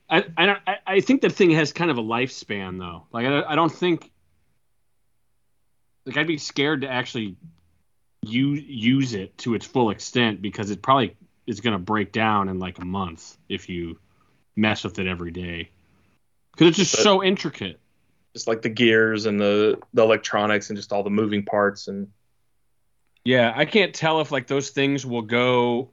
I 0.07 0.23
I 0.37 0.45
don't 0.45 0.59
I, 0.67 0.77
I 0.85 0.99
think 0.99 1.21
that 1.21 1.31
thing 1.31 1.49
has 1.49 1.73
kind 1.73 1.89
of 1.89 1.97
a 1.97 2.03
lifespan 2.03 2.77
though. 2.77 3.07
Like 3.11 3.25
I, 3.25 3.41
I 3.41 3.55
don't 3.55 3.71
think 3.71 4.11
like 6.05 6.15
I'd 6.15 6.27
be 6.27 6.37
scared 6.37 6.81
to 6.81 6.87
actually 6.87 7.37
use 8.21 8.63
use 8.63 9.13
it 9.15 9.35
to 9.39 9.55
its 9.55 9.65
full 9.65 9.89
extent 9.89 10.43
because 10.43 10.69
it 10.69 10.83
probably 10.83 11.17
is 11.47 11.61
going 11.61 11.73
to 11.73 11.79
break 11.79 12.11
down 12.11 12.49
in 12.49 12.59
like 12.59 12.77
a 12.77 12.85
month 12.85 13.35
if 13.49 13.67
you 13.67 13.97
mess 14.55 14.83
with 14.83 14.99
it 14.99 15.07
every 15.07 15.31
day 15.31 15.69
because 16.51 16.69
it's 16.69 16.77
just 16.77 16.95
But- 16.95 17.03
so 17.03 17.23
intricate. 17.23 17.79
Just 18.33 18.47
like 18.47 18.61
the 18.61 18.69
gears 18.69 19.25
and 19.25 19.39
the 19.39 19.79
the 19.93 20.01
electronics 20.03 20.69
and 20.69 20.75
just 20.77 20.91
all 20.91 21.03
the 21.03 21.09
moving 21.09 21.45
parts 21.45 21.87
and 21.87 22.11
Yeah, 23.23 23.51
I 23.55 23.65
can't 23.65 23.93
tell 23.95 24.19
if 24.21 24.31
like 24.31 24.45
those 24.47 24.69
things 24.71 25.05
will 25.05 25.21
go. 25.21 25.91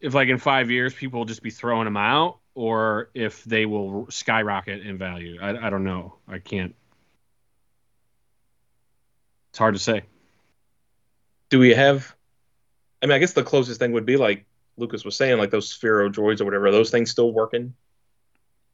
If 0.00 0.14
like 0.14 0.28
in 0.28 0.38
five 0.38 0.70
years 0.70 0.94
people 0.94 1.18
will 1.20 1.24
just 1.26 1.42
be 1.42 1.50
throwing 1.50 1.86
them 1.86 1.96
out, 1.96 2.38
or 2.54 3.10
if 3.14 3.42
they 3.44 3.66
will 3.66 4.06
skyrocket 4.10 4.86
in 4.86 4.96
value. 4.96 5.38
I, 5.42 5.66
I 5.66 5.70
don't 5.70 5.82
know. 5.84 6.16
I 6.28 6.38
can't. 6.38 6.74
It's 9.50 9.58
hard 9.58 9.74
to 9.74 9.80
say. 9.80 10.02
do 11.48 11.58
we 11.58 11.70
have 11.74 12.14
I 13.02 13.06
mean 13.06 13.12
I 13.14 13.18
guess 13.18 13.32
the 13.32 13.42
closest 13.44 13.78
thing 13.80 13.92
would 13.92 14.06
be 14.06 14.16
like 14.16 14.46
Lucas 14.76 15.04
was 15.04 15.16
saying, 15.16 15.38
like 15.38 15.50
those 15.50 15.72
Sphero 15.72 16.12
droids 16.12 16.40
or 16.40 16.44
whatever, 16.44 16.66
are 16.66 16.72
those 16.72 16.90
things 16.90 17.10
still 17.10 17.32
working? 17.32 17.74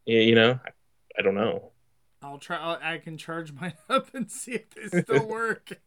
Y- 0.07 0.15
You 0.15 0.35
know? 0.35 0.59
I, 0.65 0.71
I 1.19 1.23
don't 1.23 1.35
know. 1.35 1.71
I'll 2.23 2.39
try. 2.39 2.57
I'll, 2.57 2.79
I 2.83 2.99
can 2.99 3.17
charge 3.17 3.53
mine 3.53 3.75
up 3.89 4.15
and 4.15 4.31
see 4.31 4.53
if 4.53 4.71
they 4.71 5.01
still 5.03 5.27
work. 5.29 5.81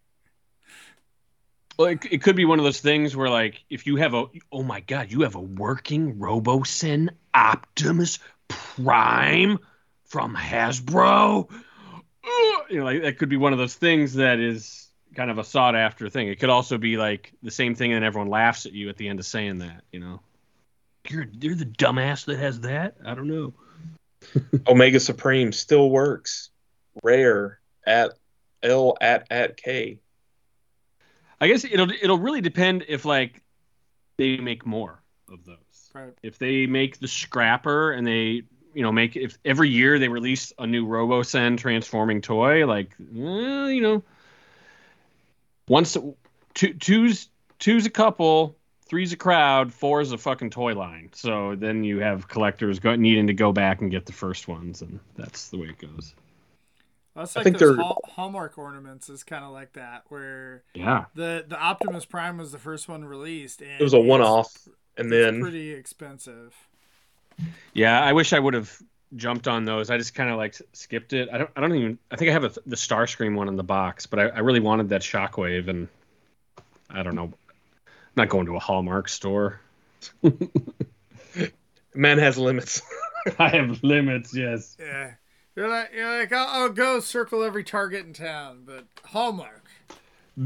Well, 1.77 1.88
it, 1.88 1.99
it 2.11 2.22
could 2.22 2.35
be 2.35 2.45
one 2.45 2.60
of 2.60 2.65
those 2.65 2.80
things 2.81 3.15
where, 3.15 3.30
like, 3.30 3.64
if 3.69 3.88
you 3.88 3.95
have 3.95 4.14
a, 4.14 4.26
oh 4.52 4.61
my 4.64 4.80
god, 4.81 5.11
you 5.11 5.22
have 5.22 5.35
a 5.35 5.41
working 5.41 6.15
RoboSen 6.18 7.10
Optimus 7.34 8.19
Prime 8.48 9.57
from 10.06 10.35
Hasbro. 10.35 11.49
Ugh, 12.26 12.61
You 12.69 12.80
know, 12.80 12.85
like 12.85 13.02
that 13.02 13.18
could 13.18 13.30
be 13.30 13.38
one 13.38 13.53
of 13.53 13.60
those 13.60 13.73
things 13.76 14.14
that 14.15 14.40
is 14.40 14.88
kind 15.15 15.31
of 15.31 15.38
a 15.38 15.44
sought 15.44 15.76
after 15.76 16.10
thing. 16.10 16.27
It 16.27 16.40
could 16.40 16.49
also 16.49 16.77
be 16.77 16.98
like 16.98 17.34
the 17.41 17.52
same 17.52 17.76
thing, 17.76 17.94
and 17.94 18.03
everyone 18.03 18.30
laughs 18.30 18.65
at 18.65 18.73
you 18.73 18.90
at 18.90 18.98
the 18.98 19.07
end 19.07 19.19
of 19.19 19.26
saying 19.26 19.60
that. 19.60 19.84
You 19.91 19.99
know, 19.99 20.19
you're 21.10 21.27
you're 21.40 21.56
the 21.56 21.65
dumbass 21.65 22.26
that 22.26 22.40
has 22.40 22.61
that. 22.61 22.95
I 23.06 23.14
don't 23.14 23.27
know. 23.27 23.53
Omega 24.68 24.99
Supreme 24.99 25.52
still 25.52 25.90
works. 25.90 26.49
Rare 27.03 27.60
at 27.85 28.14
L 28.61 28.98
at 29.02 29.27
at 29.31 29.57
K. 29.57 29.99
I 31.41 31.48
guess 31.48 31.64
it'll 31.64 31.90
it'll 31.91 32.19
really 32.19 32.41
depend 32.41 32.85
if 32.88 33.06
like 33.06 33.41
they 34.18 34.38
make 34.38 34.65
more 34.65 35.02
of 35.31 35.44
those. 35.45 35.57
Right. 35.94 36.14
if 36.23 36.40
they 36.40 36.65
make 36.65 36.99
the 36.99 37.07
scrapper 37.07 37.91
and 37.91 38.07
they 38.07 38.41
you 38.73 38.81
know 38.81 38.91
make 38.91 39.15
if 39.15 39.38
every 39.45 39.69
year 39.69 39.99
they 39.99 40.07
release 40.07 40.52
a 40.57 40.65
new 40.65 40.88
RoboSen 40.88 41.57
transforming 41.57 42.22
toy, 42.22 42.65
like 42.65 42.95
well, 43.11 43.69
you 43.69 43.81
know, 43.81 44.03
once 45.68 45.98
two 46.53 46.73
two's 46.76 47.30
two's 47.60 47.85
a 47.85 47.90
couple, 47.90 48.57
three's 48.85 49.14
a 49.14 49.18
crowd, 49.18 49.73
four 49.73 50.02
is 50.02 50.11
a 50.11 50.18
fucking 50.18 50.49
toy 50.49 50.73
line. 50.76 51.10
So 51.14 51.56
then 51.56 51.84
you 51.84 51.99
have 51.99 52.27
collectors 52.27 52.80
go, 52.80 52.95
needing 52.95 53.27
to 53.27 53.34
go 53.34 53.52
back 53.52 53.81
and 53.81 53.90
get 53.90 54.06
the 54.06 54.14
first 54.14 54.48
ones, 54.48 54.81
and 54.81 54.99
that's 55.15 55.49
the 55.49 55.57
way 55.57 55.68
it 55.68 55.80
goes. 55.80 56.14
That's 57.15 57.38
I 57.38 57.44
think 57.44 57.60
those 57.60 57.76
they're- 57.76 57.84
Hall- 57.84 58.02
Hallmark 58.07 58.57
ornaments 58.57 59.07
is 59.07 59.23
kind 59.23 59.44
of 59.45 59.52
like 59.52 59.73
that, 59.73 60.03
where 60.10 60.64
Yeah, 60.73 61.06
the 61.15 61.45
the 61.48 61.60
Optimus 61.60 62.06
Prime 62.06 62.38
was 62.38 62.52
the 62.52 62.57
first 62.57 62.90
one 62.90 63.06
released, 63.06 63.61
and 63.61 63.80
It 63.80 63.84
was 63.84 63.94
a 63.94 63.99
one 63.99 64.22
off 64.22 64.68
and 64.98 65.11
then 65.11 65.40
pretty 65.41 65.72
expensive. 65.72 66.53
yeah. 67.73 68.02
I 68.02 68.14
wish 68.14 68.34
I 68.34 68.40
would 68.40 68.53
have 68.56 68.80
jumped 69.15 69.48
on 69.48 69.65
those. 69.65 69.90
I 69.90 69.98
just 69.98 70.15
kind 70.15 70.30
of 70.30 70.38
like 70.38 70.56
skipped 70.73 71.14
it. 71.14 71.30
I 71.31 71.38
don't. 71.38 71.49
I 71.56 71.61
don't 71.61 71.76
even. 71.76 71.99
I 72.11 72.15
think 72.15 72.30
I 72.30 72.34
have 72.34 72.44
a, 72.44 72.49
the 72.65 72.76
Starscream 72.76 73.35
one 73.35 73.48
in 73.48 73.56
the 73.56 73.64
box, 73.64 74.06
but 74.06 74.19
I, 74.19 74.23
I 74.27 74.40
really 74.40 74.60
wanted 74.60 74.90
that 74.90 75.02
Shockwave, 75.02 75.68
and 75.68 75.88
I 76.90 77.03
don't 77.03 77.15
know. 77.15 77.26
I'm 77.26 77.34
not 78.15 78.30
going 78.30 78.45
to 78.48 78.56
a 78.56 78.60
Hallmark 78.60 79.10
store. 79.10 79.60
man 81.95 82.18
has 82.18 82.38
limits. 82.38 82.81
I 83.40 83.49
have 83.49 83.84
limits. 83.84 84.35
Yes. 84.35 84.76
Yeah, 84.80 85.14
you're 85.56 85.69
like 85.69 85.91
you're 85.94 86.19
like 86.19 86.31
I'll, 86.31 86.64
I'll 86.64 86.69
go 86.69 86.99
circle 86.99 87.44
every 87.44 87.64
Target 87.64 88.06
in 88.06 88.14
town, 88.14 88.64
but 88.65 88.85
Hallmark. 89.06 89.64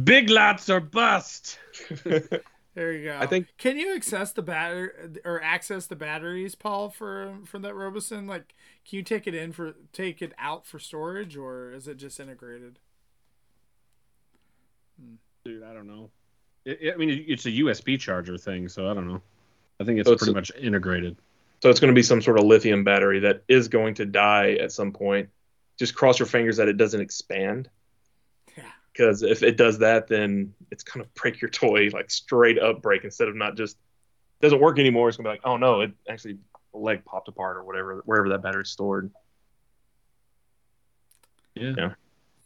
Big 0.03 0.29
lots 0.29 0.69
are 0.69 0.81
bust. 0.81 1.59
There 2.77 2.93
you 2.93 3.05
go. 3.05 3.17
I 3.19 3.25
think- 3.25 3.47
Can 3.57 3.75
you 3.75 3.95
access 3.95 4.31
the 4.31 4.43
batter 4.43 5.09
or 5.25 5.41
access 5.41 5.87
the 5.87 5.95
batteries, 5.95 6.53
Paul, 6.53 6.91
for 6.91 7.39
for 7.43 7.57
that 7.57 7.73
Robosen? 7.73 8.27
Like, 8.27 8.53
can 8.87 8.97
you 8.97 9.01
take 9.03 9.25
it 9.25 9.33
in 9.33 9.51
for 9.51 9.73
take 9.93 10.21
it 10.21 10.31
out 10.37 10.63
for 10.67 10.77
storage, 10.77 11.35
or 11.35 11.71
is 11.71 11.87
it 11.87 11.97
just 11.97 12.19
integrated? 12.19 12.77
Dude, 15.43 15.63
I 15.63 15.73
don't 15.73 15.87
know. 15.87 16.11
It, 16.65 16.77
it- 16.81 16.93
I 16.93 16.97
mean, 16.97 17.25
it's 17.27 17.47
a 17.47 17.51
USB 17.51 17.99
charger 17.99 18.37
thing, 18.37 18.69
so 18.69 18.91
I 18.91 18.93
don't 18.93 19.07
know. 19.07 19.23
I 19.79 19.83
think 19.83 19.99
it's 19.99 20.07
So 20.07 20.15
pretty 20.15 20.31
a- 20.31 20.35
much 20.35 20.51
integrated. 20.55 21.17
So 21.63 21.71
it's 21.71 21.79
going 21.79 21.91
to 21.91 21.95
be 21.97 22.03
some 22.03 22.21
sort 22.21 22.37
of 22.37 22.45
lithium 22.45 22.83
battery 22.83 23.19
that 23.21 23.41
is 23.47 23.67
going 23.67 23.95
to 23.95 24.05
die 24.05 24.51
at 24.61 24.71
some 24.71 24.91
point. 24.91 25.29
Just 25.79 25.95
cross 25.95 26.19
your 26.19 26.27
fingers 26.27 26.57
that 26.57 26.67
it 26.67 26.77
doesn't 26.77 27.01
expand. 27.01 27.71
Yeah. 28.97 29.05
Because 29.05 29.23
if 29.23 29.43
it 29.43 29.57
does 29.57 29.79
that, 29.79 30.07
then 30.07 30.53
it's 30.71 30.83
going 30.83 31.05
to 31.05 31.09
break 31.15 31.41
your 31.41 31.49
toy 31.49 31.89
like 31.93 32.09
straight 32.09 32.59
up 32.59 32.81
break 32.81 33.03
instead 33.03 33.27
of 33.27 33.35
not 33.35 33.55
just 33.55 33.77
doesn't 34.41 34.61
work 34.61 34.79
anymore. 34.79 35.09
It's 35.09 35.17
going 35.17 35.25
to 35.25 35.29
be 35.29 35.33
like, 35.33 35.45
oh 35.45 35.57
no, 35.57 35.81
it 35.81 35.91
actually 36.09 36.37
the 36.73 36.79
leg 36.79 37.05
popped 37.05 37.27
apart 37.27 37.57
or 37.57 37.63
whatever 37.63 38.01
wherever 38.05 38.29
that 38.29 38.41
battery's 38.41 38.69
stored. 38.69 39.11
Yeah. 41.55 41.73
Yeah. 41.77 41.89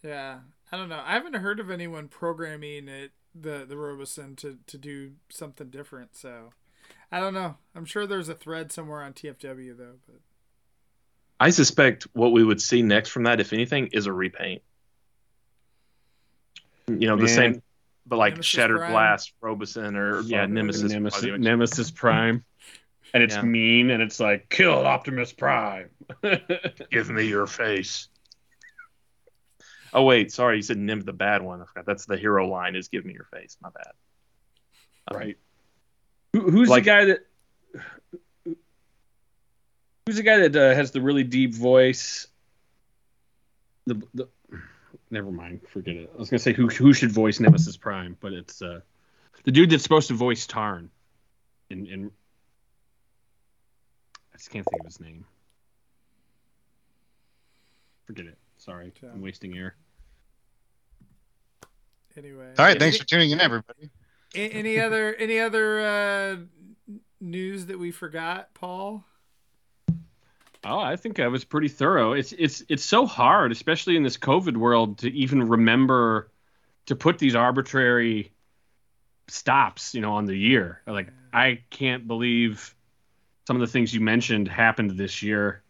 Yeah, 0.03 0.39
I 0.71 0.77
don't 0.77 0.89
know. 0.89 1.01
I 1.05 1.13
haven't 1.13 1.35
heard 1.35 1.59
of 1.59 1.69
anyone 1.69 2.07
programming 2.07 2.87
it 2.87 3.11
the 3.39 3.65
the 3.67 3.75
Robosen 3.75 4.35
to 4.37 4.57
to 4.67 4.77
do 4.77 5.11
something 5.29 5.69
different. 5.69 6.15
So 6.15 6.53
I 7.11 7.19
don't 7.19 7.33
know. 7.33 7.57
I'm 7.75 7.85
sure 7.85 8.07
there's 8.07 8.29
a 8.29 8.35
thread 8.35 8.71
somewhere 8.71 9.03
on 9.03 9.13
TFW 9.13 9.77
though. 9.77 9.99
But 10.07 10.21
I 11.39 11.51
suspect 11.51 12.07
what 12.13 12.31
we 12.31 12.43
would 12.43 12.61
see 12.61 12.81
next 12.81 13.09
from 13.09 13.23
that, 13.23 13.39
if 13.39 13.53
anything, 13.53 13.89
is 13.93 14.07
a 14.07 14.13
repaint. 14.13 14.63
You 16.87 17.07
know, 17.07 17.15
the 17.15 17.27
same, 17.27 17.61
but 18.05 18.17
like 18.17 18.33
Nemesis 18.33 18.45
Shattered 18.47 18.77
Prime. 18.77 18.91
Glass, 18.91 19.31
Robosen, 19.41 19.95
or 19.95 20.21
yeah, 20.21 20.45
Nemesis. 20.45 20.91
Nemesis, 20.91 21.21
probably 21.21 21.39
Nemesis 21.39 21.91
Prime. 21.91 22.43
And 23.13 23.21
it's 23.23 23.35
Yeah. 23.35 23.41
mean 23.41 23.89
and 23.91 24.01
it's 24.01 24.19
like, 24.19 24.49
kill 24.49 24.85
Optimus 24.85 25.33
Prime. 25.33 25.89
Give 26.91 27.09
me 27.09 27.25
your 27.25 27.45
face. 27.47 28.07
Oh 29.93 30.03
wait, 30.03 30.31
sorry, 30.31 30.55
you 30.57 30.61
said 30.61 30.77
Nim 30.77 31.01
the 31.01 31.11
bad 31.13 31.41
one. 31.41 31.61
I 31.61 31.65
forgot. 31.65 31.85
That's 31.85 32.05
the 32.05 32.15
hero 32.17 32.47
line. 32.47 32.75
Is 32.77 32.87
give 32.87 33.03
me 33.05 33.13
your 33.13 33.25
face. 33.25 33.57
My 33.61 33.69
bad. 33.69 33.91
Um, 35.09 35.17
right. 35.17 35.37
Who, 36.33 36.49
who's 36.49 36.69
Like- 36.69 36.83
the 36.83 36.89
guy 36.89 37.05
that? 37.05 37.19
Who's 40.05 40.15
the 40.15 40.23
guy 40.23 40.47
that 40.47 40.55
uh, 40.55 40.73
has 40.75 40.91
the 40.91 41.01
really 41.01 41.23
deep 41.23 41.53
voice? 41.53 42.27
The, 43.85 44.01
the 44.13 44.29
never 45.11 45.31
mind, 45.31 45.61
forget 45.67 45.95
it. 45.95 46.09
I 46.13 46.17
was 46.17 46.29
gonna 46.29 46.39
say 46.39 46.53
who 46.53 46.67
who 46.67 46.93
should 46.93 47.11
voice 47.11 47.39
Nemesis 47.39 47.77
Prime, 47.77 48.17
but 48.19 48.33
it's 48.33 48.61
uh, 48.61 48.79
the 49.43 49.51
dude 49.51 49.69
that's 49.69 49.83
supposed 49.83 50.07
to 50.07 50.13
voice 50.13 50.47
Tarn. 50.47 50.89
In 51.69 51.85
in 51.85 52.11
I 54.33 54.37
just 54.37 54.49
can't 54.49 54.65
think 54.69 54.79
of 54.81 54.85
his 54.87 54.99
name. 54.99 55.25
Forget 58.05 58.25
it. 58.25 58.37
Sorry, 58.57 58.91
Yeah. 59.01 59.09
I'm 59.13 59.21
wasting 59.21 59.57
air. 59.57 59.75
anyway, 62.17 62.53
All 62.57 62.65
right, 62.65 62.77
thanks 62.79 62.97
for 62.97 63.05
tuning 63.05 63.31
in, 63.31 63.39
everybody. 63.39 63.89
Any 64.35 64.79
other 64.79 65.13
any 65.15 65.39
other 65.39 65.79
uh, 65.79 66.93
news 67.19 67.67
that 67.67 67.79
we 67.79 67.91
forgot, 67.91 68.53
Paul? 68.53 69.05
Oh, 70.63 70.79
I 70.79 70.95
think 70.95 71.19
I 71.19 71.27
was 71.27 71.43
pretty 71.43 71.67
thorough. 71.69 72.13
It's 72.13 72.33
it's 72.33 72.63
it's 72.69 72.83
so 72.85 73.05
hard, 73.05 73.51
especially 73.51 73.95
in 73.95 74.03
this 74.03 74.17
COVID 74.17 74.57
world, 74.57 74.99
to 74.99 75.11
even 75.11 75.47
remember 75.47 76.31
to 76.85 76.95
put 76.95 77.17
these 77.19 77.35
arbitrary 77.35 78.31
stops, 79.27 79.95
you 79.95 80.01
know, 80.01 80.13
on 80.13 80.25
the 80.25 80.35
year. 80.37 80.81
Like 80.85 81.09
I 81.33 81.61
can't 81.69 82.07
believe 82.07 82.75
some 83.47 83.55
of 83.55 83.61
the 83.61 83.67
things 83.67 83.93
you 83.93 84.01
mentioned 84.01 84.47
happened 84.47 84.91
this 84.91 85.21
year, 85.23 85.63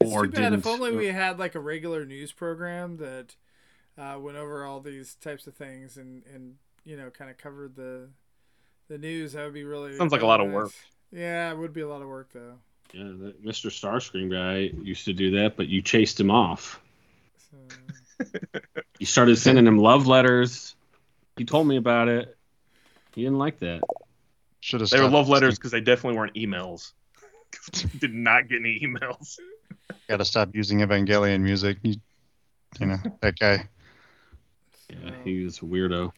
It's 0.00 0.10
or 0.12 0.26
too 0.26 0.30
bad. 0.32 0.50
didn't. 0.50 0.60
If 0.60 0.66
only 0.66 0.92
we 0.92 1.06
had 1.06 1.38
like 1.38 1.54
a 1.54 1.60
regular 1.60 2.04
news 2.06 2.32
program 2.32 2.96
that 2.98 3.36
uh, 3.98 4.18
went 4.18 4.36
over 4.36 4.64
all 4.64 4.80
these 4.80 5.14
types 5.16 5.46
of 5.46 5.54
things 5.54 5.96
and 5.96 6.22
and 6.32 6.56
you 6.84 6.96
know 6.96 7.10
kind 7.10 7.30
of 7.30 7.38
covered 7.38 7.76
the 7.76 8.08
the 8.88 8.98
news. 8.98 9.32
That 9.32 9.44
would 9.44 9.54
be 9.54 9.64
really 9.64 9.96
Sounds 9.96 10.12
like 10.12 10.22
a 10.22 10.24
really 10.24 10.28
lot 10.28 10.40
of 10.40 10.50
work. 10.52 10.72
Yeah, 11.12 11.50
it 11.50 11.58
would 11.58 11.72
be 11.72 11.80
a 11.82 11.88
lot 11.88 12.02
of 12.02 12.08
work 12.08 12.30
though. 12.32 12.58
Yeah, 12.92 13.04
that 13.04 13.44
Mr. 13.44 13.70
Starscream 13.70 14.30
guy 14.30 14.74
used 14.82 15.04
to 15.06 15.12
do 15.12 15.42
that, 15.42 15.56
but 15.56 15.68
you 15.68 15.82
chased 15.82 16.18
him 16.18 16.30
off. 16.30 16.80
You 18.98 19.04
started 19.04 19.36
sending 19.36 19.66
him 19.66 19.76
love 19.76 20.06
letters. 20.06 20.74
He 21.36 21.44
told 21.44 21.66
me 21.66 21.76
about 21.76 22.08
it. 22.08 22.34
He 23.14 23.22
didn't 23.22 23.38
like 23.38 23.58
that. 23.58 23.82
Should 24.60 24.80
have. 24.80 24.90
They 24.90 25.00
were 25.00 25.08
love 25.08 25.28
letters 25.28 25.56
because 25.56 25.70
they 25.70 25.80
definitely 25.80 26.18
weren't 26.18 26.34
emails. 26.34 26.92
did 27.98 28.14
not 28.14 28.48
get 28.48 28.60
any 28.60 28.80
emails. 28.80 29.38
Got 30.08 30.18
to 30.18 30.24
stop 30.24 30.54
using 30.54 30.78
Evangelion 30.78 31.40
music. 31.40 31.78
You, 31.82 31.96
you 32.80 32.86
know 32.86 32.96
that 33.20 33.38
guy. 33.38 33.68
Yeah, 34.90 35.10
he 35.24 35.44
was 35.44 35.58
a 35.58 35.62
weirdo. 35.62 36.12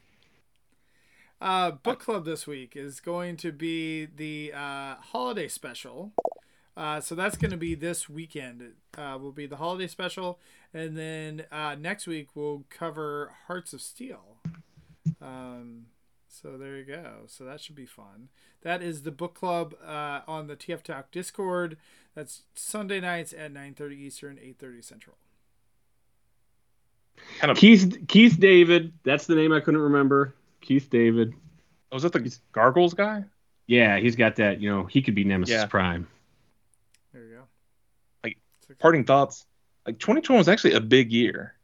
Uh, 1.40 1.70
book 1.70 2.00
club 2.00 2.24
this 2.24 2.46
week 2.46 2.76
is 2.76 3.00
going 3.00 3.36
to 3.38 3.52
be 3.52 4.06
the 4.06 4.52
uh, 4.54 4.96
holiday 4.96 5.48
special. 5.48 6.12
Uh, 6.78 7.00
so 7.00 7.16
that's 7.16 7.36
going 7.36 7.50
to 7.50 7.56
be 7.56 7.74
this 7.74 8.08
weekend. 8.08 8.62
Uh, 8.96 9.18
will 9.20 9.32
be 9.32 9.46
the 9.46 9.56
holiday 9.56 9.88
special, 9.88 10.38
and 10.72 10.96
then 10.96 11.44
uh, 11.50 11.74
next 11.74 12.06
week 12.06 12.28
we'll 12.36 12.62
cover 12.70 13.32
Hearts 13.48 13.72
of 13.72 13.80
Steel. 13.80 14.36
Um, 15.20 15.86
so 16.28 16.56
there 16.56 16.76
you 16.76 16.84
go. 16.84 17.22
So 17.26 17.44
that 17.44 17.60
should 17.60 17.74
be 17.74 17.84
fun. 17.84 18.28
That 18.62 18.80
is 18.80 19.02
the 19.02 19.10
book 19.10 19.34
club 19.34 19.74
uh, 19.84 20.20
on 20.28 20.46
the 20.46 20.54
TF 20.54 20.84
Talk 20.84 21.10
Discord. 21.10 21.76
That's 22.14 22.42
Sunday 22.54 23.00
nights 23.00 23.32
at 23.36 23.52
9:30 23.52 23.92
Eastern, 23.94 24.36
8:30 24.36 24.84
Central. 24.84 25.16
Kind 27.40 27.50
of. 27.50 27.56
Keith 27.56 28.04
Keith 28.06 28.38
David, 28.38 28.92
that's 29.02 29.26
the 29.26 29.34
name 29.34 29.52
I 29.52 29.58
couldn't 29.58 29.80
remember. 29.80 30.32
Keith 30.60 30.88
David. 30.90 31.34
Was 31.90 32.04
that 32.04 32.12
the 32.12 32.38
Gargoyles 32.52 32.94
guy? 32.94 33.24
Yeah, 33.66 33.98
he's 33.98 34.14
got 34.14 34.36
that. 34.36 34.60
You 34.60 34.70
know, 34.70 34.84
he 34.84 35.02
could 35.02 35.16
be 35.16 35.24
Nemesis 35.24 35.54
Yeah. 35.54 35.66
Prime. 35.66 36.06
There 37.12 37.24
you 37.24 37.34
go. 37.36 37.42
Like, 38.22 38.38
Parting 38.78 39.04
thoughts. 39.04 39.46
Like 39.86 39.98
2020 39.98 40.38
was 40.38 40.48
actually 40.48 40.74
a 40.74 40.80
big 40.80 41.12
year. 41.12 41.54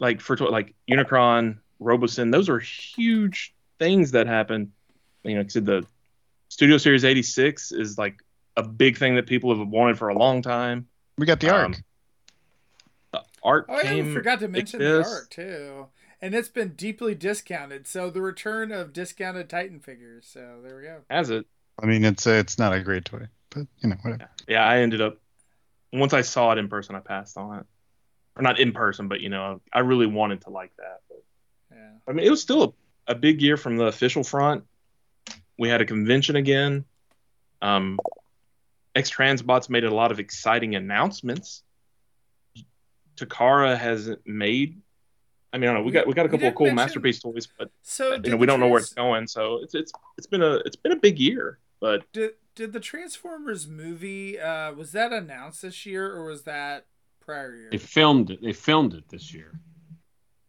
Like 0.00 0.20
for 0.20 0.36
like 0.36 0.74
Unicron, 0.90 1.58
Robosen, 1.80 2.32
those 2.32 2.48
are 2.48 2.58
huge 2.58 3.54
things 3.78 4.10
that 4.12 4.26
happened. 4.26 4.72
You 5.22 5.36
know, 5.36 5.42
'cause 5.44 5.54
the 5.54 5.86
Studio 6.48 6.76
Series 6.78 7.04
86 7.04 7.72
is 7.72 7.96
like 7.98 8.16
a 8.56 8.62
big 8.62 8.96
thing 8.98 9.14
that 9.16 9.26
people 9.26 9.56
have 9.56 9.66
wanted 9.68 9.98
for 9.98 10.08
a 10.08 10.14
long 10.18 10.42
time. 10.42 10.88
We 11.18 11.26
got 11.26 11.40
the 11.40 11.50
Ark. 11.50 11.66
Um, 11.66 11.74
The 13.12 13.22
art 13.42 13.66
Oh, 13.68 13.76
yeah, 13.76 13.82
came. 13.82 14.06
we 14.06 14.12
forgot 14.12 14.40
to 14.40 14.48
mention 14.48 14.80
exists. 14.82 15.10
the 15.10 15.14
art 15.16 15.30
too, 15.30 15.86
and 16.20 16.34
it's 16.34 16.48
been 16.48 16.70
deeply 16.70 17.14
discounted. 17.14 17.86
So 17.86 18.10
the 18.10 18.20
return 18.20 18.72
of 18.72 18.92
discounted 18.92 19.48
Titan 19.48 19.78
figures. 19.80 20.26
So 20.26 20.60
there 20.64 20.76
we 20.76 20.82
go. 20.82 21.02
Has 21.08 21.30
it? 21.30 21.46
I 21.80 21.86
mean, 21.86 22.04
it's 22.04 22.26
uh, 22.26 22.30
it's 22.32 22.58
not 22.58 22.72
a 22.72 22.80
great 22.80 23.04
toy, 23.04 23.28
but 23.50 23.66
you 23.78 23.88
know 23.90 23.96
whatever. 24.02 24.28
Yeah, 24.48 24.64
I 24.66 24.78
ended 24.78 25.00
up 25.00 25.18
once 25.94 26.12
I 26.12 26.20
saw 26.22 26.52
it 26.52 26.58
in 26.58 26.68
person, 26.68 26.94
I 26.96 27.00
passed 27.00 27.36
on 27.38 27.58
it, 27.60 27.66
or 28.36 28.42
not 28.42 28.58
in 28.58 28.72
person, 28.72 29.08
but 29.08 29.20
you 29.20 29.28
know, 29.28 29.60
I 29.72 29.80
really 29.80 30.06
wanted 30.06 30.42
to 30.42 30.50
like 30.50 30.72
that. 30.78 31.00
But 31.08 31.22
Yeah. 31.72 31.90
I 32.08 32.12
mean, 32.12 32.26
it 32.26 32.30
was 32.30 32.42
still 32.42 32.76
a, 33.08 33.12
a 33.12 33.14
big 33.14 33.40
year 33.40 33.56
from 33.56 33.76
the 33.76 33.84
official 33.86 34.24
front. 34.24 34.64
We 35.58 35.68
had 35.68 35.80
a 35.80 35.84
convention 35.86 36.36
again. 36.36 36.84
Um, 37.62 37.98
X 38.94 39.10
Transbots 39.10 39.70
made 39.70 39.84
a 39.84 39.94
lot 39.94 40.10
of 40.12 40.18
exciting 40.20 40.74
announcements. 40.74 41.62
Takara 43.16 43.76
has 43.78 44.10
made. 44.24 44.80
I 45.52 45.58
mean, 45.58 45.70
I 45.70 45.72
don't 45.72 45.82
know. 45.82 45.86
We 45.86 45.92
got 45.92 46.06
we 46.08 46.14
got 46.14 46.26
a 46.26 46.28
couple 46.28 46.48
of 46.48 46.54
cool 46.54 46.66
mention- 46.66 46.76
masterpiece 46.76 47.20
toys, 47.20 47.46
but 47.58 47.70
So 47.82 48.14
you 48.14 48.30
know 48.30 48.36
we 48.36 48.46
don't 48.46 48.58
know 48.58 48.68
where 48.68 48.80
it's 48.80 48.92
going. 48.92 49.28
So 49.28 49.60
it's 49.62 49.74
it's 49.74 49.92
it's 50.18 50.26
been 50.26 50.42
a 50.42 50.54
it's 50.66 50.76
been 50.76 50.92
a 50.92 50.96
big 50.96 51.18
year. 51.20 51.58
But 51.80 52.10
Did 52.12 52.32
did 52.54 52.72
the 52.72 52.80
Transformers 52.80 53.66
movie 53.66 54.38
uh, 54.38 54.72
was 54.72 54.92
that 54.92 55.12
announced 55.12 55.62
this 55.62 55.84
year 55.86 56.12
or 56.14 56.24
was 56.26 56.42
that 56.42 56.86
prior 57.20 57.54
year? 57.56 57.68
They 57.70 57.78
filmed 57.78 58.30
it. 58.30 58.40
They 58.42 58.52
filmed 58.52 58.94
it 58.94 59.08
this 59.08 59.32
year. 59.34 59.58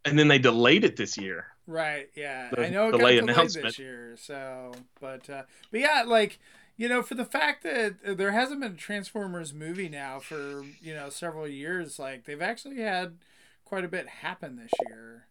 and 0.04 0.18
then 0.18 0.28
they 0.28 0.38
delayed 0.38 0.84
it 0.84 0.96
this 0.96 1.18
year. 1.18 1.46
Right. 1.66 2.08
Yeah. 2.14 2.50
The 2.52 2.66
I 2.66 2.70
know 2.70 2.88
it 2.88 2.92
delay 2.92 3.18
got 3.18 3.26
delayed 3.26 3.36
announcement. 3.36 3.66
this 3.66 3.78
year. 3.78 4.16
So, 4.20 4.72
but 5.00 5.28
uh, 5.28 5.42
but 5.70 5.80
yeah, 5.80 6.04
like 6.06 6.38
you 6.76 6.88
know, 6.88 7.02
for 7.02 7.14
the 7.14 7.24
fact 7.24 7.62
that 7.64 7.94
uh, 8.06 8.14
there 8.14 8.32
hasn't 8.32 8.60
been 8.60 8.72
a 8.72 8.76
Transformers 8.76 9.52
movie 9.52 9.88
now 9.88 10.20
for 10.20 10.64
you 10.80 10.94
know 10.94 11.08
several 11.08 11.48
years, 11.48 11.98
like 11.98 12.24
they've 12.24 12.42
actually 12.42 12.82
had 12.82 13.16
quite 13.64 13.84
a 13.84 13.88
bit 13.88 14.06
happen 14.08 14.56
this 14.56 14.70
year. 14.88 15.26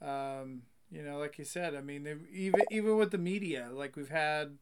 Um, 0.00 0.62
you 0.90 1.02
know, 1.02 1.18
like 1.18 1.38
you 1.38 1.44
said, 1.44 1.74
I 1.74 1.80
mean, 1.82 2.04
they've 2.04 2.26
even 2.32 2.60
even 2.70 2.96
with 2.96 3.10
the 3.10 3.18
media, 3.18 3.68
like 3.72 3.94
we've 3.96 4.08
had 4.08 4.56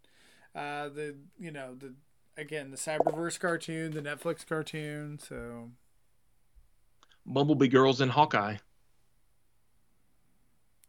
uh, 0.55 0.89
the 0.89 1.17
you 1.39 1.51
know 1.51 1.75
the 1.75 1.95
again 2.37 2.71
the 2.71 2.77
Cyberverse 2.77 3.39
cartoon, 3.39 3.93
the 3.93 4.03
Netflix 4.03 4.47
cartoon. 4.47 5.19
So 5.19 5.71
Bumblebee 7.27 7.69
Girls 7.69 8.01
and 8.01 8.11
Hawkeye. 8.11 8.57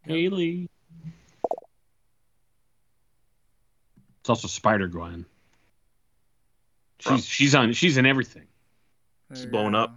Hailee. 0.07 0.67
It's 4.21 4.29
also 4.29 4.47
Spider 4.47 4.87
Gwen. 4.87 5.25
She's 6.99 7.25
she's 7.25 7.55
on 7.55 7.73
she's 7.73 7.97
in 7.97 8.05
everything. 8.05 8.45
there 9.29 9.35
It's 9.35 9.45
you 9.45 9.49
blown 9.49 9.71
go. 9.73 9.79
up. 9.79 9.95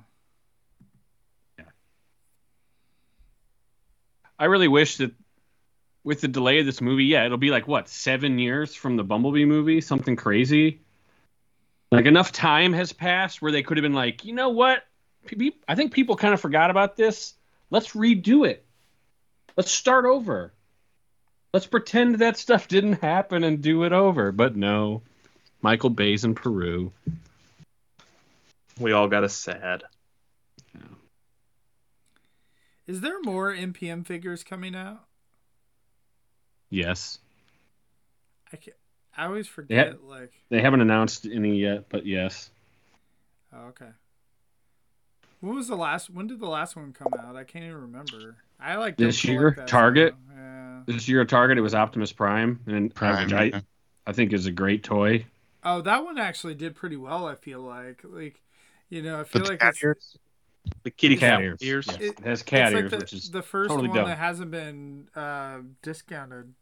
I 4.39 4.47
really 4.47 4.69
wish 4.69 4.97
that 4.97 5.12
with 6.05 6.20
the 6.20 6.28
delay 6.28 6.60
of 6.60 6.66
this 6.66 6.81
movie, 6.81 7.06
yeah, 7.06 7.24
it'll 7.24 7.39
be 7.39 7.51
like 7.51 7.66
what 7.66 7.89
seven 7.89 8.39
years 8.39 8.74
from 8.74 8.97
the 8.97 9.05
Bumblebee 9.05 9.47
movie, 9.47 9.81
something 9.81 10.16
crazy. 10.16 10.81
Like 11.90 12.06
enough 12.06 12.31
time 12.31 12.72
has 12.74 12.93
passed 12.93 13.40
where 13.40 13.52
they 13.52 13.62
could 13.62 13.78
have 13.78 13.82
been 13.82 13.94
like, 13.94 14.24
you 14.24 14.35
know 14.35 14.51
what? 14.51 14.85
I 15.66 15.74
think 15.74 15.93
people 15.93 16.16
kind 16.16 16.35
of 16.35 16.40
forgot 16.40 16.70
about 16.70 16.97
this. 16.97 17.35
Let's 17.70 17.93
redo 17.93 18.47
it. 18.47 18.64
Let's 19.56 19.70
start 19.70 20.05
over. 20.05 20.52
Let's 21.52 21.66
pretend 21.66 22.16
that 22.16 22.36
stuff 22.36 22.68
didn't 22.68 23.01
happen 23.01 23.44
and 23.44 23.62
do 23.62 23.85
it 23.85 23.93
over. 23.93 24.32
But 24.32 24.56
no, 24.56 25.02
Michael 25.62 25.90
Bay's 25.90 26.24
in 26.24 26.35
Peru. 26.35 26.93
We 28.78 28.93
all 28.93 29.09
got 29.09 29.24
a 29.24 29.28
sad. 29.28 29.85
Is 32.86 33.01
there 33.01 33.22
more 33.22 33.55
MPM 33.55 34.05
figures 34.05 34.43
coming 34.43 34.74
out? 34.74 35.05
Yes. 36.75 37.19
I 38.53 38.57
can 38.57 38.73
I 39.17 39.27
always 39.27 39.47
forget. 39.47 39.93
ha- 39.93 39.99
like, 40.09 40.33
They 40.49 40.61
haven't 40.61 40.81
announced 40.81 41.25
any 41.27 41.57
yet, 41.61 41.89
but 41.89 42.05
yes. 42.05 42.51
oh, 43.53 43.67
okay. 43.69 43.91
When 45.41 45.55
was 45.55 45.69
the 45.69 45.77
last? 45.77 46.11
When 46.11 46.27
did 46.27 46.41
the 46.41 46.49
last 46.49 46.75
one 46.75 46.93
come 46.93 47.13
out? 47.19 47.37
I 47.37 47.45
can't 47.45 47.65
even 47.65 47.83
remember. 47.83 48.37
I 48.59 48.77
like 48.77 48.97
This 48.97 49.21
collect 49.21 49.59
year? 49.59 49.67
Target? 49.67 50.15
Yeah. 50.35 50.81
This 50.87 51.09
year 51.09 51.25
Target, 51.25 51.59
it 51.59 51.61
was 51.61 51.75
Optimus 51.75 52.13
Prime, 52.13 52.61
and 52.67 52.93
Prime, 52.95 53.25
which 53.25 53.33
I, 53.35 53.45
yeah. 53.45 53.61
I 54.07 54.13
think 54.13 54.33
is 54.33 54.47
a 54.47 54.51
great 54.53 54.83
toy. 54.83 55.27
Oh, 55.63 55.81
that 55.83 56.05
one 56.05 56.19
actually 56.19 56.55
did 56.55 56.75
pretty 56.75 56.97
well. 56.97 57.27
I 57.27 57.37
feel 57.37 57.61
like, 57.61 58.01
like, 58.05 58.41
you 58.91 59.01
know, 59.03 59.21
I 59.21 59.25
feel 59.25 59.43
But 59.43 59.45
the 59.45 59.51
like 59.53 59.61
cat 59.61 59.75
ears? 59.83 60.19
The 60.83 60.91
kitty 60.91 61.17
Cat 61.17 61.39
cat 61.39 61.43
ears. 61.43 61.59
ears. 61.63 61.89
It- 61.89 62.03
it 62.03 62.21
has 62.21 62.43
cat 62.43 62.73
it's 62.73 62.81
ears, 62.81 62.83
like 62.83 62.91
the, 62.91 62.97
which 63.05 63.13
is 63.13 63.31
the 63.31 63.43
first 63.43 63.69
totally 63.71 63.89
one 63.89 63.99
dumb. 63.99 64.09
that 64.09 64.19
hasn't 64.19 64.51
been 64.51 65.09
uh, 65.15 65.59
discounted. 65.83 66.53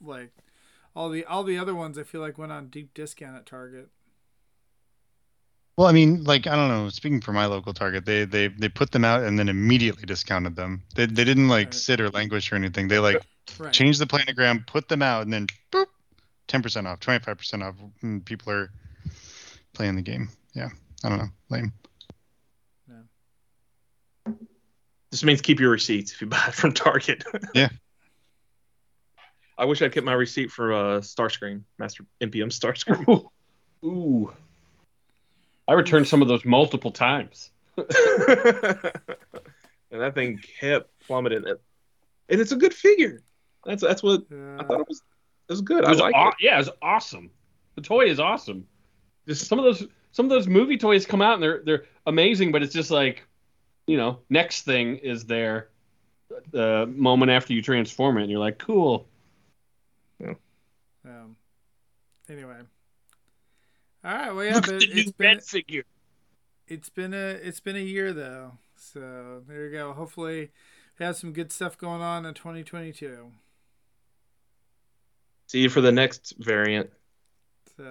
Like 0.00 0.30
all 0.94 1.08
the 1.10 1.24
all 1.24 1.44
the 1.44 1.58
other 1.58 1.74
ones, 1.74 1.98
I 1.98 2.02
feel 2.04 2.20
like 2.20 2.38
went 2.38 2.52
on 2.52 2.68
deep 2.68 2.94
discount 2.94 3.36
at 3.36 3.46
Target. 3.46 3.88
Well, 5.76 5.86
I 5.86 5.92
mean, 5.92 6.24
like 6.24 6.46
I 6.46 6.56
don't 6.56 6.68
know. 6.68 6.88
Speaking 6.88 7.20
for 7.20 7.32
my 7.32 7.46
local 7.46 7.72
Target, 7.72 8.04
they 8.04 8.24
they 8.24 8.48
they 8.48 8.68
put 8.68 8.90
them 8.90 9.04
out 9.04 9.22
and 9.22 9.38
then 9.38 9.48
immediately 9.48 10.04
discounted 10.04 10.56
them. 10.56 10.82
They 10.94 11.06
they 11.06 11.24
didn't 11.24 11.48
like 11.48 11.68
Right. 11.68 11.74
sit 11.74 12.00
or 12.00 12.10
languish 12.10 12.50
or 12.52 12.56
anything. 12.56 12.88
They 12.88 12.98
like 12.98 13.22
Right. 13.58 13.72
changed 13.72 14.00
the 14.00 14.06
planogram, 14.06 14.66
put 14.66 14.88
them 14.88 15.02
out, 15.02 15.22
and 15.22 15.32
then 15.32 15.46
boop, 15.72 15.86
ten 16.48 16.62
percent 16.62 16.86
off, 16.86 17.00
twenty 17.00 17.22
five 17.24 17.38
percent 17.38 17.62
off. 17.62 17.76
And 18.02 18.24
people 18.24 18.52
are 18.52 18.70
playing 19.72 19.94
the 19.96 20.02
game. 20.02 20.28
Yeah, 20.52 20.68
I 21.04 21.08
don't 21.08 21.18
know, 21.18 21.28
lame. 21.48 21.72
Yeah. 22.88 24.32
This 25.10 25.24
means 25.24 25.40
keep 25.40 25.60
your 25.60 25.70
receipts 25.70 26.12
if 26.12 26.20
you 26.20 26.26
buy 26.26 26.44
it 26.48 26.54
from 26.54 26.72
Target. 26.72 27.24
Yeah. 27.54 27.68
I 29.58 29.64
wish 29.64 29.82
I'd 29.82 29.92
kept 29.92 30.06
my 30.06 30.12
receipt 30.12 30.50
for 30.52 30.72
uh, 30.72 31.00
Starscream, 31.00 31.62
Master 31.78 32.04
MPM 32.20 32.46
Starscream. 32.50 33.26
Ooh. 33.84 34.32
I 35.66 35.72
returned 35.74 36.06
some 36.06 36.22
of 36.22 36.28
those 36.28 36.44
multiple 36.44 36.92
times. 36.92 37.50
and 37.76 37.86
that 39.90 40.14
thing 40.14 40.40
kept 40.60 40.90
plummeting. 41.06 41.44
And 41.46 42.40
it's 42.40 42.52
a 42.52 42.56
good 42.56 42.72
figure. 42.74 43.22
That's 43.64 43.82
that's 43.82 44.02
what 44.02 44.22
Yeah. 44.30 44.56
I 44.60 44.64
thought 44.64 44.80
it 44.80 44.88
was. 44.88 45.02
It 45.48 45.52
was 45.52 45.60
good. 45.60 45.84
It 45.84 45.88
was 45.90 46.00
I 46.00 46.04
like 46.04 46.14
aw- 46.14 46.28
it. 46.28 46.34
Yeah, 46.40 46.54
it 46.56 46.58
was 46.58 46.70
awesome. 46.82 47.30
The 47.74 47.82
toy 47.82 48.06
is 48.06 48.20
awesome. 48.20 48.66
Just 49.26 49.46
Some 49.46 49.58
of 49.58 49.64
those 49.64 49.86
some 50.12 50.26
of 50.26 50.30
those 50.30 50.46
movie 50.48 50.78
toys 50.78 51.04
come 51.06 51.20
out 51.22 51.34
and 51.34 51.42
they're 51.42 51.62
they're 51.64 51.84
amazing, 52.06 52.52
but 52.52 52.62
it's 52.62 52.72
just 52.74 52.90
like, 52.90 53.26
you 53.86 53.96
know, 53.96 54.20
next 54.30 54.62
thing 54.62 54.96
is 54.98 55.24
there 55.26 55.68
the 56.50 56.86
moment 56.94 57.30
after 57.30 57.52
you 57.52 57.62
transform 57.62 58.18
it, 58.18 58.22
and 58.22 58.30
you're 58.30 58.40
like, 58.40 58.58
cool. 58.58 59.06
Um, 61.04 61.36
anyway. 62.28 62.58
All 64.04 64.14
right. 64.14 64.34
Well, 64.34 64.44
yeah, 64.44 64.60
but 64.60 64.82
it's 64.82 65.12
been 65.12 65.40
figure. 65.40 65.84
it's 66.66 66.88
been 66.88 67.14
a 67.14 67.28
it's 67.30 67.60
been 67.60 67.76
a 67.76 67.80
year 67.80 68.12
though. 68.12 68.52
So 68.76 69.42
there 69.48 69.66
you 69.66 69.72
go. 69.72 69.92
Hopefully, 69.92 70.50
we 70.98 71.06
have 71.06 71.16
some 71.16 71.32
good 71.32 71.50
stuff 71.50 71.76
going 71.76 72.00
on 72.00 72.24
in 72.24 72.34
2022. 72.34 73.32
see 75.46 75.60
you 75.60 75.68
for 75.68 75.80
the 75.80 75.92
next 75.92 76.34
variant. 76.38 76.90
So, 77.76 77.88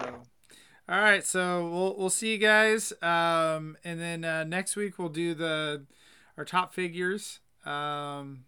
all 0.88 1.00
right. 1.00 1.24
So 1.24 1.68
we'll 1.68 1.96
we'll 1.96 2.10
see 2.10 2.32
you 2.32 2.38
guys. 2.38 2.92
Um, 3.02 3.76
and 3.84 4.00
then 4.00 4.24
uh, 4.24 4.44
next 4.44 4.76
week 4.76 4.98
we'll 4.98 5.08
do 5.08 5.34
the 5.34 5.84
our 6.36 6.44
top 6.44 6.72
figures 6.72 7.40
um 7.66 8.44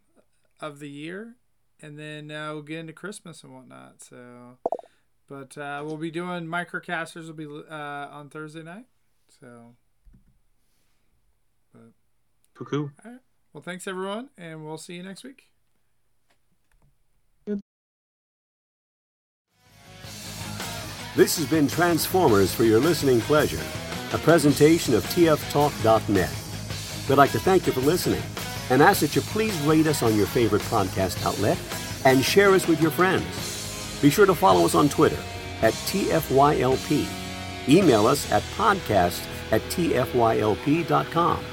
of 0.61 0.79
the 0.79 0.89
year, 0.89 1.37
and 1.83 1.99
then 1.99 2.31
uh, 2.31 2.53
we'll 2.53 2.63
get 2.63 2.79
into 2.79 2.93
Christmas 2.93 3.43
and 3.43 3.55
whatnot. 3.55 4.03
So, 4.03 4.59
but 5.29 5.57
uh, 5.57 5.83
we'll 5.85 5.97
be 5.97 6.11
doing 6.11 6.47
microcasters. 6.47 7.27
Will 7.27 7.35
be 7.35 7.47
uh, 7.47 7.75
on 7.75 8.29
Thursday 8.31 8.63
night. 8.63 8.87
So, 9.41 9.75
Cuckoo. 12.55 12.89
well, 13.53 13.63
thanks 13.63 13.87
everyone, 13.87 14.31
and 14.37 14.65
we'll 14.65 14.79
see 14.79 14.95
you 14.95 15.03
next 15.03 15.25
week. 15.25 15.45
This 21.17 21.37
has 21.39 21.47
been 21.47 21.67
Transformers 21.67 22.55
for 22.55 22.63
your 22.63 22.79
listening 22.79 23.21
pleasure, 23.23 23.61
a 24.13 24.19
presentation 24.19 24.95
of 24.95 25.05
TFTalk.net. 25.07 26.31
We'd 27.09 27.17
like 27.17 27.33
to 27.33 27.41
thank 27.41 27.67
you 27.67 27.73
for 27.73 27.81
listening 27.81 28.23
and 28.71 28.83
ask 28.83 29.01
that 29.01 29.15
you 29.15 29.21
please 29.23 29.59
rate 29.63 29.87
us 29.87 30.03
on 30.03 30.17
your 30.17 30.27
favorite 30.27 30.63
podcast 30.63 31.25
outlet 31.27 31.59
and 32.05 32.25
share 32.25 32.53
us 32.53 32.67
with 32.67 32.81
your 32.81 32.91
friends. 32.91 33.99
Be 34.01 34.11
sure 34.11 34.27
to 34.27 34.35
follow 34.35 34.65
us 34.65 34.75
on 34.75 34.89
Twitter 34.89 35.19
at 35.61 35.75
TFYLP. 35.75 37.07
Email 37.69 38.07
us 38.07 38.31
at 38.33 38.43
podcast 38.57 39.23
at 39.53 39.61
TFYLP.com. 39.63 41.45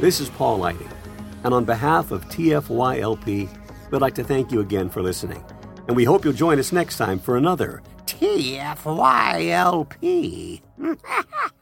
This 0.00 0.20
is 0.20 0.28
Paul 0.30 0.58
Lighting, 0.58 0.90
and 1.44 1.54
on 1.54 1.64
behalf 1.64 2.10
of 2.10 2.26
TFYLP, 2.26 3.48
we'd 3.90 4.00
like 4.00 4.14
to 4.16 4.24
thank 4.24 4.52
you 4.52 4.60
again 4.60 4.90
for 4.90 5.02
listening. 5.02 5.44
And 5.88 5.96
we 5.96 6.04
hope 6.04 6.24
you'll 6.24 6.34
join 6.34 6.58
us 6.58 6.72
next 6.72 6.98
time 6.98 7.18
for 7.18 7.36
another 7.36 7.82
TFYLP. 8.06 8.80